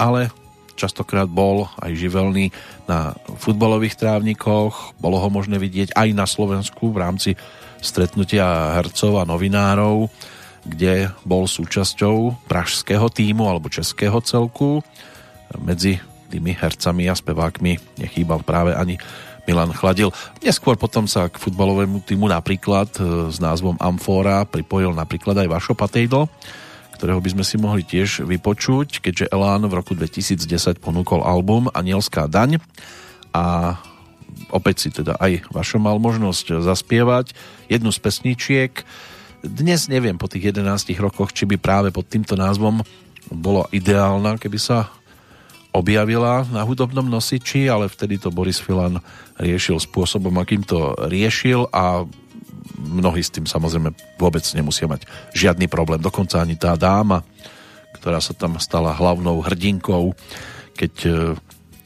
ale 0.00 0.32
častokrát 0.74 1.28
bol 1.28 1.68
aj 1.76 1.92
živelný 1.92 2.48
na 2.88 3.12
futbalových 3.36 4.00
trávnikoch, 4.00 4.96
bolo 4.96 5.20
ho 5.20 5.28
možné 5.28 5.60
vidieť 5.60 5.92
aj 5.92 6.08
na 6.16 6.24
Slovensku 6.24 6.90
v 6.90 7.00
rámci 7.04 7.30
stretnutia 7.84 8.76
hercov 8.80 9.20
a 9.20 9.28
novinárov, 9.28 10.08
kde 10.64 11.12
bol 11.24 11.44
súčasťou 11.44 12.48
pražského 12.48 13.08
týmu 13.12 13.48
alebo 13.48 13.72
českého 13.72 14.20
celku. 14.24 14.84
Medzi 15.56 16.00
tými 16.30 16.54
hercami 16.54 17.10
a 17.10 17.14
spevákmi 17.16 18.00
nechýbal 18.00 18.44
práve 18.46 18.76
ani 18.76 18.96
Milan 19.50 19.74
Chladil. 19.74 20.14
Neskôr 20.38 20.78
potom 20.78 21.10
sa 21.10 21.26
k 21.26 21.34
futbalovému 21.34 22.06
týmu 22.06 22.30
napríklad 22.30 22.86
e, 23.02 23.34
s 23.34 23.42
názvom 23.42 23.74
Amfora 23.82 24.46
pripojil 24.46 24.94
napríklad 24.94 25.42
aj 25.42 25.50
Vašo 25.50 25.74
Patejdl, 25.74 26.30
ktorého 26.94 27.18
by 27.18 27.34
sme 27.34 27.42
si 27.42 27.58
mohli 27.58 27.82
tiež 27.82 28.22
vypočuť, 28.22 29.02
keďže 29.02 29.26
Elán 29.34 29.66
v 29.66 29.74
roku 29.74 29.98
2010 29.98 30.78
ponúkol 30.78 31.26
album 31.26 31.66
Anielská 31.74 32.30
daň 32.30 32.62
a 33.34 33.74
opäť 34.54 34.86
si 34.86 34.88
teda 34.94 35.18
aj 35.18 35.50
Vašo 35.50 35.82
mal 35.82 35.98
možnosť 35.98 36.62
zaspievať 36.62 37.34
jednu 37.66 37.90
z 37.90 37.98
pesničiek. 37.98 38.72
Dnes 39.42 39.90
neviem 39.90 40.14
po 40.14 40.30
tých 40.30 40.54
11 40.54 40.94
rokoch, 41.02 41.34
či 41.34 41.50
by 41.50 41.58
práve 41.58 41.88
pod 41.90 42.06
týmto 42.06 42.38
názvom 42.38 42.86
bolo 43.34 43.66
ideálna, 43.74 44.38
keby 44.38 44.58
sa 44.62 44.94
objavila 45.70 46.46
na 46.50 46.66
hudobnom 46.66 47.06
nosiči, 47.06 47.70
ale 47.70 47.86
vtedy 47.86 48.18
to 48.18 48.34
Boris 48.34 48.58
Filan 48.58 48.98
riešil 49.38 49.78
spôsobom, 49.78 50.34
akým 50.38 50.66
to 50.66 50.94
riešil 51.06 51.70
a 51.70 52.04
mnohí 52.80 53.22
s 53.22 53.30
tým 53.30 53.46
samozrejme 53.46 53.94
vôbec 54.18 54.42
nemusia 54.56 54.90
mať 54.90 55.06
žiadny 55.36 55.70
problém. 55.70 56.02
Dokonca 56.02 56.42
ani 56.42 56.58
tá 56.58 56.74
dáma, 56.74 57.22
ktorá 58.00 58.18
sa 58.18 58.34
tam 58.34 58.58
stala 58.58 58.96
hlavnou 58.96 59.38
hrdinkou, 59.44 60.16
keď 60.74 60.92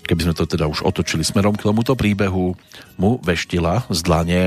keby 0.05 0.21
sme 0.31 0.35
to 0.37 0.45
teda 0.45 0.69
už 0.69 0.85
otočili 0.85 1.25
smerom 1.25 1.57
k 1.57 1.65
tomuto 1.65 1.97
príbehu, 1.97 2.53
mu 3.01 3.11
veštila 3.25 3.89
z 3.89 4.01
dlane. 4.05 4.43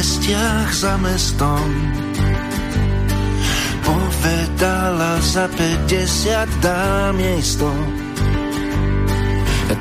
Predmestiach 0.00 0.72
za 0.72 0.96
mestom 0.96 1.68
Povedala 3.84 5.20
za 5.20 5.44
50 5.44 6.64
dám 6.64 7.20
jej 7.20 7.42
100 7.60 7.68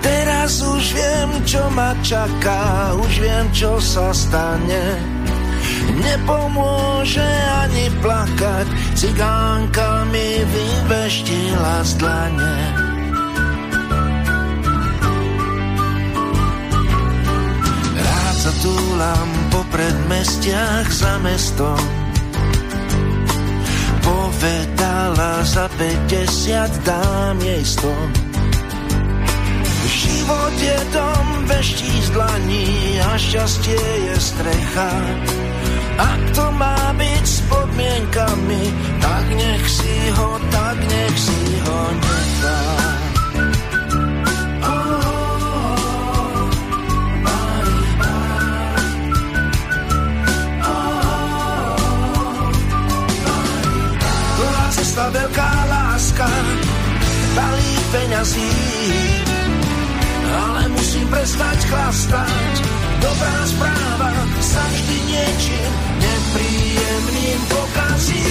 Teraz 0.04 0.60
už 0.60 0.84
viem, 0.92 1.30
čo 1.48 1.64
ma 1.72 1.96
čaká, 2.04 2.94
už 2.94 3.14
viem, 3.26 3.48
čo 3.50 3.82
sa 3.82 4.14
stane. 4.14 5.02
Nepomôže 5.98 7.26
ani 7.66 7.90
plakať, 7.98 8.70
cigánka 8.94 10.06
mi 10.14 10.46
vyveštila 10.46 11.76
z 11.82 11.92
dlane. 11.98 12.58
Rád 17.98 18.36
sa 18.38 18.52
túlam 18.62 19.49
predmestiach 19.72 20.88
za 20.90 21.18
mestom. 21.22 21.80
Povedala 24.02 25.46
za 25.46 25.70
50 25.78 26.86
dám 26.86 27.38
jej 27.42 27.64
stom. 27.66 28.10
Život 29.90 30.56
je 30.62 30.80
dom, 30.94 31.28
veští 31.50 31.94
z 32.02 32.10
dlaní 32.14 32.68
a 33.02 33.18
šťastie 33.18 33.82
je 34.10 34.16
strecha. 34.18 34.92
Ak 36.00 36.22
to 36.32 36.46
má 36.56 36.96
byť 36.96 37.26
s 37.26 37.40
podmienkami, 37.50 38.64
tak 39.02 39.26
nech 39.36 39.66
si 39.68 39.96
ho, 40.16 40.40
tak 40.54 40.78
nech 40.80 41.16
si 41.18 41.42
ho 41.66 41.80
nechá. 42.00 42.99
Cesta 55.00 55.16
veľká 55.16 55.52
láska, 55.72 56.28
balík 57.32 57.84
peňazí, 57.88 58.52
ale 60.28 60.68
musím 60.76 61.08
prestať 61.08 61.56
chlastať. 61.72 62.54
Dobrá 63.00 63.40
správa 63.48 64.12
sa 64.44 64.60
vždy 64.60 64.98
niečím 65.08 65.72
nepríjemným 66.04 67.40
pokazí. 67.48 68.28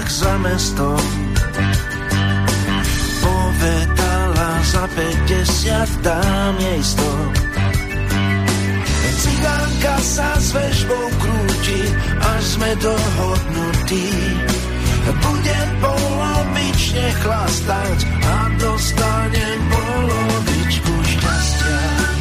Predmestiach 0.00 0.08
za 0.08 0.34
mestom. 0.40 1.00
Povedala 3.20 4.50
za 4.64 4.84
50 4.96 6.04
dám 6.04 6.54
jej 6.58 6.80
100. 6.80 7.04
Cigánka 9.20 9.96
sa 10.00 10.30
s 10.40 10.48
vežbou 10.56 11.06
krúti, 11.20 11.82
až 12.20 12.42
sme 12.56 12.70
dohodnutí. 12.80 14.08
Budem 15.10 15.68
polovične 15.80 17.06
chlastať 17.20 17.98
a 18.24 18.36
dostanem 18.56 19.58
polovičku 19.68 20.92
šťastia. 21.04 22.19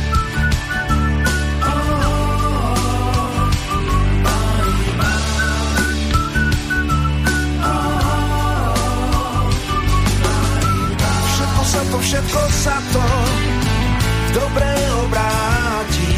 Všetko 11.99 12.41
sa 12.63 12.75
to, 12.95 13.05
dobre 14.33 14.71
obráti. 15.03 16.11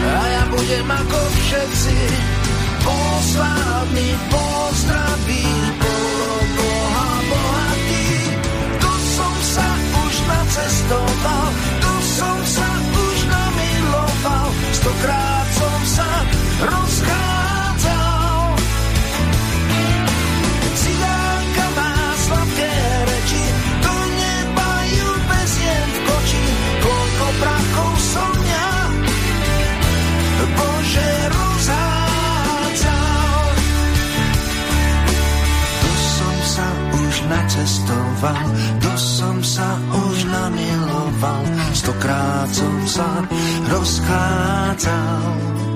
A 0.00 0.22
ja 0.24 0.44
budem 0.50 0.88
ako 0.88 1.20
všetci 1.20 1.96
poslavný, 2.80 4.08
pozdravý, 4.32 5.44
polo 5.78 6.38
Boha 6.56 7.10
bohatý. 7.28 8.08
Tu 8.80 8.92
som 9.14 9.34
sa 9.52 9.68
už 10.00 10.14
nacestoval, 10.26 11.48
namiloval, 37.50 38.46
to 38.78 38.92
som 38.94 39.42
sa 39.42 39.74
už 39.90 40.22
namiloval, 40.30 41.42
stokrát 41.74 42.46
som 42.54 42.74
sa 42.86 43.26
rozchádzal. 43.66 45.69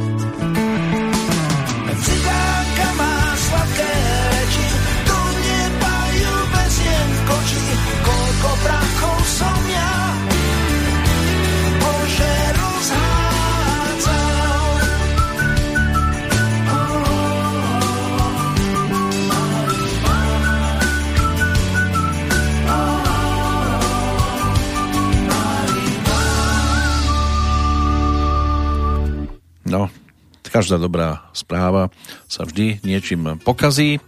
Každá 30.65 30.81
dobrá 30.81 31.28
správa 31.36 31.93
sa 32.24 32.49
vždy 32.49 32.81
niečím 32.89 33.36
pokazí. 33.45 34.01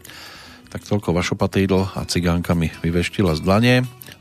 Tak 0.73 0.89
toľko 0.89 1.13
Vašopatejdl 1.13 1.93
a 1.93 2.09
cigánkami 2.09 2.73
vyveštila 2.81 3.37
z 3.37 3.45
dlane 3.45 3.75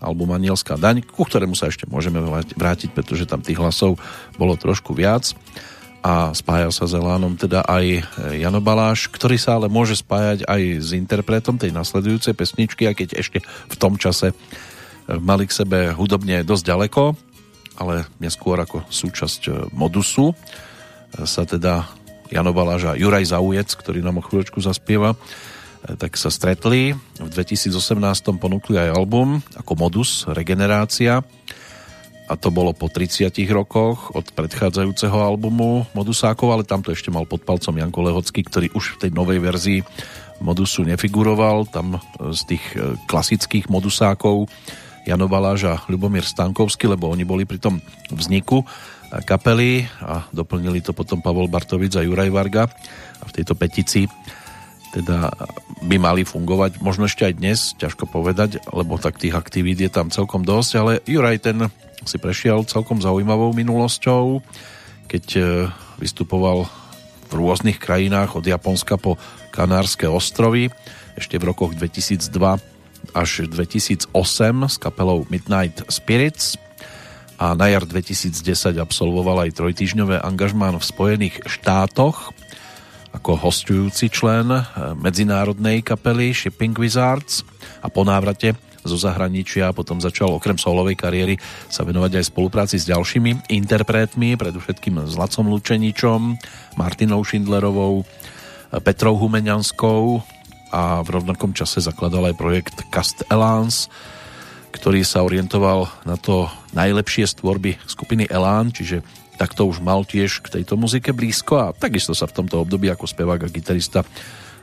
album 0.04 0.36
Anielská 0.36 0.76
daň, 0.76 1.00
ku 1.00 1.24
ktorému 1.24 1.56
sa 1.56 1.72
ešte 1.72 1.88
môžeme 1.88 2.20
vrátiť, 2.60 2.92
pretože 2.92 3.24
tam 3.24 3.40
tých 3.40 3.56
hlasov 3.56 3.96
bolo 4.36 4.60
trošku 4.60 4.92
viac 4.92 5.32
a 6.04 6.36
spája 6.36 6.76
sa 6.76 6.92
s 6.92 7.00
Elánom 7.00 7.40
teda 7.40 7.64
aj 7.64 8.04
Jano 8.36 8.60
Baláš, 8.60 9.08
ktorý 9.08 9.40
sa 9.40 9.56
ale 9.56 9.72
môže 9.72 9.96
spájať 9.96 10.44
aj 10.44 10.62
s 10.84 10.92
interpretom 10.92 11.56
tej 11.56 11.72
nasledujúcej 11.72 12.36
pesničky, 12.36 12.84
a 12.84 12.92
keď 12.92 13.16
ešte 13.16 13.40
v 13.48 13.76
tom 13.80 13.96
čase 13.96 14.36
mali 15.08 15.48
k 15.48 15.56
sebe 15.56 15.96
hudobne 15.96 16.44
dosť 16.44 16.64
ďaleko, 16.68 17.16
ale 17.80 18.04
neskôr 18.20 18.60
ako 18.60 18.84
súčasť 18.92 19.72
modusu 19.72 20.36
sa 21.16 21.48
teda 21.48 22.04
Jano 22.34 22.52
Baláž 22.56 22.90
a 22.90 22.98
Juraj 22.98 23.30
Zaujec, 23.30 23.70
ktorý 23.74 24.02
nám 24.02 24.20
o 24.20 24.26
chvíľočku 24.26 24.58
zaspieva, 24.62 25.14
tak 25.86 26.18
sa 26.18 26.34
stretli. 26.34 26.98
V 27.22 27.30
2018 27.30 27.70
ponúkli 28.42 28.82
aj 28.82 28.98
album 28.98 29.38
ako 29.54 29.72
modus 29.78 30.26
Regenerácia 30.26 31.22
a 32.26 32.34
to 32.34 32.50
bolo 32.50 32.74
po 32.74 32.90
30 32.90 33.30
rokoch 33.54 34.10
od 34.18 34.26
predchádzajúceho 34.34 35.14
albumu 35.14 35.86
Modusákov, 35.94 36.58
ale 36.58 36.66
tamto 36.66 36.90
ešte 36.90 37.14
mal 37.14 37.30
pod 37.30 37.46
palcom 37.46 37.78
Janko 37.78 38.02
Lehocký, 38.02 38.42
ktorý 38.42 38.74
už 38.74 38.98
v 38.98 39.00
tej 39.06 39.12
novej 39.14 39.38
verzii 39.38 39.86
Modusu 40.42 40.82
nefiguroval. 40.82 41.70
Tam 41.70 42.02
z 42.34 42.42
tých 42.50 42.66
klasických 43.06 43.70
Modusákov 43.70 44.50
Jano 45.06 45.30
Baláž 45.30 45.70
a 45.70 45.78
Ľubomír 45.86 46.26
Stankovský, 46.26 46.90
lebo 46.90 47.14
oni 47.14 47.22
boli 47.22 47.46
pri 47.46 47.62
tom 47.62 47.78
vzniku 48.10 48.66
kapely 49.24 49.88
a 50.04 50.28
doplnili 50.36 50.84
to 50.84 50.92
potom 50.92 51.24
Pavol 51.24 51.48
Bartovic 51.48 51.96
a 51.96 52.04
Juraj 52.04 52.34
Varga 52.34 52.68
a 53.22 53.24
v 53.24 53.36
tejto 53.36 53.56
petici 53.56 54.10
teda 54.96 55.28
by 55.84 56.00
mali 56.00 56.24
fungovať, 56.24 56.80
možno 56.80 57.04
ešte 57.04 57.28
aj 57.28 57.34
dnes, 57.36 57.60
ťažko 57.76 58.08
povedať, 58.08 58.64
lebo 58.72 58.96
tak 58.96 59.20
tých 59.20 59.36
aktivít 59.36 59.84
je 59.84 59.92
tam 59.92 60.08
celkom 60.08 60.48
dosť, 60.48 60.72
ale 60.80 60.92
Juraj 61.04 61.44
ten 61.44 61.68
si 62.08 62.16
prešiel 62.16 62.64
celkom 62.64 63.04
zaujímavou 63.04 63.52
minulosťou, 63.52 64.40
keď 65.12 65.26
vystupoval 66.00 66.72
v 67.28 67.32
rôznych 67.36 67.76
krajinách 67.76 68.40
od 68.40 68.48
Japonska 68.48 68.96
po 68.96 69.20
Kanárske 69.52 70.08
ostrovy, 70.08 70.72
ešte 71.20 71.36
v 71.40 71.48
rokoch 71.52 71.76
2002 71.76 73.12
až 73.12 73.48
2008 73.52 74.16
s 74.68 74.76
kapelou 74.80 75.28
Midnight 75.28 75.84
Spirits 75.92 76.60
a 77.36 77.52
na 77.54 77.68
jar 77.68 77.84
2010 77.84 78.80
absolvoval 78.80 79.48
aj 79.48 79.60
trojtýžňové 79.60 80.24
angažmán 80.24 80.80
v 80.80 80.86
Spojených 80.86 81.36
štátoch 81.44 82.32
ako 83.16 83.40
hostujúci 83.40 84.12
člen 84.12 84.52
medzinárodnej 85.00 85.80
kapely 85.80 86.36
Shipping 86.36 86.76
Wizards 86.76 87.48
a 87.80 87.88
po 87.88 88.04
návrate 88.04 88.60
zo 88.86 89.02
zahraničia 89.02 89.74
potom 89.74 89.98
začal 89.98 90.30
okrem 90.36 90.62
solovej 90.62 90.94
kariéry 90.94 91.36
sa 91.72 91.82
venovať 91.82 92.22
aj 92.22 92.30
spolupráci 92.30 92.78
s 92.78 92.86
ďalšími 92.86 93.50
interpretmi, 93.50 94.38
predovšetkým 94.38 95.10
s 95.10 95.18
Lacom 95.18 95.50
Lučeničom, 95.50 96.38
Martinou 96.78 97.26
Schindlerovou, 97.26 98.06
Petrou 98.86 99.18
Humeňanskou 99.18 100.22
a 100.70 101.02
v 101.02 101.10
rovnakom 101.10 101.56
čase 101.58 101.82
zakladal 101.82 102.30
aj 102.30 102.36
projekt 102.38 102.78
Cast 102.94 103.26
Elans, 103.34 103.90
ktorý 104.76 105.08
sa 105.08 105.24
orientoval 105.24 105.88
na 106.04 106.20
to 106.20 106.52
najlepšie 106.76 107.24
z 107.24 107.40
tvorby 107.40 107.80
skupiny 107.88 108.28
Elán, 108.28 108.76
čiže 108.76 109.00
tak 109.40 109.56
to 109.56 109.64
už 109.64 109.80
mal 109.80 110.04
tiež 110.04 110.44
k 110.44 110.60
tejto 110.60 110.76
muzike 110.76 111.16
blízko 111.16 111.54
a 111.60 111.68
takisto 111.72 112.12
sa 112.12 112.28
v 112.28 112.44
tomto 112.44 112.60
období 112.60 112.92
ako 112.92 113.08
spevák 113.08 113.48
a 113.48 113.52
gitarista 113.52 114.04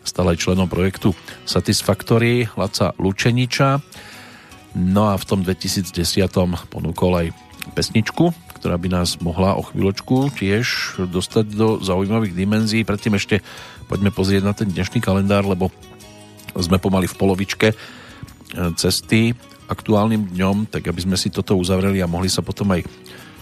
stal 0.04 0.28
aj 0.28 0.40
členom 0.40 0.68
projektu 0.68 1.16
Satisfactory 1.48 2.48
Laca 2.56 2.92
Lučeniča. 3.00 3.80
No 4.76 5.12
a 5.12 5.20
v 5.20 5.24
tom 5.24 5.40
2010 5.44 5.92
ponúkol 6.68 7.12
aj 7.16 7.26
pesničku, 7.76 8.32
ktorá 8.58 8.80
by 8.80 8.88
nás 8.88 9.20
mohla 9.20 9.54
o 9.54 9.62
chvíľočku 9.62 10.32
tiež 10.34 10.96
dostať 11.08 11.46
do 11.52 11.68
zaujímavých 11.84 12.34
dimenzií. 12.34 12.82
Predtým 12.82 13.16
ešte 13.16 13.44
poďme 13.86 14.10
pozrieť 14.10 14.42
na 14.42 14.56
ten 14.56 14.72
dnešný 14.72 15.04
kalendár, 15.04 15.44
lebo 15.44 15.68
sme 16.56 16.80
pomaly 16.80 17.06
v 17.08 17.18
polovičke 17.18 17.68
cesty 18.76 19.36
aktuálnym 19.72 20.36
dňom, 20.36 20.68
tak 20.68 20.92
aby 20.92 21.00
sme 21.00 21.16
si 21.16 21.32
toto 21.32 21.56
uzavreli 21.56 22.04
a 22.04 22.10
mohli 22.10 22.28
sa 22.28 22.44
potom 22.44 22.68
aj 22.76 22.84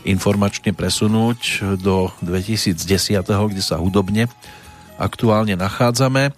informačne 0.06 0.72
presunúť 0.72 1.60
do 1.82 2.08
2010, 2.22 2.78
kde 3.26 3.62
sa 3.62 3.76
hudobne 3.82 4.30
aktuálne 4.96 5.58
nachádzame. 5.58 6.30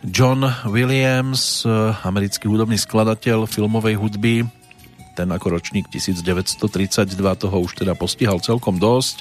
John 0.00 0.48
Williams, 0.64 1.68
americký 2.04 2.48
hudobný 2.48 2.80
skladateľ 2.80 3.44
filmovej 3.44 4.00
hudby, 4.00 4.48
ten 5.12 5.28
ako 5.28 5.60
ročník 5.60 5.92
1932 5.92 6.64
toho 7.16 7.56
už 7.60 7.84
teda 7.84 7.92
postihal 7.92 8.40
celkom 8.40 8.80
dosť. 8.80 9.20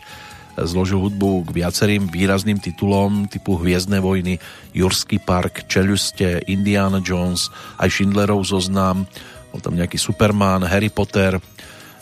Zložil 0.59 0.99
hudbu 0.99 1.47
k 1.47 1.63
viacerým 1.63 2.11
výrazným 2.11 2.59
titulom 2.59 3.31
typu 3.31 3.55
Hviezdne 3.55 4.03
vojny, 4.03 4.43
Jurský 4.75 5.19
park, 5.19 5.67
Čeluste, 5.71 6.43
Indiana 6.51 6.99
Jones, 6.99 7.47
aj 7.79 7.87
Schindlerov 7.91 8.43
zoznam, 8.43 9.07
bol 9.49 9.61
tam 9.61 9.77
nejaký 9.77 9.97
Superman, 9.97 10.65
Harry 10.65 10.93
Potter, 10.93 11.37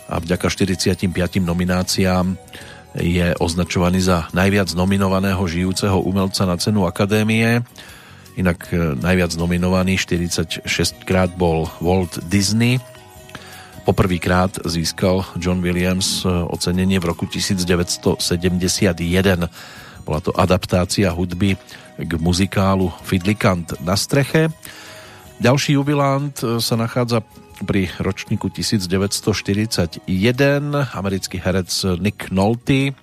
a 0.07 0.23
vďaka 0.23 0.47
45 0.47 1.11
nomináciám 1.43 2.39
je 2.95 3.35
označovaný 3.43 3.99
za 3.99 4.31
najviac 4.31 4.71
nominovaného 4.71 5.43
žijúceho 5.43 5.99
umelca 5.99 6.47
na 6.47 6.55
cenu 6.55 6.87
Akadémie. 6.87 7.59
Inak 8.39 8.71
najviac 9.03 9.35
nominovaný 9.35 9.99
46 9.99 10.63
krát 11.03 11.29
bol 11.35 11.67
Walt 11.83 12.23
Disney. 12.31 12.79
Poprvýkrát 13.83 14.63
získal 14.63 15.27
John 15.35 15.59
Williams 15.59 16.23
ocenenie 16.25 17.03
v 17.03 17.11
roku 17.11 17.27
1971. 17.27 18.23
Bola 20.07 20.19
to 20.23 20.31
adaptácia 20.31 21.11
hudby 21.11 21.59
k 21.99 22.11
muzikálu 22.15 22.95
Fidlikant 23.03 23.75
na 23.83 23.99
streche. 23.99 24.47
Ďalší 25.37 25.77
jubilant 25.77 26.33
sa 26.33 26.75
nachádza 26.75 27.21
pri 27.61 27.93
ročníku 28.01 28.49
1941 28.49 30.09
americký 30.97 31.37
herec 31.37 31.69
Nick 32.01 32.33
Nolte, 32.33 32.97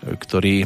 ktorý 0.00 0.64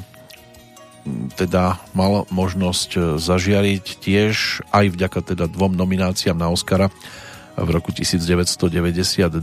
teda 1.34 1.82
mal 1.90 2.30
možnosť 2.30 3.18
zažiariť 3.18 3.84
tiež 3.98 4.62
aj 4.70 4.86
vďaka 4.94 5.20
teda 5.34 5.50
dvom 5.50 5.74
nomináciám 5.74 6.38
na 6.38 6.54
Oscara 6.54 6.86
v 7.58 7.68
roku 7.74 7.90
1992 7.90 9.42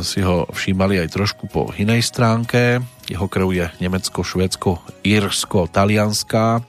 si 0.00 0.20
ho 0.22 0.46
všímali 0.46 1.04
aj 1.04 1.08
trošku 1.10 1.50
po 1.50 1.68
inej 1.74 2.06
stránke. 2.06 2.80
Jeho 3.10 3.26
krv 3.26 3.48
je 3.50 3.66
nemecko, 3.82 4.22
švédsko, 4.22 4.78
írsko, 5.02 5.66
talianská, 5.66 6.62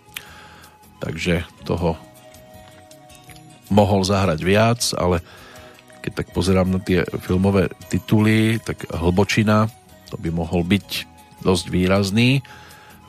takže 0.97 1.45
toho 1.63 1.95
mohol 3.73 4.05
zahrať 4.05 4.39
viac, 4.45 4.81
ale 4.93 5.25
keď 6.05 6.11
tak 6.23 6.27
pozerám 6.35 6.69
na 6.69 6.79
tie 6.83 7.01
filmové 7.23 7.71
tituly, 7.89 8.61
tak 8.61 8.85
Hlbočina, 8.91 9.71
to 10.11 10.15
by 10.21 10.29
mohol 10.29 10.61
byť 10.61 11.09
dosť 11.41 11.65
výrazný. 11.73 12.45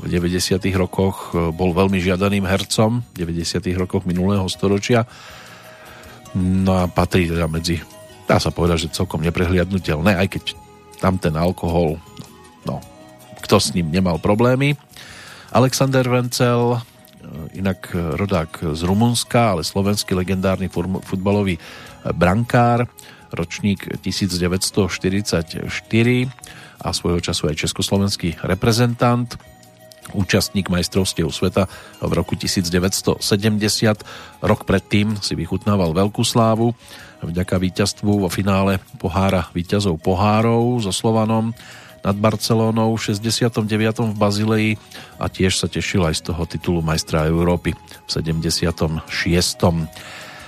V 0.01 0.07
90. 0.11 0.59
rokoch 0.74 1.36
e, 1.36 1.55
bol 1.55 1.70
veľmi 1.70 2.03
žiadaným 2.03 2.47
hercom, 2.49 3.05
v 3.15 3.16
90. 3.28 3.62
rokoch 3.78 4.07
minulého 4.07 4.47
storočia. 4.51 5.07
No 6.35 6.82
a 6.82 6.91
patrí 6.91 7.31
teda 7.31 7.47
medzi, 7.47 7.78
dá 8.27 8.43
sa 8.43 8.51
povedať, 8.51 8.89
že 8.91 8.97
celkom 8.99 9.23
neprehliadnutelné, 9.23 10.19
aj 10.19 10.28
keď 10.35 10.45
tam 10.99 11.19
ten 11.19 11.35
alkohol, 11.39 11.99
no, 12.66 12.82
kto 13.43 13.61
s 13.61 13.70
ním 13.77 13.91
nemal 13.91 14.19
problémy. 14.19 14.74
Alexander 15.55 16.03
Vencel, 16.11 16.82
inak 17.55 17.90
rodák 17.94 18.74
z 18.74 18.82
Rumunska, 18.82 19.56
ale 19.56 19.62
slovenský 19.66 20.15
legendárny 20.15 20.70
futbalový 21.02 21.59
brankár, 22.15 22.86
ročník 23.35 23.89
1944 24.01 25.66
a 26.85 26.89
svojho 26.93 27.20
času 27.20 27.51
aj 27.51 27.56
československý 27.66 28.39
reprezentant, 28.44 29.35
účastník 30.12 30.69
majstrovstiev 30.69 31.32
sveta 31.32 31.65
v 32.05 32.12
roku 32.12 32.36
1970. 32.36 33.24
Rok 34.44 34.61
predtým 34.69 35.16
si 35.24 35.32
vychutnával 35.32 35.97
veľkú 35.97 36.20
slávu 36.20 36.77
vďaka 37.24 37.56
víťazstvu 37.56 38.20
vo 38.20 38.28
finále 38.28 38.85
pohára 39.01 39.48
víťazov 39.56 39.97
pohárov 40.05 40.85
so 40.85 40.93
Slovanom 40.93 41.56
nad 42.05 42.17
Barcelónou 42.21 42.93
v 42.95 43.17
69. 43.17 43.65
v 44.13 44.15
Bazileji 44.15 44.73
a 45.17 45.33
tiež 45.33 45.57
sa 45.57 45.67
tešil 45.67 46.05
aj 46.05 46.21
z 46.21 46.23
toho 46.31 46.43
titulu 46.45 46.81
majstra 46.85 47.25
Európy 47.27 47.73
v 47.73 48.09
76. 48.09 49.09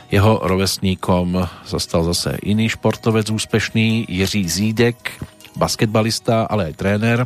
Jeho 0.07 0.33
rovesníkom 0.39 1.49
sa 1.67 1.79
stal 1.81 2.07
zase 2.07 2.39
iný 2.47 2.71
športovec 2.71 3.27
úspešný, 3.33 4.07
Jiří 4.07 4.45
Zídek, 4.47 5.19
basketbalista, 5.57 6.47
ale 6.47 6.71
aj 6.71 6.79
tréner, 6.79 7.19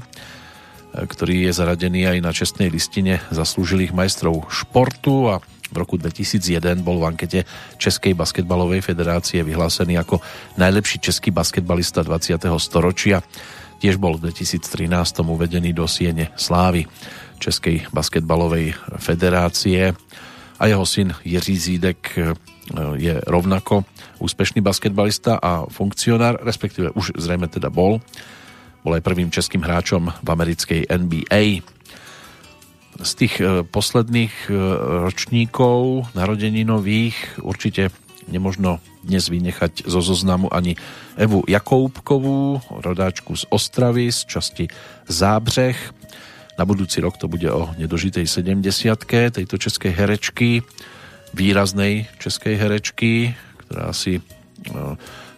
ktorý 0.95 1.51
je 1.51 1.53
zaradený 1.53 2.07
aj 2.07 2.19
na 2.23 2.33
čestnej 2.33 2.71
listine 2.71 3.21
zaslúžilých 3.35 3.93
majstrov 3.93 4.49
športu 4.49 5.29
a 5.29 5.43
v 5.71 5.77
roku 5.79 5.95
2001 5.95 6.83
bol 6.83 6.99
v 6.99 7.15
ankete 7.15 7.41
Českej 7.79 8.19
basketbalovej 8.19 8.83
federácie 8.83 9.47
vyhlásený 9.47 10.03
ako 10.03 10.19
najlepší 10.59 10.99
český 10.99 11.31
basketbalista 11.31 12.03
20. 12.03 12.43
storočia. 12.59 13.23
Tiež 13.81 13.97
bol 13.97 14.21
v 14.21 14.29
2013 14.29 14.93
uvedený 15.25 15.73
do 15.73 15.89
Siene 15.89 16.29
Slávy 16.37 16.85
Českej 17.41 17.89
basketbalovej 17.89 18.77
federácie 19.01 19.97
a 20.61 20.63
jeho 20.69 20.85
syn 20.85 21.17
Jiří 21.25 21.57
Zídek 21.57 22.13
e, 22.13 22.37
je 23.01 23.17
rovnako 23.25 23.89
úspešný 24.21 24.61
basketbalista 24.61 25.41
a 25.41 25.65
funkcionár, 25.65 26.45
respektíve 26.45 26.93
už 26.93 27.17
zrejme 27.17 27.49
teda 27.49 27.73
bol. 27.73 28.05
Bol 28.85 28.93
aj 29.01 29.07
prvým 29.09 29.33
českým 29.33 29.65
hráčom 29.65 30.13
v 30.13 30.29
americkej 30.29 30.85
NBA 30.93 31.65
z 33.01 33.13
tých 33.17 33.41
e, 33.41 33.65
posledných 33.65 34.35
e, 34.47 34.53
ročníkov 35.09 36.13
narodeninových 36.13 37.41
určite 37.41 37.89
nemožno 38.29 38.83
dnes 39.01 39.31
vynechať 39.33 39.89
zo 39.89 40.05
zoznamu 40.05 40.53
ani 40.53 40.77
Evu 41.17 41.47
Jakoubkovú, 41.49 42.61
rodáčku 42.69 43.33
z 43.39 43.49
Ostravy, 43.49 44.13
z 44.13 44.29
časti 44.29 44.65
Zábřeh. 45.09 45.79
Na 46.61 46.69
budúci 46.69 47.01
rok 47.01 47.17
to 47.17 47.25
bude 47.25 47.49
o 47.49 47.73
nedožitej 47.81 48.29
70 48.29 48.69
tejto 49.33 49.57
českej 49.57 49.97
herečky, 49.97 50.61
výraznej 51.33 52.11
českej 52.21 52.59
herečky, 52.59 53.33
ktorá 53.65 53.95
si 53.95 54.19
e, 54.19 54.23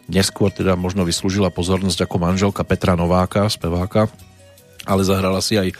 neskôr 0.08 0.50
teda 0.50 0.74
možno 0.74 1.04
vyslúžila 1.06 1.52
pozornosť 1.52 2.08
ako 2.08 2.16
manželka 2.18 2.66
Petra 2.66 2.98
Nováka, 2.98 3.46
speváka, 3.46 4.08
ale 4.82 5.06
zahrala 5.06 5.38
si 5.44 5.60
aj 5.60 5.70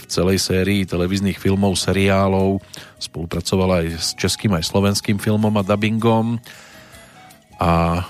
v 0.00 0.06
celej 0.08 0.38
sérii 0.40 0.88
televíznych 0.88 1.36
filmov, 1.36 1.76
seriálov. 1.76 2.64
Spolupracovala 2.96 3.84
aj 3.84 3.86
s 4.00 4.08
českým 4.16 4.56
aj 4.56 4.64
slovenským 4.64 5.20
filmom 5.20 5.52
a 5.60 5.62
dubbingom. 5.62 6.40
A 7.60 7.72
e, 8.00 8.02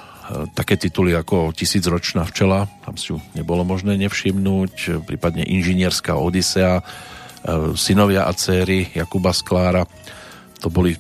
také 0.55 0.79
tituly 0.79 1.13
ako 1.19 1.51
Tisícročná 1.51 2.23
včela, 2.31 2.71
tam 2.87 2.95
si 2.95 3.11
ju 3.11 3.19
nebolo 3.35 3.67
možné 3.67 3.99
nevšimnúť, 3.99 5.03
prípadne 5.05 5.43
Inžinierská 5.43 6.15
Odisea, 6.15 6.79
e, 6.79 6.83
Synovia 7.75 8.31
a 8.31 8.33
céry 8.33 8.95
Jakuba 8.95 9.35
Sklára. 9.35 9.83
To 10.63 10.71
boli 10.71 10.95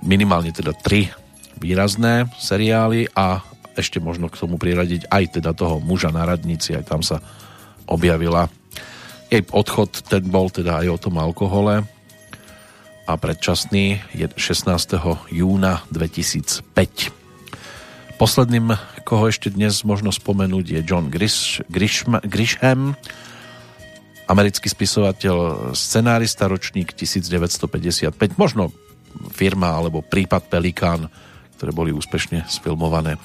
minimálne 0.00 0.54
teda 0.54 0.72
tri 0.72 1.12
výrazné 1.60 2.30
seriály 2.40 3.12
a 3.12 3.42
ešte 3.76 4.00
možno 4.00 4.28
k 4.28 4.38
tomu 4.40 4.60
priradiť 4.60 5.08
aj 5.08 5.40
teda 5.40 5.56
toho 5.56 5.80
muža 5.80 6.12
na 6.12 6.28
radnici, 6.28 6.76
aj 6.76 6.84
tam 6.84 7.00
sa 7.00 7.20
objavila 7.88 8.48
jej 9.32 9.40
odchod 9.48 10.04
ten 10.12 10.28
bol 10.28 10.52
teda 10.52 10.84
aj 10.84 10.88
o 10.92 11.00
tom 11.08 11.16
alkohole 11.16 11.88
a 13.08 13.12
predčasný 13.16 14.04
je 14.12 14.28
16. 14.36 14.68
júna 15.32 15.80
2005. 15.88 16.68
Posledným, 18.20 18.76
koho 19.08 19.24
ešte 19.32 19.48
dnes 19.48 19.88
možno 19.88 20.12
spomenúť, 20.12 20.76
je 20.76 20.80
John 20.84 21.08
Grish, 21.08 21.64
Grisham, 21.72 22.20
Grisham 22.20 22.92
americký 24.28 24.68
spisovateľ, 24.68 25.72
scenárista, 25.74 26.46
ročník 26.46 26.92
1955, 26.92 28.12
možno 28.36 28.68
firma 29.32 29.74
alebo 29.74 30.04
prípad 30.04 30.52
Pelikán, 30.52 31.08
ktoré 31.56 31.72
boli 31.72 31.90
úspešne 31.90 32.44
sfilmované, 32.48 33.16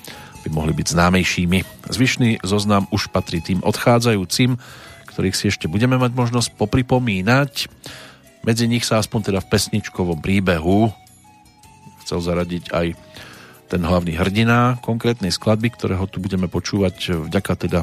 by 0.44 0.50
mohli 0.56 0.72
byť 0.72 0.88
známejšími. 0.88 1.92
Zvyšný 1.92 2.44
zoznam 2.48 2.88
už 2.96 3.12
patrí 3.12 3.44
tým 3.44 3.60
odchádzajúcim, 3.62 4.56
ktorých 5.18 5.34
si 5.34 5.50
ešte 5.50 5.66
budeme 5.66 5.98
mať 5.98 6.14
možnosť 6.14 6.54
popripomínať. 6.62 7.74
Medzi 8.46 8.70
nich 8.70 8.86
sa 8.86 9.02
aspoň 9.02 9.34
teda 9.34 9.40
v 9.42 9.50
pesničkovom 9.50 10.22
príbehu 10.22 10.94
chcel 12.06 12.22
zaradiť 12.22 12.70
aj 12.70 12.94
ten 13.66 13.82
hlavný 13.82 14.14
hrdina 14.14 14.78
konkrétnej 14.86 15.34
skladby, 15.34 15.74
ktorého 15.74 16.06
tu 16.06 16.22
budeme 16.22 16.46
počúvať 16.46 17.26
vďaka 17.34 17.54
teda 17.66 17.82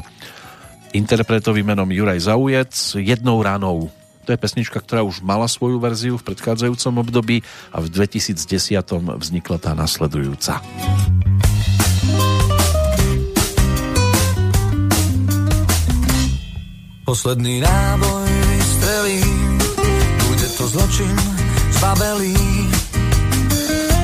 interpretovi 0.95 1.59
menom 1.59 1.91
Juraj 1.91 2.23
Zaujec 2.23 2.71
jednou 3.03 3.43
ránou. 3.43 3.91
To 4.23 4.31
je 4.31 4.39
pesnička, 4.39 4.79
ktorá 4.79 5.03
už 5.03 5.19
mala 5.19 5.51
svoju 5.51 5.75
verziu 5.83 6.15
v 6.15 6.31
predchádzajúcom 6.31 7.03
období 7.03 7.43
a 7.75 7.83
v 7.83 7.91
2010 7.91 8.39
vznikla 8.95 9.57
tá 9.59 9.75
nasledujúca. 9.75 10.63
Posledný 17.05 17.61
náboj 17.61 18.29
vystrelí, 18.49 19.21
bude 20.25 20.47
to 20.57 20.65
zločin 20.73 21.13
zbabelý. 21.77 22.33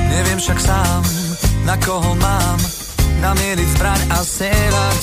Neviem 0.06 0.38
však 0.38 0.58
sám, 0.62 1.02
na 1.66 1.74
koho 1.82 2.14
mám 2.22 2.58
namieriť 3.18 3.68
zbraň 3.74 4.00
a 4.06 4.18
sérať. 4.22 5.00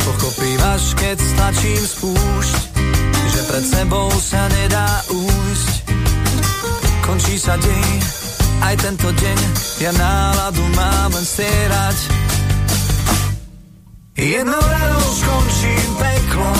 Pochopívaš, 0.00 0.96
keď 0.96 1.20
stlačím 1.20 1.82
spúšť, 1.84 2.54
že 3.28 3.40
pred 3.44 3.64
sebou 3.68 4.08
sa 4.16 4.48
nedá 4.48 4.88
újsť. 5.12 5.72
Končí 7.04 7.36
sa 7.36 7.60
deň, 7.60 7.88
aj 8.64 8.74
tento 8.80 9.08
deň, 9.12 9.38
ja 9.76 9.92
náladu 9.92 10.64
mám 10.72 11.12
len 11.12 11.26
stierať. 11.28 11.98
Jednou 14.16 14.56
ranou 14.56 15.04
skončím 15.20 15.90
peklo, 16.00 16.52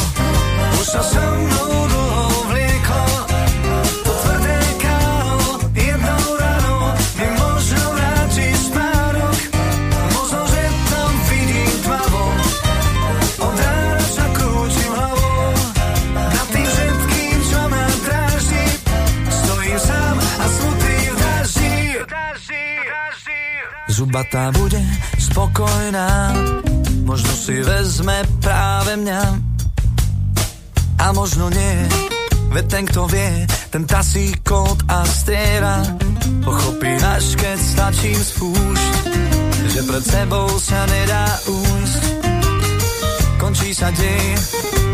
Zubatá 23.92 24.50
bude 24.56 24.80
spokojná, 25.20 26.32
možno 27.04 27.32
si 27.36 27.60
vezme 27.60 28.24
práve 28.40 28.96
mňa. 28.96 29.51
A 31.02 31.10
možno 31.10 31.50
nie, 31.50 31.74
veď 32.54 32.64
ten, 32.70 32.84
kto 32.86 33.10
vie, 33.10 33.42
ten 33.74 33.82
tasí 33.90 34.30
kód 34.46 34.86
a 34.86 35.02
stiera. 35.02 35.82
Pochopí 36.46 36.94
až 36.94 37.34
keď 37.34 37.58
stačím 37.58 38.20
spúšť, 38.22 38.94
že 39.66 39.80
pred 39.82 40.04
sebou 40.06 40.46
sa 40.62 40.86
nedá 40.86 41.26
újsť. 41.50 42.02
Končí 43.42 43.74
sa 43.74 43.90
deň, 43.90 44.34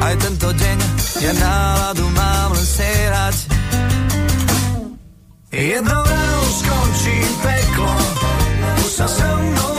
aj 0.01 0.14
tento 0.16 0.48
deň, 0.48 0.78
ja 1.20 1.32
náladu 1.36 2.06
mám 2.16 2.56
len 2.56 2.66
stierať. 2.66 3.36
Jednou 5.52 6.02
ránou 6.09 6.44
skončí 6.56 7.16
peklo, 7.44 7.93
už 8.80 8.90
sa 8.97 9.06
so 9.12 9.28
mnou 9.44 9.77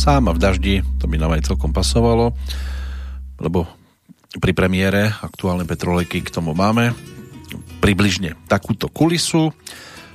Sám 0.00 0.32
v 0.32 0.40
daždi, 0.40 0.74
to 0.96 1.04
by 1.04 1.20
nám 1.20 1.36
aj 1.36 1.52
celkom 1.52 1.76
pasovalo, 1.76 2.32
lebo 3.36 3.68
pri 4.40 4.56
premiére 4.56 5.12
aktuálne 5.20 5.68
Petrolejky 5.68 6.24
k 6.24 6.32
tomu 6.32 6.56
máme 6.56 6.96
približne 7.84 8.32
takúto 8.48 8.88
kulisu. 8.88 9.52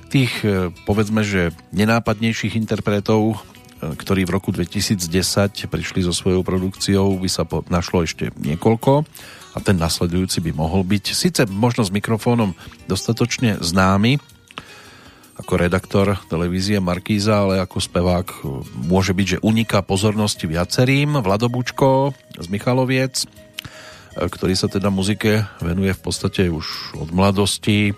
Tých, 0.09 0.41
e, 0.41 0.73
povedzme, 0.89 1.21
že 1.21 1.53
nenápadnejších 1.69 2.57
interpretov, 2.57 3.37
e, 3.37 3.93
ktorí 3.93 4.25
v 4.25 4.33
roku 4.33 4.49
2010 4.49 5.69
prišli 5.69 6.01
so 6.01 6.17
svojou 6.17 6.41
produkciou, 6.41 7.21
by 7.21 7.29
sa 7.29 7.45
našlo 7.69 8.09
ešte 8.09 8.33
niekoľko 8.41 9.05
a 9.53 9.57
ten 9.61 9.77
nasledujúci 9.77 10.41
by 10.49 10.51
mohol 10.57 10.81
byť 10.81 11.13
síce 11.13 11.45
možno 11.45 11.85
s 11.85 11.93
mikrofónom 11.93 12.57
dostatočne 12.89 13.61
známy, 13.61 14.17
ako 15.35 15.53
redaktor 15.59 16.15
televízie 16.31 16.79
Markíza, 16.79 17.43
ale 17.43 17.59
ako 17.59 17.77
spevák 17.83 18.27
e, 18.31 18.37
môže 18.87 19.11
byť, 19.11 19.27
že 19.37 19.43
uniká 19.43 19.83
pozornosti 19.83 20.47
viacerým. 20.47 21.19
Vladobučko 21.19 22.15
z 22.39 22.47
Michaloviec, 22.47 23.27
ktorý 24.15 24.55
sa 24.55 24.71
teda 24.71 24.87
muzike 24.87 25.43
venuje 25.59 25.91
v 25.91 26.01
podstate 26.01 26.47
už 26.47 26.95
od 26.95 27.11
mladosti. 27.11 27.91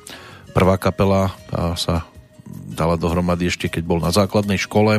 Prvá 0.57 0.81
kapela 0.81 1.29
tá 1.53 1.77
sa 1.77 2.09
dala 2.47 2.97
dohromady 2.97 3.51
ešte 3.51 3.69
keď 3.69 3.83
bol 3.85 3.99
na 4.01 4.09
základnej 4.09 4.57
škole 4.57 4.97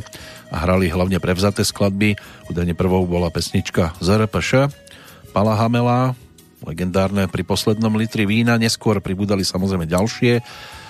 a 0.48 0.56
hrali 0.62 0.86
hlavne 0.86 1.18
prevzaté 1.18 1.66
skladby. 1.66 2.14
Údajne 2.46 2.78
prvou 2.78 3.02
bola 3.02 3.34
pesnička 3.34 3.98
z 3.98 4.26
RPŠ, 4.26 4.70
Pala 5.34 5.58
Hamela, 5.58 6.14
legendárne 6.62 7.26
pri 7.26 7.42
poslednom 7.42 7.94
litri 7.98 8.26
vína, 8.26 8.58
neskôr 8.58 9.02
pribudali 9.02 9.42
samozrejme 9.42 9.90
ďalšie 9.90 10.42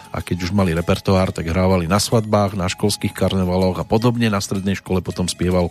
a 0.09 0.25
keď 0.25 0.49
už 0.49 0.57
mali 0.57 0.73
repertoár, 0.73 1.31
tak 1.31 1.49
hrávali 1.49 1.85
na 1.85 2.01
svadbách, 2.01 2.57
na 2.57 2.69
školských 2.69 3.13
karnevaloch 3.13 3.77
a 3.81 3.85
podobne. 3.85 4.33
Na 4.33 4.41
strednej 4.41 4.81
škole 4.81 5.05
potom 5.05 5.29
spieval 5.29 5.69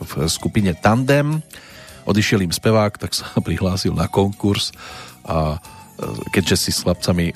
v 0.00 0.12
skupine 0.26 0.72
Tandem. 0.72 1.44
Odišiel 2.08 2.44
im 2.44 2.52
spevák, 2.52 2.96
tak 2.96 3.12
sa 3.12 3.28
prihlásil 3.46 3.92
na 3.92 4.08
konkurs 4.08 4.72
a 5.24 5.56
e, 5.56 5.58
keďže 6.32 6.56
si 6.56 6.70
s 6.72 6.84
chlapcami 6.84 7.32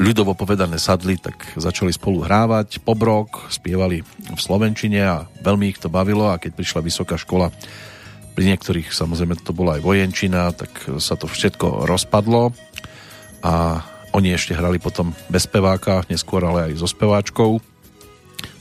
ľudovo 0.00 0.34
povedané 0.34 0.80
sadli, 0.80 1.14
tak 1.14 1.54
začali 1.54 1.94
spolu 1.94 2.26
hrávať, 2.26 2.82
pobrok, 2.82 3.46
spievali 3.46 4.02
v 4.02 4.40
Slovenčine 4.40 5.00
a 5.06 5.16
veľmi 5.44 5.70
ich 5.70 5.78
to 5.78 5.86
bavilo. 5.86 6.26
A 6.32 6.40
keď 6.40 6.58
prišla 6.58 6.80
vysoká 6.82 7.14
škola, 7.14 7.54
pri 8.34 8.50
niektorých 8.50 8.90
samozrejme 8.90 9.38
to 9.38 9.54
bola 9.54 9.78
aj 9.78 9.86
vojenčina, 9.86 10.50
tak 10.50 10.74
sa 10.98 11.14
to 11.14 11.30
všetko 11.30 11.86
rozpadlo. 11.86 12.50
A 13.46 13.86
oni 14.14 14.30
ešte 14.30 14.54
hrali 14.54 14.78
potom 14.78 15.10
bez 15.26 15.50
speváka, 15.50 16.06
neskôr 16.06 16.46
ale 16.46 16.70
aj 16.70 16.78
so 16.78 16.86
speváčkou. 16.86 17.58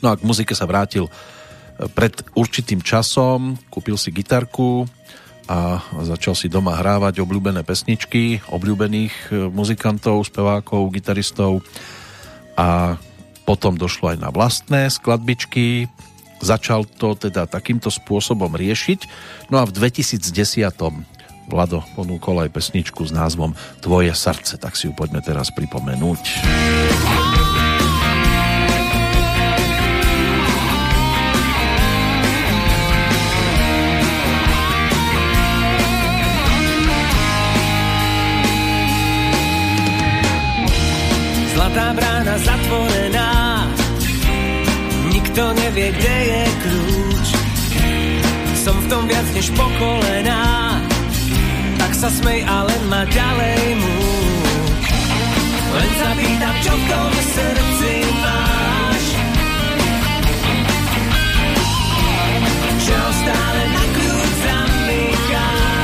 No 0.02 0.08
a 0.10 0.18
k 0.18 0.26
muzike 0.26 0.58
sa 0.58 0.66
vrátil 0.66 1.06
pred 1.94 2.14
určitým 2.34 2.82
časom, 2.82 3.62
kúpil 3.70 3.98
si 3.98 4.10
gitarku, 4.10 4.90
a 5.44 5.84
začal 6.08 6.40
si 6.40 6.48
doma 6.48 6.80
hrávať 6.80 7.20
obľúbené 7.20 7.68
pesničky 7.68 8.40
obľúbených 8.48 9.16
e, 9.28 9.32
muzikantov, 9.52 10.24
spevákov, 10.24 10.88
gitaristov 10.96 11.60
a 12.56 12.96
potom 13.44 13.76
došlo 13.76 14.16
aj 14.16 14.18
na 14.24 14.32
vlastné 14.32 14.88
skladbičky. 14.88 15.92
Začal 16.40 16.88
to 16.88 17.20
teda 17.20 17.44
takýmto 17.44 17.92
spôsobom 17.92 18.56
riešiť. 18.56 19.00
No 19.52 19.60
a 19.60 19.68
v 19.68 19.76
2010. 19.76 20.32
Vlado 21.48 21.84
ponúkol 21.94 22.48
aj 22.48 22.54
pesničku 22.56 23.04
s 23.04 23.12
názvom 23.12 23.52
Tvoje 23.84 24.16
srdce, 24.16 24.56
tak 24.56 24.80
si 24.80 24.88
ju 24.88 24.94
poďme 24.96 25.20
teraz 25.20 25.52
pripomenúť. 25.52 26.44
tá 41.74 41.90
brána 41.90 42.38
zatvorená. 42.38 43.30
Nikto 45.10 45.42
nevie, 45.58 45.90
kde 45.90 46.16
je 46.30 46.44
kľúč. 46.62 47.28
Som 48.62 48.78
v 48.78 48.86
tom 48.88 49.04
viac 49.10 49.28
než 49.34 49.50
pokolená 49.58 50.73
sa 52.04 52.12
smej 52.20 52.44
a 52.44 52.68
len 52.68 52.84
ma 52.92 53.08
ďalej 53.08 53.80
múč 53.80 54.92
Len 55.72 55.90
sa 56.04 56.12
pýtam, 56.20 56.56
čo 56.60 56.76
v 56.76 56.84
tom 56.92 57.12
srdci 57.32 57.94
máš. 58.20 59.06
Ho 62.84 63.08
stále 63.24 63.64
na 63.72 63.84
kľúč 63.96 64.32
zamykáš 64.44 65.80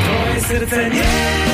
Tvoje 0.00 0.38
srdce 0.48 0.80
nie 0.88 1.51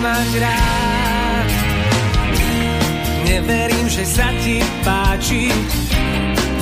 mať 0.00 0.30
rád. 0.40 1.48
Neverím, 3.26 3.86
že 3.88 4.04
sa 4.04 4.28
ti 4.42 4.58
páči, 4.82 5.52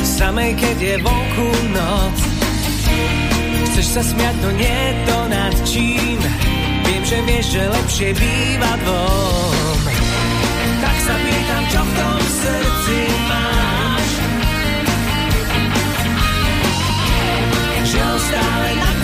samej 0.03 0.53
keď 0.59 0.77
je 0.77 0.95
vonku 1.01 1.49
noc. 1.73 2.17
Chceš 3.73 3.87
sa 3.95 4.03
smiať, 4.03 4.37
no 4.43 4.51
nie 4.59 4.81
to 5.07 5.19
nad 5.31 5.55
čím. 5.63 6.21
Viem, 6.87 7.03
že 7.07 7.19
vieš, 7.25 7.47
že 7.55 7.63
lepšie 7.63 8.09
býva 8.17 8.73
dvom. 8.83 9.81
Tak 10.83 10.97
sa 11.07 11.15
pýtam, 11.15 11.65
čo 11.71 11.81
v 11.83 11.91
tom 11.95 12.21
srdci 12.43 12.99
máš. 13.31 14.11
Že 17.89 18.03
stále 18.19 18.69
na 18.77 18.98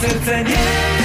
srdce 0.00 0.44
nie, 0.44 0.44
nemá 0.44 1.03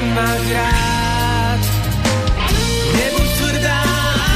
mať 0.00 0.42
rád. 0.56 1.62
Nebuď 2.96 3.28
tvrdá 3.36 3.80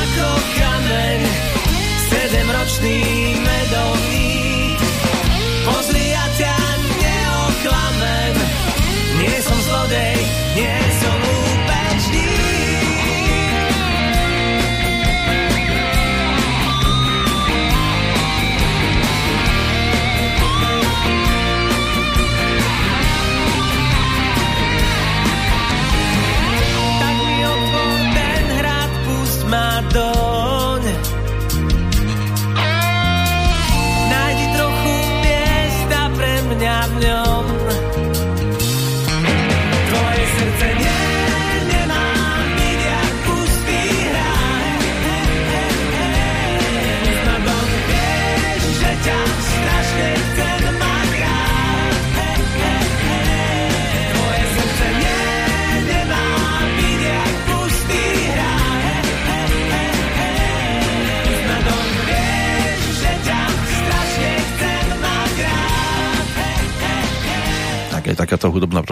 ako 0.05 0.29
kameň, 0.61 1.21
sedemročný 2.13 2.99
medovník. 3.41 4.81
Pozri, 5.65 6.05
ja 6.13 6.27
ťa 6.37 6.57
neoklamem, 7.01 8.35
nie 9.25 9.37
som 9.41 9.59
zlodej, 9.65 10.24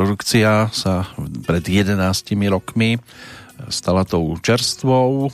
produkcia 0.02 0.66
sa 0.74 1.06
pred 1.46 1.62
11 1.62 1.94
rokmi 2.50 2.98
stala 3.70 4.02
tou 4.02 4.34
čerstvou 4.34 5.30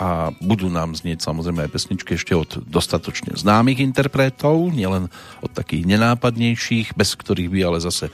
a 0.00 0.32
budú 0.40 0.72
nám 0.72 0.96
znieť 0.96 1.20
samozrejme 1.20 1.68
aj 1.68 1.72
pesničky 1.76 2.16
ešte 2.16 2.32
od 2.32 2.64
dostatočne 2.64 3.36
známych 3.36 3.84
interpretov, 3.84 4.72
nielen 4.72 5.12
od 5.44 5.52
takých 5.52 5.84
nenápadnejších, 5.84 6.96
bez 6.96 7.12
ktorých 7.20 7.52
by 7.52 7.60
ale 7.68 7.78
zase 7.84 8.08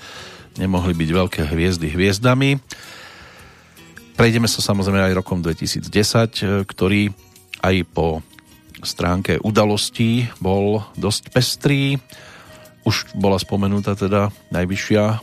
nemohli 0.58 0.98
byť 0.98 1.10
veľké 1.14 1.42
hviezdy 1.46 1.94
hviezdami. 1.94 2.58
Prejdeme 4.18 4.50
sa 4.50 4.58
samozrejme 4.58 4.98
aj 4.98 5.14
rokom 5.14 5.38
2010, 5.46 6.66
ktorý 6.66 7.14
aj 7.62 7.76
po 7.94 8.26
stránke 8.82 9.38
udalostí 9.38 10.26
bol 10.42 10.82
dosť 10.98 11.30
pestrý. 11.30 12.02
Už 12.82 13.14
bola 13.14 13.38
spomenutá 13.38 13.94
teda 13.94 14.34
najvyššia 14.50 15.04
e, 15.14 15.18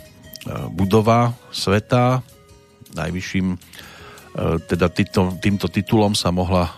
budova 0.69 1.33
sveta, 1.49 2.21
najvyšším 2.93 3.57
E, 4.35 4.59
teda 4.67 4.91
týto, 4.91 5.31
týmto 5.39 5.71
titulom 5.71 6.11
sa 6.11 6.27
mohla 6.27 6.67
e, 6.67 6.71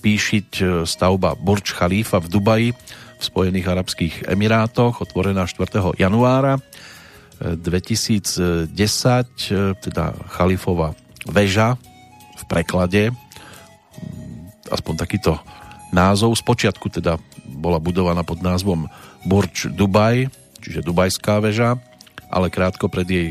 píšiť 0.00 0.48
e, 0.56 0.64
stavba 0.88 1.36
Burj 1.36 1.76
Khalifa 1.76 2.24
v 2.24 2.28
Dubaji 2.32 2.68
v 2.72 3.22
Spojených 3.22 3.68
Arabských 3.68 4.14
Emirátoch, 4.32 5.04
otvorená 5.04 5.44
4. 5.44 6.00
januára 6.00 6.58
2010, 7.42 8.58
teda 9.82 10.04
Chalifova 10.30 10.94
väža 11.26 11.74
v 12.38 12.42
preklade, 12.46 13.10
aspoň 14.70 14.94
takýto 14.94 15.38
názov. 15.90 16.38
Spočiatku 16.38 16.86
teda 16.90 17.18
bola 17.46 17.82
budovaná 17.82 18.22
pod 18.22 18.42
názvom 18.42 18.86
Burj 19.26 19.70
Dubaj, 19.74 20.30
čiže 20.62 20.86
Dubajská 20.86 21.42
väža, 21.42 21.78
ale 22.32 22.48
krátko 22.48 22.88
pred 22.88 23.06
jej 23.06 23.28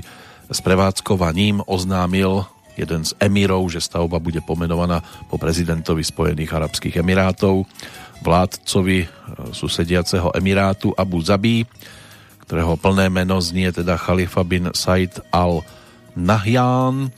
sprevádzkovaním 0.53 1.65
oznámil 1.65 2.45
jeden 2.77 3.03
z 3.03 3.11
emírov, 3.19 3.67
že 3.67 3.83
stavba 3.83 4.21
bude 4.21 4.39
pomenovaná 4.39 5.03
po 5.27 5.35
prezidentovi 5.35 6.05
Spojených 6.05 6.51
Arabských 6.55 7.03
Emirátov, 7.03 7.67
vládcovi 8.21 8.99
e, 9.03 9.07
susediaceho 9.51 10.31
Emirátu 10.37 10.93
Abu 10.95 11.19
Zabi, 11.19 11.65
ktorého 12.45 12.77
plné 12.77 13.09
meno 13.09 13.41
znie 13.41 13.71
teda 13.71 13.97
Khalifa 13.97 14.43
bin 14.45 14.71
Said 14.75 15.19
al 15.33 15.65
Nahyan. 16.13 17.09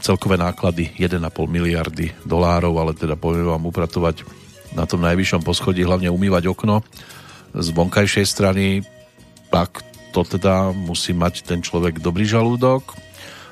Celkové 0.00 0.40
náklady 0.40 0.96
1,5 0.96 1.20
miliardy 1.44 2.08
dolárov, 2.24 2.72
ale 2.80 2.92
teda 2.96 3.20
poviem 3.20 3.52
vám 3.52 3.68
upratovať 3.68 4.24
na 4.72 4.88
tom 4.88 5.04
najvyššom 5.04 5.44
poschodí, 5.44 5.84
hlavne 5.84 6.08
umývať 6.08 6.48
okno 6.48 6.80
z 7.52 7.68
vonkajšej 7.74 8.26
strany, 8.26 8.80
tak 9.50 9.82
to 10.10 10.26
teda 10.26 10.74
musí 10.74 11.14
mať 11.14 11.46
ten 11.46 11.62
človek 11.62 12.02
dobrý 12.02 12.26
žalúdok 12.26 12.98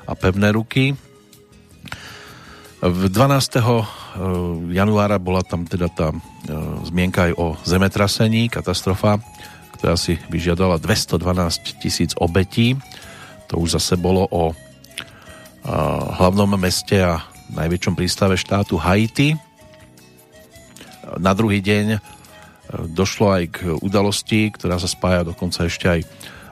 a 0.03 0.13
pevné 0.15 0.51
ruky. 0.51 0.95
V 2.79 3.01
12. 3.11 3.59
Eh, 3.59 4.23
januára 4.71 5.19
bola 5.19 5.43
tam 5.43 5.67
teda 5.67 5.91
tá 5.91 6.11
eh, 6.11 6.19
zmienka 6.87 7.31
aj 7.31 7.33
o 7.35 7.47
zemetrasení, 7.67 8.47
katastrofa, 8.47 9.19
ktorá 9.75 9.99
si 9.99 10.15
vyžiadala 10.31 10.79
212 10.79 11.79
tisíc 11.79 12.11
obetí. 12.15 12.79
To 13.51 13.59
už 13.59 13.79
zase 13.79 13.99
bolo 13.99 14.27
o 14.31 14.51
eh, 14.51 14.57
hlavnom 16.19 16.55
meste 16.55 17.03
a 17.03 17.23
najväčšom 17.51 17.99
prístave 17.99 18.39
štátu 18.39 18.79
Haiti. 18.79 19.35
Na 21.17 21.33
druhý 21.33 21.57
deň 21.57 21.97
došlo 22.93 23.33
aj 23.33 23.43
k 23.49 23.57
udalosti, 23.81 24.53
ktorá 24.53 24.77
sa 24.77 24.85
spája 24.85 25.25
dokonca 25.25 25.65
ešte 25.65 25.89
aj 25.89 26.01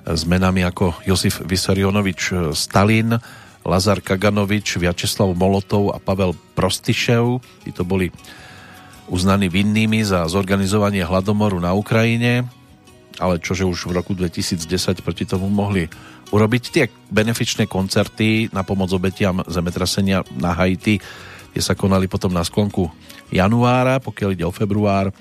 s 0.08 0.24
menami 0.24 0.64
ako 0.64 1.04
Josif 1.04 1.44
Vysarionovič 1.44 2.32
Stalin, 2.56 3.20
Lazar 3.68 4.00
Kaganovič, 4.00 4.80
Vyačeslav 4.80 5.36
Molotov 5.36 5.92
a 5.92 6.00
Pavel 6.00 6.32
Prostišev. 6.56 7.44
Títo 7.68 7.84
boli 7.84 8.08
uznaní 9.12 9.52
vinnými 9.52 10.00
za 10.08 10.24
zorganizovanie 10.32 11.04
hladomoru 11.04 11.60
na 11.60 11.76
Ukrajine, 11.76 12.48
ale 13.20 13.44
čože 13.44 13.68
už 13.68 13.92
v 13.92 13.96
roku 14.00 14.16
2010 14.16 15.04
proti 15.04 15.28
tomu 15.28 15.52
mohli 15.52 15.92
urobiť. 16.32 16.64
Tie 16.72 16.88
benefičné 17.12 17.68
koncerty 17.68 18.48
na 18.56 18.64
pomoc 18.64 18.92
obetiam 18.96 19.44
zemetrasenia 19.44 20.24
na 20.40 20.56
Haiti, 20.56 21.04
tie 21.52 21.62
sa 21.64 21.76
konali 21.76 22.08
potom 22.08 22.32
na 22.32 22.48
sklonku 22.48 22.88
januára, 23.28 24.00
pokiaľ 24.00 24.30
ide 24.32 24.48
o 24.48 24.56
február. 24.56 25.12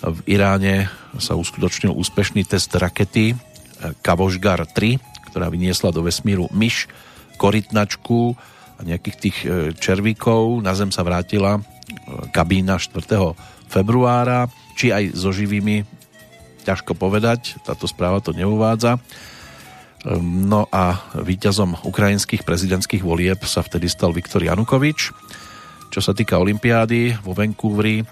V 0.00 0.18
Iráne 0.28 0.88
sa 1.16 1.36
uskutočnil 1.36 1.92
úspešný 1.92 2.44
test 2.44 2.72
rakety 2.76 3.36
Kavožgar 4.00 4.64
3, 4.64 4.98
ktorá 5.32 5.52
vyniesla 5.52 5.92
do 5.92 6.00
vesmíru 6.00 6.48
myš 6.52 6.88
korytnačku 7.36 8.34
a 8.76 8.80
nejakých 8.84 9.16
tých 9.20 9.38
e, 9.44 9.46
červíkov. 9.76 10.64
Na 10.64 10.72
zem 10.72 10.88
sa 10.88 11.04
vrátila 11.04 11.60
e, 11.60 11.60
kabína 12.32 12.80
4. 12.80 13.36
februára, 13.68 14.48
či 14.76 14.92
aj 14.92 15.16
so 15.16 15.32
živými, 15.32 15.84
ťažko 16.64 16.96
povedať, 16.96 17.60
táto 17.64 17.84
správa 17.88 18.20
to 18.24 18.32
neuvádza. 18.32 18.96
Ehm, 20.04 20.48
no 20.48 20.68
a 20.68 21.00
víťazom 21.16 21.84
ukrajinských 21.84 22.44
prezidentských 22.44 23.04
volieb 23.04 23.40
sa 23.44 23.64
vtedy 23.64 23.88
stal 23.88 24.12
Viktor 24.12 24.44
Janukovič. 24.44 25.12
Čo 25.92 26.00
sa 26.02 26.12
týka 26.12 26.36
Olympiády 26.36 27.16
vo 27.24 27.32
Vancouveri, 27.32 28.04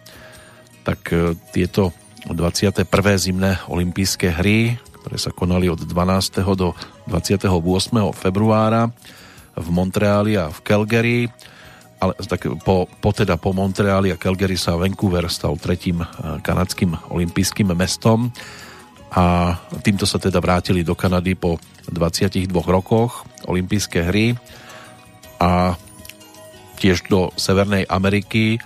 tak 0.85 1.13
e, 1.13 1.37
tieto 1.53 1.93
21. 2.25 2.89
zimné 3.21 3.61
olympijské 3.69 4.33
hry 4.33 4.81
ktoré 5.05 5.21
sa 5.21 5.37
konali 5.37 5.69
od 5.69 5.85
12. 5.85 6.41
do 6.57 6.73
28. 7.13 7.53
februára 8.17 8.89
v 9.53 9.69
Montreali 9.69 10.41
a 10.41 10.49
v 10.49 10.59
Calgary. 10.65 11.29
Ale 12.01 12.17
tak 12.25 12.49
po, 12.65 12.89
po, 12.89 13.11
teda 13.13 13.37
po 13.37 13.53
Montreali 13.53 14.09
a 14.09 14.17
Calgary 14.17 14.57
sa 14.57 14.81
Vancouver 14.81 15.29
stal 15.29 15.61
tretím 15.61 16.01
eh, 16.01 16.09
kanadským 16.41 16.97
olympijským 17.13 17.69
mestom 17.77 18.33
a 19.13 19.55
týmto 19.85 20.09
sa 20.09 20.17
teda 20.17 20.41
vrátili 20.41 20.81
do 20.81 20.97
Kanady 20.97 21.37
po 21.37 21.61
22 21.93 22.49
rokoch 22.65 23.29
olympijské 23.45 24.09
hry 24.09 24.35
a 25.37 25.77
tiež 26.81 27.13
do 27.13 27.29
Severnej 27.37 27.85
Ameriky 27.93 28.57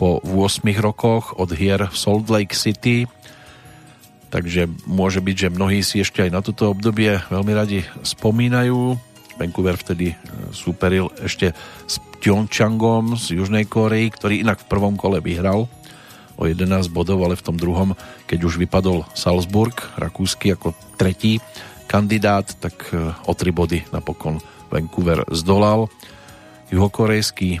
po 0.00 0.24
8 0.24 0.64
rokoch 0.80 1.36
od 1.36 1.52
hier 1.52 1.84
v 1.84 1.94
Salt 1.94 2.32
Lake 2.32 2.56
City 2.56 3.06
takže 4.32 4.66
môže 4.88 5.20
byť, 5.20 5.36
že 5.36 5.54
mnohí 5.54 5.84
si 5.84 6.00
ešte 6.00 6.24
aj 6.24 6.30
na 6.32 6.40
toto 6.40 6.72
obdobie 6.72 7.20
veľmi 7.28 7.52
radi 7.52 7.84
spomínajú. 8.00 8.96
Vancouver 9.36 9.76
vtedy 9.76 10.12
e, 10.12 10.16
superil 10.56 11.12
ešte 11.20 11.52
s 11.84 12.00
Pyeongchangom 12.24 13.20
z 13.20 13.36
Južnej 13.36 13.68
Korei, 13.68 14.08
ktorý 14.08 14.40
inak 14.40 14.64
v 14.64 14.70
prvom 14.72 14.96
kole 14.96 15.20
vyhral 15.20 15.68
o 16.40 16.42
11 16.48 16.88
bodov, 16.88 17.20
ale 17.20 17.36
v 17.36 17.44
tom 17.44 17.60
druhom, 17.60 17.92
keď 18.24 18.48
už 18.48 18.56
vypadol 18.56 19.04
Salzburg, 19.12 19.76
rakúsky 20.00 20.56
ako 20.56 20.72
tretí 20.96 21.38
kandidát, 21.84 22.48
tak 22.56 22.88
e, 22.96 23.12
o 23.28 23.32
3 23.36 23.52
body 23.52 23.78
napokon 23.92 24.40
Vancouver 24.72 25.28
zdolal. 25.28 25.92
Juhokorejský 26.72 27.60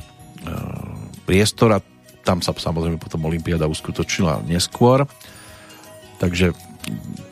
priestor 1.28 1.76
a 1.76 1.84
tam 2.22 2.40
sa 2.40 2.54
samozrejme 2.54 2.96
potom 2.96 3.28
Olympiáda 3.28 3.68
uskutočnila 3.68 4.46
neskôr. 4.46 5.04
Takže 6.22 6.54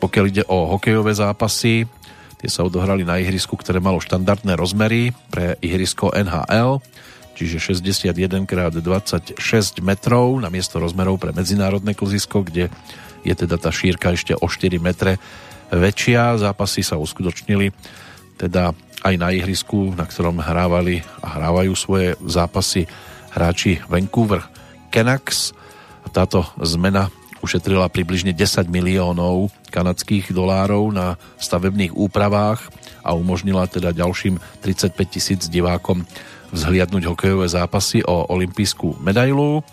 pokiaľ 0.03 0.25
ide 0.27 0.43
o 0.51 0.67
hokejové 0.75 1.15
zápasy, 1.15 1.87
tie 2.43 2.49
sa 2.51 2.67
odohrali 2.67 3.07
na 3.07 3.23
ihrisku, 3.23 3.55
ktoré 3.55 3.79
malo 3.79 4.03
štandardné 4.03 4.59
rozmery 4.59 5.15
pre 5.31 5.55
ihrisko 5.63 6.11
NHL, 6.11 6.83
čiže 7.39 7.63
61 7.79 8.11
x 8.43 8.51
26 8.83 9.39
metrov 9.79 10.35
na 10.43 10.51
miesto 10.51 10.75
rozmerov 10.83 11.23
pre 11.23 11.31
medzinárodné 11.31 11.95
kluzisko, 11.95 12.43
kde 12.43 12.67
je 13.23 13.31
teda 13.31 13.55
tá 13.55 13.71
šírka 13.71 14.11
ešte 14.11 14.35
o 14.35 14.43
4 14.43 14.75
metre 14.83 15.15
väčšia. 15.71 16.35
Zápasy 16.35 16.83
sa 16.83 16.99
uskutočnili 16.99 17.71
teda 18.35 18.75
aj 19.07 19.15
na 19.15 19.31
ihrisku, 19.31 19.95
na 19.95 20.03
ktorom 20.03 20.43
hrávali 20.43 20.99
a 21.23 21.39
hrávajú 21.39 21.73
svoje 21.79 22.19
zápasy 22.27 22.91
hráči 23.31 23.79
Vancouver 23.87 24.43
Canucks. 24.91 25.55
Táto 26.11 26.43
zmena 26.59 27.07
ušetrila 27.41 27.89
približne 27.89 28.31
10 28.33 28.69
miliónov 28.69 29.49
kanadských 29.73 30.29
dolárov 30.31 30.93
na 30.93 31.17
stavebných 31.41 31.93
úpravách 31.97 32.69
a 33.01 33.17
umožnila 33.17 33.65
teda 33.65 33.91
ďalším 33.91 34.37
35 34.61 34.93
tisíc 35.09 35.41
divákom 35.49 36.05
vzhliadnúť 36.53 37.03
hokejové 37.09 37.49
zápasy 37.49 38.05
o 38.05 38.29
olympijskú 38.29 39.01
medailu. 39.01 39.65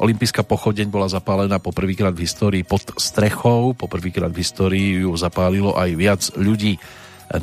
Olympijská 0.00 0.44
pochodeň 0.44 0.88
bola 0.88 1.12
zapálená 1.12 1.60
poprvýkrát 1.60 2.16
v 2.16 2.24
histórii 2.24 2.64
pod 2.64 2.80
strechou, 2.96 3.76
poprvýkrát 3.76 4.32
v 4.32 4.40
histórii 4.40 5.04
ju 5.04 5.12
zapálilo 5.16 5.76
aj 5.76 5.90
viac 5.92 6.22
ľudí 6.40 6.80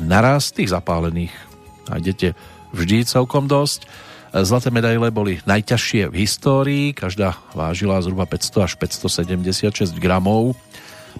naraz. 0.02 0.50
Tých 0.50 0.74
zapálených 0.74 1.30
nájdete 1.86 2.34
vždy 2.74 3.06
celkom 3.06 3.46
dosť. 3.46 3.86
Zlaté 4.28 4.68
medaile 4.68 5.08
boli 5.08 5.40
najťažšie 5.48 6.12
v 6.12 6.14
histórii, 6.20 6.86
každá 6.92 7.40
vážila 7.56 7.96
zhruba 8.04 8.28
500 8.28 8.66
až 8.68 8.72
576 8.76 9.96
gramov. 9.96 10.52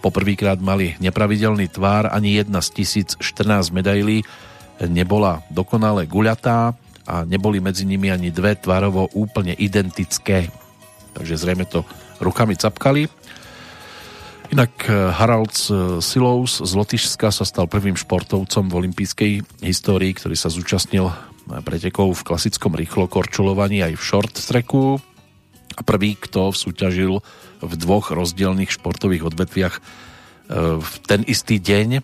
poprvýkrát 0.05 0.61
mali 0.61 0.95
nepravidelný 1.01 1.73
tvár, 1.73 2.13
ani 2.13 2.39
jedna 2.39 2.61
z 2.61 2.85
1014 2.85 3.73
medailí 3.73 4.23
nebola 4.87 5.43
dokonale 5.51 6.07
guľatá 6.07 6.77
a 7.09 7.25
neboli 7.25 7.59
medzi 7.59 7.89
nimi 7.89 8.13
ani 8.13 8.29
dve 8.29 8.55
tvarovo 8.55 9.09
úplne 9.17 9.57
identické. 9.57 10.53
Takže 11.17 11.35
zrejme 11.41 11.65
to 11.67 11.83
rukami 12.21 12.55
capkali. 12.55 13.09
Inak 14.53 14.73
eh, 14.85 14.93
Harald 15.17 15.57
Silous 16.05 16.61
z 16.61 16.73
Lotyšska 16.77 17.33
sa 17.33 17.45
stal 17.49 17.65
prvým 17.65 17.97
športovcom 17.97 18.69
v 18.69 18.77
olympijskej 18.85 19.33
histórii, 19.65 20.13
ktorý 20.13 20.37
sa 20.37 20.53
zúčastnil 20.53 21.09
pretekov 21.65 22.13
v 22.13 22.27
klasickom 22.27 22.77
rýchlokorčulovaní 22.77 23.81
aj 23.83 23.93
v 23.97 24.03
short 24.03 24.35
tracku 24.37 25.01
a 25.79 25.81
prvý, 25.83 26.19
kto 26.19 26.53
súťažil 26.53 27.21
v 27.59 27.73
dvoch 27.79 28.13
rozdielných 28.13 28.75
športových 28.75 29.27
odvetviach 29.29 29.75
eh, 29.79 29.83
v 30.79 30.93
ten 31.07 31.25
istý 31.25 31.59
deň 31.59 31.89
eh, 31.99 32.03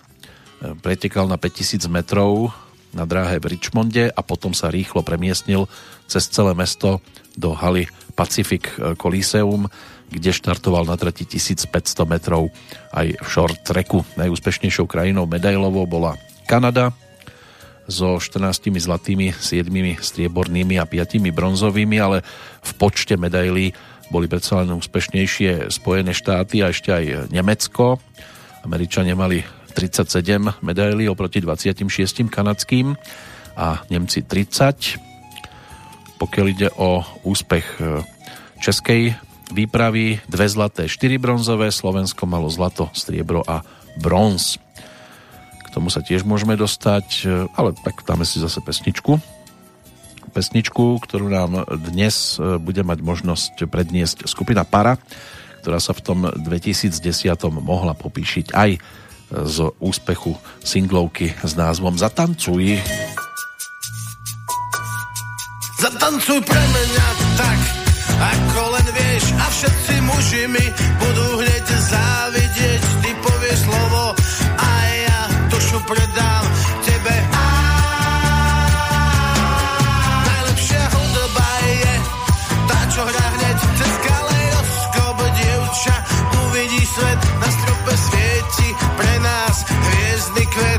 pretekal 0.80 1.28
na 1.28 1.36
5000 1.36 1.84
metrov 1.90 2.54
na 2.94 3.04
dráhe 3.10 3.42
v 3.42 3.58
Richmonde 3.58 4.06
a 4.06 4.20
potom 4.22 4.54
sa 4.54 4.70
rýchlo 4.70 5.02
premiestnil 5.02 5.66
cez 6.06 6.30
celé 6.30 6.54
mesto 6.54 7.02
do 7.34 7.50
haly 7.50 7.90
Pacific 8.14 8.70
Coliseum, 8.94 9.66
kde 10.14 10.30
štartoval 10.30 10.86
na 10.86 10.94
trati 10.94 11.26
1500 11.26 11.74
metrov 12.06 12.54
aj 12.94 13.18
v 13.18 13.26
short 13.26 13.66
tracku. 13.66 14.06
Najúspešnejšou 14.14 14.86
krajinou 14.86 15.26
medailovou 15.26 15.90
bola 15.90 16.14
Kanada 16.46 16.94
so 17.88 18.16
14 18.16 18.72
zlatými, 18.80 19.32
7 19.36 19.68
striebornými 20.00 20.80
a 20.80 20.84
5 20.88 21.20
bronzovými, 21.32 21.96
ale 22.00 22.24
v 22.64 22.70
počte 22.80 23.16
medailí 23.20 23.72
boli 24.12 24.28
predsa 24.28 24.60
len 24.64 24.76
úspešnejšie 24.76 25.72
Spojené 25.72 26.12
štáty 26.12 26.60
a 26.60 26.70
ešte 26.72 26.92
aj 26.92 27.32
Nemecko. 27.32 28.00
Američania 28.64 29.16
mali 29.16 29.44
37 29.74 30.62
medailí 30.62 31.08
oproti 31.10 31.42
26 31.42 32.30
kanadským 32.30 32.94
a 33.58 33.82
Nemci 33.90 34.22
30. 34.22 36.20
Pokiaľ 36.20 36.46
ide 36.46 36.68
o 36.78 37.02
úspech 37.26 37.66
e, 37.82 38.06
českej 38.62 39.18
výpravy, 39.50 40.22
dve 40.30 40.46
zlaté, 40.48 40.86
štyri 40.86 41.18
bronzové, 41.18 41.68
Slovensko 41.74 42.24
malo 42.24 42.48
zlato, 42.48 42.88
striebro 42.94 43.42
a 43.44 43.66
bronz. 43.98 44.56
Tomu 45.74 45.90
sa 45.90 46.06
tiež 46.06 46.22
môžeme 46.22 46.54
dostať, 46.54 47.06
e, 47.26 47.50
ale 47.58 47.74
tak 47.74 48.06
dáme 48.06 48.22
si 48.22 48.38
zase 48.38 48.62
pesničku. 48.62 49.18
Pesničku, 50.30 51.02
ktorú 51.02 51.26
nám 51.26 51.66
dnes 51.90 52.38
e, 52.38 52.62
bude 52.62 52.86
mať 52.86 53.02
možnosť 53.02 53.66
predniesť 53.66 54.30
skupina 54.30 54.62
Para, 54.62 55.02
ktorá 55.66 55.82
sa 55.82 55.90
v 55.90 56.00
tom 56.06 56.18
2010 56.30 56.94
mohla 57.58 57.98
popíšiť 57.98 58.54
aj 58.54 58.70
z 59.34 59.56
úspechu 59.82 60.38
singlovky 60.62 61.34
s 61.42 61.58
názvom 61.58 61.98
Zatancuj. 61.98 62.78
Zatancuj 65.82 66.38
pre 66.46 66.62
mňa 66.70 67.08
tak, 67.34 67.60
ako 68.14 68.60
len 68.78 68.86
vieš 68.94 69.24
a 69.34 69.46
všetci 69.50 69.94
muži 70.06 70.42
mi 70.54 70.66
budú 71.02 71.26
hneď 71.42 71.66
závidieť. 71.66 72.43
Predám 75.84 76.44
tebe. 76.84 77.16
Najlepšia 80.24 80.84
hudba 80.88 81.50
je 81.68 81.94
tá, 82.68 82.80
čo 82.88 83.02
hrá 83.04 83.26
hneď 83.36 83.58
cez 83.76 83.94
kaleidoskop, 84.04 85.16
dievča 85.36 85.96
uvidí 86.48 86.82
svet 86.88 87.20
na 87.40 87.48
strope 87.52 87.94
svieti 87.96 88.68
pre 88.96 89.14
nás 89.20 89.56
hviezdny 89.68 90.44
kvet 90.48 90.73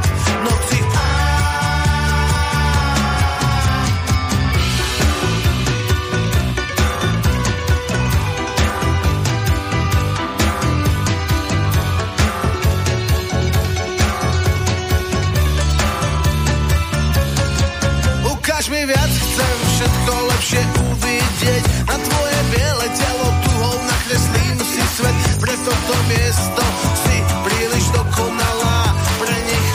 tvoje 21.97 22.39
biele 22.51 22.87
telo 22.97 23.27
tuhou 23.43 23.77
nakreslím 23.83 24.57
si 24.59 24.81
svet, 24.95 25.19
pre 25.39 25.55
toto 25.65 25.95
miesto 26.11 26.63
si 27.03 27.15
príliš 27.45 27.85
dokonalá 27.95 28.79
pre 29.19 29.37
nich. 29.47 29.69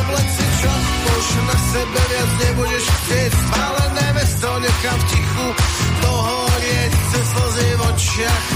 Obleď 0.00 0.26
si 0.26 0.46
už 1.12 1.26
na 1.46 1.56
sebe 1.72 2.00
viac 2.10 2.30
nebudeš 2.42 2.84
chcieť. 2.84 3.32
Spálené 3.32 4.06
mesto 4.16 4.48
nechám 4.58 4.98
v 4.98 5.04
tichu 5.10 5.46
dohorieť, 6.02 6.92
cez 7.12 7.24
slzy 7.32 7.68
v 7.76 7.80
očiach 7.90 8.51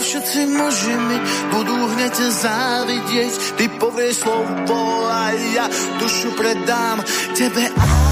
všetci 0.00 0.40
muži 0.48 0.96
mi 0.96 1.18
budú 1.52 1.76
hneď 1.94 2.16
závidieť. 2.16 3.32
Ty 3.60 3.64
povieš 3.76 4.24
slovo 4.24 5.06
a 5.06 5.30
ja 5.52 5.68
dušu 6.00 6.32
predám 6.34 7.04
tebe. 7.36 7.68
Najlepšia 7.68 8.09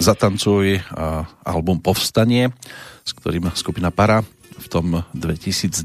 Zatancuj 0.00 0.80
a 0.96 1.28
album 1.44 1.84
Povstanie, 1.84 2.48
s 3.04 3.12
ktorým 3.12 3.52
skupina 3.52 3.92
Para 3.92 4.24
v 4.56 4.66
tom 4.72 5.04
2010 5.12 5.76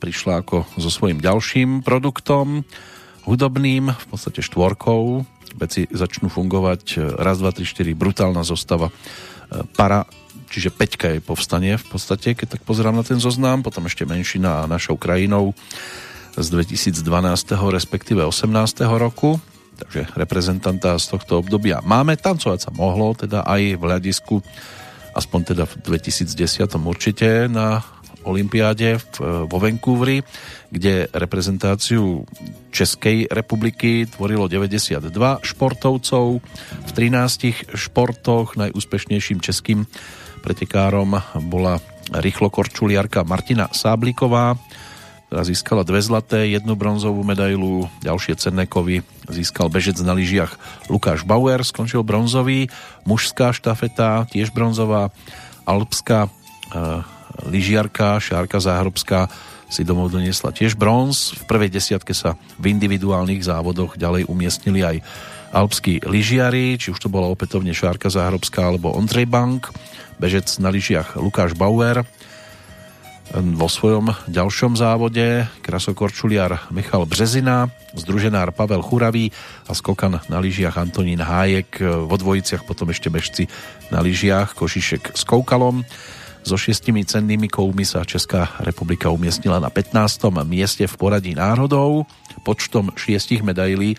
prišla 0.00 0.40
ako 0.40 0.64
so 0.80 0.88
svojím 0.88 1.20
ďalším 1.20 1.84
produktom 1.84 2.64
hudobným, 3.28 3.92
v 3.92 4.06
podstate 4.08 4.40
štvorkou. 4.40 5.20
Veci 5.60 5.84
začnú 5.84 6.32
fungovať 6.32 6.96
raz, 7.20 7.44
dva, 7.44 7.52
tri, 7.52 7.68
štyri, 7.68 7.92
brutálna 7.92 8.40
zostava 8.40 8.88
Para, 9.76 10.08
čiže 10.48 10.72
peťka 10.72 11.12
je 11.12 11.20
povstanie 11.20 11.76
v 11.76 11.86
podstate, 11.92 12.32
keď 12.32 12.56
tak 12.56 12.62
pozerám 12.64 12.96
na 12.96 13.04
ten 13.04 13.20
zoznam, 13.20 13.60
potom 13.60 13.84
ešte 13.84 14.08
menšina 14.08 14.64
našou 14.64 14.96
krajinou 14.96 15.52
z 16.40 16.46
2012. 16.48 17.04
respektíve 17.68 18.24
18. 18.24 18.80
roku 18.96 19.36
takže 19.82 20.14
reprezentanta 20.14 20.94
z 20.94 21.06
tohto 21.10 21.42
obdobia 21.42 21.82
máme. 21.82 22.14
Tancovať 22.14 22.58
sa 22.58 22.70
mohlo, 22.70 23.18
teda 23.18 23.42
aj 23.42 23.74
v 23.74 23.82
hľadisku, 23.82 24.34
aspoň 25.18 25.40
teda 25.54 25.64
v 25.66 25.74
2010 25.82 26.70
určite 26.86 27.50
na 27.50 27.82
Olympiáde 28.22 29.02
v, 29.02 29.06
vo 29.50 29.58
Vancouveri, 29.58 30.22
kde 30.70 31.10
reprezentáciu 31.10 32.22
Českej 32.70 33.26
republiky 33.26 34.06
tvorilo 34.06 34.46
92 34.46 35.02
športovcov. 35.42 36.26
V 36.86 36.90
13 36.94 37.74
športoch 37.74 38.54
najúspešnejším 38.54 39.42
českým 39.42 39.90
pretekárom 40.42 41.18
bola 41.50 41.82
rýchlokorčuliarka 42.14 43.26
Martina 43.26 43.70
Sábliková, 43.74 44.54
získala 45.40 45.80
dve 45.80 46.04
zlaté, 46.04 46.52
jednu 46.52 46.76
bronzovú 46.76 47.24
medailu, 47.24 47.88
ďalšie 48.04 48.36
cenné 48.36 48.68
kovy 48.68 49.00
získal 49.32 49.72
bežec 49.72 49.96
na 50.04 50.12
lyžiach 50.12 50.52
Lukáš 50.92 51.24
Bauer, 51.24 51.64
skončil 51.64 52.04
bronzový, 52.04 52.68
mužská 53.08 53.56
štafeta, 53.56 54.28
tiež 54.28 54.52
bronzová, 54.52 55.08
alpská 55.64 56.28
e, 56.28 56.30
lyžiarka 57.48 58.20
Šárka 58.20 58.60
Záhrobská 58.60 59.32
si 59.72 59.88
domov 59.88 60.12
doniesla 60.12 60.52
tiež 60.52 60.76
bronz. 60.76 61.32
V 61.32 61.42
prvej 61.48 61.72
desiatke 61.72 62.12
sa 62.12 62.36
v 62.60 62.76
individuálnych 62.76 63.40
závodoch 63.40 63.96
ďalej 63.96 64.28
umiestnili 64.28 64.84
aj 64.84 64.96
alpskí 65.56 66.04
lyžiari, 66.04 66.76
či 66.76 66.92
už 66.92 67.00
to 67.00 67.08
bola 67.08 67.32
opätovne 67.32 67.72
Šárka 67.72 68.12
Záhrobská 68.12 68.68
alebo 68.68 68.92
Ondrej 68.92 69.24
Bank, 69.24 69.72
bežec 70.20 70.48
na 70.60 70.68
lyžiach 70.68 71.16
Lukáš 71.16 71.56
Bauer, 71.56 72.04
vo 73.32 73.64
svojom 73.64 74.12
ďalšom 74.28 74.76
závode 74.76 75.48
krasokorčuliar 75.64 76.68
Michal 76.68 77.08
Březina, 77.08 77.72
združenár 77.96 78.52
Pavel 78.52 78.84
Churavý 78.84 79.32
a 79.64 79.72
skokan 79.72 80.20
na 80.28 80.36
lyžiach 80.36 80.76
Antonín 80.76 81.24
Hájek. 81.24 81.80
Vo 81.80 82.16
dvojiciach 82.20 82.68
potom 82.68 82.92
ešte 82.92 83.08
bežci 83.08 83.48
na 83.88 84.04
lyžiach 84.04 84.52
Košišek 84.52 85.16
s 85.16 85.24
Koukalom. 85.24 85.80
So 86.44 86.60
šiestimi 86.60 87.08
cennými 87.08 87.48
kovmi 87.48 87.88
sa 87.88 88.04
Česká 88.04 88.52
republika 88.60 89.08
umiestnila 89.08 89.62
na 89.62 89.72
15. 89.72 90.28
mieste 90.44 90.84
v 90.84 90.94
poradí 91.00 91.32
národov. 91.32 92.04
Počtom 92.44 92.92
šiestich 92.98 93.40
medailí 93.40 93.94
e, 93.94 93.98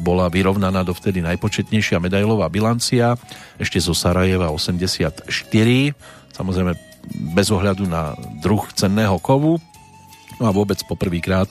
bola 0.00 0.30
vyrovnaná 0.30 0.80
dovtedy 0.86 1.20
najpočetnejšia 1.20 1.98
medailová 1.98 2.46
bilancia, 2.48 3.18
ešte 3.58 3.82
zo 3.82 3.92
Sarajeva 3.98 4.54
84. 4.54 5.26
Samozrejme 6.32 6.91
bez 7.34 7.50
ohľadu 7.50 7.86
na 7.90 8.14
druh 8.42 8.62
cenného 8.72 9.18
kovu. 9.18 9.58
No 10.40 10.44
a 10.48 10.52
vôbec 10.54 10.78
poprvýkrát 10.86 11.50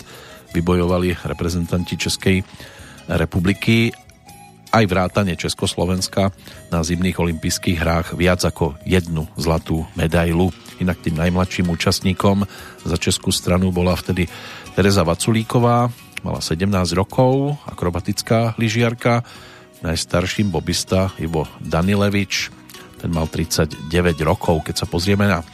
vybojovali 0.51 1.15
reprezentanti 1.23 1.95
Českej 1.95 2.43
republiky 3.07 3.91
aj 4.71 4.87
vrátane 4.87 5.35
Československa 5.35 6.31
na 6.71 6.79
zimných 6.79 7.19
olympijských 7.19 7.77
hrách 7.77 8.07
viac 8.15 8.39
ako 8.47 8.79
jednu 8.87 9.27
zlatú 9.35 9.83
medailu. 9.99 10.55
Inak 10.79 11.03
tým 11.03 11.19
najmladším 11.19 11.67
účastníkom 11.67 12.47
za 12.87 12.95
českú 12.95 13.35
stranu 13.35 13.75
bola 13.75 13.93
vtedy 13.99 14.31
Tereza 14.71 15.03
Vaculíková, 15.03 15.91
mala 16.23 16.39
17 16.39 16.71
rokov, 16.95 17.59
akrobatická 17.67 18.55
lyžiarka, 18.55 19.27
najstarším 19.83 20.47
bobista 20.47 21.11
Ivo 21.19 21.51
Danilevič, 21.59 22.60
ten 23.01 23.09
mal 23.09 23.25
39 23.25 23.81
rokov. 24.21 24.61
Keď 24.69 24.75
sa 24.77 24.85
pozrieme 24.85 25.25
na 25.25 25.41
e, 25.41 25.45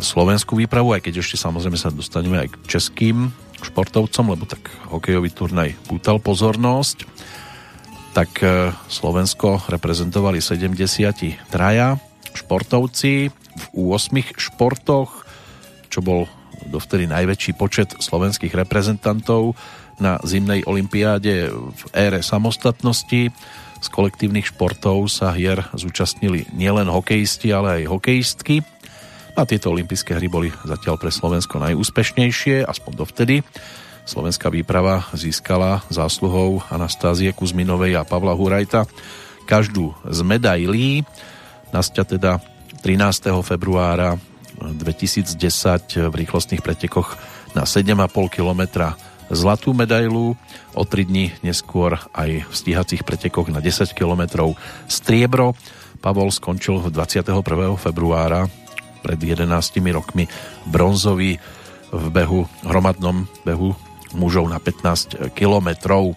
slovenskú 0.00 0.56
výpravu, 0.56 0.96
aj 0.96 1.04
keď 1.04 1.20
ešte 1.20 1.36
samozrejme 1.36 1.76
sa 1.76 1.92
dostaneme 1.92 2.40
aj 2.40 2.48
k 2.56 2.56
českým 2.78 3.28
športovcom, 3.60 4.32
lebo 4.32 4.48
tak 4.48 4.72
hokejový 4.88 5.28
turnaj 5.28 5.76
pútal 5.84 6.16
pozornosť, 6.16 7.04
tak 8.16 8.40
e, 8.40 8.72
Slovensko 8.88 9.68
reprezentovali 9.68 10.40
70 10.40 11.52
traja 11.52 12.00
športovci 12.32 13.28
v 13.30 13.64
8 13.76 14.40
športoch, 14.40 15.28
čo 15.92 16.00
bol 16.00 16.24
dovtedy 16.68 17.06
najväčší 17.06 17.52
počet 17.54 17.94
slovenských 17.98 18.52
reprezentantov 18.52 19.54
na 19.98 20.18
zimnej 20.22 20.62
olympiáde 20.66 21.50
v 21.50 21.82
ére 21.94 22.22
samostatnosti 22.22 23.34
z 23.78 23.88
kolektívnych 23.90 24.50
športov 24.50 25.06
sa 25.06 25.30
hier 25.34 25.62
zúčastnili 25.74 26.50
nielen 26.54 26.90
hokejisti, 26.90 27.54
ale 27.54 27.82
aj 27.82 27.90
hokejistky. 27.90 28.62
A 29.38 29.46
tieto 29.46 29.70
olympijské 29.70 30.18
hry 30.18 30.26
boli 30.26 30.50
zatiaľ 30.66 30.98
pre 30.98 31.14
Slovensko 31.14 31.62
najúspešnejšie, 31.62 32.66
aspoň 32.66 32.92
dovtedy. 32.98 33.36
Slovenská 34.08 34.50
výprava 34.50 35.06
získala 35.14 35.84
zásluhou 35.92 36.64
Anastázie 36.72 37.30
Kuzminovej 37.30 38.00
a 38.00 38.08
Pavla 38.08 38.34
Hurajta 38.34 38.88
každú 39.44 39.94
z 40.04 40.18
medailí. 40.26 41.06
Nasťa 41.70 42.02
teda 42.04 42.42
13. 42.82 43.30
februára 43.44 44.16
2010 44.58 45.38
v 46.10 46.14
rýchlostných 46.14 46.64
pretekoch 46.64 47.14
na 47.54 47.62
7,5 47.62 47.94
kilometra 48.32 48.98
zlatú 49.28 49.76
medailu, 49.76 50.36
o 50.72 50.82
3 50.84 51.08
dní 51.08 51.32
neskôr 51.44 52.00
aj 52.16 52.48
v 52.48 52.54
stíhacích 52.54 53.02
pretekoch 53.04 53.52
na 53.52 53.60
10 53.60 53.92
km 53.92 54.52
striebro. 54.88 55.52
Pavol 55.98 56.30
skončil 56.30 56.78
21. 56.88 57.42
februára 57.76 58.46
pred 59.02 59.18
11 59.18 59.48
rokmi 59.94 60.30
bronzový 60.66 61.38
v 61.88 62.04
behu, 62.12 62.44
hromadnom 62.62 63.24
behu 63.42 63.72
mužov 64.14 64.48
na 64.48 64.60
15 64.60 65.32
kilometrov. 65.36 66.16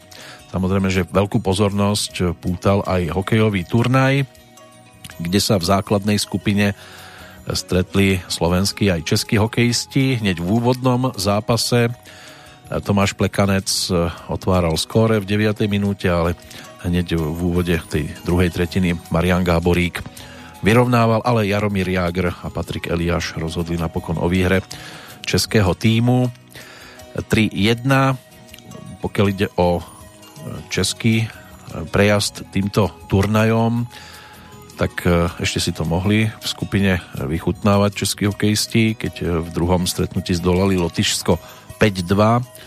Samozrejme, 0.51 0.91
že 0.91 1.07
veľkú 1.07 1.39
pozornosť 1.39 2.35
pútal 2.39 2.83
aj 2.83 3.15
hokejový 3.15 3.63
turnaj, 3.63 4.27
kde 5.19 5.39
sa 5.39 5.55
v 5.55 5.67
základnej 5.67 6.19
skupine 6.19 6.75
stretli 7.49 8.19
slovenskí 8.27 8.91
aj 8.91 9.01
českí 9.07 9.39
hokejisti. 9.39 10.19
Hneď 10.19 10.43
v 10.43 10.47
úvodnom 10.61 11.15
zápase 11.17 11.89
Tomáš 12.80 13.11
Plekanec 13.19 13.68
e, 13.91 14.07
otváral 14.31 14.80
skóre 14.80 15.19
v 15.19 15.27
9. 15.27 15.68
minúte, 15.68 16.07
ale 16.07 16.39
hneď 16.88 17.19
v 17.19 17.39
úvode 17.43 17.76
tej 17.91 18.07
druhej 18.23 18.48
tretiny 18.48 18.95
Marian 19.11 19.43
Gáborík 19.43 19.99
vyrovnával, 20.64 21.19
ale 21.27 21.52
Jaromír 21.52 21.91
Jágr 21.91 22.31
a 22.31 22.48
Patrik 22.48 22.88
Eliáš 22.88 23.35
rozhodli 23.35 23.76
napokon 23.76 24.15
o 24.15 24.31
výhre 24.31 24.64
českého 25.27 25.76
týmu 25.76 26.31
3-1. 27.19 27.84
Pokiaľ 29.03 29.26
ide 29.27 29.52
o 29.60 29.84
e, 29.84 29.84
český 30.72 31.27
e, 31.27 31.27
prejazd 31.91 32.56
týmto 32.56 32.88
turnajom, 33.11 33.84
tak 34.80 35.06
ešte 35.38 35.61
si 35.61 35.72
to 35.77 35.85
mohli 35.85 36.26
v 36.26 36.45
skupine 36.48 36.98
vychutnávať 37.14 38.02
českí 38.02 38.26
hokejisti, 38.26 38.98
keď 38.98 39.45
v 39.45 39.49
druhom 39.53 39.85
stretnutí 39.85 40.34
zdolali 40.34 40.73
Lotyšsko 40.73 41.38
5-2 41.81 42.61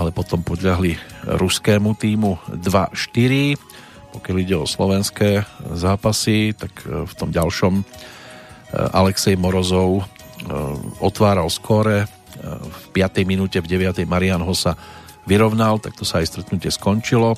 ale 0.00 0.16
potom 0.16 0.40
podľahli 0.40 0.96
ruskému 1.28 1.92
týmu 1.92 2.40
2-4. 2.56 3.60
Pokiaľ 4.16 4.36
ide 4.40 4.56
o 4.56 4.64
slovenské 4.64 5.44
zápasy, 5.76 6.56
tak 6.56 6.72
e, 6.88 7.04
v 7.04 7.12
tom 7.14 7.28
ďalšom 7.28 7.74
e, 7.76 7.84
Alexej 8.72 9.36
Morozov 9.36 10.00
e, 10.00 10.04
otváral 11.04 11.52
skóre 11.52 12.08
v 12.40 12.84
5. 12.96 13.28
minúte, 13.28 13.60
v 13.60 13.68
9. 13.68 14.00
Marian 14.08 14.40
ho 14.40 14.56
sa 14.56 14.72
vyrovnal, 15.28 15.76
tak 15.76 15.92
to 15.92 16.08
sa 16.08 16.24
aj 16.24 16.32
stretnutie 16.32 16.72
skončilo 16.72 17.36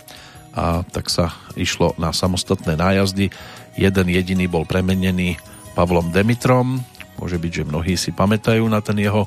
a 0.54 0.86
tak 0.86 1.10
sa 1.10 1.34
išlo 1.58 1.98
na 1.98 2.14
samostatné 2.14 2.78
nájazdy. 2.78 3.32
Jeden 3.74 4.06
jediný 4.06 4.46
bol 4.46 4.62
premenený 4.62 5.42
Pavlom 5.74 6.14
Demitrom. 6.14 6.78
Môže 7.18 7.40
byť, 7.40 7.50
že 7.50 7.64
mnohí 7.66 7.98
si 7.98 8.14
pamätajú 8.14 8.62
na 8.70 8.78
ten 8.78 9.00
jeho 9.02 9.26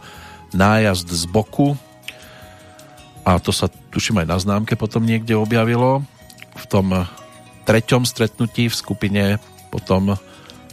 nájazd 0.56 1.12
z 1.12 1.24
boku, 1.28 1.76
a 3.26 3.42
to 3.42 3.50
sa 3.50 3.66
tuším 3.68 4.22
aj 4.22 4.28
na 4.30 4.38
známke 4.38 4.78
potom 4.78 5.02
niekde 5.02 5.34
objavilo. 5.34 6.06
V 6.56 6.66
tom 6.70 6.94
treťom 7.66 8.06
stretnutí 8.06 8.70
v 8.70 8.76
skupine 8.78 9.24
potom 9.74 10.14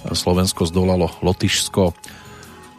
Slovensko 0.04 0.68
zdolalo 0.68 1.08
Lotyšsko 1.24 1.96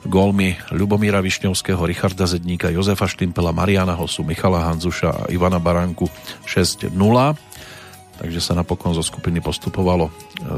gólmi 0.06 0.60
Ľubomíra 0.70 1.24
Višňovského, 1.24 1.80
Richarda 1.88 2.30
Zedníka, 2.30 2.70
Jozefa 2.70 3.10
Štimpela, 3.10 3.56
Mariana 3.56 3.98
Hosu, 3.98 4.22
Michala 4.22 4.68
Hanzuša 4.70 5.10
a 5.10 5.28
Ivana 5.34 5.58
Baranku 5.58 6.06
6-0. 6.46 6.92
takže 8.20 8.40
sa 8.44 8.54
napokon 8.54 8.94
zo 8.94 9.02
skupiny 9.02 9.42
postupovalo 9.42 10.12
e, 10.12 10.14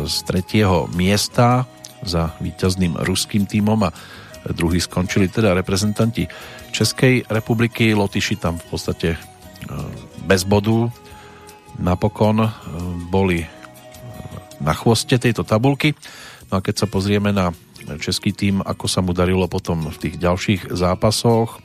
z 0.10 0.16
tretieho 0.28 0.90
miesta 0.92 1.64
za 2.04 2.36
víťazným 2.42 3.00
ruským 3.06 3.48
tímom 3.48 3.80
a 3.86 3.94
druhý 4.54 4.78
skončili 4.78 5.32
teda 5.32 5.58
reprezentanti 5.58 6.28
Českej 6.70 7.26
republiky. 7.32 7.96
Lotyši 7.96 8.36
tam 8.38 8.62
v 8.62 8.66
podstate 8.70 9.10
e, 9.16 9.20
bez 10.28 10.46
bodu 10.46 10.92
napokon 11.80 12.46
e, 12.46 12.50
boli 13.10 13.42
na 14.62 14.74
chvoste 14.76 15.18
tejto 15.18 15.42
tabulky. 15.48 15.98
No 16.52 16.60
a 16.60 16.64
keď 16.64 16.86
sa 16.86 16.88
pozrieme 16.90 17.34
na 17.34 17.56
český 18.02 18.34
tým, 18.34 18.62
ako 18.66 18.86
sa 18.90 19.02
mu 19.02 19.14
darilo 19.14 19.46
potom 19.46 19.90
v 19.90 19.98
tých 19.98 20.16
ďalších 20.18 20.74
zápasoch, 20.74 21.62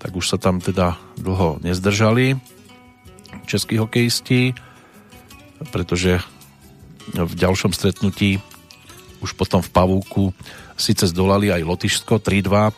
tak 0.00 0.16
už 0.16 0.24
sa 0.24 0.38
tam 0.40 0.60
teda 0.60 0.96
dlho 1.16 1.60
nezdržali 1.64 2.36
českí 3.46 3.76
hokejisti, 3.76 4.54
pretože 5.74 6.22
v 7.12 7.32
ďalšom 7.34 7.74
stretnutí 7.76 8.40
už 9.20 9.36
potom 9.36 9.60
v 9.60 9.72
Pavúku 9.72 10.24
síce 10.74 11.06
zdolali 11.10 11.50
aj 11.50 11.62
Lotyšsko 11.62 12.18
3-2, 12.22 12.74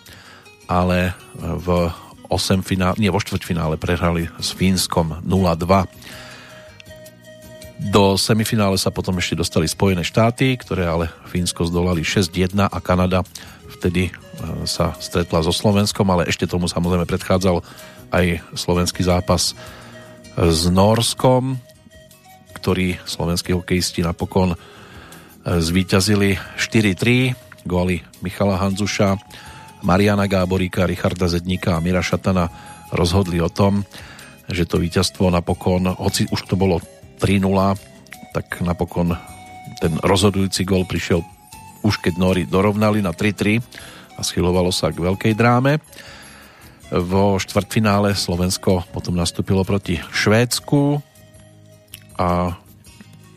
ale 0.68 1.14
v 1.36 1.90
8 2.28 2.62
finále, 2.66 2.98
nie, 2.98 3.12
vo 3.12 3.23
štvrťfinále 3.23 3.78
prehrali 3.78 4.27
s 4.43 4.52
Fínskom 4.52 5.23
0-2. 5.23 5.86
Do 7.93 8.16
semifinále 8.16 8.81
sa 8.81 8.89
potom 8.89 9.20
ešte 9.20 9.36
dostali 9.36 9.68
Spojené 9.68 10.01
štáty, 10.01 10.56
ktoré 10.56 10.89
ale 10.89 11.12
Fínsko 11.28 11.68
zdolali 11.68 12.02
6-1 12.02 12.56
a 12.66 12.78
Kanada 12.81 13.20
vtedy 13.68 14.09
e, 14.09 14.12
sa 14.64 14.97
stretla 14.97 15.44
so 15.44 15.52
Slovenskom, 15.52 16.09
ale 16.09 16.27
ešte 16.27 16.48
tomu 16.48 16.66
samozrejme 16.66 17.05
predchádzal 17.05 17.60
aj 18.16 18.27
slovenský 18.56 19.05
zápas 19.05 19.52
s 20.36 20.60
Norskom, 20.73 21.60
ktorý 22.56 22.97
slovenskí 23.05 23.52
hokejisti 23.52 24.01
napokon 24.01 24.56
zvíťazili 25.47 26.40
4-3 26.59 27.45
góly 27.66 28.01
Michala 28.22 28.56
Hanzuša, 28.62 29.18
Mariana 29.82 30.30
Gáboríka, 30.30 30.86
Richarda 30.86 31.26
Zedníka 31.26 31.76
a 31.76 31.82
Mira 31.82 32.01
Šatana 32.01 32.48
rozhodli 32.94 33.43
o 33.43 33.51
tom, 33.51 33.82
že 34.47 34.64
to 34.64 34.78
víťazstvo 34.78 35.28
napokon, 35.28 35.90
hoci 35.98 36.30
už 36.30 36.47
to 36.47 36.55
bolo 36.55 36.78
3-0, 37.18 37.43
tak 38.32 38.62
napokon 38.62 39.18
ten 39.82 39.98
rozhodujúci 40.01 40.62
gól 40.64 40.86
prišiel 40.86 41.20
už 41.86 42.02
keď 42.02 42.14
Nóri 42.18 42.43
dorovnali 42.48 42.98
na 42.98 43.14
3-3 43.14 43.62
a 44.18 44.20
schylovalo 44.26 44.74
sa 44.74 44.90
k 44.90 44.98
veľkej 44.98 45.38
dráme. 45.38 45.78
Vo 46.90 47.38
štvrtfinále 47.38 48.14
Slovensko 48.14 48.86
potom 48.90 49.14
nastúpilo 49.14 49.62
proti 49.62 49.98
Švédsku 49.98 51.02
a 52.18 52.55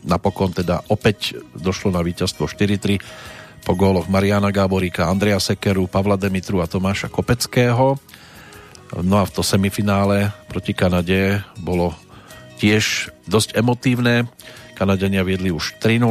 napokon 0.06 0.50
teda 0.50 0.82
opäť 0.88 1.38
došlo 1.54 1.94
na 1.94 2.00
víťazstvo 2.02 2.46
4-3 2.46 2.98
po 3.64 3.72
góloch 3.76 4.08
Mariana 4.08 4.50
Gáboríka, 4.50 5.08
Andrea 5.08 5.38
Sekeru, 5.40 5.86
Pavla 5.86 6.16
Demitru 6.16 6.64
a 6.64 6.70
Tomáša 6.70 7.12
Kopeckého. 7.12 8.00
No 9.04 9.14
a 9.20 9.24
v 9.24 9.30
to 9.30 9.42
semifinále 9.46 10.34
proti 10.50 10.74
Kanade 10.74 11.44
bolo 11.60 11.94
tiež 12.58 13.14
dosť 13.30 13.56
emotívne. 13.56 14.26
Kanadiania 14.74 15.22
viedli 15.22 15.52
už 15.52 15.78
3-0, 15.78 16.02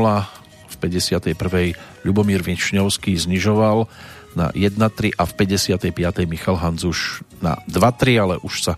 v 0.70 0.76
51. 0.78 2.06
Ľubomír 2.08 2.40
Višňovský 2.40 3.18
znižoval 3.18 3.90
na 4.38 4.54
1-3 4.54 5.18
a 5.18 5.24
v 5.26 5.34
55. 5.36 6.30
Michal 6.30 6.56
Hanzuš 6.56 7.26
na 7.44 7.60
2-3, 7.68 8.24
ale 8.24 8.36
už 8.40 8.72
sa 8.72 8.74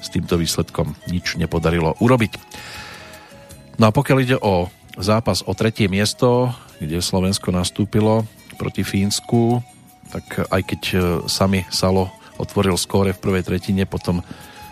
s 0.00 0.08
týmto 0.08 0.40
výsledkom 0.40 0.96
nič 1.08 1.36
nepodarilo 1.36 1.96
urobiť. 2.00 2.32
No 3.80 3.88
a 3.88 3.94
pokiaľ 3.94 4.18
ide 4.20 4.36
o 4.40 4.68
zápas 5.00 5.40
o 5.44 5.52
tretie 5.56 5.88
miesto, 5.88 6.52
kde 6.80 7.04
Slovensko 7.04 7.52
nastúpilo 7.52 8.24
proti 8.56 8.80
Fínsku, 8.80 9.60
tak 10.08 10.48
aj 10.48 10.62
keď 10.64 10.82
e, 10.90 10.98
sami 11.28 11.62
Salo 11.68 12.08
otvoril 12.40 12.74
skóre 12.80 13.12
v 13.12 13.22
prvej 13.22 13.44
tretine, 13.44 13.84
potom 13.84 14.24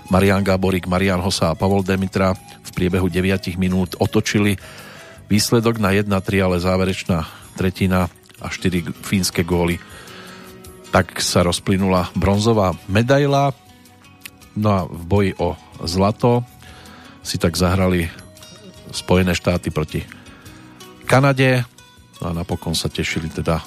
Marian 0.09 0.41
Gáborík, 0.41 0.89
Marian 0.89 1.21
Hosa 1.21 1.53
a 1.53 1.59
Pavol 1.59 1.85
Demitra 1.85 2.33
v 2.35 2.71
priebehu 2.73 3.13
9 3.13 3.61
minút 3.61 3.93
otočili 4.01 4.57
výsledok 5.29 5.77
na 5.77 5.93
1-3, 5.93 6.09
ale 6.41 6.57
záverečná 6.65 7.29
tretina 7.61 8.09
a 8.41 8.47
4 8.49 9.05
fínske 9.05 9.45
góly. 9.45 9.77
Tak 10.89 11.21
sa 11.21 11.45
rozplynula 11.45 12.09
bronzová 12.17 12.73
medaila. 12.89 13.53
No 14.57 14.69
a 14.73 14.81
v 14.89 15.03
boji 15.05 15.33
o 15.37 15.53
zlato 15.85 16.41
si 17.21 17.37
tak 17.37 17.55
zahrali 17.55 18.09
Spojené 18.89 19.37
štáty 19.37 19.69
proti 19.69 20.01
Kanade 21.05 21.69
a 22.23 22.35
napokon 22.35 22.75
sa 22.75 22.91
tešili 22.91 23.31
teda 23.31 23.63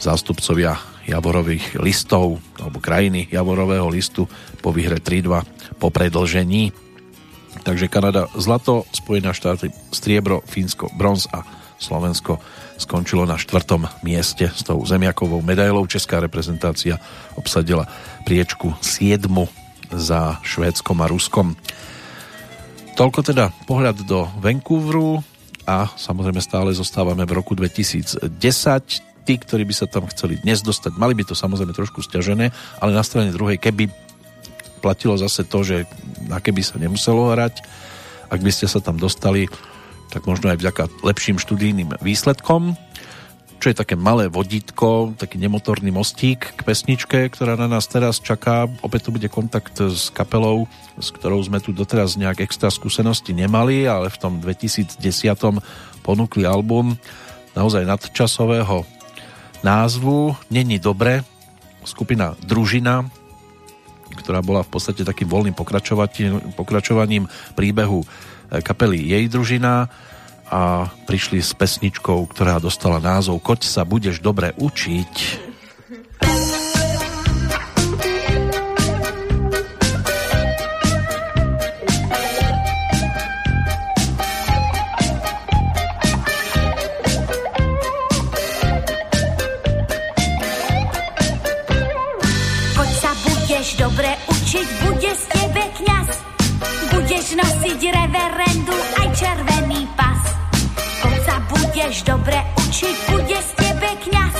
zástupcovia 0.00 0.76
Javorových 1.02 1.82
listov 1.82 2.38
alebo 2.58 2.78
krajiny 2.78 3.26
Javorového 3.30 3.90
listu 3.90 4.30
po 4.62 4.70
výhre 4.70 5.02
3-2 5.02 5.78
po 5.78 5.90
predlžení. 5.90 6.70
Takže 7.62 7.90
Kanada 7.90 8.30
zlato, 8.38 8.86
Spojené 8.94 9.34
štáty 9.34 9.70
striebro, 9.90 10.42
Fínsko 10.46 10.90
bronz 10.94 11.26
a 11.30 11.42
Slovensko 11.82 12.38
skončilo 12.78 13.26
na 13.26 13.34
štvrtom 13.34 13.86
mieste 14.06 14.50
s 14.50 14.62
tou 14.62 14.78
zemiakovou 14.86 15.42
medailou. 15.42 15.86
Česká 15.90 16.22
reprezentácia 16.22 17.02
obsadila 17.34 17.90
priečku 18.22 18.74
7 18.78 19.26
za 19.90 20.38
Švédskom 20.46 20.98
a 21.02 21.06
Ruskom. 21.10 21.58
Toľko 22.94 23.20
teda 23.26 23.50
pohľad 23.66 24.06
do 24.06 24.30
Vancouveru 24.38 25.31
a 25.66 25.90
samozrejme 25.94 26.42
stále 26.42 26.74
zostávame 26.74 27.22
v 27.22 27.36
roku 27.36 27.54
2010. 27.54 28.30
Tí, 29.22 29.34
ktorí 29.38 29.62
by 29.62 29.74
sa 29.74 29.86
tam 29.86 30.10
chceli 30.10 30.42
dnes 30.42 30.66
dostať, 30.66 30.98
mali 30.98 31.14
by 31.14 31.22
to 31.22 31.38
samozrejme 31.38 31.70
trošku 31.70 32.02
stiažené, 32.02 32.50
ale 32.82 32.90
na 32.90 33.06
strane 33.06 33.30
druhej, 33.30 33.54
keby 33.62 33.86
platilo 34.82 35.14
zase 35.14 35.46
to, 35.46 35.62
že 35.62 35.86
na 36.26 36.42
keby 36.42 36.58
sa 36.66 36.74
nemuselo 36.82 37.30
hrať, 37.30 37.62
ak 38.26 38.40
by 38.42 38.50
ste 38.50 38.66
sa 38.66 38.82
tam 38.82 38.98
dostali, 38.98 39.46
tak 40.10 40.26
možno 40.26 40.50
aj 40.50 40.58
vďaka 40.58 40.82
lepším 41.06 41.38
študijným 41.38 42.02
výsledkom, 42.02 42.74
čo 43.62 43.70
je 43.70 43.78
také 43.78 43.94
malé 43.94 44.26
vodítko, 44.26 45.14
taký 45.14 45.38
nemotorný 45.38 45.94
mostík 45.94 46.50
k 46.58 46.60
pesničke, 46.66 47.30
ktorá 47.30 47.54
na 47.54 47.70
nás 47.70 47.86
teraz 47.86 48.18
čaká. 48.18 48.66
Opäť 48.82 49.06
tu 49.06 49.14
bude 49.14 49.30
kontakt 49.30 49.78
s 49.78 50.10
kapelou, 50.10 50.66
s 50.98 51.14
ktorou 51.14 51.38
sme 51.46 51.62
tu 51.62 51.70
doteraz 51.70 52.18
nejak 52.18 52.42
extra 52.42 52.74
skúsenosti 52.74 53.30
nemali, 53.30 53.86
ale 53.86 54.10
v 54.10 54.18
tom 54.18 54.42
2010 54.42 54.98
ponúkli 56.02 56.42
album 56.42 56.98
naozaj 57.54 57.86
nadčasového 57.86 58.82
názvu. 59.62 60.34
Není 60.50 60.82
dobre, 60.82 61.22
skupina 61.86 62.34
Družina, 62.42 63.06
ktorá 64.18 64.42
bola 64.42 64.66
v 64.66 64.74
podstate 64.74 65.06
takým 65.06 65.30
voľným 65.30 65.54
pokračovaním 66.58 67.30
príbehu 67.54 68.02
kapely 68.66 69.06
Jej 69.06 69.30
družina 69.30 69.86
a 70.52 70.92
prišli 71.08 71.40
s 71.40 71.56
pesničkou, 71.56 72.28
ktorá 72.28 72.60
dostala 72.60 73.00
názov 73.00 73.40
Koď 73.40 73.64
sa 73.64 73.88
budeš 73.88 74.20
dobre 74.20 74.52
učiť. 74.60 75.48
Dobre 93.72 94.14
učiť, 94.30 94.68
bude 94.86 95.10
z 95.10 95.24
tebe 95.26 95.64
kňaz. 95.74 96.08
Budeš 96.94 97.26
nosiť 97.34 97.80
reverendu 97.82 98.76
aj 98.94 99.01
budeš 101.92 102.08
dobre 102.08 102.40
učiť, 102.56 102.96
bude 103.12 103.36
z 103.36 103.50
tebe 103.52 103.90
kňaz. 104.00 104.36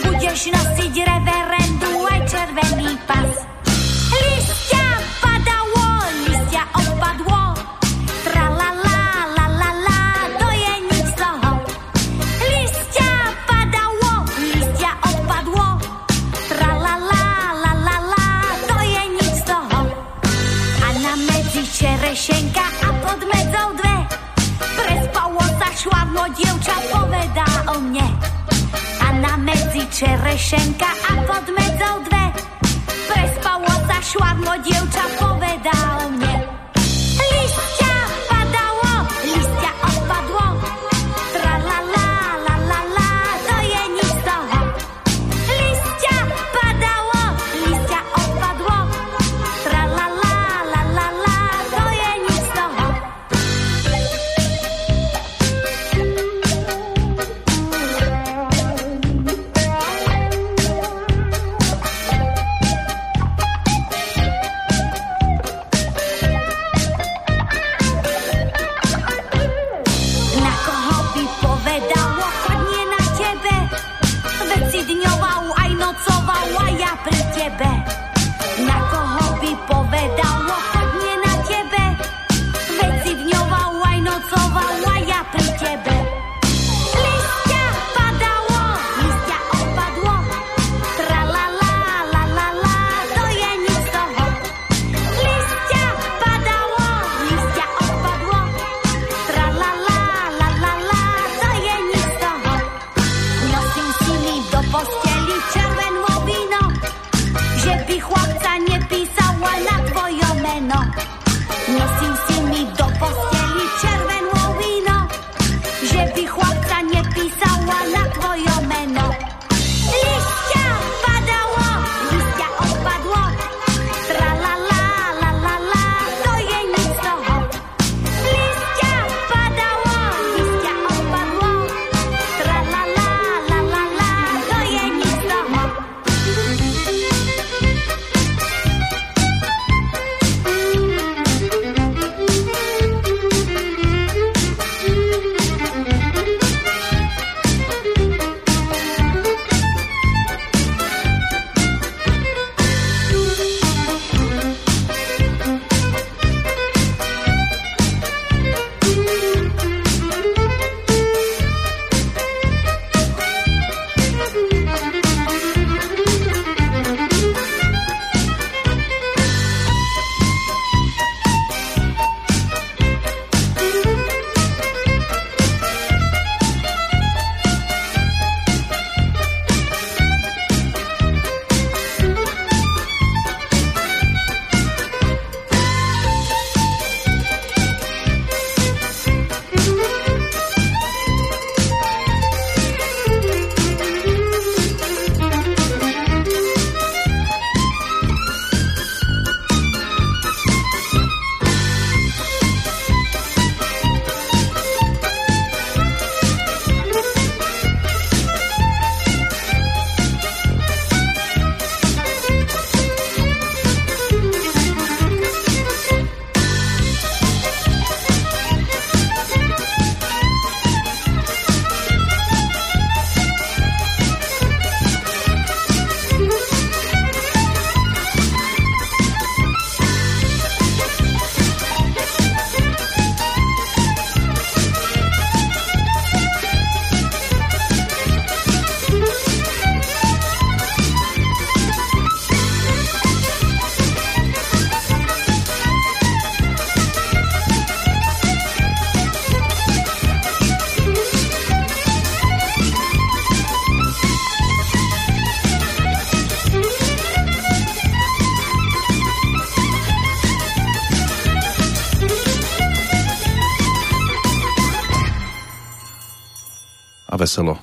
Budeš 0.00 0.40
nosiť 0.48 0.94
reverendu 0.96 1.92
aj 2.08 2.20
červený 2.24 2.96
pas. 3.04 3.49
Dievča 26.36 26.76
povedá 26.90 27.48
o 27.72 27.80
mne. 27.80 28.08
A 29.00 29.06
na 29.18 29.34
medzi 29.40 29.82
čerešenka 29.90 30.90
a 30.90 31.12
pod 31.26 31.44
medzou 31.50 31.96
dve. 32.06 32.24
Prespalo 33.10 33.72
sa 33.88 33.98
švadlo, 34.02 34.52
dievča 34.62 35.04
povedá 35.18 35.78
o 36.02 36.06
mne. 36.14 36.34
Listia 37.18 37.69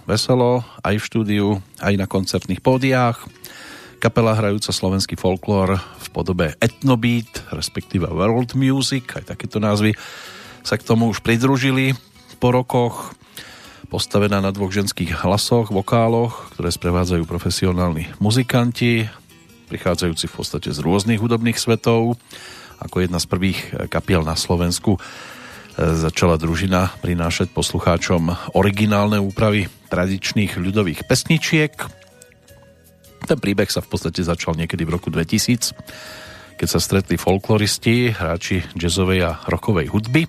veselo, 0.08 0.64
aj 0.88 0.96
v 0.98 1.04
štúdiu, 1.04 1.48
aj 1.84 1.94
na 2.00 2.08
koncertných 2.08 2.64
pódiách. 2.64 3.28
Kapela 4.00 4.34
hrajúca 4.40 4.72
slovenský 4.72 5.20
folklór 5.20 5.76
v 5.78 6.08
podobe 6.16 6.56
Etnobeat, 6.64 7.52
respektíve 7.52 8.08
World 8.08 8.56
Music, 8.56 9.04
aj 9.20 9.36
takéto 9.36 9.60
názvy 9.60 10.00
sa 10.64 10.80
k 10.80 10.88
tomu 10.88 11.12
už 11.12 11.20
pridružili 11.20 11.92
po 12.40 12.56
rokoch. 12.56 13.12
Postavená 13.92 14.40
na 14.40 14.56
dvoch 14.56 14.72
ženských 14.72 15.12
hlasoch, 15.28 15.76
vokáloch, 15.76 16.56
ktoré 16.56 16.72
sprevádzajú 16.72 17.24
profesionálni 17.28 18.08
muzikanti, 18.24 19.12
prichádzajúci 19.68 20.32
v 20.32 20.36
podstate 20.36 20.70
z 20.72 20.80
rôznych 20.80 21.20
hudobných 21.20 21.60
svetov. 21.60 22.16
Ako 22.80 23.04
jedna 23.04 23.20
z 23.20 23.28
prvých 23.28 23.60
kapiel 23.92 24.24
na 24.24 24.40
Slovensku 24.40 25.02
začala 25.78 26.41
družina 26.41 26.90
prinášať 27.06 27.54
poslucháčom 27.54 28.34
originálne 28.58 29.22
úpravy 29.22 29.70
tradičných 29.94 30.58
ľudových 30.58 31.06
pesničiek. 31.06 31.74
Ten 33.30 33.38
príbeh 33.38 33.70
sa 33.70 33.86
v 33.86 33.90
podstate 33.94 34.26
začal 34.26 34.58
niekedy 34.58 34.84
v 34.84 34.98
roku 34.98 35.14
2000, 35.14 35.78
keď 36.58 36.68
sa 36.68 36.82
stretli 36.82 37.22
folkloristi, 37.22 38.10
hráči 38.10 38.66
jazzovej 38.74 39.20
a 39.22 39.32
rockovej 39.45 39.94
hudby 39.94 40.26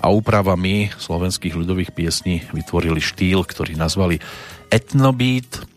a 0.00 0.08
úpravami 0.08 0.88
slovenských 0.96 1.52
ľudových 1.52 1.92
piesní 1.92 2.48
vytvorili 2.56 3.00
štýl, 3.02 3.44
ktorý 3.44 3.76
nazvali 3.76 4.16
Etnobeat 4.72 5.68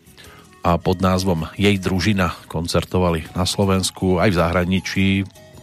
a 0.64 0.80
pod 0.80 1.04
názvom 1.04 1.48
Jej 1.60 1.76
družina 1.80 2.32
koncertovali 2.48 3.28
na 3.36 3.44
Slovensku 3.44 4.16
aj 4.16 4.32
v 4.32 4.38
zahraničí, 4.40 5.08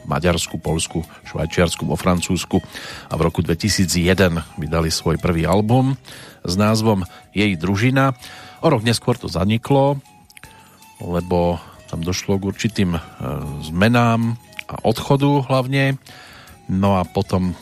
Maďarsku, 0.08 0.58
Polsku, 0.58 1.04
Švajčiarsku, 1.28 1.84
vo 1.84 2.00
Francúzsku 2.00 2.64
a 3.12 3.14
v 3.14 3.22
roku 3.22 3.44
2001 3.44 4.58
vydali 4.58 4.90
svoj 4.90 5.20
prvý 5.20 5.44
album 5.44 6.00
s 6.48 6.56
názvom 6.56 7.04
Jej 7.36 7.60
družina. 7.60 8.16
O 8.64 8.72
rok 8.72 8.82
neskôr 8.88 9.20
to 9.20 9.28
zaniklo, 9.28 10.00
lebo 11.04 11.60
tam 11.92 12.02
došlo 12.02 12.40
k 12.40 12.48
určitým 12.48 12.96
e, 12.96 13.00
zmenám 13.68 14.40
a 14.68 14.76
odchodu 14.88 15.46
hlavne. 15.48 16.00
No 16.68 17.00
a 17.00 17.08
potom 17.08 17.52
e, 17.52 17.54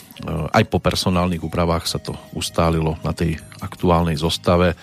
aj 0.54 0.64
po 0.70 0.78
personálnych 0.78 1.42
úpravách 1.42 1.90
sa 1.90 1.98
to 1.98 2.14
ustálilo 2.34 2.98
na 3.02 3.14
tej 3.14 3.42
aktuálnej 3.62 4.18
zostave, 4.18 4.78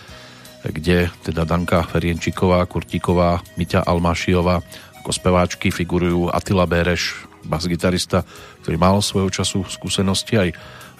kde 0.63 1.11
teda 1.27 1.43
Danka 1.43 1.83
Ferienčiková, 1.83 2.63
Kurtíková, 2.71 3.43
Miťa 3.59 3.83
Almášiová 3.83 4.63
ako 5.03 5.11
speváčky 5.11 5.75
figurujú 5.75 6.31
Attila 6.31 6.63
Béreš, 6.63 7.27
bas-gitarista, 7.47 8.23
ktorý 8.63 8.77
mal 8.79 8.99
svojho 9.03 9.31
času 9.31 9.67
skúsenosti 9.67 10.39
aj 10.39 10.49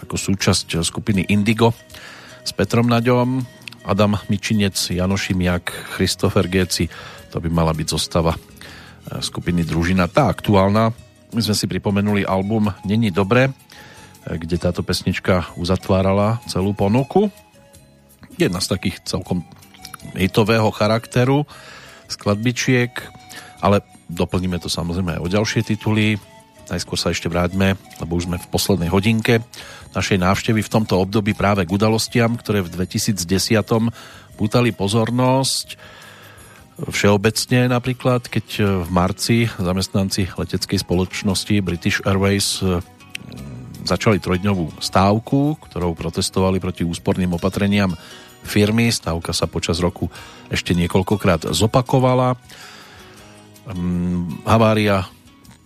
ako 0.03 0.15
súčasť 0.19 0.83
skupiny 0.83 1.31
Indigo 1.31 1.71
s 2.43 2.51
Petrom 2.51 2.91
Naďom, 2.91 3.39
Adam 3.87 4.19
Mičinec, 4.27 4.75
Jano 4.91 5.15
Šimiak, 5.15 5.95
Christopher 5.95 6.47
Géci, 6.47 6.87
to 7.31 7.39
by 7.39 7.49
mala 7.51 7.71
byť 7.75 7.87
zostava 7.87 8.35
eh, 8.35 8.39
skupiny 9.19 9.63
Družina. 9.63 10.11
Tá 10.11 10.31
aktuálna, 10.31 10.91
my 11.33 11.41
sme 11.41 11.55
si 11.55 11.65
pripomenuli 11.65 12.27
album 12.27 12.71
Není 12.83 13.11
dobre, 13.11 13.51
eh, 13.51 14.35
kde 14.35 14.59
táto 14.59 14.83
pesnička 14.83 15.51
uzatvárala 15.55 16.43
celú 16.47 16.75
ponuku. 16.75 17.31
Jedna 18.35 18.59
z 18.59 18.71
takých 18.75 19.03
celkom 19.07 19.43
hitového 20.19 20.67
charakteru 20.75 21.47
skladbičiek, 22.11 22.91
ale 23.63 23.81
doplníme 24.11 24.59
to 24.59 24.67
samozrejme 24.67 25.17
aj 25.17 25.21
o 25.23 25.31
ďalšie 25.31 25.61
tituly. 25.63 26.19
Najskôr 26.71 26.95
sa 26.95 27.11
ešte 27.11 27.27
vráťme, 27.27 27.75
lebo 27.99 28.15
už 28.15 28.31
sme 28.31 28.39
v 28.39 28.47
poslednej 28.47 28.87
hodinke 28.87 29.43
našej 29.93 30.17
návštevy 30.19 30.63
v 30.63 30.71
tomto 30.71 30.95
období 30.97 31.35
práve 31.35 31.67
k 31.67 31.73
udalostiam, 31.75 32.33
ktoré 32.39 32.63
v 32.63 32.71
2010 32.71 33.19
pútali 34.39 34.71
pozornosť. 34.73 35.77
Všeobecne 36.73 37.69
napríklad, 37.69 38.25
keď 38.25 38.45
v 38.83 38.89
marci 38.89 39.45
zamestnanci 39.61 40.33
leteckej 40.33 40.81
spoločnosti 40.81 41.53
British 41.61 42.01
Airways 42.01 42.65
mm, 42.65 43.85
začali 43.85 44.17
trojdňovú 44.17 44.81
stávku, 44.81 45.61
ktorou 45.69 45.93
protestovali 45.93 46.57
proti 46.57 46.81
úsporným 46.81 47.37
opatreniam 47.37 47.93
firmy. 48.41 48.89
Stávka 48.89 49.37
sa 49.37 49.45
počas 49.45 49.77
roku 49.77 50.09
ešte 50.49 50.73
niekoľkokrát 50.73 51.53
zopakovala. 51.53 52.35
Um, 53.63 54.41
havária 54.43 55.05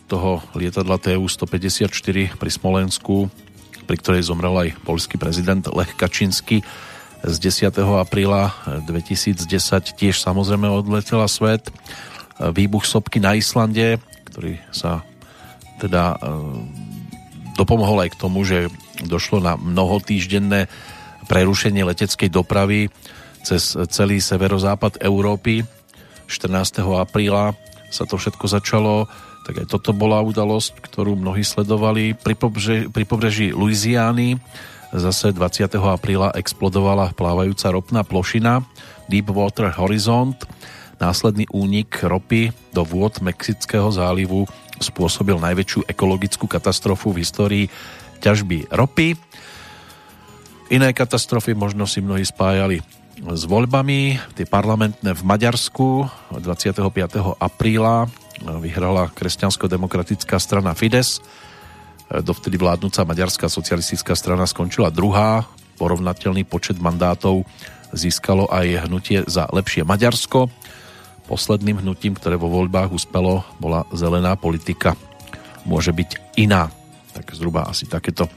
toho 0.08 0.40
lietadla 0.56 0.96
TU-154 0.98 2.40
pri 2.40 2.50
Smolensku, 2.50 3.28
pri 3.84 3.96
ktorej 4.00 4.28
zomrel 4.28 4.56
aj 4.56 4.70
polský 4.88 5.20
prezident 5.20 5.68
Lech 5.76 5.94
Kačinsky 6.00 6.64
z 7.24 7.36
10. 7.44 7.76
apríla 8.00 8.56
2010 8.88 9.44
tiež 10.00 10.16
samozrejme 10.22 10.70
odletela 10.70 11.28
svet. 11.28 11.68
Výbuch 12.38 12.86
sopky 12.86 13.20
na 13.20 13.36
Islande, 13.36 13.98
ktorý 14.30 14.62
sa 14.70 15.02
teda 15.82 16.14
e, 16.14 16.18
dopomohol 17.58 18.06
aj 18.06 18.10
k 18.14 18.22
tomu, 18.22 18.46
že 18.46 18.70
došlo 19.02 19.42
na 19.42 19.58
mnohotýždenné 19.58 20.70
prerušenie 21.26 21.82
leteckej 21.82 22.30
dopravy 22.30 22.94
cez 23.42 23.74
celý 23.90 24.22
severozápad 24.22 25.02
Európy. 25.02 25.66
14. 26.30 26.84
apríla 27.02 27.58
sa 27.90 28.04
to 28.04 28.20
všetko 28.20 28.46
začalo, 28.46 29.08
tak 29.48 29.64
aj 29.64 29.72
toto 29.72 29.96
bola 29.96 30.20
udalosť, 30.20 30.84
ktorú 30.84 31.16
mnohí 31.16 31.40
sledovali. 31.40 32.12
Pri, 32.20 32.36
pobreží, 32.36 32.92
pri 32.92 33.08
pobreží 33.08 33.56
Louisiany 33.56 34.36
zase 34.92 35.32
20. 35.32 35.72
apríla 35.88 36.36
explodovala 36.36 37.16
plávajúca 37.16 37.72
ropná 37.72 38.04
plošina 38.04 38.68
Deepwater 39.08 39.72
Horizont. 39.80 40.36
Následný 41.00 41.48
únik 41.56 41.96
ropy 42.04 42.52
do 42.76 42.84
vôd 42.84 43.24
Mexického 43.24 43.88
zálivu 43.88 44.44
spôsobil 44.84 45.40
najväčšiu 45.40 45.88
ekologickú 45.88 46.44
katastrofu 46.44 47.16
v 47.16 47.24
histórii 47.24 47.66
ťažby 48.20 48.68
ropy. 48.68 49.16
Iné 50.68 50.92
katastrofy 50.92 51.56
možno 51.56 51.88
si 51.88 52.04
mnohí 52.04 52.28
spájali 52.28 52.84
s 53.24 53.44
voľbami. 53.48 54.20
Tie 54.36 54.44
parlamentné 54.44 55.16
v 55.16 55.22
Maďarsku 55.24 56.04
25. 56.36 56.84
apríla 57.40 58.12
vyhrala 58.42 59.10
kresťansko-demokratická 59.14 60.38
strana 60.38 60.78
Fides. 60.78 61.22
Dovtedy 62.08 62.56
vládnúca 62.56 63.04
maďarská 63.04 63.52
socialistická 63.52 64.16
strana 64.16 64.48
skončila 64.48 64.94
druhá. 64.94 65.44
Porovnateľný 65.78 66.48
počet 66.48 66.80
mandátov 66.80 67.44
získalo 67.92 68.48
aj 68.48 68.88
hnutie 68.88 69.24
za 69.28 69.48
lepšie 69.52 69.84
Maďarsko. 69.84 70.48
Posledným 71.28 71.84
hnutím, 71.84 72.16
ktoré 72.16 72.40
vo 72.40 72.48
voľbách 72.48 72.96
uspelo, 72.96 73.44
bola 73.60 73.84
zelená 73.92 74.40
politika. 74.40 74.96
Môže 75.68 75.92
byť 75.92 76.40
iná. 76.40 76.72
Tak 77.12 77.36
zhruba 77.36 77.68
asi 77.68 77.84
takéto 77.84 78.32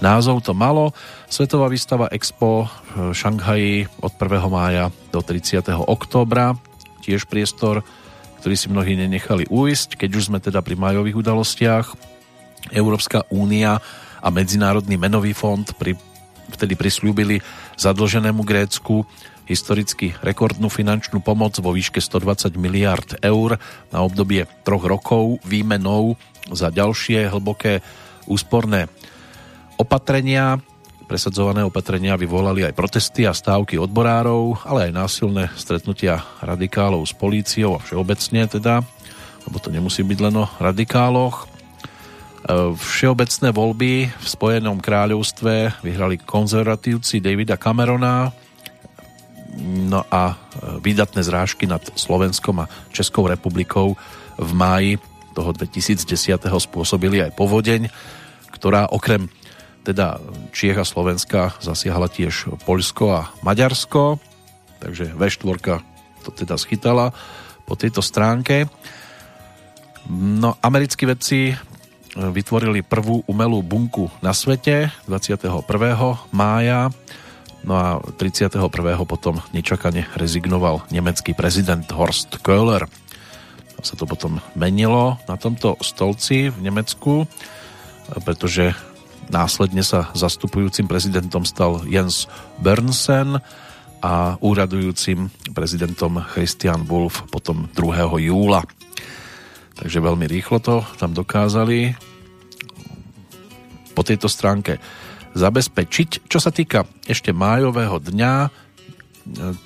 názov 0.00 0.40
to 0.40 0.56
malo. 0.56 0.96
Svetová 1.28 1.68
výstava 1.68 2.08
Expo 2.08 2.66
v 2.96 3.12
Šanghaji 3.12 4.00
od 4.00 4.12
1. 4.16 4.48
mája 4.48 4.88
do 5.12 5.20
30. 5.20 5.68
októbra. 5.76 6.56
Tiež 7.04 7.28
priestor, 7.28 7.84
ktorý 8.44 8.60
si 8.60 8.68
mnohí 8.68 8.92
nenechali 8.92 9.48
uísť, 9.48 9.96
keď 9.96 10.20
už 10.20 10.28
sme 10.28 10.36
teda 10.36 10.60
pri 10.60 10.76
majových 10.76 11.16
udalostiach. 11.16 11.96
Európska 12.76 13.24
únia 13.32 13.80
a 14.20 14.28
Medzinárodný 14.28 15.00
menový 15.00 15.32
fond 15.32 15.64
pri, 15.80 15.96
vtedy 16.52 16.76
prislúbili 16.76 17.40
zadlženému 17.80 18.44
Grécku 18.44 19.08
historicky 19.48 20.12
rekordnú 20.20 20.68
finančnú 20.68 21.24
pomoc 21.24 21.56
vo 21.56 21.72
výške 21.72 22.04
120 22.04 22.52
miliard 22.60 23.16
eur 23.24 23.56
na 23.88 24.04
obdobie 24.04 24.44
troch 24.60 24.84
rokov 24.84 25.40
výmenou 25.48 26.12
za 26.52 26.68
ďalšie 26.68 27.32
hlboké 27.32 27.80
úsporné 28.28 28.92
opatrenia. 29.80 30.60
Presadzované 31.04 31.60
opatrenia 31.60 32.16
vyvolali 32.16 32.64
aj 32.64 32.72
protesty 32.72 33.28
a 33.28 33.36
stávky 33.36 33.76
odborárov, 33.76 34.64
ale 34.64 34.88
aj 34.88 34.92
násilné 34.96 35.52
stretnutia 35.52 36.24
radikálov 36.40 37.04
s 37.04 37.12
políciou 37.12 37.76
a 37.76 37.82
všeobecne 37.84 38.48
teda, 38.48 38.80
lebo 39.44 39.56
to 39.60 39.68
nemusí 39.68 40.00
byť 40.00 40.18
len 40.24 40.34
o 40.40 40.46
radikáloch. 40.56 41.44
E, 41.44 41.46
všeobecné 42.72 43.48
voľby 43.52 43.92
v 44.08 44.26
Spojenom 44.26 44.80
kráľovstve 44.80 45.84
vyhrali 45.84 46.16
konzervatívci 46.24 47.20
Davida 47.20 47.60
Camerona, 47.60 48.32
No 49.62 50.02
a 50.10 50.34
e, 50.34 50.36
výdatné 50.82 51.22
zrážky 51.22 51.70
nad 51.70 51.82
Slovenskom 51.94 52.66
a 52.66 52.70
Českou 52.90 53.30
republikou 53.30 53.94
v 54.34 54.50
máji 54.50 54.92
toho 55.34 55.54
2010. 55.54 56.10
spôsobili 56.42 57.22
aj 57.22 57.34
povodeň, 57.38 57.90
ktorá 58.50 58.90
okrem 58.90 59.30
teda 59.84 60.18
Čiech 60.50 60.80
a 60.80 60.88
Slovenska 60.88 61.52
zasiahla 61.60 62.08
tiež 62.08 62.56
Poľsko 62.64 63.04
a 63.12 63.20
Maďarsko, 63.44 64.18
takže 64.80 65.12
V4 65.12 65.84
to 66.24 66.30
teda 66.32 66.56
schytala 66.56 67.12
po 67.68 67.76
tejto 67.76 68.00
stránke. 68.00 68.66
No, 70.10 70.56
americkí 70.64 71.04
vedci 71.04 71.52
e, 71.52 71.54
vytvorili 72.16 72.80
prvú 72.80 73.24
umelú 73.28 73.60
bunku 73.60 74.08
na 74.24 74.32
svete 74.32 74.88
21. 75.08 75.64
mája 76.32 76.92
No 77.64 77.74
a 77.80 77.96
31. 78.20 78.60
potom 79.08 79.40
nečakane 79.56 80.04
rezignoval 80.12 80.84
nemecký 80.92 81.32
prezident 81.32 81.88
Horst 81.88 82.44
Köhler. 82.44 82.84
Sa 83.80 83.96
to 83.96 84.04
potom 84.04 84.40
menilo 84.52 85.16
na 85.28 85.40
tomto 85.40 85.80
stolci 85.80 86.52
v 86.52 86.58
Nemecku, 86.60 87.24
pretože 88.24 88.76
následne 89.30 89.84
sa 89.84 90.10
zastupujúcim 90.12 90.88
prezidentom 90.88 91.44
stal 91.46 91.84
Jens 91.88 92.26
Bernsen 92.60 93.40
a 94.04 94.36
úradujúcim 94.40 95.32
prezidentom 95.56 96.20
Christian 96.36 96.84
Wolf 96.84 97.24
potom 97.32 97.70
2. 97.72 98.28
júla. 98.28 98.64
Takže 99.74 99.98
veľmi 99.98 100.28
rýchlo 100.28 100.60
to 100.60 100.84
tam 101.00 101.16
dokázali 101.16 101.96
po 103.94 104.02
tejto 104.02 104.28
stránke 104.28 104.82
zabezpečiť. 105.34 106.26
Čo 106.30 106.38
sa 106.38 106.54
týka 106.54 106.86
ešte 107.06 107.34
májového 107.34 107.98
dňa, 107.98 108.34
e, 108.44 108.48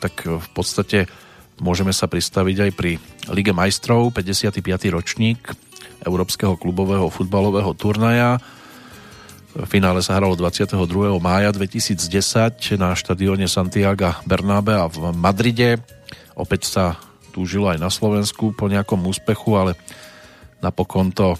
tak 0.00 0.24
v 0.24 0.48
podstate 0.56 1.08
môžeme 1.60 1.92
sa 1.92 2.08
pristaviť 2.08 2.56
aj 2.68 2.70
pri 2.72 2.92
Lige 3.28 3.52
majstrov, 3.52 4.08
55. 4.14 4.64
ročník 4.94 5.40
Európskeho 6.04 6.56
klubového 6.56 7.10
futbalového 7.12 7.74
turnaja. 7.76 8.40
Finále 9.66 10.04
sa 10.06 10.14
hralo 10.14 10.38
22. 10.38 10.78
mája 11.18 11.50
2010 11.50 12.78
na 12.78 12.94
štadióne 12.94 13.50
Santiago 13.50 14.14
Bernabe 14.22 14.78
a 14.78 14.86
v 14.86 15.10
Madride. 15.10 15.82
Opäť 16.38 16.70
sa 16.70 16.84
túžilo 17.34 17.66
aj 17.66 17.82
na 17.82 17.90
Slovensku 17.90 18.54
po 18.54 18.70
nejakom 18.70 19.02
úspechu, 19.02 19.58
ale 19.58 19.74
napokon 20.62 21.10
to 21.10 21.34
e, 21.34 21.38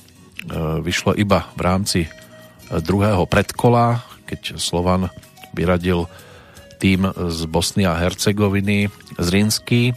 vyšlo 0.83 1.15
iba 1.15 1.47
v 1.55 1.61
rámci 1.63 2.01
e, 2.07 2.11
druhého 2.83 3.23
predkola 3.31 4.09
keď 4.29 4.61
Slovan 4.61 5.09
vyradil 5.57 6.05
tým 6.77 7.09
z 7.09 7.41
Bosny 7.49 7.89
a 7.89 7.97
Hercegoviny 7.97 8.93
z 9.17 9.27
Rinsky. 9.33 9.97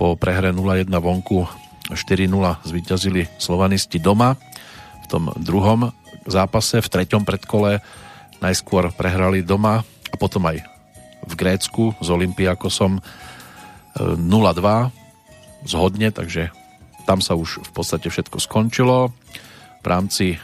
Po 0.00 0.16
prehre 0.16 0.56
0-1 0.56 0.88
vonku 0.88 1.44
4-0 1.92 2.32
zvíťazili 2.64 3.28
slovanisti 3.36 4.00
doma. 4.00 4.40
V 5.04 5.06
tom 5.12 5.28
druhom 5.36 5.92
zápase, 6.32 6.80
v 6.80 6.88
treťom 6.88 7.26
predkole 7.26 7.82
najskôr 8.40 8.90
prehrali 8.96 9.44
doma 9.44 9.84
a 9.84 10.14
potom 10.16 10.48
aj 10.48 10.64
v 11.26 11.32
Grécku 11.36 11.92
s 12.00 12.08
Olympiakosom 12.08 13.02
0-2 14.00 14.20
zhodne, 15.68 16.08
takže 16.08 16.48
tam 17.04 17.20
sa 17.20 17.36
už 17.36 17.60
v 17.66 17.70
podstate 17.74 18.08
všetko 18.08 18.38
skončilo. 18.40 19.12
V 19.80 19.86
rámci 19.88 20.36
e, 20.36 20.38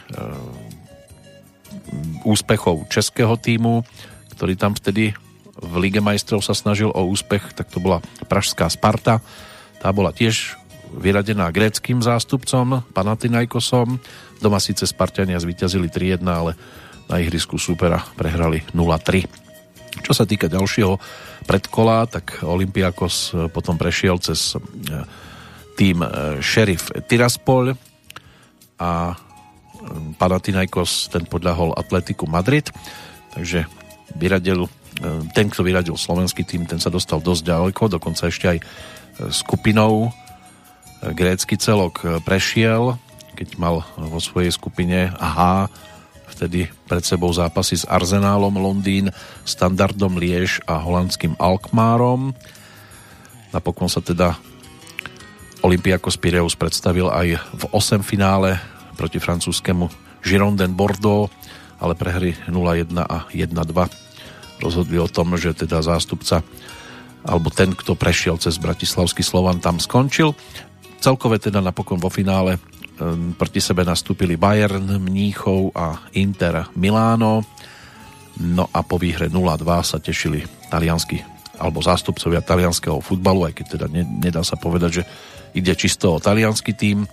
úspechov 2.25 2.89
českého 2.89 3.37
týmu, 3.37 3.85
ktorý 4.33 4.57
tam 4.57 4.73
vtedy 4.73 5.13
v 5.57 5.73
Lige 5.81 6.01
majstrov 6.01 6.45
sa 6.45 6.53
snažil 6.53 6.93
o 6.93 7.01
úspech, 7.09 7.57
tak 7.57 7.69
to 7.73 7.81
bola 7.81 8.03
Pražská 8.29 8.69
Sparta. 8.69 9.21
Tá 9.81 9.89
bola 9.89 10.13
tiež 10.13 10.57
vyradená 10.95 11.51
gréckým 11.51 11.99
zástupcom, 11.99 12.83
Panathinaikosom. 12.93 13.99
Doma 14.39 14.61
síce 14.61 14.87
Spartania 14.87 15.41
zvíťazili 15.41 15.91
3-1, 15.91 16.23
ale 16.27 16.53
na 17.07 17.19
ihrisku 17.19 17.59
supera 17.59 18.03
prehrali 18.15 18.63
0-3. 18.71 20.03
Čo 20.03 20.13
sa 20.13 20.23
týka 20.29 20.47
ďalšieho 20.47 20.93
predkola, 21.49 22.05
tak 22.05 22.45
Olympiakos 22.45 23.33
potom 23.49 23.79
prešiel 23.79 24.21
cez 24.21 24.53
e, 24.53 24.61
tým 25.73 26.05
e, 26.05 26.07
Sheriff 26.43 26.93
Tiraspol 27.09 27.73
a 28.77 29.17
Panathinaikos 30.17 31.09
ten 31.13 31.23
podľahol 31.25 31.73
Atletiku 31.77 32.27
Madrid, 32.27 32.67
takže 33.31 33.69
vyradil, 34.17 34.65
e, 34.65 34.69
ten, 35.31 35.47
kto 35.47 35.61
vyradil 35.63 35.95
slovenský 35.95 36.43
tým, 36.43 36.65
ten 36.65 36.81
sa 36.81 36.91
dostal 36.91 37.21
dosť 37.21 37.43
ďaleko, 37.45 37.99
dokonca 37.99 38.27
ešte 38.27 38.45
aj 38.47 38.57
e, 38.59 38.63
skupinou 39.31 40.09
e, 40.09 40.11
grécky 41.01 41.57
celok 41.59 42.23
prešiel, 42.25 42.97
keď 43.37 43.57
mal 43.61 43.85
vo 43.97 44.17
svojej 44.17 44.49
skupine 44.49 45.13
aha, 45.21 45.69
vtedy 46.33 46.69
pred 46.89 47.01
sebou 47.05 47.29
zápasy 47.33 47.81
s 47.81 47.85
Arzenálom 47.85 48.53
Londýn, 48.57 49.13
Standardom 49.45 50.17
Liež 50.17 50.61
a 50.65 50.81
holandským 50.81 51.37
Alkmárom. 51.37 52.33
Napokon 53.53 53.89
sa 53.89 54.01
teda 54.01 54.37
Olympiakos 55.65 56.17
Pireus 56.21 56.53
predstavil 56.53 57.09
aj 57.09 57.41
v 57.41 57.63
8 57.73 58.05
finále 58.05 58.61
proti 58.93 59.17
francúzskému 59.17 59.89
Girondin 60.21 60.73
Bordeaux, 60.77 61.29
ale 61.81 61.93
prehry 61.93 62.33
0-1 62.49 62.93
a 63.01 63.25
1-2 63.33 63.53
rozhodli 64.61 64.97
o 64.97 65.09
tom, 65.09 65.37
že 65.37 65.53
teda 65.53 65.81
zástupca 65.85 66.41
alebo 67.27 67.51
ten, 67.51 67.75
kto 67.75 67.97
prešiel 67.97 68.39
cez 68.39 68.55
Bratislavský 68.55 69.19
Slovan, 69.19 69.59
tam 69.59 69.81
skončil. 69.83 70.31
Celkové 70.97 71.39
teda 71.39 71.61
napokon 71.63 72.01
vo 72.01 72.09
finále 72.11 72.57
proti 73.37 73.61
sebe 73.61 73.85
nastúpili 73.85 74.35
Bayern, 74.35 74.97
Mníchov 74.97 75.71
a 75.77 76.09
Inter 76.17 76.65
Miláno. 76.73 77.45
No 78.41 78.65
a 78.73 78.81
po 78.81 78.97
výhre 78.97 79.29
0-2 79.29 79.65
sa 79.85 79.97
tešili 80.01 80.45
taliansky 80.69 81.21
alebo 81.57 81.81
zástupcovia 81.81 82.45
talianského 82.45 83.01
futbalu, 83.01 83.49
aj 83.49 83.53
keď 83.57 83.65
teda 83.65 83.85
nedá 83.93 84.45
sa 84.45 84.57
povedať, 84.61 85.01
že 85.01 85.03
ide 85.57 85.73
čisto 85.73 86.13
o 86.13 86.21
talianský 86.21 86.77
tým, 86.77 87.09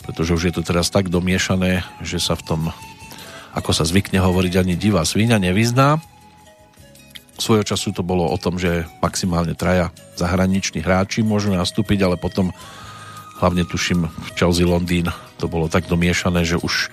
pretože 0.00 0.32
už 0.32 0.42
je 0.48 0.54
to 0.56 0.62
teraz 0.64 0.88
tak 0.88 1.12
domiešané, 1.12 1.84
že 2.00 2.16
sa 2.16 2.32
v 2.40 2.42
tom, 2.48 2.60
ako 3.52 3.76
sa 3.76 3.84
zvykne 3.84 4.16
hovoriť, 4.16 4.52
ani 4.56 4.80
divá 4.80 5.04
svíňa 5.04 5.36
nevyzná. 5.36 6.00
Svojho 7.36 7.68
času 7.68 7.92
to 7.92 8.00
bolo 8.00 8.24
o 8.24 8.36
tom, 8.40 8.56
že 8.56 8.88
maximálne 9.04 9.52
traja 9.52 9.92
zahraniční 10.16 10.80
hráči 10.80 11.20
môžu 11.20 11.52
nastúpiť, 11.52 12.00
ale 12.00 12.16
potom 12.16 12.48
hlavne 13.40 13.68
tuším 13.68 14.08
v 14.08 14.28
Chelsea 14.36 14.64
Londýn 14.66 15.12
to 15.36 15.46
bolo 15.46 15.68
tak 15.68 15.84
domiešané, 15.86 16.48
že 16.48 16.56
už 16.56 16.88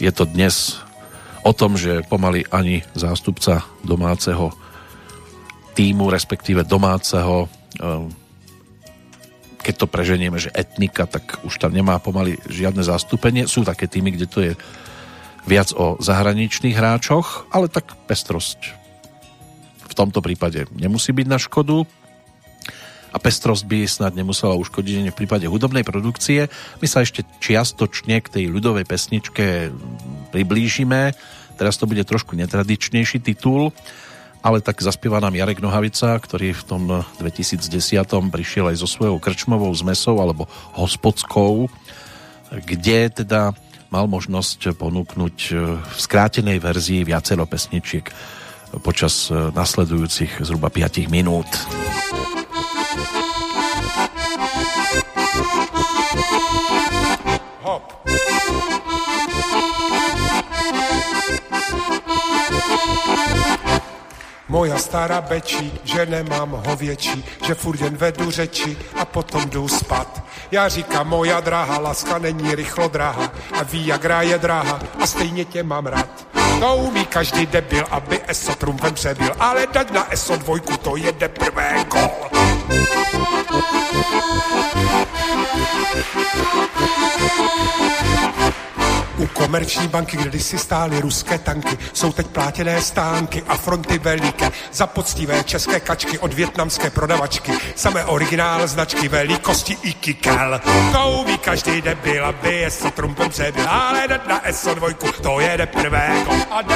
je 0.00 0.10
to 0.10 0.24
dnes 0.24 0.80
o 1.44 1.52
tom, 1.52 1.76
že 1.76 2.04
pomaly 2.08 2.48
ani 2.48 2.80
zástupca 2.96 3.62
domáceho 3.84 4.50
týmu, 5.76 6.08
respektíve 6.08 6.64
domáceho 6.64 7.46
ehm, 7.78 8.08
keď 9.64 9.74
to 9.80 9.86
preženieme, 9.88 10.36
že 10.36 10.52
etnika, 10.52 11.08
tak 11.08 11.40
už 11.40 11.56
tam 11.56 11.72
nemá 11.72 11.96
pomaly 11.96 12.36
žiadne 12.52 12.84
zastúpenie. 12.84 13.48
Sú 13.48 13.64
také 13.64 13.88
týmy, 13.88 14.12
kde 14.12 14.26
to 14.28 14.44
je 14.44 14.52
viac 15.48 15.72
o 15.72 15.96
zahraničných 16.04 16.76
hráčoch, 16.76 17.48
ale 17.48 17.72
tak 17.72 17.96
pestrosť 18.04 18.76
v 19.88 19.94
tomto 19.96 20.20
prípade 20.20 20.68
nemusí 20.76 21.16
byť 21.16 21.26
na 21.28 21.40
škodu 21.40 21.88
a 23.14 23.16
pestrosť 23.22 23.62
by 23.70 23.78
snad 23.86 24.18
nemusela 24.18 24.58
uškodiť 24.58 24.94
ani 24.98 25.10
v 25.14 25.18
prípade 25.22 25.46
hudobnej 25.46 25.86
produkcie. 25.86 26.50
My 26.82 26.86
sa 26.90 27.06
ešte 27.06 27.22
čiastočne 27.38 28.18
k 28.18 28.26
tej 28.26 28.44
ľudovej 28.50 28.82
pesničke 28.82 29.70
priblížime. 30.34 31.14
Teraz 31.54 31.78
to 31.78 31.86
bude 31.86 32.02
trošku 32.02 32.34
netradičnejší 32.34 33.22
titul, 33.22 33.70
ale 34.42 34.58
tak 34.58 34.82
zaspieva 34.82 35.22
nám 35.22 35.38
Jarek 35.38 35.62
Nohavica, 35.62 36.18
ktorý 36.18 36.50
v 36.58 36.66
tom 36.66 36.82
2010 37.22 37.70
prišiel 38.34 38.74
aj 38.74 38.82
so 38.82 38.90
svojou 38.90 39.22
krčmovou 39.22 39.70
zmesou 39.78 40.18
alebo 40.18 40.50
hospodskou, 40.74 41.70
kde 42.50 43.14
teda 43.22 43.54
mal 43.94 44.10
možnosť 44.10 44.74
ponúknuť 44.74 45.36
v 45.86 45.98
skrátenej 46.02 46.58
verzii 46.58 47.06
viacero 47.06 47.46
pesničiek 47.46 48.10
počas 48.82 49.30
nasledujúcich 49.30 50.42
zhruba 50.42 50.66
5 50.66 51.06
minút. 51.06 51.46
Moja 64.48 64.78
stará 64.78 65.20
bečí, 65.20 65.72
že 65.84 66.06
nemám 66.06 66.62
hověčí, 66.66 67.24
že 67.46 67.54
furt 67.54 67.80
jen 67.80 67.96
vedu 67.96 68.30
řeči 68.30 68.76
a 68.96 69.04
potom 69.04 69.50
jdu 69.50 69.68
spat. 69.68 70.22
Já 70.50 70.68
říkám, 70.68 71.08
moja 71.08 71.40
drahá, 71.40 71.78
láska 71.78 72.18
není 72.18 72.54
rychlo 72.54 72.88
drahá 72.88 73.32
a 73.52 73.62
ví, 73.62 73.86
jak 73.86 74.04
je 74.20 74.38
dráha 74.38 74.80
a 75.00 75.06
stejně 75.06 75.44
tě 75.44 75.62
mám 75.62 75.86
rád. 75.86 76.26
To 76.60 76.76
umí 76.76 77.06
každý 77.06 77.46
debil, 77.46 77.86
aby 77.90 78.20
ESO 78.26 78.54
trumfem 78.54 78.94
přebil, 78.94 79.32
ale 79.38 79.66
dať 79.66 79.90
na 79.90 80.12
ESO 80.12 80.36
dvojku, 80.36 80.76
to 80.76 80.96
jede 80.96 81.28
prvé 81.28 81.84
gol. 81.88 82.10
U 89.18 89.26
komerční 89.26 89.88
banky, 89.88 90.16
kde 90.16 90.40
si 90.40 90.58
stály 90.58 91.00
ruské 91.00 91.38
tanky, 91.38 91.78
jsou 91.92 92.12
teď 92.12 92.26
plátěné 92.26 92.82
stánky 92.82 93.42
a 93.48 93.56
fronty 93.56 93.98
veliké 93.98 94.50
za 94.72 94.86
poctivé 94.86 95.44
české 95.44 95.80
kačky 95.80 96.18
od 96.18 96.34
větnamské 96.34 96.90
prodavačky. 96.90 97.52
Samé 97.74 98.04
originál 98.04 98.66
značky 98.66 99.08
velikosti 99.08 99.76
i 99.82 99.92
kikel. 99.92 100.60
To 100.92 101.10
umí 101.10 101.38
každý 101.38 101.82
debil, 101.82 102.26
aby 102.26 102.54
je 102.54 102.70
so 102.70 102.90
trumpem 102.90 103.30
přebil, 103.30 103.68
ale 103.68 104.08
na 104.26 104.40
SO2 104.40 105.12
to 105.22 105.40
jede 105.40 105.66
prvého. 105.66 106.32
A 106.50 106.62
jde. 106.62 106.74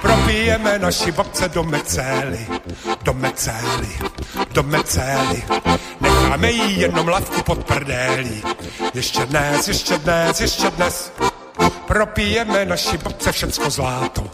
Propijeme 0.00 0.78
naši 0.78 1.12
babce 1.12 1.48
do 1.48 1.62
mecély, 1.62 2.46
do 3.02 3.14
mecély, 3.14 3.98
do 4.52 4.62
mecély. 4.62 5.42
Necháme 6.22 6.50
jí 6.50 6.80
jenom 6.80 7.08
lavku 7.08 7.42
pod 7.42 7.64
prdélí. 7.64 8.42
Ještě 8.94 9.26
dnes, 9.26 9.68
ještě 9.68 9.98
dnes, 9.98 10.40
ještě 10.40 10.70
dnes. 10.70 11.12
Propijeme 11.86 12.64
naši 12.64 12.98
babce 12.98 13.32
všecko 13.32 13.70
zláto, 13.70 14.24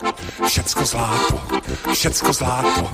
všecko 0.46 0.84
zláto, 0.84 1.40
všecko 1.92 2.32
zláto. 2.32 2.90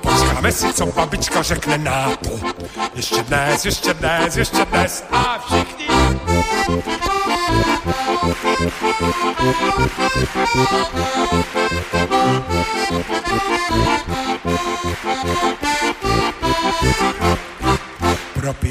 Počkáme 0.00 0.52
si, 0.52 0.72
co 0.72 0.86
babička 0.86 1.42
řekne 1.42 1.78
na 1.78 2.16
to. 2.16 2.30
Ještě 2.94 3.22
dnes, 3.22 3.64
ještě 3.64 3.94
dnes, 3.94 4.36
ještě 4.36 4.64
dnes 4.64 5.04
a 5.12 5.38
všichni. 5.38 5.86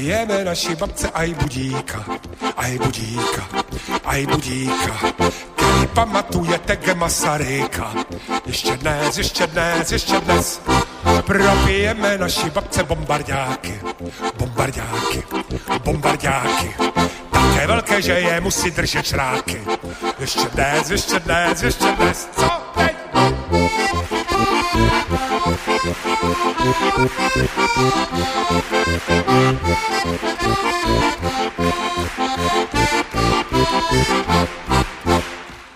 Propijeme 0.04 0.44
naši 0.44 0.76
babce 0.76 1.08
aj 1.10 1.28
budíka, 1.34 2.04
aj 2.60 2.72
budíka, 2.76 3.44
aj 4.04 4.26
budíka. 4.26 4.94
Který 5.56 5.86
pamatujete 5.94 6.76
ge 6.76 6.94
Masaryka. 6.94 7.94
Ještě 8.46 8.76
dnes, 8.76 9.18
ještě 9.18 9.46
dnes, 9.46 9.92
ještě 9.92 10.20
dnes. 10.20 10.60
Propijeme 11.26 12.18
naši 12.18 12.50
babce 12.50 12.84
bombardáky, 12.84 13.80
bombardáky, 14.36 15.22
bombardáky. 15.84 16.76
Také 17.30 17.66
velké, 17.66 18.02
že 18.02 18.12
je 18.12 18.40
musí 18.40 18.70
držet 18.70 19.06
šráky. 19.06 19.64
Ještě 20.18 20.48
dnes, 20.52 20.90
ještě 20.90 21.18
dnes, 21.18 21.62
ještě 21.62 21.92
dnes. 21.96 22.28
Co 22.36 22.63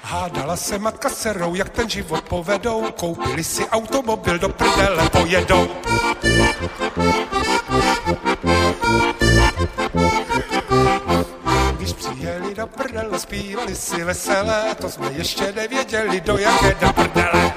Hádala 0.03 0.57
se 0.57 0.79
matka 0.79 1.09
s 1.09 1.15
dcerou, 1.15 1.55
jak 1.55 1.69
ten 1.69 1.91
život 1.91 2.25
povedou, 2.25 2.85
koupili 3.01 3.45
si 3.45 3.67
automobil, 3.69 4.39
do 4.39 4.49
prdele 4.49 5.09
pojedou. 5.11 5.69
Když 11.77 11.93
přijeli 11.93 12.55
do 12.55 12.67
prdele, 12.67 13.19
zpívali 13.19 13.77
si 13.77 14.05
veselé, 14.05 14.75
to 14.81 14.91
jsme 14.91 15.13
ještě 15.13 15.53
nevěděli, 15.53 16.21
do 16.21 16.39
jaké 16.39 16.77
do 16.81 16.93
prdele. 16.93 17.53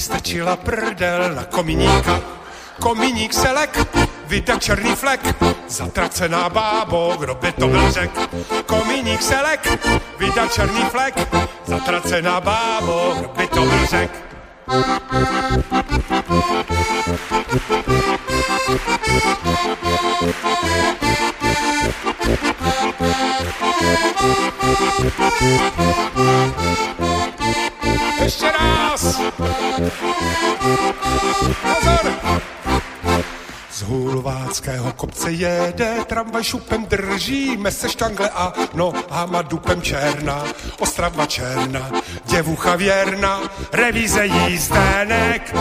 Vystrčila 0.00 0.56
prdel 0.56 1.36
na 1.36 1.44
kominíka. 1.44 2.20
Kominík 2.80 3.36
se 3.36 3.52
lek, 3.52 3.76
vydá 4.24 4.56
černý 4.56 4.96
flek, 4.96 5.20
zatracená 5.68 6.48
bábo, 6.48 7.16
kdo 7.20 7.34
by 7.34 7.52
to 7.52 7.68
byl 7.68 7.92
řek. 7.92 8.10
Kominík 8.66 9.22
se 9.22 9.36
lek, 9.36 9.68
vydá 10.18 10.48
černý 10.48 10.82
flek, 10.88 11.14
zatracená 11.66 12.40
bábo, 12.40 13.14
kdo 13.18 13.28
by 13.28 13.46
to 13.46 13.60
byl 13.60 13.86
řek. 13.86 14.10
Ještě 14.72 15.00
raz! 25.80 25.89
Hulváckého 34.50 34.92
kopce 34.92 35.30
jede, 35.30 35.94
tramvaj 36.06 36.44
šupem 36.44 36.86
držíme 36.86 37.70
se 37.70 37.88
štangle 37.88 38.30
a 38.30 38.52
nohama 38.74 39.42
dupem 39.42 39.82
černá. 39.82 40.44
Ostrava 40.78 41.26
černá, 41.26 41.90
děvucha 42.24 42.76
věrná, 42.76 43.40
revize 43.72 44.26
jízdenek. 44.26 45.54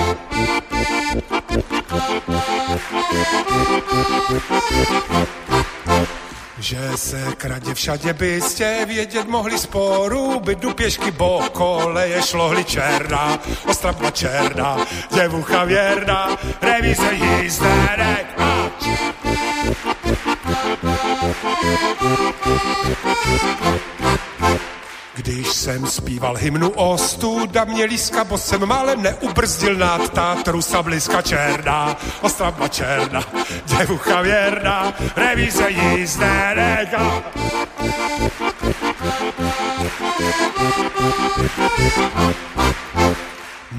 Že 6.60 6.80
se 6.96 7.24
kradě 7.38 7.74
všade 7.74 8.14
byste 8.14 8.86
vědět 8.86 9.28
mohli 9.28 9.60
sporu, 9.60 10.40
bydu 10.40 10.74
pěšky 10.74 11.12
bo 11.12 11.42
koleje 11.54 12.22
šlohli 12.22 12.64
černá, 12.64 13.40
ostrava 13.68 14.12
černá, 14.12 14.78
děvucha 15.12 15.64
věrná, 15.64 16.38
revize 16.62 17.14
jízdenek. 17.14 18.39
Když 25.16 25.48
jsem 25.48 25.88
zpíval 25.88 26.36
hymnu 26.36 26.70
ostuda, 26.70 27.64
mě 27.64 27.86
líska, 27.86 28.24
bo 28.24 28.38
jsem 28.38 28.66
málem 28.66 29.02
neubrzdil 29.02 29.76
nad 29.76 30.14
Tatru 30.14 30.62
sabliska 30.62 31.22
černá, 31.22 31.98
ostrava 32.22 32.68
černá, 32.68 33.24
děvucha 33.66 34.22
věrná, 34.22 34.94
revize 35.16 35.70
jízdenek. 35.70 36.94
A... 36.94 37.24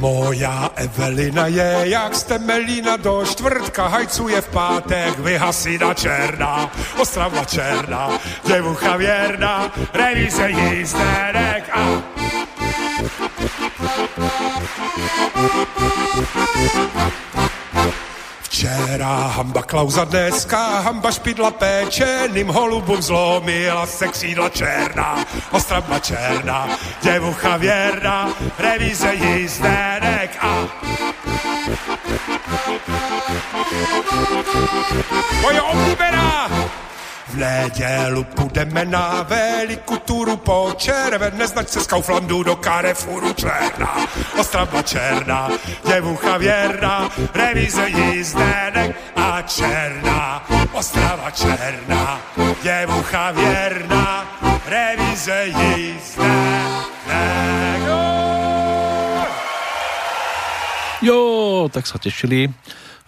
Moja 0.01 0.71
Evelina 0.77 1.47
je 1.47 1.93
jak 1.93 2.15
z 2.15 2.23
Temelína 2.23 2.97
do 2.97 3.21
čtvrtka, 3.25 3.89
hajcuje 3.89 4.41
v 4.41 4.49
pátek, 4.49 5.19
vyhasina 5.19 5.95
černá, 5.95 6.73
ostrava 6.99 7.45
černá, 7.45 8.09
děvucha 8.45 8.97
věrná, 8.97 9.73
revize 9.93 10.51
jízdenek 10.51 11.71
a... 11.77 12.03
Včera 18.61 19.33
hamba 19.41 19.63
klauza 19.63 20.05
dneska, 20.05 20.85
hamba 20.85 21.09
špidla 21.09 21.51
pečeným 21.51 22.49
holubům 22.49 23.03
zlomila 23.03 23.87
se 23.87 24.09
křídla 24.09 24.49
černá, 24.49 25.25
ostrava 25.51 25.99
černá, 25.99 26.69
děvucha 27.03 27.57
věrná, 27.57 28.29
revize 28.59 29.15
jízdenek 29.15 30.37
a... 30.41 30.69
Moje 35.43 35.63
oblíbená! 35.63 36.49
V 37.31 37.37
nedělu 37.37 38.25
půjdeme 38.25 38.85
na 38.85 39.23
velikou 39.23 39.97
turu 39.97 40.37
po 40.37 40.75
červené 40.77 41.47
značce 41.47 41.81
z 41.81 41.87
Kauflandu 41.87 42.43
do 42.43 42.57
Carrefouru 42.57 43.33
černá, 43.33 44.07
ostrava 44.41 44.83
černá, 44.83 45.49
děvucha 45.87 46.37
věrná, 46.37 47.11
revize 47.35 47.89
jízdenek 47.89 48.97
a 49.17 49.43
černá, 49.43 50.47
ostrava 50.73 51.31
černá, 51.31 52.21
děvucha 52.63 53.31
věrná, 53.31 54.27
revize 54.67 55.47
jízdenek. 55.47 56.61
Jo, 61.01 61.69
tak 61.73 61.87
sa 61.87 61.97
tešili 61.97 62.53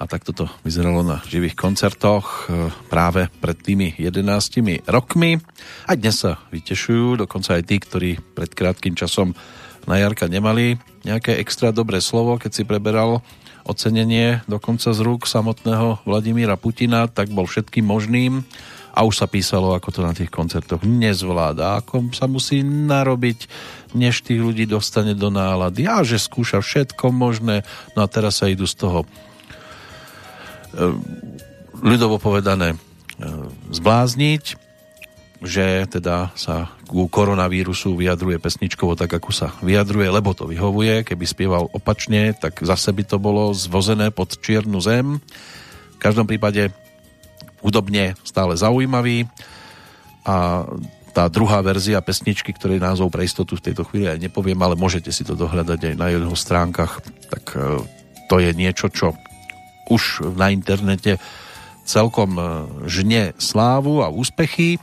a 0.03 0.11
takto 0.11 0.35
to 0.35 0.51
vyzeralo 0.67 1.07
na 1.07 1.23
živých 1.23 1.55
koncertoch 1.55 2.51
e, 2.51 2.75
práve 2.91 3.31
pred 3.39 3.55
tými 3.55 3.95
11 4.03 4.83
rokmi. 4.91 5.39
A 5.87 5.95
dnes 5.95 6.27
sa 6.27 6.43
vytešujú, 6.51 7.23
dokonca 7.23 7.55
aj 7.55 7.63
tí, 7.71 7.79
ktorí 7.79 8.11
pred 8.35 8.51
krátkým 8.51 8.99
časom 8.99 9.39
na 9.87 10.03
Jarka 10.03 10.27
nemali 10.27 10.75
nejaké 11.07 11.39
extra 11.39 11.71
dobré 11.71 12.03
slovo, 12.03 12.35
keď 12.35 12.51
si 12.51 12.63
preberal 12.67 13.23
ocenenie 13.63 14.43
dokonca 14.51 14.91
z 14.91 14.99
rúk 15.07 15.31
samotného 15.31 16.03
Vladimíra 16.03 16.59
Putina, 16.59 17.07
tak 17.07 17.31
bol 17.31 17.47
všetkým 17.47 17.87
možným. 17.87 18.43
A 18.93 19.09
už 19.09 19.25
sa 19.25 19.31
písalo, 19.31 19.73
ako 19.73 19.89
to 19.89 20.01
na 20.05 20.13
tých 20.13 20.29
koncertoch 20.29 20.85
nezvláda, 20.85 21.81
ako 21.81 22.13
sa 22.13 22.29
musí 22.29 22.61
narobiť, 22.61 23.49
než 23.97 24.21
tých 24.21 24.37
ľudí 24.37 24.69
dostane 24.69 25.17
do 25.17 25.33
nálady. 25.33 25.89
A 25.89 26.05
že 26.05 26.21
skúša 26.21 26.61
všetko 26.61 27.09
možné, 27.09 27.65
no 27.97 28.05
a 28.05 28.11
teraz 28.11 28.45
sa 28.45 28.53
idú 28.53 28.69
z 28.69 28.77
toho 28.77 29.09
ľudovo 31.83 32.17
povedané 32.23 32.75
e, 32.75 32.77
zblázniť, 33.75 34.45
že 35.43 35.91
teda 35.91 36.31
sa 36.39 36.71
ku 36.87 37.11
koronavírusu 37.11 37.99
vyjadruje 37.99 38.39
pesničkovo 38.39 38.95
tak, 38.95 39.11
ako 39.11 39.35
sa 39.35 39.51
vyjadruje, 39.59 40.07
lebo 40.07 40.31
to 40.39 40.47
vyhovuje. 40.47 41.03
Keby 41.03 41.25
spieval 41.27 41.67
opačne, 41.75 42.31
tak 42.39 42.63
zase 42.63 42.95
by 42.95 43.03
to 43.03 43.19
bolo 43.19 43.51
zvozené 43.51 44.15
pod 44.15 44.39
čiernu 44.39 44.79
zem. 44.79 45.19
V 45.97 45.99
každom 45.99 46.31
prípade 46.31 46.71
hudobne 47.59 48.15
stále 48.23 48.55
zaujímavý 48.55 49.27
a 50.23 50.67
tá 51.13 51.29
druhá 51.29 51.61
verzia 51.61 52.01
pesničky, 52.01 52.57
ktorej 52.57 52.81
názov 52.81 53.13
pre 53.13 53.27
istotu 53.27 53.59
v 53.59 53.65
tejto 53.71 53.85
chvíli 53.85 54.09
aj 54.09 54.23
nepoviem, 54.23 54.57
ale 54.63 54.81
môžete 54.81 55.13
si 55.13 55.27
to 55.27 55.37
dohľadať 55.37 55.93
aj 55.93 55.95
na 55.99 56.09
jeho 56.09 56.33
stránkach, 56.33 57.05
tak 57.29 57.45
e, 57.53 57.85
to 58.33 58.37
je 58.41 58.51
niečo, 58.57 58.89
čo 58.89 59.13
už 59.93 60.33
na 60.33 60.49
internete 60.49 61.21
celkom 61.85 62.39
e, 62.39 62.43
žne 62.89 63.37
slávu 63.37 64.01
a 64.01 64.09
úspechy. 64.09 64.81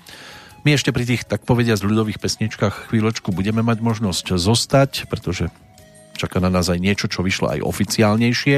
My 0.67 0.75
ešte 0.75 0.91
pri 0.91 1.07
tých, 1.07 1.23
tak 1.25 1.47
povedia, 1.47 1.79
z 1.79 1.88
ľudových 1.88 2.19
pesničkách 2.19 2.91
chvíľočku 2.91 3.31
budeme 3.31 3.63
mať 3.63 3.79
možnosť 3.79 4.35
zostať, 4.35 5.07
pretože 5.07 5.47
čaká 6.19 6.43
na 6.43 6.51
nás 6.51 6.67
aj 6.67 6.83
niečo, 6.83 7.07
čo 7.07 7.23
vyšlo 7.23 7.55
aj 7.55 7.63
oficiálnejšie 7.63 8.57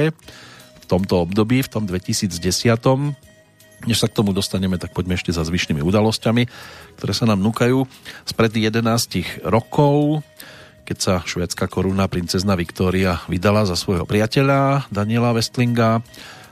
v 0.82 0.86
tomto 0.90 1.30
období, 1.30 1.62
v 1.62 1.70
tom 1.70 1.86
2010. 1.86 2.34
Než 3.86 3.98
sa 3.98 4.10
k 4.10 4.18
tomu 4.18 4.34
dostaneme, 4.34 4.78
tak 4.78 4.94
poďme 4.94 5.18
ešte 5.18 5.34
za 5.34 5.46
zvyšnými 5.46 5.82
udalosťami, 5.82 6.44
ktoré 6.98 7.14
sa 7.14 7.26
nám 7.30 7.42
núkajú. 7.42 7.86
Spred 8.26 8.54
11 8.54 9.46
rokov, 9.46 10.26
keď 10.86 10.98
sa 10.98 11.14
švédska 11.22 11.70
koruna 11.70 12.06
princezna 12.10 12.58
Viktória 12.58 13.22
vydala 13.30 13.66
za 13.66 13.78
svojho 13.78 14.06
priateľa 14.06 14.90
Daniela 14.94 15.34
Westlinga. 15.34 16.02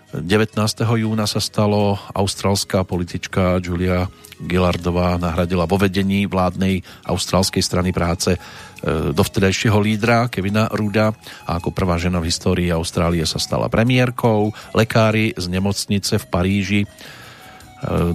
19. 0.10 0.58
júna 0.98 1.30
sa 1.30 1.38
stalo 1.38 1.94
austrálska 2.18 2.82
politička 2.82 3.62
Julia 3.62 4.10
Gillardová 4.42 5.22
nahradila 5.22 5.70
vo 5.70 5.78
vedení 5.78 6.26
vládnej 6.26 6.82
austrálskej 7.06 7.62
strany 7.62 7.94
práce 7.94 8.34
e, 8.34 8.40
dovtedajšieho 9.14 9.78
lídra 9.78 10.26
Kevina 10.34 10.66
Ruda 10.74 11.14
a 11.46 11.62
ako 11.62 11.70
prvá 11.70 12.02
žena 12.02 12.18
v 12.18 12.34
histórii 12.34 12.74
Austrálie 12.74 13.22
sa 13.30 13.38
stala 13.38 13.70
premiérkou. 13.70 14.50
Lekári 14.74 15.38
z 15.38 15.46
nemocnice 15.46 16.18
v 16.18 16.26
Paríži 16.26 16.82
e, 16.82 16.88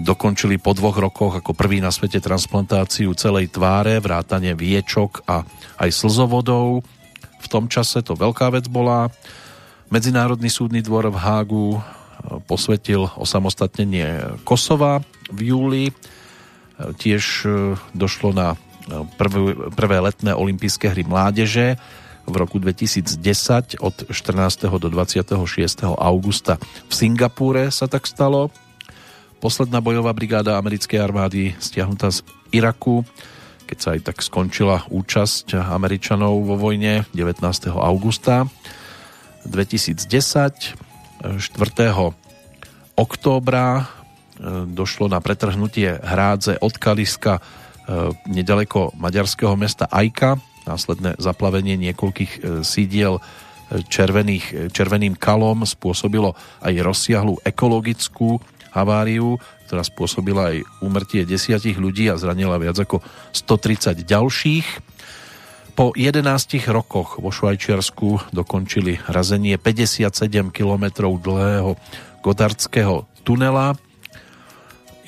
dokončili 0.02 0.58
po 0.58 0.74
dvoch 0.74 0.98
rokoch 0.98 1.38
ako 1.38 1.54
prvý 1.54 1.78
na 1.78 1.94
svete 1.94 2.18
transplantáciu 2.18 3.14
celej 3.14 3.54
tváre, 3.54 4.02
vrátane 4.02 4.58
viečok 4.58 5.22
a 5.30 5.46
aj 5.78 5.94
slzovodov. 5.94 6.82
V 7.38 7.46
tom 7.46 7.70
čase 7.70 8.02
to 8.02 8.18
veľká 8.18 8.50
vec 8.50 8.66
bola. 8.66 9.14
Medzinárodný 9.92 10.48
súdny 10.48 10.80
dvor 10.80 11.12
v 11.12 11.18
Hágu 11.20 11.66
e, 11.76 11.80
posvetil 12.48 13.04
osamostatnenie 13.20 14.40
Kosova 14.42 15.04
v 15.28 15.52
júli. 15.52 15.84
E, 15.90 15.92
Tiež 16.96 17.44
e, 17.44 17.76
došlo 17.92 18.32
na 18.32 18.56
prvé, 19.20 19.52
prvé 19.72 19.96
letné 20.00 20.32
olympijské 20.32 20.88
hry 20.88 21.04
mládeže 21.04 21.76
v 22.24 22.34
roku 22.40 22.56
2010 22.56 23.84
od 23.84 23.94
14. 24.08 24.72
do 24.80 24.88
26. 24.88 25.36
augusta 25.84 26.56
v 26.88 26.92
Singapúre 26.92 27.68
sa 27.68 27.84
tak 27.84 28.08
stalo. 28.08 28.48
Posledná 29.44 29.84
bojová 29.84 30.16
brigáda 30.16 30.56
americkej 30.56 30.96
armády 31.04 31.52
stiahnutá 31.60 32.08
z 32.08 32.24
Iraku, 32.48 33.04
keď 33.68 33.76
sa 33.76 33.88
aj 33.92 34.00
tak 34.08 34.24
skončila 34.24 34.88
účasť 34.88 35.60
Američanov 35.68 36.48
vo 36.48 36.56
vojne 36.56 37.04
19. 37.12 37.44
augusta 37.76 38.48
2010. 39.46 40.84
4. 41.24 41.40
októbra 43.00 43.66
e, 43.80 43.84
došlo 44.68 45.08
na 45.08 45.24
pretrhnutie 45.24 45.96
hrádze 45.96 46.60
od 46.60 46.74
Kaliska 46.76 47.40
e, 47.40 47.42
nedaleko 48.28 48.92
maďarského 48.98 49.56
mesta 49.56 49.88
Ajka. 49.88 50.36
Následné 50.68 51.16
zaplavenie 51.16 51.80
niekoľkých 51.80 52.32
e, 52.32 52.40
sídiel 52.60 53.24
červených, 53.88 54.70
červeným 54.76 55.16
kalom 55.16 55.64
spôsobilo 55.64 56.36
aj 56.60 56.84
rozsiahlu 56.84 57.40
ekologickú 57.48 58.36
haváriu, 58.76 59.40
ktorá 59.66 59.80
spôsobila 59.80 60.52
aj 60.52 60.66
úmrtie 60.84 61.24
desiatich 61.24 61.80
ľudí 61.80 62.12
a 62.12 62.20
zranila 62.20 62.60
viac 62.60 62.76
ako 62.76 63.00
130 63.32 64.04
ďalších. 64.04 64.66
Po 65.74 65.90
11 65.90 66.22
rokoch 66.70 67.18
vo 67.18 67.34
Švajčiarsku 67.34 68.30
dokončili 68.30 69.02
razenie 69.10 69.58
57 69.58 70.54
km 70.54 70.84
dlhého 71.18 71.74
godardského 72.22 73.10
tunela. 73.26 73.74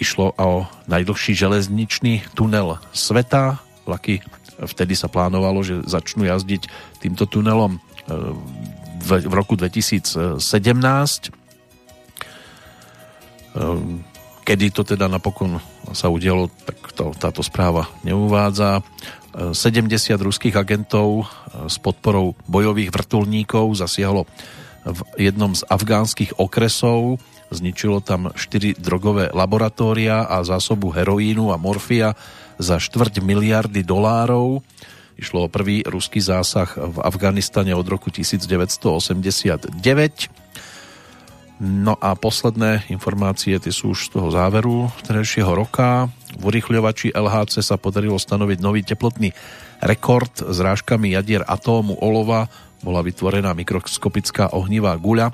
Išlo 0.03 0.35
o 0.35 0.67
najdlhší 0.91 1.39
železničný 1.39 2.35
tunel 2.35 2.83
sveta. 2.91 3.63
Vlaky 3.87 4.27
vtedy 4.59 4.99
sa 4.99 5.07
plánovalo, 5.07 5.63
že 5.63 5.87
začnú 5.87 6.27
jazdiť 6.27 6.67
týmto 6.99 7.31
tunelom 7.31 7.79
e, 7.79 7.81
v 9.07 9.33
roku 9.39 9.55
2017. 9.55 10.43
Ehm, 13.55 14.03
kedy 14.43 14.75
to 14.75 14.83
teda 14.83 15.07
napokon 15.07 15.63
sa 15.95 16.11
udialo, 16.11 16.51
tak 16.67 16.79
to, 16.95 17.15
táto 17.15 17.43
správa 17.47 17.87
neuvádza. 18.03 18.83
70 19.37 20.17
ruských 20.17 20.57
agentov 20.57 21.21
e, 21.21 21.25
s 21.69 21.77
podporou 21.77 22.33
bojových 22.49 22.89
vrtulníkov 22.89 23.77
zasiahlo 23.77 24.25
v 24.87 25.01
jednom 25.19 25.53
z 25.53 25.67
afgánskych 25.69 26.41
okresov. 26.41 27.21
Zničilo 27.53 28.03
tam 28.03 28.33
4 28.33 28.81
drogové 28.81 29.31
laboratória 29.31 30.27
a 30.27 30.43
zásobu 30.43 30.91
heroínu 30.91 31.53
a 31.53 31.61
morfia 31.61 32.17
za 32.57 32.81
štvrť 32.81 33.23
miliardy 33.23 33.85
dolárov. 33.85 34.65
Išlo 35.17 35.47
o 35.47 35.53
prvý 35.53 35.81
ruský 35.85 36.21
zásah 36.21 36.69
v 36.77 37.01
Afganistane 37.01 37.73
od 37.73 37.89
roku 37.89 38.13
1989. 38.13 39.73
No 41.57 41.97
a 41.97 42.13
posledné 42.13 42.85
informácie, 42.93 43.57
tie 43.57 43.73
sú 43.73 43.97
už 43.97 44.13
z 44.13 44.21
toho 44.21 44.29
záveru 44.29 44.93
terajšieho 45.09 45.57
roka. 45.57 46.13
V 46.37 46.53
urychľovači 46.53 47.17
LHC 47.17 47.65
sa 47.65 47.81
podarilo 47.81 48.21
stanoviť 48.21 48.59
nový 48.61 48.85
teplotný 48.85 49.33
rekord 49.81 50.37
s 50.37 50.59
rážkami 50.61 51.17
jadier 51.17 51.41
atómu 51.49 51.97
olova. 51.97 52.53
Bola 52.85 53.01
vytvorená 53.01 53.57
mikroskopická 53.57 54.53
ohnivá 54.53 54.93
guľa 55.01 55.33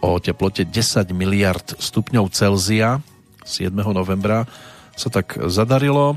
o 0.00 0.16
teplote 0.16 0.64
10 0.64 1.12
miliard 1.12 1.76
stupňov 1.76 2.32
Celzia. 2.32 3.04
7. 3.44 3.68
novembra 3.92 4.48
sa 4.96 5.12
tak 5.12 5.36
zadarilo. 5.52 6.16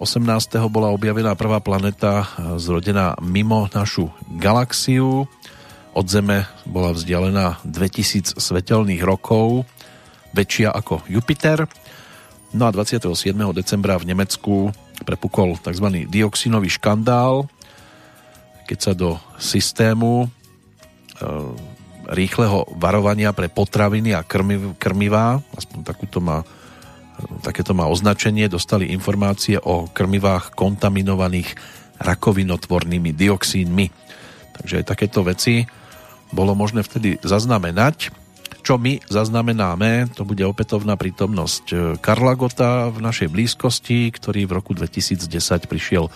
18. 0.00 0.24
bola 0.72 0.88
objavená 0.96 1.36
prvá 1.36 1.60
planeta 1.60 2.32
zrodená 2.56 3.20
mimo 3.20 3.68
našu 3.76 4.08
galaxiu. 4.40 5.28
Od 5.90 6.06
Zeme 6.06 6.46
bola 6.70 6.94
vzdialená 6.94 7.58
2000 7.66 8.38
svetelných 8.38 9.02
rokov, 9.02 9.66
väčšia 10.30 10.70
ako 10.70 11.02
Jupiter. 11.10 11.66
No 12.54 12.66
a 12.66 12.70
27. 12.70 13.10
decembra 13.50 13.98
v 13.98 14.14
Nemecku 14.14 14.70
prepukol 15.02 15.58
tzv. 15.58 16.06
dioxinový 16.06 16.70
škandál, 16.70 17.50
keď 18.70 18.78
sa 18.78 18.92
do 18.94 19.18
systému 19.42 20.26
e, 20.26 20.28
rýchleho 22.14 22.70
varovania 22.78 23.34
pre 23.34 23.50
potraviny 23.50 24.14
a 24.14 24.22
krmiv, 24.22 24.78
krmivá, 24.78 25.42
aspoň 25.58 25.78
takúto 25.82 26.22
má, 26.22 26.46
takéto 27.42 27.74
má 27.74 27.90
označenie, 27.90 28.46
dostali 28.46 28.94
informácie 28.94 29.58
o 29.58 29.90
krmivách 29.90 30.54
kontaminovaných 30.54 31.50
rakovinotvornými 31.98 33.10
dioxínmi. 33.10 33.86
Takže 34.54 34.74
aj 34.82 34.84
takéto 34.86 35.26
veci 35.26 35.79
bolo 36.30 36.54
možné 36.54 36.82
vtedy 36.86 37.18
zaznamenať 37.22 38.14
čo 38.60 38.76
my 38.76 39.00
zaznamenáme, 39.08 40.12
to 40.12 40.22
bude 40.28 40.44
opätovná 40.44 40.94
prítomnosť 40.94 41.64
e, 41.72 41.76
Karla 41.96 42.36
Gota 42.36 42.92
v 42.92 43.00
našej 43.00 43.32
blízkosti, 43.32 44.12
ktorý 44.12 44.44
v 44.44 44.52
roku 44.60 44.76
2010 44.76 45.26
prišiel 45.64 46.12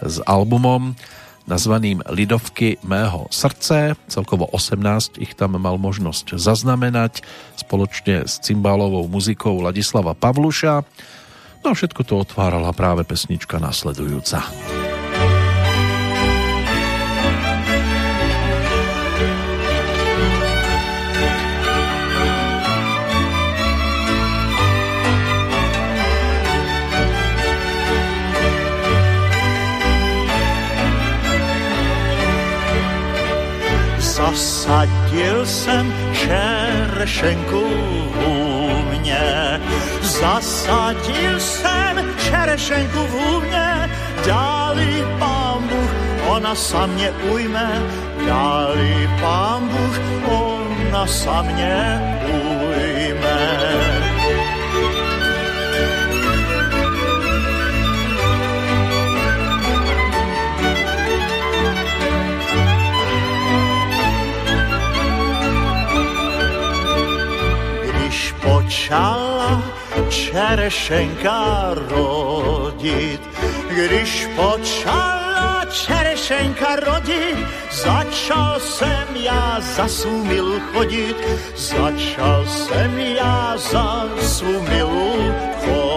s 0.00 0.16
albumom 0.24 0.96
nazvaným 1.44 2.00
Lidovky 2.08 2.80
mého 2.86 3.28
srdce. 3.28 3.98
Celkovo 4.08 4.48
18 4.50 5.20
ich 5.20 5.36
tam 5.36 5.58
mal 5.58 5.76
možnosť 5.76 6.38
zaznamenať 6.40 7.22
spoločne 7.60 8.24
s 8.24 8.40
cymbálovou 8.40 9.04
muzikou 9.10 9.60
Ladislava 9.60 10.16
Pavluša. 10.16 10.86
No 11.62 11.66
a 11.70 11.74
všetko 11.76 12.02
to 12.02 12.18
otvárala 12.18 12.74
práve 12.74 13.06
pesnička 13.06 13.62
nasledujúca. 13.62 14.42
Zasadil 34.22 35.46
jsem 35.46 35.94
čerešenku 36.14 37.64
v 38.14 38.84
mě, 38.90 39.60
zasadil 40.00 41.40
jsem 41.40 42.14
čerešenku 42.30 42.98
v 42.98 43.42
mě, 43.42 43.90
dáli 44.26 45.04
pán 45.18 45.68
Bůh, 45.68 45.90
ona 46.28 46.54
sa 46.54 46.86
mě 46.86 47.10
ujme, 47.34 47.82
dáli 48.26 49.10
pán 49.20 49.68
Bůh, 49.68 49.96
ona 50.30 51.06
sa 51.06 51.42
mě 51.42 51.78
ujme. 52.22 53.91
Začala 68.92 69.62
čerešenka 70.08 71.72
rodit. 71.88 73.20
Když 73.72 74.28
počala 74.36 75.64
čerešenka 75.72 76.76
rodit, 76.76 77.40
začal 77.72 78.60
jsem 78.60 79.08
já 79.16 79.56
za 79.60 79.88
svou 79.88 80.60
chodit. 80.72 81.16
Začal 81.56 82.44
jsem 82.46 82.98
já 82.98 83.56
za 83.56 84.08
svou 84.20 84.60
chodit. 84.60 85.91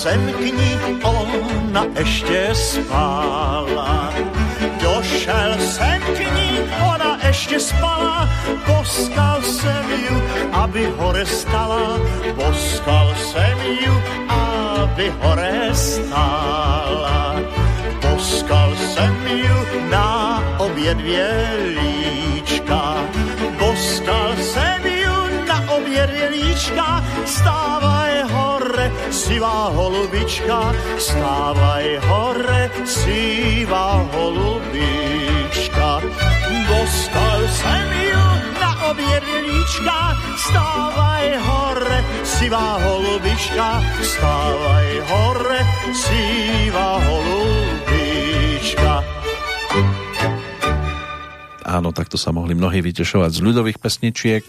Jsem 0.00 0.32
k 0.32 0.40
ní, 0.40 0.80
ona 1.04 1.84
ještě 1.98 2.54
spala. 2.54 4.12
Došel 4.82 5.52
jsem 5.58 6.00
k 6.02 6.18
ní, 6.18 6.50
ona 6.94 7.18
ještě 7.26 7.60
spala. 7.60 8.28
Poskal 8.66 9.42
jsem 9.42 9.84
ju, 10.08 10.22
aby 10.52 10.88
hore 10.96 11.26
stala. 11.26 12.00
Poskal 12.34 13.14
jsem 13.14 13.58
ju, 13.84 13.94
aby 14.28 15.12
hore 15.20 15.68
stala. 15.72 17.36
Poskal 18.00 18.76
jsem 18.76 19.16
ju 19.26 19.56
na 19.90 20.42
obě 20.58 20.94
dvě 20.94 21.28
líčka. 21.76 23.04
Poskal 23.58 24.32
jsem 24.40 24.80
ju 24.86 25.44
na 25.48 25.72
obě 25.76 26.06
dvě 26.06 26.28
líčka. 26.28 27.04
Hore, 27.26 27.99
sivá 29.30 29.70
holubička, 29.70 30.74
stávaj 30.98 32.02
hore, 32.02 32.66
sivá 32.82 34.02
holubička. 34.10 36.02
Dostal 36.66 37.38
jsem 37.46 37.88
ju 38.10 38.26
na 38.58 38.90
obě 38.90 39.22
líčka, 39.46 40.18
stávaj 40.34 41.26
hore, 41.46 41.98
sivá 42.26 42.82
holubička, 42.82 43.78
stávaj 44.02 44.88
hore, 45.14 45.60
sivá 45.94 46.98
holubička. 46.98 48.92
Áno, 51.70 51.94
takto 51.94 52.18
sa 52.18 52.34
mohli 52.34 52.58
mnohí 52.58 52.82
vytešovať 52.82 53.30
z 53.30 53.40
ľudových 53.46 53.78
pesničiek 53.78 54.42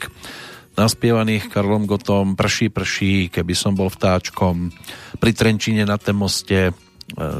naspievaných 0.75 1.51
Karlom 1.51 1.83
Gotom 1.83 2.39
Prší, 2.39 2.71
prší, 2.71 3.27
keby 3.27 3.53
som 3.55 3.75
bol 3.75 3.91
vtáčkom 3.91 4.71
pri 5.19 5.31
Trenčine 5.35 5.83
na 5.83 5.99
tém 5.99 6.15
moste 6.15 6.71
e, 6.71 6.73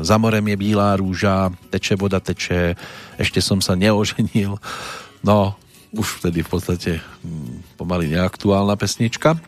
za 0.04 0.16
morem 0.20 0.44
je 0.52 0.58
bílá 0.60 1.00
rúža, 1.00 1.50
teče 1.72 1.96
voda 1.96 2.20
teče, 2.20 2.76
ešte 3.16 3.40
som 3.40 3.64
sa 3.64 3.78
neoženil. 3.80 4.60
No, 5.24 5.56
už 5.96 6.24
vtedy 6.24 6.44
v 6.44 6.50
podstate 6.50 6.92
hm, 7.00 7.80
pomaly 7.80 8.12
neaktuálna 8.12 8.76
pesnička. 8.76 9.40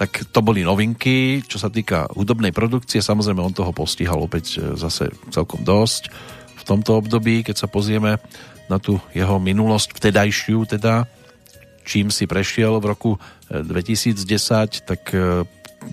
Tak 0.00 0.32
to 0.32 0.40
boli 0.40 0.64
novinky, 0.64 1.44
čo 1.44 1.60
sa 1.60 1.68
týka 1.68 2.08
hudobnej 2.16 2.56
produkcie. 2.56 3.04
Samozrejme, 3.04 3.44
on 3.44 3.52
toho 3.52 3.74
postihal 3.74 4.22
opäť 4.22 4.56
e, 4.56 4.78
zase 4.78 5.10
celkom 5.34 5.66
dosť. 5.66 6.08
V 6.60 6.62
tomto 6.64 7.02
období, 7.02 7.42
keď 7.42 7.66
sa 7.66 7.68
pozrieme 7.68 8.22
na 8.70 8.78
tú 8.78 9.02
jeho 9.10 9.42
minulosť 9.42 9.98
vtedajšiu, 9.98 10.78
teda 10.78 11.10
čím 11.84 12.12
si 12.12 12.28
prešiel 12.28 12.78
v 12.78 12.90
roku 12.92 13.10
2010, 13.50 14.22
tak 14.84 15.02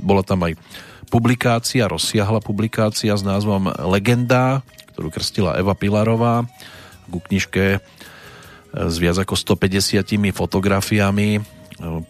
bola 0.03 0.22
tam 0.22 0.45
aj 0.45 0.59
publikácia, 1.07 1.88
rozsiahla 1.88 2.43
publikácia 2.43 3.16
s 3.16 3.24
názvom 3.24 3.72
Legenda, 3.88 4.61
ktorú 4.93 5.09
krstila 5.09 5.56
Eva 5.56 5.74
Pilarová 5.74 6.43
ku 7.07 7.24
knižke 7.24 7.80
s 8.75 8.95
viac 8.99 9.17
ako 9.17 9.33
150 9.40 10.03
fotografiami 10.35 11.40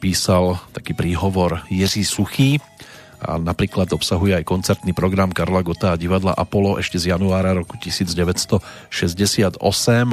písal 0.01 0.57
taký 0.73 0.97
príhovor 0.97 1.61
Jiří 1.69 2.03
Suchý 2.07 2.57
a 3.17 3.41
napríklad 3.41 3.89
obsahuje 3.89 4.37
aj 4.37 4.45
koncertný 4.45 4.93
program 4.93 5.33
Karla 5.33 5.65
Gota 5.65 5.93
a 5.93 5.99
divadla 5.99 6.37
Apollo 6.37 6.77
ešte 6.77 7.01
z 7.01 7.17
januára 7.17 7.57
roku 7.57 7.73
1968, 7.77 9.57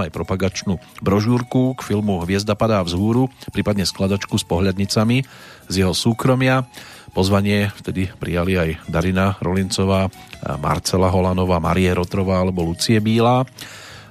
aj 0.01 0.11
propagačnú 0.11 0.81
brožúrku 1.05 1.77
k 1.77 1.81
filmu 1.85 2.25
Hviezda 2.25 2.57
padá 2.57 2.81
vzhúru, 2.81 3.29
prípadne 3.53 3.85
skladačku 3.85 4.41
s 4.41 4.45
pohľadnicami 4.49 5.21
z 5.69 5.75
jeho 5.85 5.93
súkromia. 5.93 6.65
Pozvanie 7.13 7.71
vtedy 7.77 8.11
prijali 8.17 8.59
aj 8.59 8.91
Darina 8.91 9.37
Rolincová, 9.39 10.11
Marcela 10.59 11.13
Holanová, 11.13 11.63
Marie 11.63 11.93
Rotrová 11.95 12.43
alebo 12.43 12.67
Lucie 12.67 12.99
Bílá. 12.99 13.47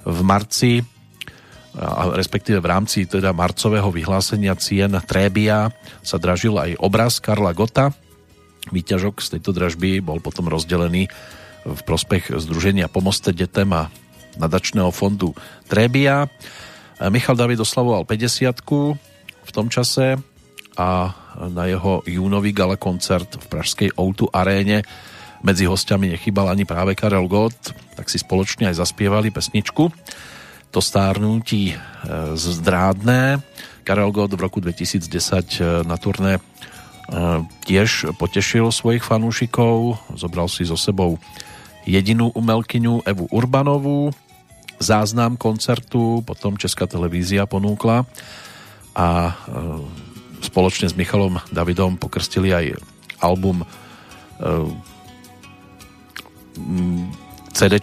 V 0.06 0.20
marci 0.24 0.80
respektíve 2.14 2.62
v 2.62 2.70
rámci 2.70 3.02
teda 3.02 3.34
marcového 3.34 3.90
vyhlásenia 3.90 4.54
cien 4.54 4.94
Trébia 5.02 5.74
sa 6.06 6.22
dražil 6.22 6.54
aj 6.54 6.78
obraz 6.78 7.18
Karla 7.18 7.50
Gota. 7.50 7.90
Výťažok 8.72 9.20
z 9.20 9.28
tejto 9.36 9.50
dražby 9.52 10.00
bol 10.00 10.22
potom 10.24 10.48
rozdelený 10.48 11.10
v 11.64 11.80
prospech 11.84 12.32
Združenia 12.32 12.92
Pomozte 12.92 13.32
detem 13.32 13.68
a 13.72 13.88
nadačného 14.36 14.88
fondu 14.92 15.32
Trébia. 15.68 16.28
Michal 17.10 17.36
David 17.36 17.60
oslavoval 17.60 18.08
50 18.08 18.64
v 19.44 19.50
tom 19.52 19.68
čase 19.68 20.16
a 20.74 21.12
na 21.50 21.64
jeho 21.68 22.00
júnový 22.08 22.52
gala 22.52 22.80
koncert 22.80 23.36
v 23.36 23.46
pražskej 23.50 23.90
Outu 24.00 24.28
aréne 24.32 24.84
medzi 25.44 25.68
hostiami 25.68 26.16
nechybal 26.16 26.48
ani 26.48 26.64
práve 26.64 26.96
Karel 26.96 27.28
Gott, 27.28 27.76
tak 27.94 28.08
si 28.08 28.16
spoločne 28.16 28.72
aj 28.72 28.80
zaspievali 28.80 29.28
pesničku 29.28 29.92
to 30.74 30.82
stárnutí 30.82 31.70
e, 31.70 31.76
zdrádné. 32.34 33.38
Karel 33.86 34.10
Gott 34.10 34.34
v 34.34 34.42
roku 34.42 34.58
2010 34.58 35.06
e, 35.06 35.86
na 35.86 35.94
turné 35.94 36.42
tiež 37.68 38.16
potešil 38.16 38.72
svojich 38.72 39.04
fanúšikov, 39.04 40.00
zobral 40.16 40.48
si 40.48 40.64
so 40.64 40.76
sebou 40.78 41.20
jedinú 41.84 42.32
umelkyňu 42.32 43.04
Evu 43.04 43.28
Urbanovú, 43.28 44.08
záznam 44.80 45.36
koncertu, 45.36 46.24
potom 46.24 46.56
Česká 46.56 46.88
televízia 46.88 47.44
ponúkla 47.44 48.08
a 48.96 49.36
spoločne 50.40 50.88
s 50.88 50.96
Michalom 50.96 51.40
Davidom 51.52 52.00
pokrstili 52.00 52.52
aj 52.52 52.80
album 53.20 53.64
CD, 57.54 57.74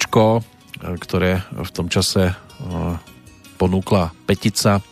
ktoré 0.82 1.32
v 1.52 1.72
tom 1.72 1.88
čase 1.88 2.34
ponúkla 3.62 4.12
petica. 4.26 4.82
e, 4.82 4.84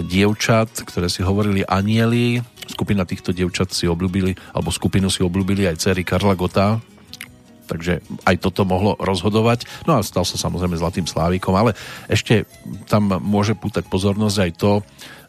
dievčat, 0.00 0.72
ktoré 0.88 1.12
si 1.12 1.20
hovorili 1.20 1.66
anieli. 1.68 2.40
Skupina 2.64 3.04
týchto 3.04 3.36
dievčat 3.36 3.74
si 3.74 3.84
obľúbili, 3.84 4.32
alebo 4.56 4.72
skupinu 4.72 5.12
si 5.12 5.20
obľúbili 5.20 5.68
aj 5.68 5.82
cery 5.82 6.06
Karla 6.06 6.32
Gota, 6.32 6.80
takže 7.68 8.00
aj 8.24 8.36
toto 8.40 8.64
mohlo 8.64 8.96
rozhodovať. 8.96 9.68
No 9.84 9.98
a 9.98 10.04
stal 10.06 10.24
sa 10.24 10.40
samozrejme 10.40 10.78
Zlatým 10.78 11.04
Slávikom, 11.04 11.52
ale 11.52 11.76
ešte 12.08 12.48
tam 12.88 13.12
môže 13.20 13.52
pútať 13.52 13.84
pozornosť 13.88 14.36
aj 14.38 14.50
to, 14.56 14.72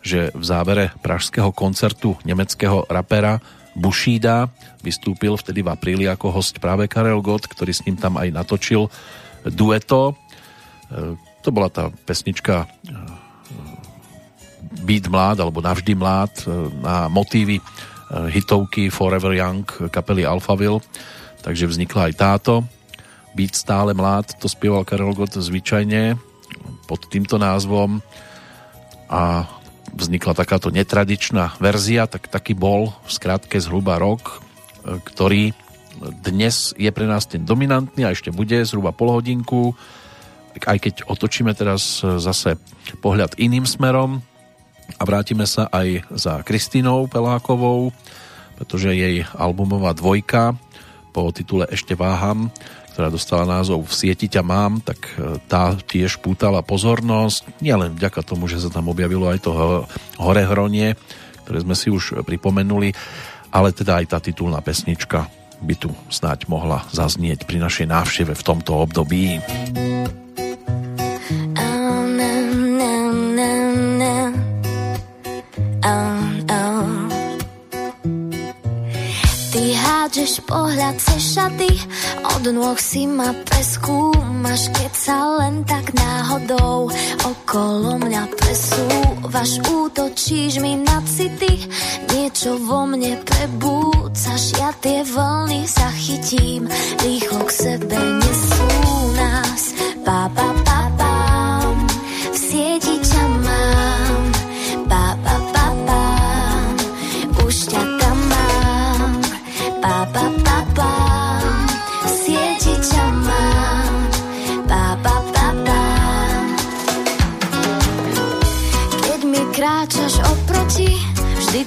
že 0.04 0.20
v 0.36 0.44
závere 0.44 0.86
pražského 1.00 1.52
koncertu 1.56 2.20
nemeckého 2.28 2.88
rapera 2.92 3.40
Bušída 3.74 4.54
vystúpil 4.86 5.34
vtedy 5.34 5.66
v 5.66 5.72
apríli 5.74 6.06
ako 6.06 6.30
host 6.30 6.62
práve 6.62 6.86
Karel 6.86 7.26
Gott, 7.26 7.50
ktorý 7.50 7.74
s 7.74 7.82
ním 7.90 7.98
tam 7.98 8.22
aj 8.22 8.30
natočil 8.30 8.86
dueto 9.50 10.14
e, 10.94 11.18
to 11.44 11.50
bola 11.52 11.68
tá 11.68 11.92
pesnička 12.08 12.70
Beat 14.82 15.06
mlád 15.06 15.38
alebo 15.44 15.62
Navždy 15.62 15.94
mlád 15.94 16.34
eh, 16.44 16.50
na 16.82 17.06
motívy 17.08 17.60
eh, 17.60 17.64
hitovky 18.34 18.90
Forever 18.90 19.34
Young 19.38 19.66
kapely 19.94 20.26
Alphaville. 20.26 20.82
Takže 21.44 21.70
vznikla 21.70 22.10
aj 22.10 22.14
táto. 22.16 22.54
Byť 23.34 23.52
stále 23.54 23.92
mlád, 23.98 24.38
to 24.38 24.48
spieval 24.48 24.86
Karel 24.86 25.12
Gott 25.18 25.36
zvyčajne 25.36 26.16
pod 26.86 27.10
týmto 27.10 27.42
názvom 27.42 28.00
a 29.10 29.50
vznikla 29.90 30.38
takáto 30.38 30.70
netradičná 30.70 31.58
verzia, 31.58 32.06
tak 32.06 32.30
taký 32.30 32.54
bol 32.54 32.94
v 33.04 33.10
skratke 33.10 33.58
zhruba 33.58 33.98
rok, 33.98 34.46
ktorý 34.86 35.58
dnes 36.22 36.78
je 36.78 36.90
pre 36.94 37.10
nás 37.10 37.26
ten 37.26 37.42
dominantný 37.42 38.06
a 38.06 38.14
ešte 38.14 38.30
bude 38.30 38.62
zhruba 38.70 38.94
pol 38.94 39.18
hodinku 39.18 39.74
aj 40.62 40.78
keď 40.78 40.96
otočíme 41.10 41.52
teraz 41.58 42.02
e, 42.06 42.22
zase 42.22 42.62
pohľad 43.02 43.38
iným 43.42 43.66
smerom 43.66 44.22
a 44.98 45.04
vrátime 45.04 45.48
sa 45.48 45.68
aj 45.72 46.08
za 46.14 46.34
Kristínou 46.46 47.08
Pelákovou, 47.08 47.92
pretože 48.56 48.94
jej 48.94 49.28
albumová 49.36 49.92
dvojka 49.98 50.56
po 51.14 51.30
titule 51.30 51.70
Ešte 51.70 51.94
váham, 51.94 52.50
ktorá 52.94 53.10
dostala 53.10 53.46
názov 53.46 53.90
V 53.90 53.94
sieti 53.94 54.30
ťa 54.30 54.46
mám, 54.46 54.82
tak 54.82 55.10
e, 55.18 55.42
tá 55.50 55.74
tiež 55.78 56.22
pútala 56.22 56.62
pozornosť, 56.62 57.62
nielen 57.62 57.98
vďaka 57.98 58.22
tomu, 58.22 58.46
že 58.46 58.62
sa 58.62 58.70
tam 58.70 58.90
objavilo 58.90 59.30
aj 59.30 59.40
to 59.42 59.52
horehronie, 60.22 60.94
ktoré 61.46 61.58
sme 61.62 61.74
si 61.74 61.90
už 61.90 62.22
pripomenuli, 62.26 62.94
ale 63.54 63.70
teda 63.74 64.02
aj 64.02 64.06
tá 64.14 64.18
titulná 64.22 64.62
pesnička 64.62 65.30
by 65.64 65.76
tu 65.80 65.90
snáď 66.12 66.46
mohla 66.52 66.84
zaznieť 66.92 67.48
pri 67.48 67.62
našej 67.62 67.88
návšteve 67.88 68.34
v 68.36 68.46
tomto 68.46 68.78
období. 68.78 69.40
Hádžeš 80.14 80.46
pohľad 80.46 80.94
cez 81.02 81.34
šaty, 81.34 81.74
od 82.38 82.46
nôh 82.54 82.78
si 82.78 83.10
ma 83.10 83.34
preskúmaš, 83.34 84.70
keď 84.70 84.92
sa 84.94 85.18
len 85.42 85.66
tak 85.66 85.90
náhodou 85.90 86.86
okolo 87.26 87.98
mňa 87.98 88.30
presúvaš, 88.38 89.58
útočíš 89.66 90.62
mi 90.62 90.78
na 90.78 91.02
city, 91.10 91.66
niečo 92.14 92.62
vo 92.62 92.86
mne 92.86 93.26
prebúcaš, 93.26 94.54
ja 94.54 94.70
tie 94.86 95.02
vlny 95.02 95.66
zachytím, 95.66 96.70
rýchlo 97.02 97.50
k 97.50 97.52
sebe 97.74 97.98
nesú 97.98 98.70
nás, 99.18 99.62
pa, 100.06 100.30
pa, 100.30 100.50
pa, 100.62 100.80
pa, 100.94 101.14
v 102.30 102.38
sieti 102.38 102.83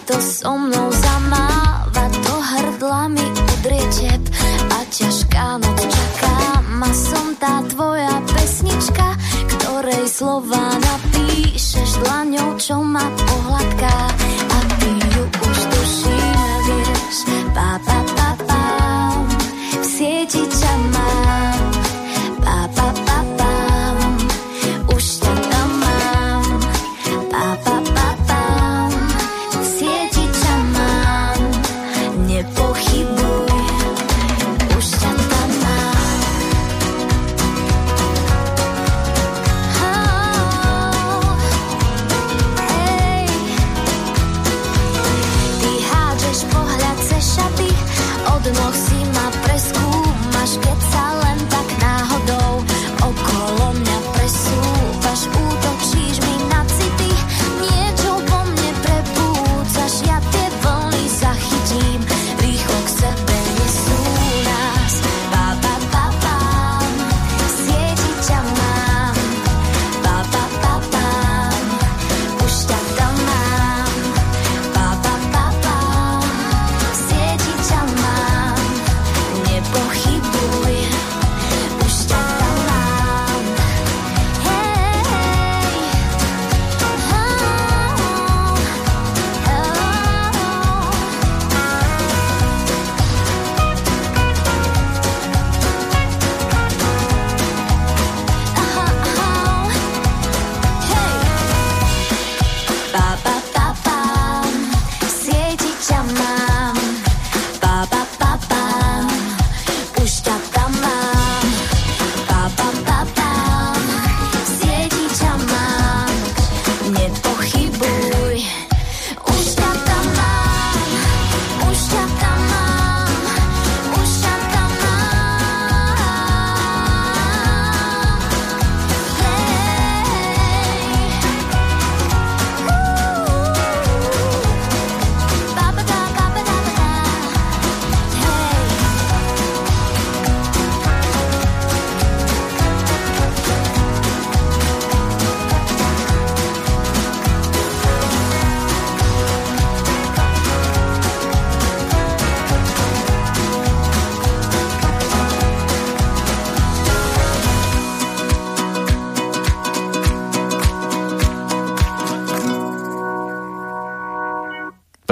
vždy 0.07 0.15
to 0.15 0.23
so 0.23 0.59
mnou 0.59 0.93
zamáva, 0.93 2.09
do 2.23 2.37
hrdla 2.39 3.09
mi 3.09 3.27
udrie 3.27 4.15
a 4.71 4.79
ťažká 4.91 5.59
noc 5.59 5.81
čaká. 5.83 6.63
Ma 6.79 6.91
som 6.95 7.35
tá 7.39 7.63
tvoja 7.67 8.23
pesnička, 8.31 9.17
ktorej 9.51 10.07
slova 10.07 10.79
napíšeš 10.79 12.07
dlaňou, 12.07 12.55
čo 12.59 12.79
ma 12.83 13.03
pohľadká 13.11 14.26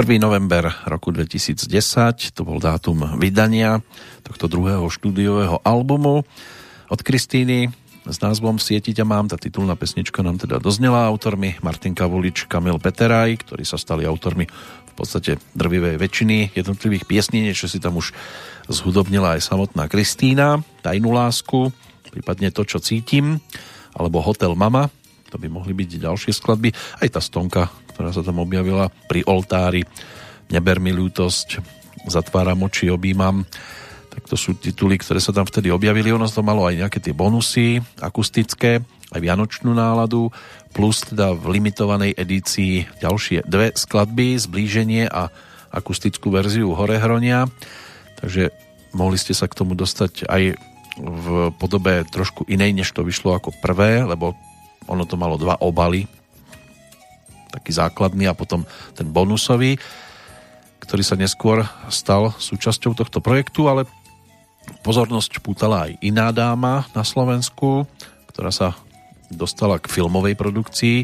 1. 0.05 0.21
november 0.21 0.69
roku 0.85 1.09
2010, 1.09 1.65
to 2.37 2.45
bol 2.45 2.61
dátum 2.61 3.17
vydania 3.17 3.81
tohto 4.21 4.45
druhého 4.45 4.85
štúdiového 4.85 5.57
albumu 5.65 6.21
od 6.93 6.99
Kristýny 7.01 7.73
s 8.05 8.21
názvom 8.21 8.61
Sieti 8.61 8.93
ťa 8.93 9.01
mám, 9.01 9.25
tá 9.25 9.33
titulná 9.33 9.73
pesnička 9.73 10.21
nám 10.21 10.37
teda 10.37 10.61
doznela 10.61 11.09
autormi 11.09 11.57
Martin 11.65 11.97
Kavulič, 11.97 12.45
Kamil 12.45 12.77
Peteraj, 12.77 13.49
ktorí 13.49 13.65
sa 13.65 13.81
stali 13.81 14.05
autormi 14.05 14.45
v 14.45 14.93
podstate 14.93 15.41
drvivej 15.57 15.97
väčšiny 15.97 16.53
jednotlivých 16.53 17.09
piesní, 17.09 17.41
niečo 17.41 17.65
si 17.65 17.81
tam 17.81 17.97
už 17.97 18.13
zhudobnila 18.69 19.41
aj 19.41 19.49
samotná 19.49 19.89
Kristýna, 19.89 20.61
Tajnú 20.85 21.17
lásku, 21.17 21.73
prípadne 22.13 22.53
To, 22.53 22.61
čo 22.61 22.77
cítim, 22.77 23.41
alebo 23.97 24.21
Hotel 24.21 24.53
Mama, 24.53 24.93
to 25.33 25.41
by 25.41 25.49
mohli 25.49 25.73
byť 25.73 26.05
ďalšie 26.05 26.29
skladby, 26.29 26.69
aj 27.01 27.09
tá 27.09 27.17
stonka, 27.17 27.73
ktorá 27.95 28.11
sa 28.11 28.21
tam 28.21 28.43
objavila 28.43 28.91
pri 29.07 29.23
oltári, 29.23 29.87
Neber 30.45 30.77
mi 30.77 30.93
ľútosť, 30.93 31.57
Zatváram 32.05 32.61
oči, 32.61 32.93
objímam, 32.93 33.41
tak 34.13 34.29
to 34.29 34.37
sú 34.37 34.53
tituly, 34.53 35.01
ktoré 35.01 35.17
sa 35.17 35.33
tam 35.33 35.49
vtedy 35.49 35.73
objavili. 35.73 36.13
Ono 36.13 36.29
to 36.29 36.45
malo 36.45 36.69
aj 36.69 36.85
nejaké 36.85 37.01
tie 37.01 37.17
bonusy 37.17 37.81
akustické, 37.97 38.79
aj 39.09 39.19
vianočnú 39.19 39.73
náladu, 39.73 40.29
plus 40.69 41.01
teda 41.01 41.33
v 41.33 41.57
limitovanej 41.57 42.13
edícii 42.13 42.85
ďalšie 43.01 43.43
dve 43.49 43.73
skladby, 43.73 44.37
zblíženie 44.37 45.09
a 45.09 45.33
akustickú 45.73 46.29
verziu 46.29 46.77
Horehronia. 46.77 47.49
Takže 48.21 48.53
mohli 48.93 49.17
ste 49.17 49.33
sa 49.33 49.49
k 49.49 49.57
tomu 49.57 49.73
dostať 49.73 50.29
aj 50.29 50.55
v 50.95 51.25
podobe 51.59 52.07
trošku 52.07 52.47
inej, 52.47 52.71
než 52.71 52.93
to 52.95 53.03
vyšlo 53.03 53.35
ako 53.35 53.51
prvé, 53.59 54.05
lebo 54.07 54.37
ono 54.87 55.03
to 55.03 55.19
malo 55.19 55.35
dva 55.35 55.59
obaly, 55.59 56.07
taký 57.55 57.71
základný 57.71 58.27
a 58.27 58.35
potom 58.35 58.67
ten 58.91 59.07
bonusový, 59.07 59.79
ktorý 60.83 61.03
sa 61.07 61.15
neskôr 61.15 61.63
stal 61.87 62.35
súčasťou 62.35 62.93
tohto 62.93 63.23
projektu, 63.23 63.71
ale 63.71 63.87
Pozornosť 64.81 65.41
pútala 65.41 65.89
aj 65.89 65.91
iná 66.01 66.29
dáma 66.29 66.85
na 66.93 67.01
Slovensku, 67.05 67.85
ktorá 68.29 68.49
sa 68.53 68.77
dostala 69.29 69.81
k 69.81 69.89
filmovej 69.89 70.37
produkcii 70.37 70.97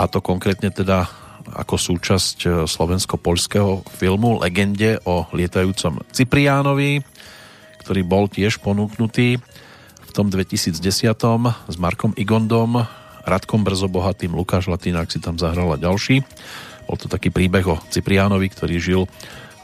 a 0.00 0.08
to 0.08 0.24
konkrétne 0.24 0.72
teda 0.72 1.04
ako 1.46 1.76
súčasť 1.78 2.38
e, 2.42 2.48
slovensko-polského 2.66 3.86
filmu 3.86 4.42
Legende 4.42 4.98
o 5.06 5.28
lietajúcom 5.30 6.02
Cipriánovi, 6.10 7.04
ktorý 7.84 8.02
bol 8.02 8.26
tiež 8.26 8.58
ponúknutý 8.64 9.38
v 10.02 10.10
tom 10.10 10.26
2010 10.32 10.80
s 11.70 11.76
Markom 11.78 12.16
Igondom, 12.18 12.82
Radkom 13.26 13.66
Brzobohatým, 13.66 14.38
Lukáš 14.38 14.70
Latinák 14.70 15.10
si 15.10 15.18
tam 15.18 15.34
zahral 15.34 15.74
a 15.74 15.82
ďalší. 15.82 16.22
Bol 16.86 16.94
to 16.94 17.10
taký 17.10 17.34
príbeh 17.34 17.66
o 17.66 17.82
Cipriánovi, 17.90 18.46
ktorý 18.54 18.78
žil 18.78 19.02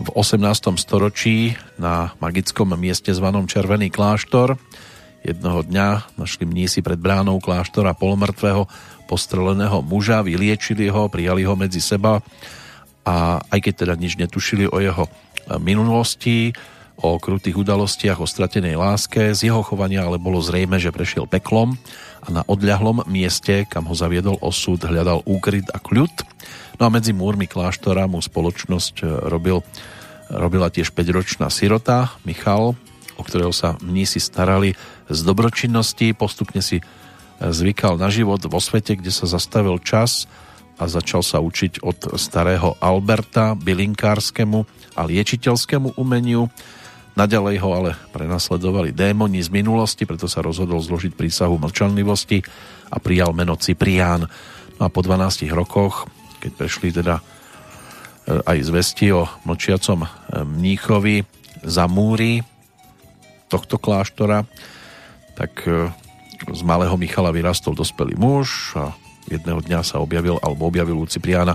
v 0.02 0.08
18. 0.18 0.42
storočí 0.74 1.54
na 1.78 2.10
magickom 2.18 2.74
mieste 2.74 3.14
zvanom 3.14 3.46
Červený 3.46 3.94
kláštor. 3.94 4.58
Jednoho 5.22 5.62
dňa 5.62 6.18
našli 6.18 6.42
mnísi 6.42 6.82
pred 6.82 6.98
bránou 6.98 7.38
kláštora 7.38 7.94
polomrtvého 7.94 8.66
postreleného 9.06 9.78
muža, 9.86 10.26
vyliečili 10.26 10.90
ho, 10.90 11.06
prijali 11.06 11.46
ho 11.46 11.54
medzi 11.54 11.78
seba 11.78 12.18
a 13.06 13.38
aj 13.46 13.58
keď 13.62 13.86
teda 13.86 13.94
nič 13.94 14.18
netušili 14.18 14.66
o 14.66 14.82
jeho 14.82 15.06
minulosti, 15.62 16.50
o 17.02 17.18
krutých 17.18 17.58
udalostiach, 17.58 18.22
o 18.22 18.30
stratenej 18.30 18.78
láske, 18.78 19.34
z 19.34 19.50
jeho 19.50 19.60
chovania 19.66 20.06
ale 20.06 20.22
bolo 20.22 20.38
zrejme, 20.38 20.78
že 20.78 20.94
prešiel 20.94 21.26
peklom 21.26 21.74
a 22.22 22.28
na 22.30 22.42
odľahlom 22.46 23.04
mieste, 23.10 23.66
kam 23.66 23.90
ho 23.90 23.94
zaviedol 23.98 24.38
osud, 24.38 24.78
hľadal 24.78 25.26
úkryt 25.26 25.66
a 25.74 25.82
kľud. 25.82 26.14
No 26.78 26.86
a 26.86 26.94
medzi 26.94 27.10
múrmi 27.10 27.50
kláštora 27.50 28.06
mu 28.06 28.22
spoločnosť 28.22 29.26
robil 29.26 29.60
robila 30.32 30.72
tiež 30.72 30.96
5-ročná 30.96 31.52
sirota 31.52 32.16
Michal, 32.24 32.72
o 33.20 33.22
ktorého 33.22 33.52
sa 33.52 33.76
mnísi 33.84 34.16
starali 34.16 34.72
z 35.12 35.18
dobročinnosti, 35.20 36.16
postupne 36.16 36.64
si 36.64 36.80
zvykal 37.42 38.00
na 38.00 38.08
život 38.08 38.40
vo 38.48 38.56
svete, 38.62 38.96
kde 38.96 39.12
sa 39.12 39.28
zastavil 39.28 39.76
čas 39.82 40.24
a 40.80 40.88
začal 40.88 41.20
sa 41.20 41.38
učiť 41.44 41.84
od 41.84 42.16
starého 42.16 42.80
Alberta 42.80 43.52
bylinkárskému 43.58 44.64
a 44.96 45.00
liečiteľskému 45.04 46.00
umeniu. 46.00 46.48
Naďalej 47.12 47.56
ho 47.60 47.70
ale 47.76 47.90
prenasledovali 48.10 48.96
démoni 48.96 49.44
z 49.44 49.52
minulosti, 49.52 50.08
preto 50.08 50.24
sa 50.24 50.40
rozhodol 50.40 50.80
zložiť 50.80 51.12
prísahu 51.12 51.60
mlčanlivosti 51.60 52.40
a 52.88 52.96
prijal 52.96 53.36
meno 53.36 53.56
Ciprián. 53.60 54.24
No 54.80 54.82
a 54.86 54.88
po 54.88 55.04
12 55.04 55.52
rokoch, 55.52 56.08
keď 56.40 56.50
prešli 56.56 56.88
teda 56.88 57.20
E, 58.22 58.38
aj 58.38 58.58
zvesti 58.70 59.10
o 59.10 59.26
mlčiacom 59.42 60.06
e, 60.06 60.08
mníchovi 60.46 61.26
za 61.66 61.90
múry 61.90 62.46
tohto 63.50 63.82
kláštora, 63.82 64.46
tak 65.34 65.66
e, 65.66 65.90
z 66.46 66.62
malého 66.62 66.94
Michala 66.94 67.34
vyrastol 67.34 67.74
dospelý 67.74 68.14
muž 68.14 68.78
a 68.78 68.94
jedného 69.26 69.58
dňa 69.58 69.82
sa 69.82 69.98
objavil, 69.98 70.38
alebo 70.38 70.70
objavil 70.70 71.02
u 71.02 71.06
Cipriana 71.06 71.54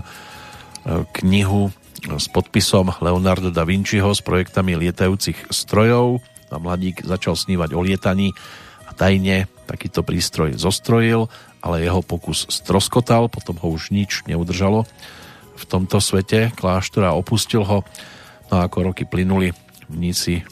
knihu 1.20 1.68
s 2.06 2.26
podpisom 2.30 2.94
Leonardo 3.02 3.50
da 3.50 3.66
Vinciho 3.66 4.14
s 4.14 4.22
projektami 4.22 4.78
lietajúcich 4.78 5.50
strojov 5.50 6.22
a 6.48 6.56
mladík 6.56 7.02
začal 7.02 7.34
snívať 7.34 7.74
o 7.74 7.80
lietaní 7.82 8.32
a 8.88 8.94
tajne 8.94 9.50
takýto 9.68 10.00
prístroj 10.06 10.56
zostrojil, 10.56 11.28
ale 11.60 11.84
jeho 11.84 12.00
pokus 12.00 12.48
stroskotal, 12.48 13.28
potom 13.28 13.58
ho 13.60 13.68
už 13.74 13.92
nič 13.92 14.24
neudržalo 14.24 14.88
v 15.58 15.64
tomto 15.66 15.98
svete 15.98 16.54
kláštora, 16.54 17.18
opustil 17.18 17.66
ho. 17.66 17.82
No 18.48 18.54
a 18.62 18.70
ako 18.70 18.94
roky 18.94 19.04
plynuli, 19.04 19.50
mníci 19.90 20.46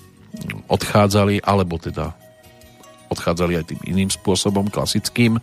odchádzali, 0.67 1.41
alebo 1.47 1.79
teda 1.79 2.13
odchádzali 3.09 3.55
aj 3.57 3.65
tým 3.71 3.81
iným 3.87 4.11
spôsobom, 4.11 4.67
klasickým. 4.67 5.39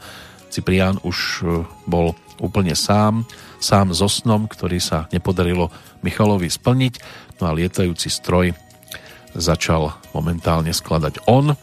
Ciprián 0.51 0.99
už 1.01 1.17
e, 1.41 1.65
bol 1.87 2.13
úplne 2.43 2.75
sám, 2.75 3.23
sám 3.63 3.95
so 3.95 4.11
snom, 4.11 4.51
ktorý 4.51 4.83
sa 4.83 5.07
nepodarilo 5.15 5.71
Michalovi 6.03 6.51
splniť, 6.51 6.99
no 7.39 7.47
a 7.47 7.55
lietajúci 7.55 8.11
stroj 8.11 8.51
začal 9.31 9.95
momentálne 10.11 10.75
skladať 10.75 11.23
on. 11.31 11.55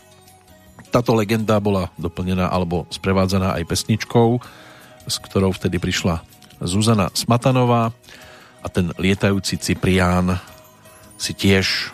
Táto 0.89 1.13
legenda 1.13 1.61
bola 1.61 1.93
doplnená 2.01 2.49
alebo 2.49 2.89
sprevádzaná 2.89 3.61
aj 3.61 3.69
pesničkou, 3.69 4.41
s 5.07 5.17
ktorou 5.21 5.53
vtedy 5.53 5.77
prišla 5.77 6.25
Zuzana 6.65 7.13
Smatanová 7.13 7.93
a 8.61 8.67
ten 8.73 8.91
lietajúci 8.97 9.61
Ciprián 9.61 10.41
si 11.21 11.37
tiež 11.37 11.93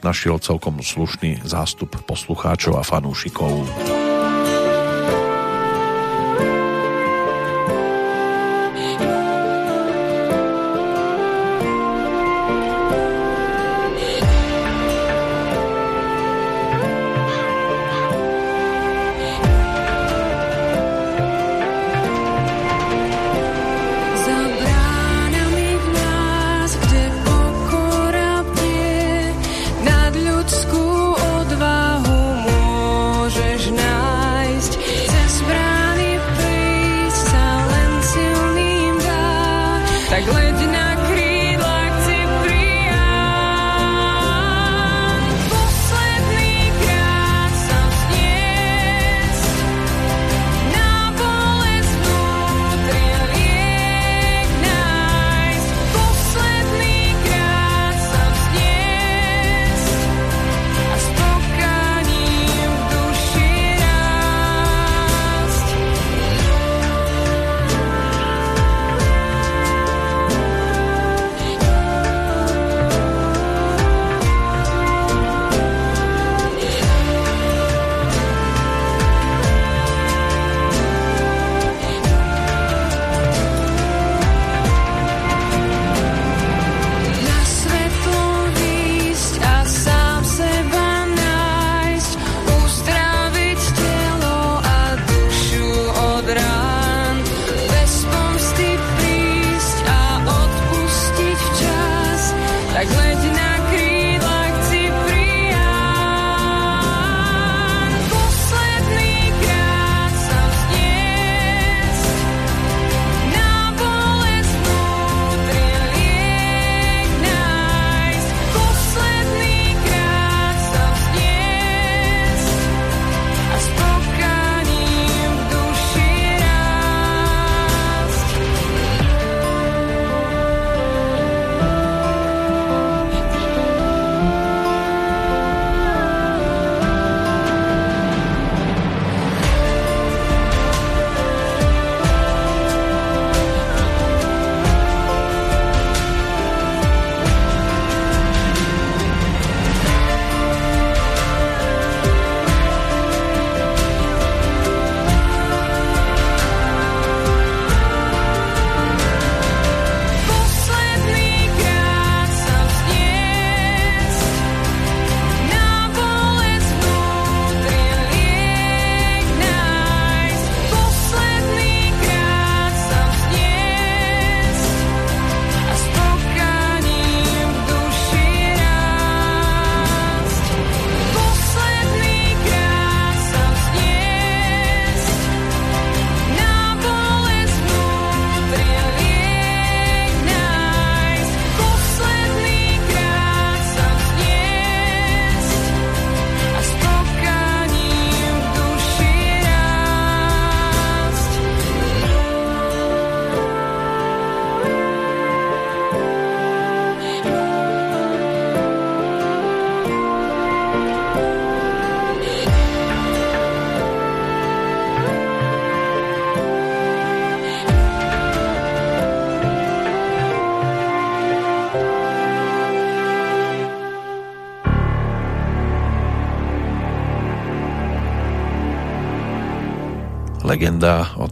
našiel 0.00 0.40
celkom 0.40 0.80
slušný 0.80 1.44
zástup 1.44 1.92
poslucháčov 2.08 2.76
a 2.80 2.82
fanúšikov. 2.82 4.05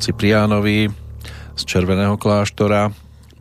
Cipriánovi 0.05 0.93
z 1.57 1.63
Červeného 1.65 2.21
kláštora, 2.21 2.93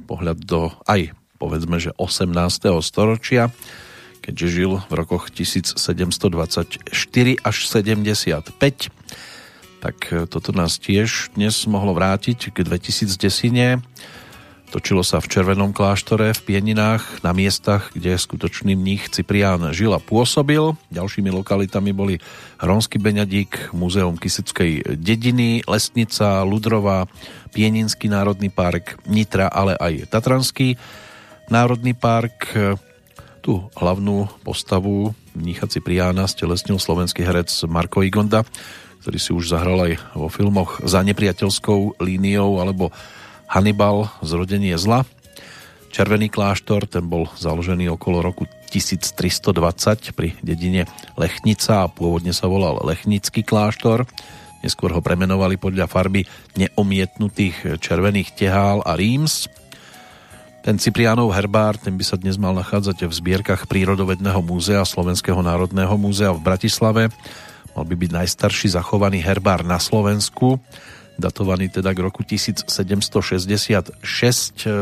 pohľad 0.07 0.47
do 0.47 0.71
aj 0.87 1.11
povedzme, 1.35 1.75
že 1.75 1.91
18. 1.99 2.31
storočia, 2.79 3.51
keďže 4.23 4.47
žil 4.47 4.79
v 4.87 4.93
rokoch 4.95 5.27
1724 5.27 6.87
až 7.43 7.55
75. 7.67 8.47
Tak 9.83 9.97
toto 10.31 10.49
nás 10.55 10.79
tiež 10.79 11.35
dnes 11.35 11.67
mohlo 11.67 11.91
vrátiť 11.91 12.55
k 12.55 12.63
2010 12.63 13.83
Točilo 14.73 15.05
sa 15.05 15.21
v 15.21 15.29
Červenom 15.29 15.69
kláštore 15.69 16.33
v 16.33 16.41
Pieninách 16.49 17.21
na 17.21 17.29
miestach, 17.29 17.93
kde 17.93 18.17
skutočný 18.17 18.73
mních 18.73 19.05
Ciprián 19.13 19.69
žil 19.69 19.93
a 19.93 20.01
pôsobil. 20.01 20.73
Ďalšími 20.89 21.29
lokalitami 21.29 21.93
boli 21.93 22.17
Hronský 22.57 22.97
Beňadík, 22.97 23.69
Múzeum 23.77 24.17
Kyseckej 24.17 24.97
dediny, 24.97 25.61
Lesnica, 25.69 26.41
Ludrová, 26.41 27.05
Pieninský 27.53 28.09
národný 28.09 28.49
park, 28.49 28.97
Nitra, 29.05 29.45
ale 29.45 29.77
aj 29.77 30.09
Tatranský 30.09 30.73
národný 31.53 31.93
park. 31.93 32.49
Tu 33.45 33.53
hlavnú 33.77 34.25
postavu 34.41 35.13
mnícha 35.37 35.69
Cipriána 35.69 36.25
stelesnil 36.25 36.81
slovenský 36.81 37.21
herec 37.21 37.53
Marko 37.69 38.01
Igonda, 38.01 38.41
ktorý 39.05 39.21
si 39.21 39.37
už 39.37 39.53
zahral 39.53 39.85
aj 39.85 39.93
vo 40.17 40.33
filmoch 40.33 40.81
Za 40.81 41.05
nepriateľskou 41.05 42.01
líniou 42.01 42.57
alebo 42.57 42.89
Hannibal, 43.53 44.09
zrodenie 44.25 44.73
zla. 44.81 45.05
Červený 45.93 46.33
kláštor, 46.33 46.89
ten 46.89 47.05
bol 47.05 47.29
založený 47.37 47.85
okolo 47.93 48.25
roku 48.25 48.49
1320 48.73 50.09
pri 50.17 50.33
dedine 50.41 50.89
Lechnica 51.13 51.85
a 51.85 51.91
pôvodne 51.91 52.33
sa 52.33 52.49
volal 52.49 52.81
Lechnický 52.81 53.45
kláštor. 53.45 54.09
Neskôr 54.65 54.89
ho 54.89 55.05
premenovali 55.05 55.61
podľa 55.61 55.85
farby 55.85 56.25
neomietnutých 56.57 57.77
červených 57.77 58.33
tehál 58.33 58.81
a 58.89 58.97
ríms. 58.97 59.45
Ten 60.65 60.81
Cipriánov 60.81 61.29
herbár, 61.37 61.77
ten 61.77 61.93
by 61.93 62.01
sa 62.09 62.17
dnes 62.17 62.41
mal 62.41 62.57
nachádzať 62.57 63.05
v 63.05 63.13
zbierkach 63.13 63.69
Prírodovedného 63.69 64.41
múzea 64.41 64.81
Slovenského 64.81 65.37
národného 65.45 65.93
múzea 65.93 66.33
v 66.33 66.41
Bratislave. 66.41 67.13
Mal 67.77 67.85
by 67.85 67.95
byť 68.01 68.17
najstarší 68.17 68.73
zachovaný 68.73 69.21
herbár 69.21 69.61
na 69.61 69.77
Slovensku 69.77 70.57
datovaný 71.17 71.69
teda 71.69 71.93
k 71.93 71.99
roku 72.03 72.25
1766, 72.25 74.01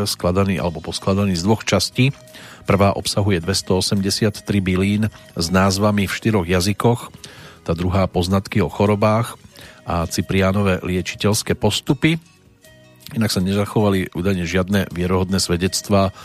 skladaný 0.07 0.55
alebo 0.59 0.79
poskladaný 0.79 1.35
z 1.35 1.43
dvoch 1.43 1.63
častí. 1.67 2.15
Prvá 2.63 2.93
obsahuje 2.93 3.41
283 3.41 4.45
bylín 4.61 5.09
s 5.35 5.47
názvami 5.49 6.05
v 6.07 6.13
štyroch 6.13 6.47
jazykoch, 6.47 7.11
tá 7.65 7.73
druhá 7.73 8.07
poznatky 8.07 8.61
o 8.61 8.69
chorobách 8.69 9.37
a 9.85 10.05
Cipriánové 10.07 10.79
liečiteľské 10.81 11.57
postupy. 11.57 12.21
Inak 13.11 13.33
sa 13.33 13.43
nezachovali 13.43 14.13
údajne 14.15 14.45
žiadne 14.47 14.87
vierohodné 14.93 15.41
svedectvá 15.41 16.15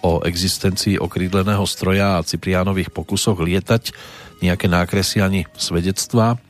o 0.00 0.24
existencii 0.24 0.96
okrídleného 0.96 1.66
stroja 1.68 2.16
a 2.16 2.24
Cipriánových 2.24 2.88
pokusoch 2.94 3.36
lietať, 3.36 3.92
nejaké 4.40 4.72
nákresy 4.72 5.20
ani 5.20 5.44
svedectvá 5.52 6.40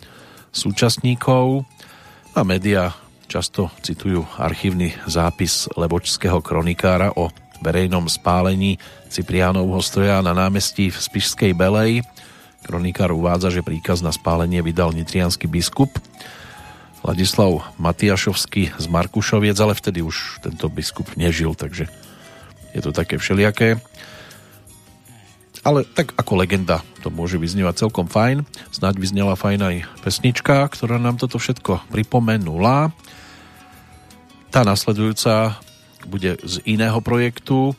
súčasníkov 0.55 1.67
a 2.35 2.47
média 2.47 2.95
často 3.27 3.71
citujú 3.83 4.23
archívny 4.39 4.95
zápis 5.07 5.67
lebočského 5.75 6.39
kronikára 6.39 7.11
o 7.19 7.31
verejnom 7.63 8.07
spálení 8.07 8.79
Cipriánovho 9.11 9.83
stroja 9.83 10.23
na 10.23 10.31
námestí 10.31 10.95
v 10.95 10.99
Spišskej 10.99 11.53
Belej. 11.59 12.07
Kronikár 12.63 13.11
uvádza, 13.11 13.51
že 13.51 13.67
príkaz 13.67 14.03
na 14.05 14.15
spálenie 14.15 14.63
vydal 14.63 14.95
nitrianský 14.95 15.51
biskup 15.51 15.91
Ladislav 17.03 17.67
Matiašovský 17.81 18.77
z 18.79 18.87
Markušoviec, 18.87 19.57
ale 19.59 19.75
vtedy 19.75 20.05
už 20.05 20.45
tento 20.45 20.69
biskup 20.71 21.09
nežil, 21.17 21.57
takže 21.57 21.89
je 22.71 22.81
to 22.85 22.95
také 22.95 23.19
všelijaké 23.19 23.83
ale 25.61 25.85
tak 25.85 26.17
ako 26.17 26.41
legenda 26.41 26.81
to 27.05 27.13
môže 27.13 27.37
vyznievať 27.37 27.87
celkom 27.87 28.09
fajn. 28.09 28.45
Snáď 28.73 29.01
vyznela 29.01 29.37
fajn 29.37 29.61
aj 29.61 29.77
pesnička, 30.05 30.65
ktorá 30.73 30.97
nám 30.97 31.21
toto 31.21 31.37
všetko 31.37 31.89
pripomenula. 31.93 32.93
Tá 34.49 34.61
nasledujúca 34.65 35.61
bude 36.09 36.41
z 36.41 36.65
iného 36.65 36.97
projektu, 37.05 37.77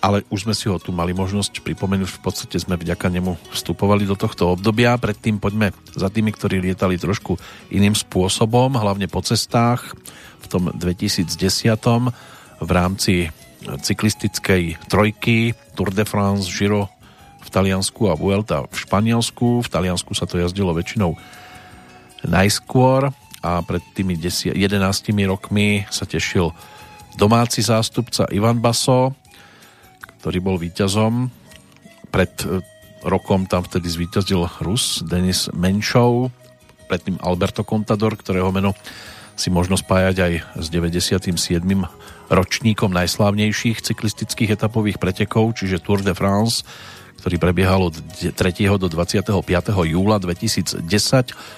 ale 0.00 0.24
už 0.32 0.48
sme 0.48 0.54
si 0.56 0.68
ho 0.68 0.80
tu 0.80 0.92
mali 0.92 1.12
možnosť 1.12 1.60
pripomenúť. 1.60 2.08
V 2.08 2.20
podstate 2.24 2.56
sme 2.56 2.80
vďaka 2.80 3.12
nemu 3.12 3.36
vstupovali 3.52 4.08
do 4.08 4.16
tohto 4.16 4.56
obdobia. 4.56 4.96
Predtým 4.96 5.36
poďme 5.36 5.76
za 5.92 6.08
tými, 6.08 6.32
ktorí 6.32 6.60
lietali 6.60 6.96
trošku 6.96 7.36
iným 7.68 7.92
spôsobom, 7.92 8.76
hlavne 8.76 9.08
po 9.12 9.20
cestách 9.20 9.92
v 10.40 10.46
tom 10.48 10.72
2010 10.72 11.28
v 12.60 12.70
rámci 12.72 13.28
cyklistickej 13.78 14.80
trojky 14.90 15.54
Tour 15.78 15.94
de 15.94 16.02
France, 16.02 16.50
Giro 16.50 16.90
v 17.40 17.48
Taliansku 17.48 18.10
a 18.10 18.18
Vuelta 18.18 18.66
v 18.66 18.74
Španielsku. 18.74 19.62
V 19.62 19.68
Taliansku 19.68 20.12
sa 20.16 20.26
to 20.26 20.42
jazdilo 20.42 20.74
väčšinou 20.74 21.14
najskôr 22.26 23.14
a 23.40 23.50
pred 23.64 23.80
tými 23.96 24.16
10, 24.16 24.52
11 24.52 24.76
rokmi 25.24 25.88
sa 25.88 26.04
tešil 26.04 26.52
domáci 27.16 27.64
zástupca 27.64 28.28
Ivan 28.28 28.60
Baso, 28.60 29.16
ktorý 30.20 30.38
bol 30.44 30.56
víťazom. 30.60 31.32
Pred 32.12 32.32
e, 32.44 32.60
rokom 33.08 33.48
tam 33.48 33.64
vtedy 33.64 33.88
zvíťazil 33.88 34.44
Rus 34.60 35.00
Denis 35.00 35.48
Menšov, 35.56 36.28
predtým 36.92 37.16
Alberto 37.24 37.64
Contador, 37.64 38.20
ktorého 38.20 38.52
meno 38.52 38.76
si 39.40 39.48
možno 39.48 39.80
spájať 39.80 40.16
aj 40.20 40.32
s 40.60 40.66
97. 40.68 41.32
ročníkom 42.28 42.92
najslávnejších 42.92 43.80
cyklistických 43.80 44.52
etapových 44.52 45.00
pretekov, 45.00 45.56
čiže 45.56 45.80
Tour 45.80 46.04
de 46.04 46.12
France, 46.12 46.60
ktorý 47.24 47.40
prebiehal 47.40 47.88
od 47.88 47.96
3. 47.96 48.36
do 48.76 48.88
25. 48.92 49.32
júla 49.88 50.20
2010. 50.20 50.84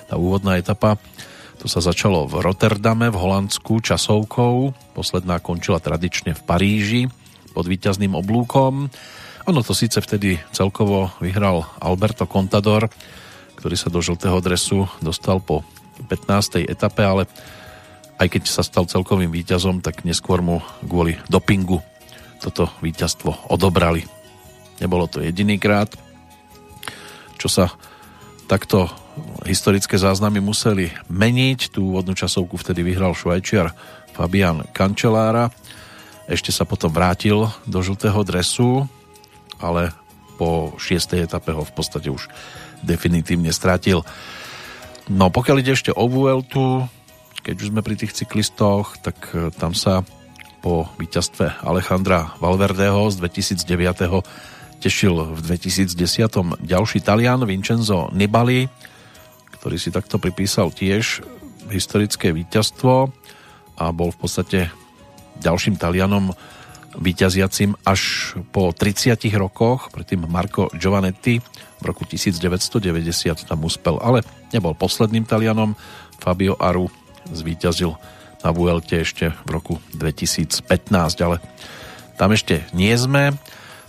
Tá 0.07 0.15
úvodná 0.15 0.63
etapa 0.63 0.95
to 1.59 1.71
sa 1.71 1.79
začalo 1.79 2.27
v 2.27 2.43
Rotterdame 2.43 3.07
v 3.07 3.19
Holandsku 3.19 3.79
časovkou, 3.87 4.75
posledná 4.99 5.39
končila 5.39 5.79
tradične 5.79 6.35
v 6.35 6.43
Paríži 6.43 7.03
pod 7.55 7.71
víťazným 7.71 8.19
oblúkom. 8.19 8.91
Ono 9.47 9.61
to 9.63 9.71
síce 9.71 9.99
vtedy 10.03 10.43
celkovo 10.51 11.15
vyhral 11.23 11.63
Alberto 11.79 12.27
Contador, 12.27 12.91
ktorý 13.55 13.79
sa 13.79 13.95
do 13.95 14.03
žltého 14.03 14.43
dresu 14.43 14.91
dostal 14.99 15.39
po 15.39 15.63
15. 16.11 16.67
etape, 16.67 17.07
ale 17.07 17.31
aj 18.23 18.39
keď 18.39 18.43
sa 18.47 18.63
stal 18.63 18.87
celkovým 18.87 19.35
víťazom, 19.35 19.83
tak 19.83 20.07
neskôr 20.07 20.39
mu 20.39 20.63
kvôli 20.87 21.19
dopingu 21.27 21.83
toto 22.39 22.71
víťazstvo 22.79 23.51
odobrali. 23.51 24.07
Nebolo 24.79 25.11
to 25.11 25.23
jedinýkrát, 25.23 25.91
čo 27.39 27.51
sa 27.51 27.75
takto 28.47 28.87
historické 29.43 29.99
záznamy 29.99 30.39
museli 30.39 30.91
meniť. 31.11 31.75
Tú 31.75 31.95
úvodnú 31.95 32.15
časovku 32.15 32.55
vtedy 32.59 32.87
vyhral 32.87 33.15
švajčiar 33.15 33.75
Fabian 34.15 34.67
Cancellára. 34.71 35.51
Ešte 36.31 36.55
sa 36.55 36.63
potom 36.63 36.95
vrátil 36.95 37.51
do 37.67 37.79
žltého 37.83 38.23
dresu, 38.23 38.87
ale 39.59 39.91
po 40.39 40.75
šiestej 40.79 41.27
etape 41.27 41.51
ho 41.51 41.67
v 41.67 41.75
podstate 41.75 42.11
už 42.11 42.31
definitívne 42.83 43.51
stratil. 43.51 44.07
No 45.11 45.31
pokiaľ 45.31 45.57
ide 45.63 45.75
ešte 45.75 45.91
o 45.95 46.07
Vueltu, 46.07 46.87
keď 47.43 47.55
už 47.59 47.71
sme 47.75 47.83
pri 47.83 47.99
tých 47.99 48.15
cyklistoch, 48.15 49.03
tak 49.03 49.19
e, 49.35 49.51
tam 49.51 49.75
sa 49.75 50.07
po 50.63 50.87
víťazstve 50.95 51.67
Alejandra 51.67 52.39
Valverdeho 52.39 53.11
z 53.11 53.19
2009. 53.19 54.23
tešil 54.79 55.15
v 55.35 55.41
2010. 55.43 55.99
ďalší 56.63 57.03
Talian 57.03 57.43
Vincenzo 57.43 58.15
Nibali, 58.15 58.71
ktorý 59.59 59.75
si 59.75 59.91
takto 59.91 60.23
pripísal 60.23 60.71
tiež 60.71 61.27
historické 61.67 62.31
víťazstvo 62.31 63.11
a 63.79 63.85
bol 63.91 64.15
v 64.15 64.19
podstate 64.23 64.59
ďalším 65.43 65.83
Talianom 65.83 66.31
vyťaziacim 66.95 67.75
až 67.83 68.35
po 68.55 68.71
30 68.71 69.19
rokoch, 69.35 69.91
predtým 69.91 70.31
Marco 70.31 70.71
Giovanetti 70.79 71.43
v 71.83 71.85
roku 71.85 72.07
1990 72.07 73.51
tam 73.51 73.67
uspel, 73.67 73.99
ale 73.99 74.23
nebol 74.55 74.79
posledným 74.79 75.27
Talianom, 75.27 75.75
Fabio 76.23 76.55
Aru 76.55 77.02
zvíťazil 77.33 77.97
na 78.43 78.51
Vuelte 78.51 79.01
ešte 79.01 79.33
v 79.47 79.51
roku 79.51 79.75
2015, 79.97 80.67
ale 81.23 81.39
tam 82.19 82.35
ešte 82.35 82.67
nie 82.77 82.93
sme. 82.95 83.35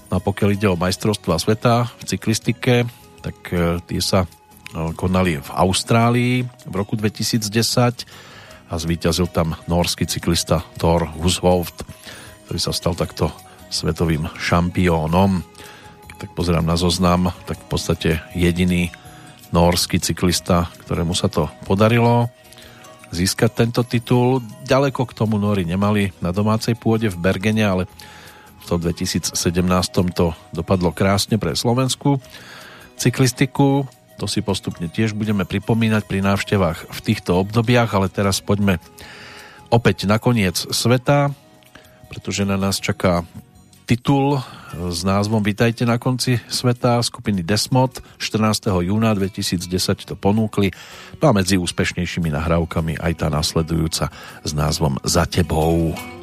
No 0.07 0.17
a 0.17 0.23
pokiaľ 0.23 0.49
ide 0.53 0.67
o 0.69 0.80
majstrovstvá 0.80 1.41
sveta 1.41 1.89
v 1.99 2.03
cyklistike, 2.05 2.73
tak 3.25 3.38
e, 3.49 3.81
tie 3.89 4.01
sa 4.01 4.23
e, 4.23 4.27
konali 4.93 5.41
v 5.41 5.49
Austrálii 5.49 6.45
v 6.45 6.73
roku 6.73 6.93
2010 6.93 7.49
a 8.69 8.73
zvíťazil 8.77 9.27
tam 9.33 9.57
norský 9.65 10.05
cyklista 10.05 10.61
Thor 10.77 11.09
Hushovd, 11.17 11.85
ktorý 12.45 12.59
sa 12.61 12.73
stal 12.73 12.93
takto 12.93 13.33
svetovým 13.73 14.30
šampiónom. 14.38 15.41
Tak 16.22 16.30
pozerám 16.38 16.69
na 16.69 16.77
zoznam, 16.77 17.33
tak 17.49 17.57
v 17.57 17.67
podstate 17.67 18.09
jediný 18.38 18.93
norský 19.49 19.97
cyklista, 19.97 20.69
ktorému 20.85 21.17
sa 21.17 21.30
to 21.30 21.49
podarilo 21.65 22.30
získať 23.14 23.64
tento 23.64 23.85
titul. 23.85 24.42
Ďaleko 24.66 25.06
k 25.06 25.14
tomu 25.14 25.38
Nori 25.38 25.64
nemali 25.64 26.09
na 26.19 26.33
domácej 26.33 26.74
pôde 26.74 27.08
v 27.14 27.22
Bergene, 27.22 27.61
ale 27.61 27.83
v 28.59 28.66
tom 28.66 28.82
2017 28.82 29.38
to 30.17 30.33
dopadlo 30.50 30.90
krásne 30.90 31.38
pre 31.38 31.53
Slovensku. 31.53 32.17
Cyklistiku, 32.98 33.85
to 34.17 34.25
si 34.25 34.42
postupne 34.42 34.90
tiež 34.90 35.14
budeme 35.14 35.45
pripomínať 35.45 36.03
pri 36.09 36.19
návštevách 36.25 36.90
v 36.90 37.00
týchto 37.06 37.38
obdobiach, 37.38 37.93
ale 37.93 38.09
teraz 38.09 38.42
poďme 38.42 38.82
opäť 39.69 40.06
na 40.09 40.17
koniec 40.22 40.58
sveta, 40.58 41.33
pretože 42.09 42.45
na 42.45 42.58
nás 42.58 42.77
čaká 42.77 43.25
titul 43.93 44.41
s 44.73 45.05
názvom 45.05 45.45
Vítajte 45.45 45.85
na 45.85 46.01
konci 46.01 46.41
sveta 46.49 46.97
skupiny 47.05 47.45
Desmod 47.45 48.01
14. 48.17 48.73
júna 48.81 49.13
2010 49.13 49.69
to 50.09 50.17
ponúkli 50.17 50.73
no 51.22 51.30
a 51.30 51.33
medzi 51.38 51.61
úspešnejšími 51.61 52.33
nahrávkami 52.33 52.97
aj 52.97 53.13
tá 53.22 53.30
nasledujúca 53.30 54.09
s 54.41 54.51
názvom 54.57 54.97
Za 55.05 55.30
tebou. 55.30 55.93
za 55.93 56.22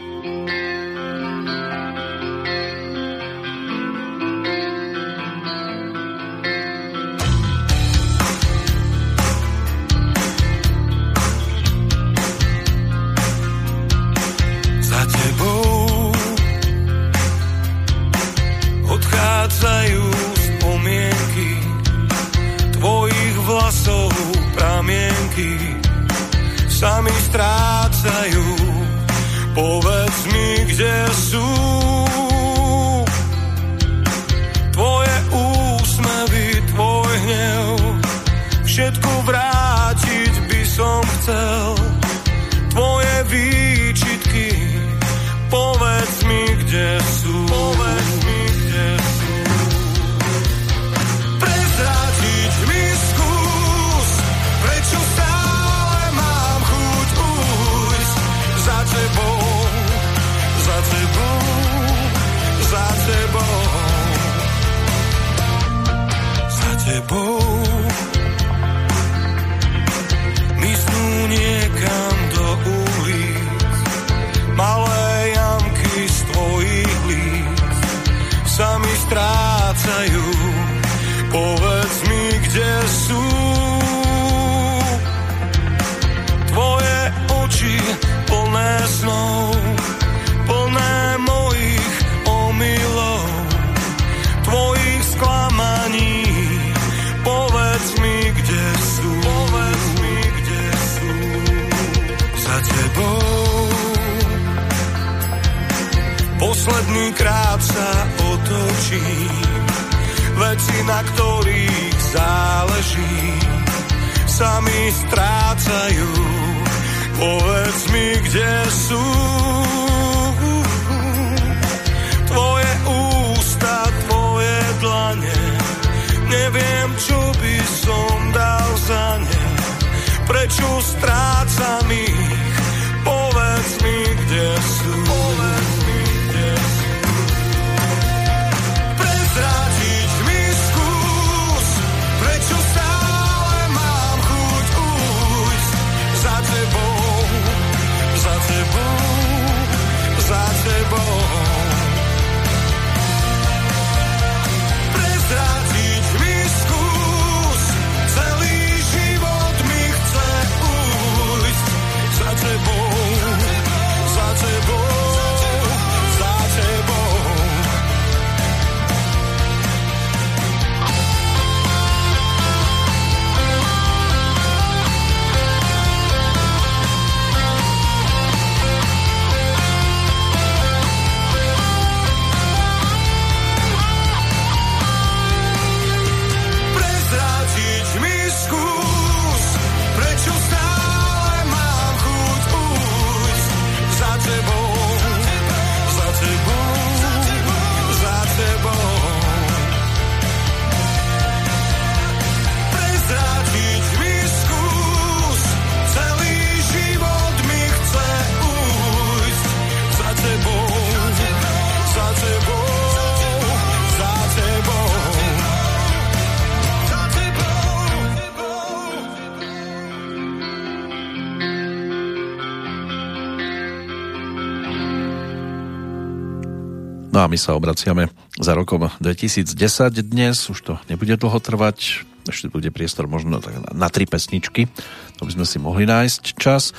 My 227.31 227.39
sa 227.39 227.55
obraciame 227.55 228.11
za 228.43 228.59
rokom 228.59 228.91
2010 228.99 229.55
dnes, 230.03 230.51
už 230.51 230.59
to 230.67 230.75
nebude 230.91 231.15
dlho 231.15 231.39
trvať, 231.39 232.03
ešte 232.27 232.51
bude 232.51 232.75
priestor 232.75 233.07
možno 233.07 233.39
na 233.71 233.87
tri 233.87 234.03
pesničky, 234.03 234.67
to 235.15 235.23
by 235.23 235.39
sme 235.39 235.47
si 235.47 235.63
mohli 235.63 235.87
nájsť 235.87 236.23
čas. 236.35 236.75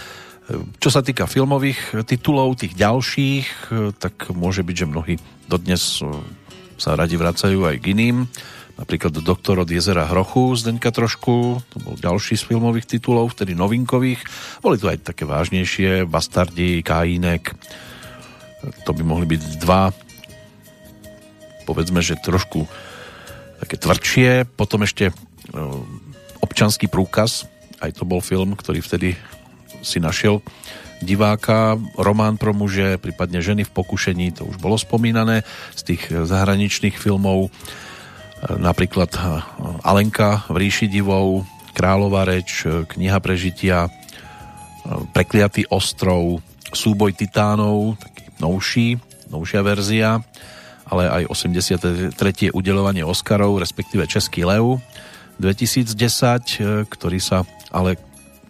Čo 0.52 0.92
sa 0.92 1.00
týka 1.08 1.24
filmových 1.24 2.04
titulov, 2.04 2.60
tých 2.60 2.76
ďalších, 2.76 3.72
tak 3.96 4.36
môže 4.36 4.68
byť, 4.68 4.76
že 4.76 4.92
mnohí 4.92 5.16
dodnes 5.48 6.04
sa 6.76 7.00
radi 7.00 7.16
vracajú 7.16 7.72
aj 7.72 7.80
k 7.80 7.96
iným. 7.96 8.28
Napríklad 8.76 9.24
Doktor 9.24 9.64
od 9.64 9.72
jezera 9.72 10.04
Hrochu 10.04 10.52
Zdeňka 10.60 10.92
Trošku, 10.92 11.64
to 11.64 11.78
bol 11.80 11.96
ďalší 11.96 12.36
z 12.36 12.44
filmových 12.44 13.00
titulov, 13.00 13.40
vtedy 13.40 13.56
novinkových. 13.56 14.20
Boli 14.60 14.76
tu 14.76 14.92
aj 14.92 15.16
také 15.16 15.24
vážnejšie, 15.24 16.04
Bastardi, 16.12 16.84
Kajínek, 16.84 17.56
to 18.84 18.92
by 18.92 19.00
mohli 19.08 19.32
byť 19.32 19.64
dva 19.64 20.11
povedzme, 21.64 22.04
že 22.04 22.20
trošku 22.20 22.66
také 23.62 23.78
tvrdšie. 23.78 24.50
Potom 24.58 24.84
ešte 24.84 25.10
e, 25.10 25.14
občanský 26.42 26.90
prúkaz, 26.90 27.46
aj 27.82 27.98
to 27.98 28.04
bol 28.06 28.22
film, 28.22 28.58
ktorý 28.58 28.82
vtedy 28.82 29.18
si 29.82 29.98
našiel 29.98 30.42
diváka, 31.02 31.82
román 31.98 32.38
pro 32.38 32.54
muže, 32.54 33.02
prípadne 33.02 33.42
ženy 33.42 33.66
v 33.66 33.74
pokušení, 33.74 34.38
to 34.38 34.46
už 34.46 34.62
bolo 34.62 34.78
spomínané 34.78 35.42
z 35.74 35.82
tých 35.94 36.14
zahraničných 36.14 36.94
filmov, 36.94 37.50
napríklad 38.46 39.10
Alenka 39.82 40.46
v 40.50 40.56
ríši 40.66 40.86
divou, 40.86 41.46
Kráľová 41.74 42.30
reč, 42.30 42.66
Kniha 42.66 43.18
prežitia, 43.18 43.90
Prekliatý 45.14 45.66
ostrov, 45.74 46.42
Súboj 46.72 47.18
titánov, 47.18 47.98
taký 47.98 48.24
novší, 48.38 48.88
novšia 49.30 49.62
verzia, 49.66 50.10
ale 50.92 51.08
aj 51.08 51.24
83. 51.32 52.52
udelovanie 52.52 53.08
Oscarov, 53.08 53.56
respektíve 53.64 54.04
Český 54.06 54.44
lev 54.44 54.84
2010, 55.40 56.92
ktorý 56.92 57.20
sa 57.24 57.48
ale 57.72 57.96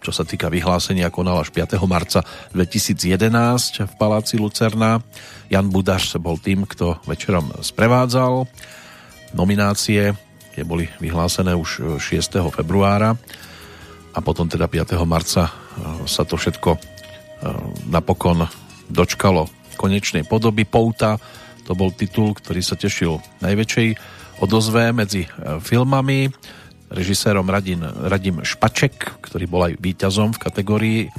čo 0.02 0.10
sa 0.10 0.26
týka 0.26 0.50
vyhlásenia, 0.50 1.14
konal 1.14 1.38
až 1.38 1.54
5. 1.54 1.78
marca 1.86 2.26
2011 2.58 3.86
v 3.86 3.92
Paláci 3.94 4.34
Lucerna. 4.34 4.98
Jan 5.46 5.70
Budaš 5.70 6.18
bol 6.18 6.42
tým, 6.42 6.66
kto 6.66 6.98
večerom 7.06 7.54
sprevádzal. 7.62 8.50
Nominácie 9.38 10.18
tie 10.52 10.64
boli 10.66 10.90
vyhlásené 10.98 11.54
už 11.54 12.02
6. 12.02 12.42
februára 12.50 13.14
a 14.12 14.18
potom 14.20 14.50
teda 14.50 14.66
5. 14.68 14.98
marca 15.06 15.48
e, 15.48 15.52
sa 16.04 16.26
to 16.28 16.36
všetko 16.36 16.76
e, 16.76 16.78
napokon 17.88 18.44
dočkalo 18.90 19.48
konečnej 19.80 20.26
podoby. 20.28 20.68
Pouta, 20.68 21.16
to 21.66 21.72
bol 21.78 21.94
titul, 21.94 22.34
ktorý 22.34 22.60
sa 22.60 22.74
tešil 22.74 23.22
najväčšej 23.40 23.88
odozve 24.42 24.90
medzi 24.90 25.26
e, 25.26 25.28
filmami 25.62 26.30
režisérom 26.92 27.48
Radim, 27.48 27.82
Radim 27.82 28.44
Špaček, 28.44 29.24
ktorý 29.24 29.44
bol 29.48 29.72
aj 29.72 29.80
víťazom 29.80 30.36
v 30.36 30.42
kategórii 30.42 31.00
eh, 31.08 31.10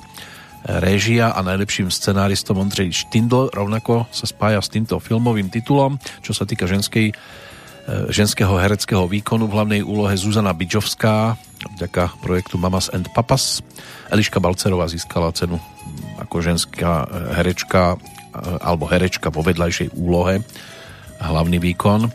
réžia 0.79 1.33
a 1.33 1.41
najlepším 1.41 1.89
scenáristom 1.89 2.61
Ondřej 2.61 2.93
Štindl 2.93 3.49
rovnako 3.51 4.05
sa 4.13 4.29
spája 4.29 4.61
s 4.61 4.69
týmto 4.69 5.01
filmovým 5.01 5.49
titulom. 5.49 5.97
Čo 6.21 6.37
sa 6.37 6.45
týka 6.45 6.69
ženskej, 6.69 7.11
eh, 7.11 7.15
ženského 8.13 8.53
hereckého 8.61 9.09
výkonu 9.09 9.49
v 9.49 9.55
hlavnej 9.57 9.81
úlohe 9.81 10.13
Zuzana 10.15 10.53
Bidžovská 10.53 11.35
vďaka 11.81 12.21
projektu 12.21 12.61
Mamas 12.61 12.93
and 12.93 13.09
Papas. 13.11 13.65
Eliška 14.13 14.37
Balcerová 14.37 14.85
získala 14.85 15.33
cenu 15.33 15.57
ako 16.21 16.45
ženská 16.45 17.09
herečka 17.33 17.97
alebo 18.61 18.89
herečka 18.89 19.29
vo 19.29 19.45
vedľajšej 19.45 19.93
úlohe 19.93 20.41
hlavný 21.23 21.61
výkon 21.61 22.11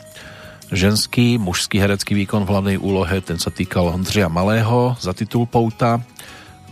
ženský, 0.73 1.41
mužský 1.41 1.81
herecký 1.81 2.13
výkon 2.15 2.45
v 2.45 2.53
hlavnej 2.53 2.79
úlohe, 2.81 3.21
ten 3.25 3.41
sa 3.41 3.49
týkal 3.49 3.89
Ondřeja 3.89 4.29
Malého 4.29 4.97
za 5.01 5.17
titul 5.17 5.49
Pouta. 5.49 6.01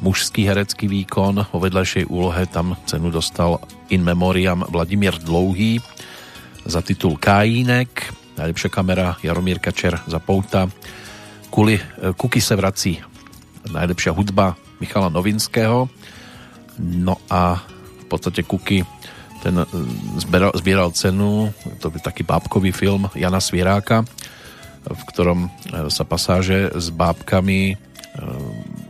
Mužský 0.05 0.45
herecký 0.45 0.85
výkon 0.93 1.49
vo 1.49 1.59
vedľajšej 1.61 2.13
úlohe 2.13 2.45
tam 2.53 2.77
cenu 2.85 3.09
dostal 3.09 3.57
in 3.89 4.05
memoriam 4.05 4.61
Vladimír 4.69 5.17
Dlouhý 5.17 5.81
za 6.69 6.85
titul 6.85 7.17
Kajínek. 7.17 8.13
Najlepšia 8.37 8.69
kamera 8.69 9.17
Jaromír 9.25 9.57
Kačer 9.57 9.97
za 10.05 10.21
Pouta. 10.21 10.69
Kuli, 11.49 11.81
e, 11.81 12.13
Kuky 12.13 12.41
se 12.45 12.53
vrací. 12.53 13.01
Najlepšia 13.73 14.13
hudba 14.13 14.53
Michala 14.77 15.09
Novinského. 15.09 15.89
No 16.77 17.17
a 17.33 17.65
v 18.01 18.05
podstate 18.05 18.45
Kuky 18.45 18.85
ten 19.47 19.63
e, 19.63 19.65
zbieral, 20.19 20.53
zbieral 20.59 20.91
cenu, 20.91 21.55
to 21.79 21.87
je 21.95 22.03
taký 22.03 22.27
bábkový 22.27 22.75
film 22.75 23.07
Jana 23.15 23.39
Svieráka, 23.39 24.03
v 24.83 25.03
ktorom 25.15 25.47
e, 25.47 25.49
sa 25.87 26.03
pasáže 26.03 26.75
s 26.75 26.91
bábkami 26.91 27.61
e, 27.71 27.75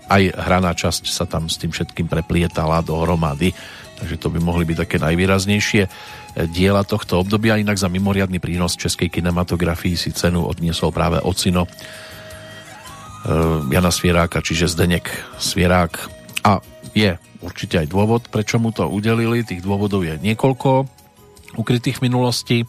aj 0.08 0.22
hraná 0.32 0.72
časť 0.72 1.04
sa 1.12 1.28
tam 1.28 1.52
s 1.52 1.60
tým 1.60 1.76
všetkým 1.76 2.08
preplietala 2.08 2.80
dohromady, 2.80 3.52
takže 4.00 4.16
to 4.16 4.32
by 4.32 4.40
mohli 4.40 4.64
byť 4.64 4.76
také 4.88 4.96
najvýraznejšie 4.96 5.82
diela 6.52 6.84
tohto 6.84 7.20
obdobia, 7.20 7.60
inak 7.60 7.80
za 7.80 7.92
mimoriadný 7.92 8.40
prínos 8.40 8.76
českej 8.76 9.08
kinematografii 9.08 9.96
si 9.96 10.12
cenu 10.12 10.44
odniesol 10.44 10.92
práve 10.92 11.16
Ocino 11.24 11.64
Jana 13.72 13.88
Svieráka, 13.88 14.44
čiže 14.44 14.68
Zdenek 14.68 15.08
Svierák. 15.40 15.96
A 16.44 16.60
je 16.96 17.20
určite 17.44 17.84
aj 17.84 17.92
dôvod, 17.92 18.32
prečo 18.32 18.56
mu 18.56 18.72
to 18.72 18.88
udelili. 18.88 19.44
Tých 19.44 19.60
dôvodov 19.60 20.08
je 20.08 20.16
niekoľko 20.16 20.88
ukrytých 21.60 22.00
minulosti. 22.00 22.64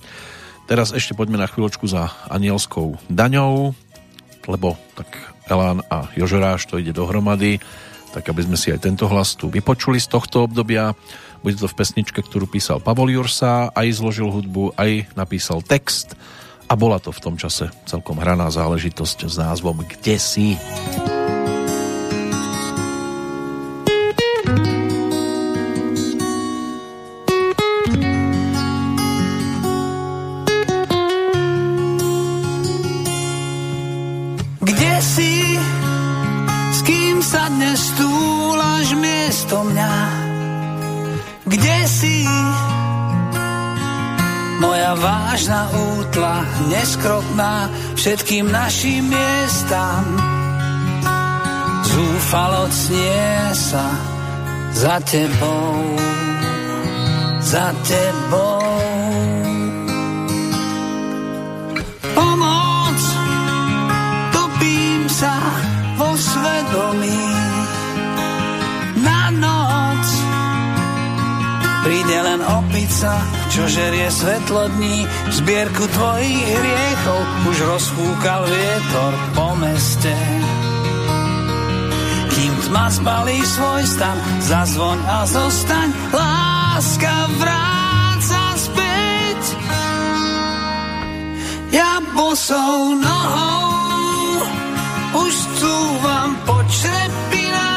Teraz 0.67 0.91
ešte 0.91 1.15
poďme 1.15 1.39
na 1.39 1.47
chvíľočku 1.47 1.88
za 1.88 2.11
anielskou 2.27 2.99
daňou, 3.07 3.72
lebo 4.51 4.75
tak 4.99 5.07
Elán 5.47 5.80
a 5.88 6.11
Jožoráš 6.19 6.67
to 6.67 6.75
ide 6.75 6.91
dohromady, 6.91 7.64
tak 8.11 8.27
aby 8.27 8.43
sme 8.43 8.59
si 8.59 8.75
aj 8.75 8.83
tento 8.83 9.07
hlas 9.07 9.39
tu 9.39 9.47
vypočuli 9.47 9.95
z 9.95 10.11
tohto 10.11 10.43
obdobia. 10.43 10.91
Bude 11.39 11.56
to 11.56 11.72
v 11.72 11.77
pesničke, 11.80 12.19
ktorú 12.19 12.51
písal 12.51 12.83
Pavol 12.83 13.15
Jursa, 13.15 13.72
aj 13.72 13.95
zložil 13.95 14.27
hudbu, 14.27 14.75
aj 14.75 15.07
napísal 15.15 15.64
text 15.64 16.19
a 16.67 16.75
bola 16.75 16.99
to 16.99 17.15
v 17.15 17.23
tom 17.23 17.39
čase 17.39 17.72
celkom 17.88 18.19
hraná 18.19 18.51
záležitosť 18.51 19.31
s 19.31 19.39
názvom 19.39 19.88
Kde 19.88 20.19
si? 20.19 20.59
Kde 20.59 21.15
si? 21.15 21.16
Miesto 39.48 39.64
mňa. 39.64 39.95
Kde 41.48 41.77
si? 41.88 42.27
Moja 44.59 44.92
vážna 45.00 45.72
útla, 45.72 46.43
neskrotná 46.67 47.72
všetkým 47.95 48.51
našim 48.51 49.08
miestam. 49.08 50.03
Zúfalo 51.88 52.67
cnie 52.67 53.56
sa 53.56 53.88
za 54.76 55.00
tebou, 55.08 55.95
za 57.40 57.72
tebou. 57.88 58.67
Pomoc, 62.11 63.00
topím 64.35 65.08
sa 65.08 65.40
vo 65.95 66.11
svedomí 66.19 67.36
Príde 71.88 72.19
len 72.19 72.43
opica, 72.43 73.16
čo 73.48 73.64
žerie 73.64 74.11
svetlo 74.11 74.67
dní, 74.75 75.07
zbierku 75.32 75.88
tvojich 75.88 76.43
hriechov 76.59 77.22
už 77.48 77.57
rozfúkal 77.64 78.43
vietor 78.43 79.14
po 79.32 79.56
meste. 79.56 80.11
Kým 82.27 82.53
tma 82.67 82.91
spalí 82.91 83.40
svoj 83.40 83.88
stan, 83.88 84.19
zazvoň 84.43 84.99
a 84.99 85.19
zostaň, 85.32 85.88
láska 86.11 87.16
vráca 87.40 88.43
späť. 88.59 89.41
Ja 91.72 92.03
bosou 92.11 92.99
nohou 92.99 94.43
už 95.24 95.33
cúvam 95.56 96.35
po 96.43 96.59
črepinách 96.67 97.76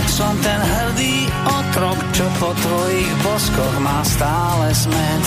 som 0.21 0.37
ten 0.45 0.61
hrdý 0.61 1.25
otrok, 1.49 1.97
čo 2.13 2.25
po 2.37 2.53
tvojich 2.53 3.11
boskoch 3.25 3.75
má 3.81 4.05
stále 4.05 4.69
smet. 4.69 5.25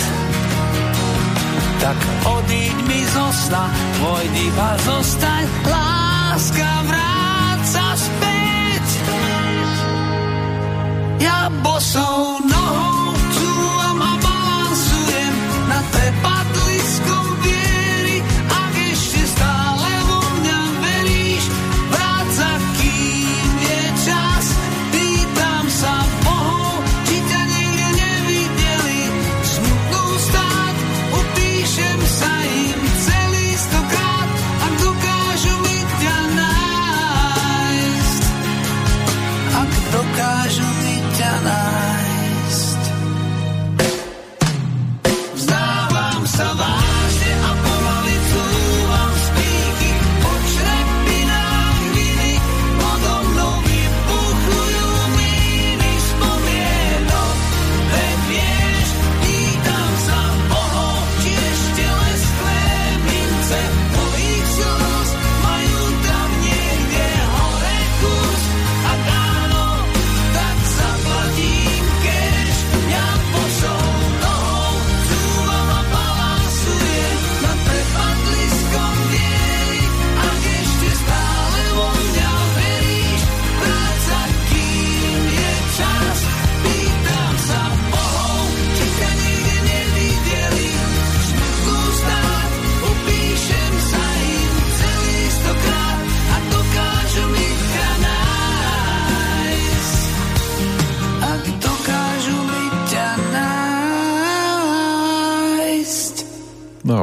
Tak 1.82 1.98
odíď 2.22 2.76
mi 2.86 3.02
zo 3.10 3.26
sna, 3.34 3.66
tvoj 3.98 4.24
diva 4.30 4.70
zostaň, 4.86 5.42
láska 5.66 6.70
vráca 6.86 7.84
späť. 7.98 8.86
Ja 11.26 11.50
bosou 11.58 12.38
na 12.46 12.53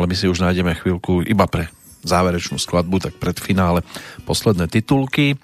ale 0.01 0.09
my 0.09 0.17
si 0.17 0.25
už 0.25 0.41
nájdeme 0.41 0.73
chvíľku 0.73 1.21
iba 1.21 1.45
pre 1.45 1.69
záverečnú 2.01 2.57
skladbu, 2.57 2.97
tak 2.97 3.13
pred 3.21 3.37
finále 3.37 3.85
posledné 4.25 4.65
titulky. 4.65 5.37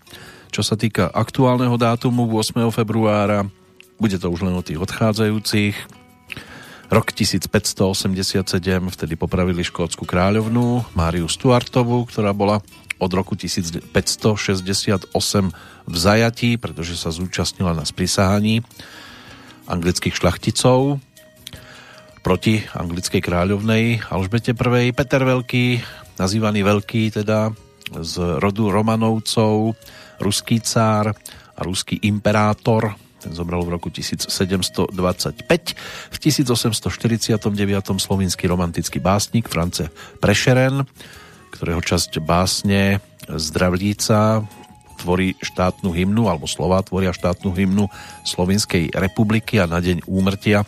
Čo 0.50 0.66
sa 0.66 0.74
týka 0.74 1.14
aktuálneho 1.14 1.77
dátumu 1.77 2.26
8. 2.26 2.58
februára, 2.74 3.45
bude 4.02 4.18
to 4.18 4.34
už 4.34 4.42
len 4.42 4.58
o 4.58 4.66
tých 4.66 4.82
odchádzajúcich. 4.82 5.77
Rok 6.90 7.14
1587, 7.14 8.50
vtedy 8.98 9.14
popravili 9.14 9.61
škótsku 9.61 10.10
kráľovnú 10.10 10.90
Máriu 10.98 11.30
Stuartovú, 11.30 12.10
ktorá 12.10 12.34
bola 12.34 12.66
od 12.98 13.11
roku 13.14 13.38
1568 13.38 13.94
v 15.86 15.95
zajatí, 15.95 16.58
pretože 16.58 16.98
sa 16.98 17.14
zúčastnila 17.14 17.77
na 17.77 17.86
sprisahaní 17.86 18.66
anglických 19.69 20.18
šlachticov 20.18 20.98
proti 22.28 22.60
anglickej 22.60 23.24
kráľovnej 23.24 24.04
Alžbete 24.12 24.52
I. 24.52 24.92
Peter 24.92 25.24
Veľký, 25.24 25.80
nazývaný 26.20 26.60
Veľký 26.60 27.24
teda 27.24 27.56
z 28.04 28.44
rodu 28.44 28.68
Romanovcov, 28.68 29.72
ruský 30.20 30.60
cár 30.60 31.16
a 31.56 31.60
ruský 31.64 32.04
imperátor, 32.04 33.00
ten 33.24 33.32
zomrel 33.32 33.64
v 33.64 33.80
roku 33.80 33.88
1725. 33.88 34.92
V 36.12 36.18
1849. 36.20 37.48
slovinský 37.96 38.44
romantický 38.52 39.00
básnik 39.00 39.48
France 39.48 39.88
Prešeren, 40.20 40.84
ktorého 41.56 41.80
časť 41.80 42.20
básne 42.20 43.00
Zdravlíca 43.24 44.44
tvorí 45.00 45.32
štátnu 45.40 45.96
hymnu, 45.96 46.28
alebo 46.28 46.44
slova 46.44 46.84
tvoria 46.84 47.16
štátnu 47.16 47.56
hymnu 47.56 47.88
Slovenskej 48.28 48.92
republiky 49.00 49.64
a 49.64 49.70
na 49.70 49.80
deň 49.80 50.04
úmrtia 50.12 50.68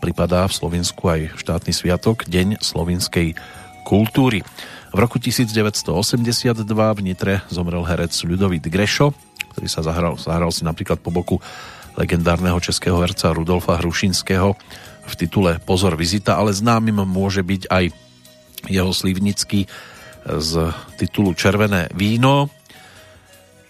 pripadá 0.00 0.48
v 0.48 0.56
Slovensku 0.56 1.04
aj 1.12 1.36
štátny 1.36 1.76
sviatok 1.76 2.24
Deň 2.24 2.64
slovinskej 2.64 3.36
kultúry. 3.84 4.40
V 4.90 4.98
roku 4.98 5.20
1982 5.20 6.56
v 6.66 7.00
Nitre 7.04 7.44
zomrel 7.52 7.84
herec 7.84 8.10
Ľudovít 8.24 8.66
Grešo, 8.66 9.12
ktorý 9.54 9.68
sa 9.68 9.84
zahral, 9.84 10.16
zahral 10.16 10.50
si 10.50 10.64
napríklad 10.64 10.98
po 11.04 11.12
boku 11.12 11.38
legendárneho 12.00 12.56
českého 12.58 12.96
herca 13.04 13.30
Rudolfa 13.30 13.76
Hrušinského 13.78 14.56
v 15.04 15.14
titule 15.14 15.60
Pozor 15.60 16.00
vizita, 16.00 16.40
ale 16.40 16.56
známym 16.56 17.04
môže 17.04 17.44
byť 17.44 17.68
aj 17.68 17.84
jeho 18.72 18.90
slivnický 18.90 19.68
z 20.24 20.52
titulu 20.96 21.36
Červené 21.36 21.92
víno, 21.92 22.48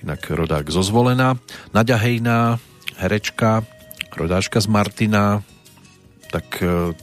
inak 0.02 0.25
rodák 0.31 0.67
zo 0.70 0.83
Zvolena. 0.83 1.36
Naďa 1.75 1.97
Hejná, 2.00 2.57
herečka, 2.99 3.62
rodáčka 4.15 4.59
z 4.59 4.68
Martina, 4.70 5.44
tak 6.31 6.47
e, 6.62 6.94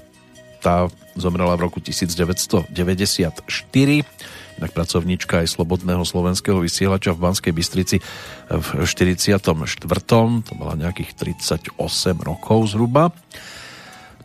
tá 0.63 0.87
zomrela 1.19 1.53
v 1.59 1.69
roku 1.69 1.79
1994. 1.83 2.71
Inak 4.57 4.71
pracovníčka 4.73 5.45
aj 5.45 5.53
Slobodného 5.53 6.01
slovenského 6.01 6.57
vysielača 6.57 7.13
v 7.13 7.21
Banskej 7.29 7.53
Bystrici 7.53 7.97
v 8.49 8.67
44. 8.81 9.37
To 9.37 10.53
bola 10.57 10.73
nejakých 10.73 11.13
38 11.13 11.77
rokov 12.25 12.73
zhruba. 12.73 13.13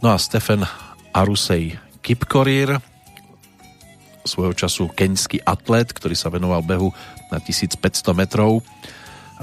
No 0.01 0.11
a 0.11 0.17
Stefan 0.17 0.65
Arusej 1.13 1.77
Kipkorir, 2.01 2.81
svojho 4.25 4.55
času 4.57 4.89
keňský 4.91 5.45
atlet, 5.45 5.93
ktorý 5.93 6.17
sa 6.17 6.33
venoval 6.33 6.65
behu 6.65 6.91
na 7.29 7.39
1500 7.39 8.17
metrov 8.17 8.65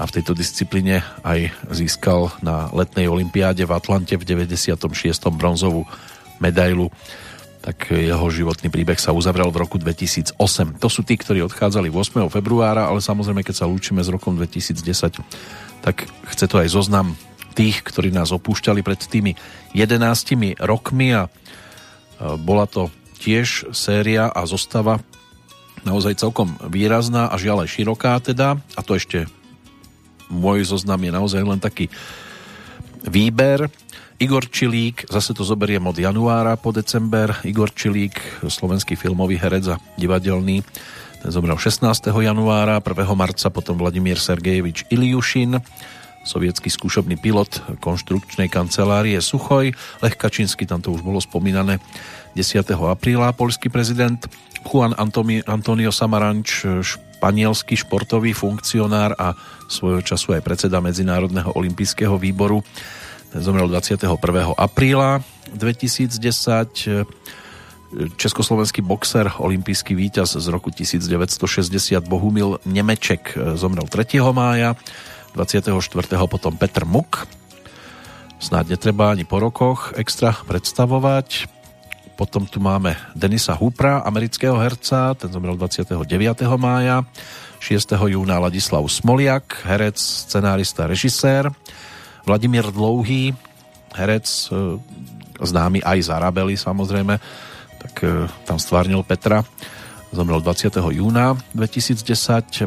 a 0.00 0.08
v 0.08 0.14
tejto 0.16 0.32
disciplíne 0.32 1.04
aj 1.20 1.52
získal 1.68 2.32
na 2.40 2.72
letnej 2.72 3.04
olympiáde 3.12 3.68
v 3.68 3.76
Atlante 3.76 4.16
v 4.16 4.24
96. 4.24 4.80
bronzovú 5.36 5.84
medailu 6.40 6.88
tak 7.60 7.92
jeho 7.92 8.24
životný 8.32 8.72
príbeh 8.72 8.96
sa 8.96 9.12
uzavrel 9.12 9.52
v 9.52 9.60
roku 9.60 9.76
2008. 9.76 10.32
To 10.80 10.88
sú 10.88 11.04
tí, 11.04 11.20
ktorí 11.20 11.44
odchádzali 11.44 11.92
8. 11.92 12.24
februára, 12.32 12.88
ale 12.88 13.04
samozrejme, 13.04 13.44
keď 13.44 13.60
sa 13.60 13.68
lúčime 13.68 14.00
s 14.00 14.08
rokom 14.08 14.32
2010, 14.40 14.80
tak 15.84 16.08
chce 16.32 16.44
to 16.48 16.56
aj 16.56 16.72
zoznam 16.72 17.20
tých, 17.52 17.84
ktorí 17.84 18.08
nás 18.16 18.32
opúšťali 18.32 18.80
pred 18.80 19.04
tými 19.04 19.36
11 19.76 20.56
rokmi 20.56 21.12
a 21.12 21.28
bola 22.40 22.64
to 22.64 22.88
tiež 23.20 23.76
séria 23.76 24.32
a 24.32 24.48
zostava 24.48 25.04
naozaj 25.84 26.16
celkom 26.16 26.56
výrazná 26.64 27.28
a 27.28 27.36
žiaľ 27.36 27.68
aj 27.68 27.76
široká 27.76 28.16
teda 28.24 28.56
a 28.56 28.80
to 28.80 28.96
ešte 28.96 29.28
môj 30.30 30.64
zoznam 30.64 31.02
je 31.02 31.12
naozaj 31.12 31.42
len 31.42 31.60
taký 31.60 31.90
výber. 33.04 33.68
Igor 34.20 34.44
Čilík, 34.44 35.08
zase 35.08 35.32
to 35.32 35.42
zoberiem 35.42 35.80
od 35.88 35.96
januára 35.96 36.52
po 36.60 36.70
december. 36.76 37.32
Igor 37.42 37.72
Čilík, 37.72 38.44
slovenský 38.44 38.92
filmový 38.92 39.40
herec 39.40 39.64
a 39.72 39.80
divadelný, 39.96 40.60
ten 41.20 41.30
zomrel 41.32 41.56
16. 41.56 41.88
januára, 42.12 42.84
1. 42.84 42.96
marca 43.16 43.48
potom 43.48 43.80
Vladimír 43.80 44.20
Sergejevič 44.20 44.88
Iliušin, 44.92 45.60
sovietský 46.24 46.68
skúšobný 46.68 47.16
pilot 47.16 47.80
konštrukčnej 47.80 48.52
kancelárie 48.52 49.18
Suchoj, 49.18 49.72
Lech 50.04 50.16
Kačínsky, 50.16 50.68
tam 50.68 50.84
to 50.84 50.92
už 50.92 51.00
bolo 51.00 51.20
spomínané, 51.20 51.80
10. 52.36 52.62
apríla, 52.76 53.34
polský 53.34 53.72
prezident 53.72 54.20
Juan 54.62 54.94
Antonio 55.48 55.90
Samaranč, 55.90 56.68
španielský 56.84 57.80
športový 57.80 58.36
funkcionár 58.36 59.16
a 59.16 59.34
svojho 59.66 60.04
času 60.04 60.36
aj 60.36 60.44
predseda 60.44 60.84
Medzinárodného 60.84 61.52
olympijského 61.56 62.14
výboru. 62.20 62.62
Ten 63.32 63.40
zomrel 63.40 63.66
21. 63.68 64.20
apríla 64.56 65.24
2010. 65.56 66.20
Československý 67.90 68.86
boxer, 68.86 69.26
olympijský 69.34 69.98
víťaz 69.98 70.38
z 70.38 70.46
roku 70.46 70.70
1960 70.70 72.06
Bohumil 72.06 72.62
Nemeček 72.62 73.34
zomrel 73.58 73.90
3. 73.90 74.22
mája, 74.30 74.78
24. 75.34 75.70
potom 76.26 76.52
Petr 76.56 76.84
Muk. 76.84 77.26
Snáď 78.40 78.76
netreba 78.76 79.12
ani 79.12 79.28
po 79.28 79.36
rokoch 79.38 79.92
extra 80.00 80.32
predstavovať. 80.32 81.46
Potom 82.16 82.44
tu 82.44 82.60
máme 82.60 82.96
Denisa 83.16 83.56
Hupra, 83.56 84.04
amerického 84.04 84.56
herca, 84.60 85.16
ten 85.16 85.32
zomrel 85.32 85.56
29. 85.56 85.96
mája. 86.60 87.04
6. 87.60 87.92
júna 87.92 88.40
Ladislav 88.40 88.84
Smoliak, 88.88 89.68
herec, 89.68 90.00
scenárista, 90.00 90.88
režisér. 90.88 91.52
Vladimír 92.24 92.68
Dlouhý, 92.72 93.36
herec, 93.92 94.24
e, 94.48 94.80
známy 95.40 95.84
aj 95.84 95.98
z 96.00 96.08
Arabely 96.08 96.56
samozrejme, 96.56 97.20
tak 97.80 97.94
e, 98.00 98.28
tam 98.48 98.56
stvárnil 98.56 99.04
Petra. 99.04 99.44
Zomrel 100.10 100.42
20. 100.42 100.74
júna 100.90 101.38
2010. 101.54 102.02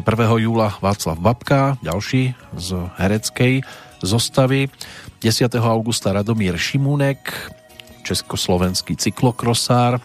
júla 0.40 0.80
Václav 0.80 1.20
Babka, 1.20 1.76
ďalší 1.84 2.32
z 2.56 2.68
hereckej 2.96 3.60
zostavy. 4.00 4.72
10. 5.20 5.52
augusta 5.60 6.16
Radomír 6.16 6.56
Šimúnek, 6.56 7.20
československý 8.00 8.96
cyklokrosár, 8.96 10.00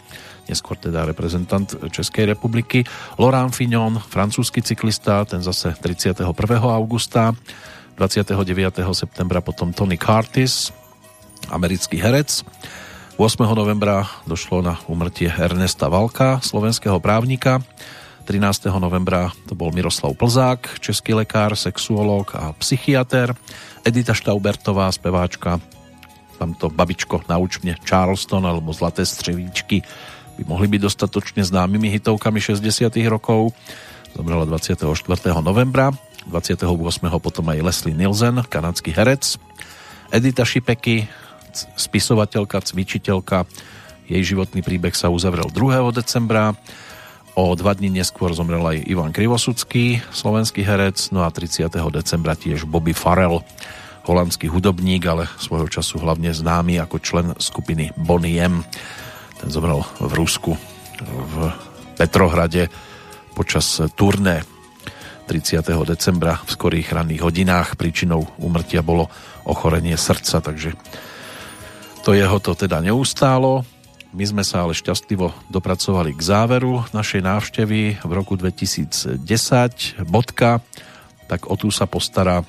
neskôr 0.52 0.76
teda 0.76 1.08
reprezentant 1.08 1.80
Českej 1.88 2.28
republiky, 2.36 2.84
Laurent 3.16 3.56
Fignon, 3.56 3.96
francúzsky 3.96 4.60
cyklista, 4.60 5.24
ten 5.24 5.40
zase 5.40 5.72
31. 5.72 6.28
augusta, 6.60 7.32
29. 7.96 8.36
septembra 8.92 9.40
potom 9.40 9.72
Tony 9.72 9.96
Curtis, 9.96 10.76
americký 11.48 11.96
herec. 11.96 12.44
8. 13.20 13.52
novembra 13.52 14.08
došlo 14.24 14.64
na 14.64 14.80
umrtie 14.88 15.28
Ernesta 15.28 15.92
Valka, 15.92 16.40
slovenského 16.40 16.96
právnika. 17.04 17.60
13. 18.24 18.72
novembra 18.80 19.28
to 19.44 19.52
bol 19.52 19.68
Miroslav 19.76 20.16
Plzák, 20.16 20.80
český 20.80 21.12
lekár, 21.12 21.52
sexuológ 21.52 22.32
a 22.32 22.56
psychiatr. 22.56 23.36
Edita 23.84 24.16
Štaubertová, 24.16 24.88
speváčka, 24.88 25.60
tamto 26.40 26.72
babičko 26.72 27.20
nauč 27.28 27.60
mne 27.60 27.76
Charleston 27.84 28.40
alebo 28.40 28.72
Zlaté 28.72 29.04
střevíčky 29.04 29.84
by 30.40 30.42
mohli 30.48 30.72
byť 30.72 30.80
dostatočne 30.80 31.44
známymi 31.44 31.92
hitovkami 32.00 32.40
60 32.40 32.88
rokov. 33.04 33.52
Zomrela 34.16 34.48
24. 34.48 34.88
novembra. 35.44 35.92
28. 36.24 36.64
potom 37.20 37.44
aj 37.52 37.58
Leslie 37.60 37.92
Nielsen, 37.92 38.40
kanadský 38.48 38.96
herec. 38.96 39.36
Edita 40.08 40.48
Šipeky, 40.48 41.04
spisovateľka, 41.78 42.60
cvičiteľka. 42.62 43.46
Jej 44.10 44.34
životný 44.34 44.60
príbeh 44.60 44.94
sa 44.94 45.08
uzavrel 45.08 45.48
2. 45.50 45.94
decembra. 45.94 46.58
O 47.38 47.54
dva 47.54 47.72
dní 47.78 47.94
neskôr 47.94 48.34
zomrel 48.34 48.60
aj 48.60 48.90
Ivan 48.90 49.14
Krivosudský, 49.14 50.02
slovenský 50.10 50.66
herec, 50.66 51.14
no 51.14 51.22
a 51.22 51.30
30. 51.30 51.70
decembra 51.94 52.34
tiež 52.34 52.66
Bobby 52.66 52.90
Farrell, 52.90 53.46
holandský 54.02 54.50
hudobník, 54.50 55.06
ale 55.06 55.30
svojho 55.38 55.70
času 55.70 56.02
hlavne 56.02 56.34
známy 56.34 56.82
ako 56.82 56.98
člen 56.98 57.26
skupiny 57.38 57.94
Bonnie. 57.94 58.42
Ten 59.38 59.48
zomrel 59.48 59.86
v 60.02 60.12
Rusku, 60.18 60.58
v 61.06 61.34
Petrohrade 61.94 62.66
počas 63.38 63.78
turné 63.94 64.42
30. 65.30 65.62
decembra 65.86 66.42
v 66.42 66.50
skorých 66.50 66.90
ranných 66.90 67.22
hodinách. 67.22 67.78
Príčinou 67.78 68.26
úmrtia 68.42 68.82
bolo 68.82 69.06
ochorenie 69.46 69.94
srdca, 69.94 70.42
takže 70.42 70.74
to 72.00 72.16
jeho 72.16 72.40
to 72.40 72.56
teda 72.56 72.80
neustálo. 72.80 73.60
My 74.16 74.24
sme 74.24 74.42
sa 74.42 74.64
ale 74.64 74.72
šťastlivo 74.72 75.30
dopracovali 75.52 76.16
k 76.16 76.22
záveru 76.24 76.82
našej 76.96 77.20
návštevy 77.22 78.00
v 78.00 78.12
roku 78.12 78.34
2010. 78.34 79.20
Bodka, 80.08 80.64
tak 81.28 81.46
o 81.46 81.54
tú 81.54 81.68
sa 81.68 81.84
postará 81.84 82.42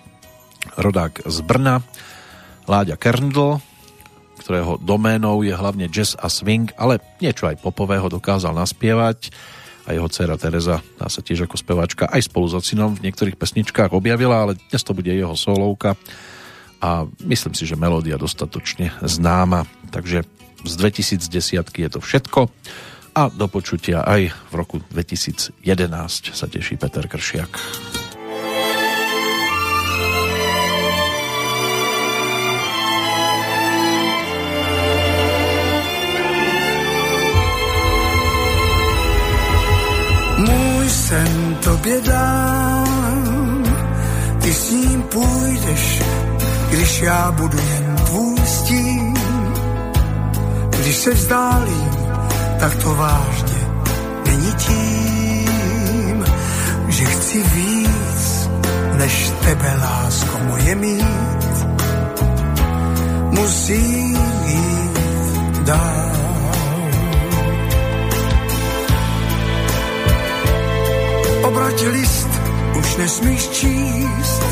rodák 0.80 1.28
z 1.28 1.38
Brna, 1.44 1.84
Láďa 2.66 2.96
Kerndl, 2.96 3.60
ktorého 4.40 4.80
doménou 4.80 5.44
je 5.44 5.54
hlavne 5.54 5.92
jazz 5.92 6.16
a 6.16 6.32
swing, 6.32 6.72
ale 6.80 7.04
niečo 7.20 7.46
aj 7.46 7.60
popového 7.60 8.08
dokázal 8.10 8.56
naspievať 8.56 9.36
a 9.86 9.94
jeho 9.94 10.08
dcera 10.08 10.40
Teresa 10.40 10.80
tá 10.96 11.12
sa 11.12 11.20
tiež 11.20 11.46
ako 11.46 11.60
speváčka 11.60 12.08
aj 12.08 12.32
spolu 12.32 12.48
s 12.48 12.56
ocinom 12.56 12.96
v 12.96 13.10
niektorých 13.10 13.36
pesničkách 13.36 13.92
objavila, 13.92 14.48
ale 14.48 14.58
dnes 14.72 14.82
to 14.82 14.96
bude 14.96 15.12
jeho 15.12 15.36
solovka 15.36 16.00
a 16.82 17.06
myslím 17.24 17.54
si, 17.54 17.70
že 17.70 17.78
melódia 17.78 18.18
dostatočne 18.18 18.92
známa, 19.06 19.70
takže 19.94 20.26
z 20.66 20.74
2010 20.76 21.62
je 21.62 21.90
to 21.90 22.00
všetko 22.02 22.50
a 23.12 23.28
do 23.30 23.48
počutia 23.48 24.02
aj 24.02 24.34
v 24.50 24.54
roku 24.56 24.82
2011 24.90 25.62
sa 26.34 26.46
teší 26.50 26.76
Peter 26.82 27.06
Kršiak. 27.06 27.54
Sen 41.12 41.58
tobě 41.64 42.02
dám, 42.02 43.64
ty 44.42 44.54
s 44.54 44.72
ním 44.72 45.02
půjdeš, 45.02 46.02
když 46.72 47.02
já 47.02 47.32
budu 47.32 47.58
jen 47.58 47.96
tvůj 47.96 48.38
stín. 48.46 49.14
Když 50.70 50.96
se 50.96 51.14
vzdálím, 51.14 51.92
tak 52.60 52.76
to 52.76 52.96
vážně 52.96 53.68
není 54.26 54.54
tím, 54.54 56.26
že 56.88 57.06
chci 57.06 57.44
víc, 57.44 58.50
než 58.98 59.32
tebe, 59.46 59.76
lásko 59.82 60.38
moje 60.48 60.76
mít. 60.76 61.66
Musím 63.30 64.18
jít 64.46 65.60
dál. 65.64 66.12
Obrať 71.44 71.82
list, 71.82 72.30
už 72.80 72.96
nesmíš 72.96 73.50
číst, 73.50 74.44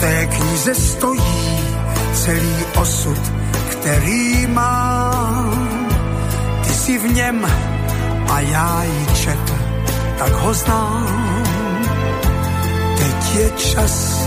té 0.00 0.26
knize 0.26 0.74
stojí 0.74 1.60
celý 2.12 2.56
osud, 2.80 3.32
který 3.70 4.46
mám. 4.46 5.88
Ty 6.64 6.74
jsi 6.74 6.98
v 6.98 7.12
něm 7.12 7.46
a 8.30 8.40
já 8.40 8.82
ji 8.82 9.06
četl, 9.14 9.54
tak 10.18 10.32
ho 10.32 10.54
znám. 10.54 11.42
Teď 12.98 13.34
je 13.34 13.50
čas 13.50 14.26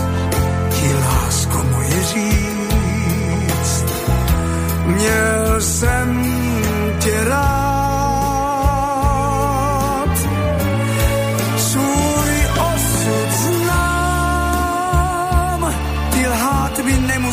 ti 0.70 0.94
lásko 0.94 1.64
moje 1.70 2.04
říct. 2.04 3.84
Měl 4.84 5.60
jsem 5.60 6.34
tě 6.98 7.24
rád, 7.24 7.73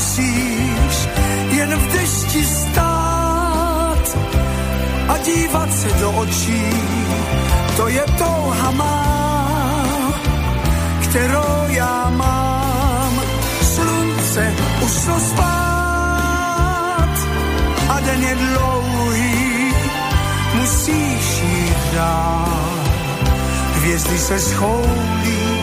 mi 0.01 0.25
nemusíš, 0.25 1.07
jen 1.51 1.75
v 1.75 1.91
dešti 1.91 2.45
stát 2.45 4.17
a 5.07 5.17
dívat 5.17 5.73
se 5.73 5.88
do 5.99 6.11
očí, 6.11 6.65
to 7.77 7.88
je 7.88 8.03
touha 8.17 8.71
má, 8.71 10.13
kterou 11.01 11.67
já 11.67 12.09
mám. 12.09 13.21
Slunce 13.61 14.53
už 14.85 14.91
spát 15.30 17.13
a 17.89 17.99
den 17.99 18.23
je 18.23 18.35
dlouhý, 18.35 19.73
musíš 20.53 21.41
jít 21.41 21.93
dál. 21.93 22.59
Hvězdy 23.75 24.17
se 24.17 24.39
schoulí, 24.39 25.61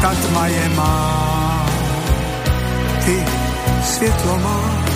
ta 0.00 0.14
tma 0.14 0.46
je 0.46 0.68
má. 0.68 1.41
Ty 3.04 3.24
světlo 3.82 4.38
máš, 4.38 4.92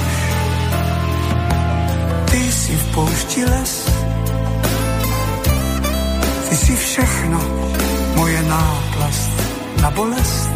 ty 2.30 2.36
jsi 2.52 2.76
v 2.76 2.94
poušti 2.94 3.44
les, 3.44 3.90
ty 6.48 6.56
jsi 6.56 6.76
všechno, 6.76 7.40
moje 8.16 8.42
náplast 8.42 9.30
na 9.82 9.90
bolest. 9.90 10.50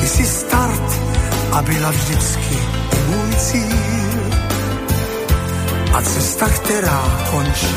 Ty 0.00 0.08
jsi 0.08 0.26
start 0.26 0.92
a 1.52 1.62
byla 1.62 1.90
vždycky 1.90 2.58
můj 3.06 3.34
cíl. 3.34 4.32
A 5.94 6.02
cesta, 6.02 6.48
která 6.48 7.02
končí, 7.30 7.76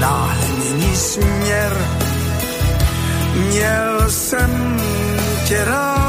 náhle 0.00 0.48
směr. 0.98 1.72
Měl 3.34 4.10
jsem 4.10 4.80
tě 5.48 5.64
rád, 5.64 6.07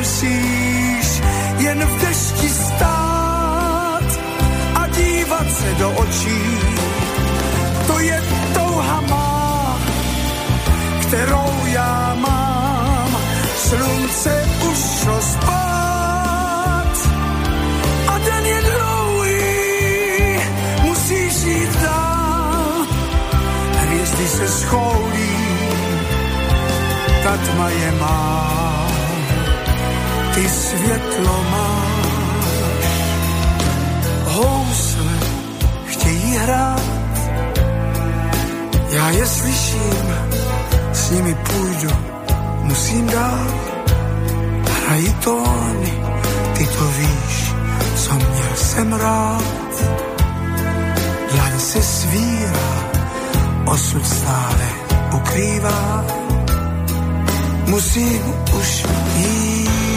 mi 0.00 0.06
nemusíš, 0.06 1.20
jen 1.58 1.84
v 1.84 2.00
dešti 2.00 2.48
stát 2.48 4.08
a 4.74 4.86
dívat 4.86 5.46
se 5.52 5.74
do 5.78 5.90
očí. 5.90 6.40
To 7.86 7.98
je 7.98 8.22
touha 8.54 9.00
má, 9.00 9.78
kterou 11.00 11.66
já 11.66 12.14
mám. 12.14 13.16
Slunce 13.56 14.48
už 14.70 14.78
šlo 15.02 15.20
spát 15.20 16.96
a 18.08 18.18
den 18.18 18.46
je 18.46 18.60
dlouhý, 18.62 19.40
musíš 20.82 21.34
jít 21.44 21.76
dál. 21.82 22.86
Hvězdy 23.80 24.28
se 24.28 24.48
schoulí, 24.48 25.36
ta 27.22 27.36
tma 27.36 27.68
je 27.68 27.92
má, 28.00 28.69
ty 30.34 30.48
světlo 30.48 31.44
máš. 31.50 32.10
Housle 34.24 35.12
chtějí 35.86 36.36
hrát, 36.36 36.82
já 38.90 39.10
je 39.10 39.26
slyším, 39.26 40.14
s 40.92 41.10
nimi 41.10 41.34
půjdu, 41.34 41.96
musím 42.62 43.06
dál. 43.06 43.46
Hrají 44.86 45.14
tóny, 45.14 45.92
ty 46.52 46.66
to 46.66 46.84
víš, 46.84 47.54
co 47.96 48.14
měl 48.14 48.54
jsem 48.56 48.92
rád. 48.92 49.42
Dlaň 51.32 51.60
se 51.60 51.82
svírá, 51.82 52.90
osud 53.66 54.06
stále 54.06 54.68
ukrývá. 55.14 56.04
Musím 57.66 58.22
už 58.58 58.84
jít 59.16 59.89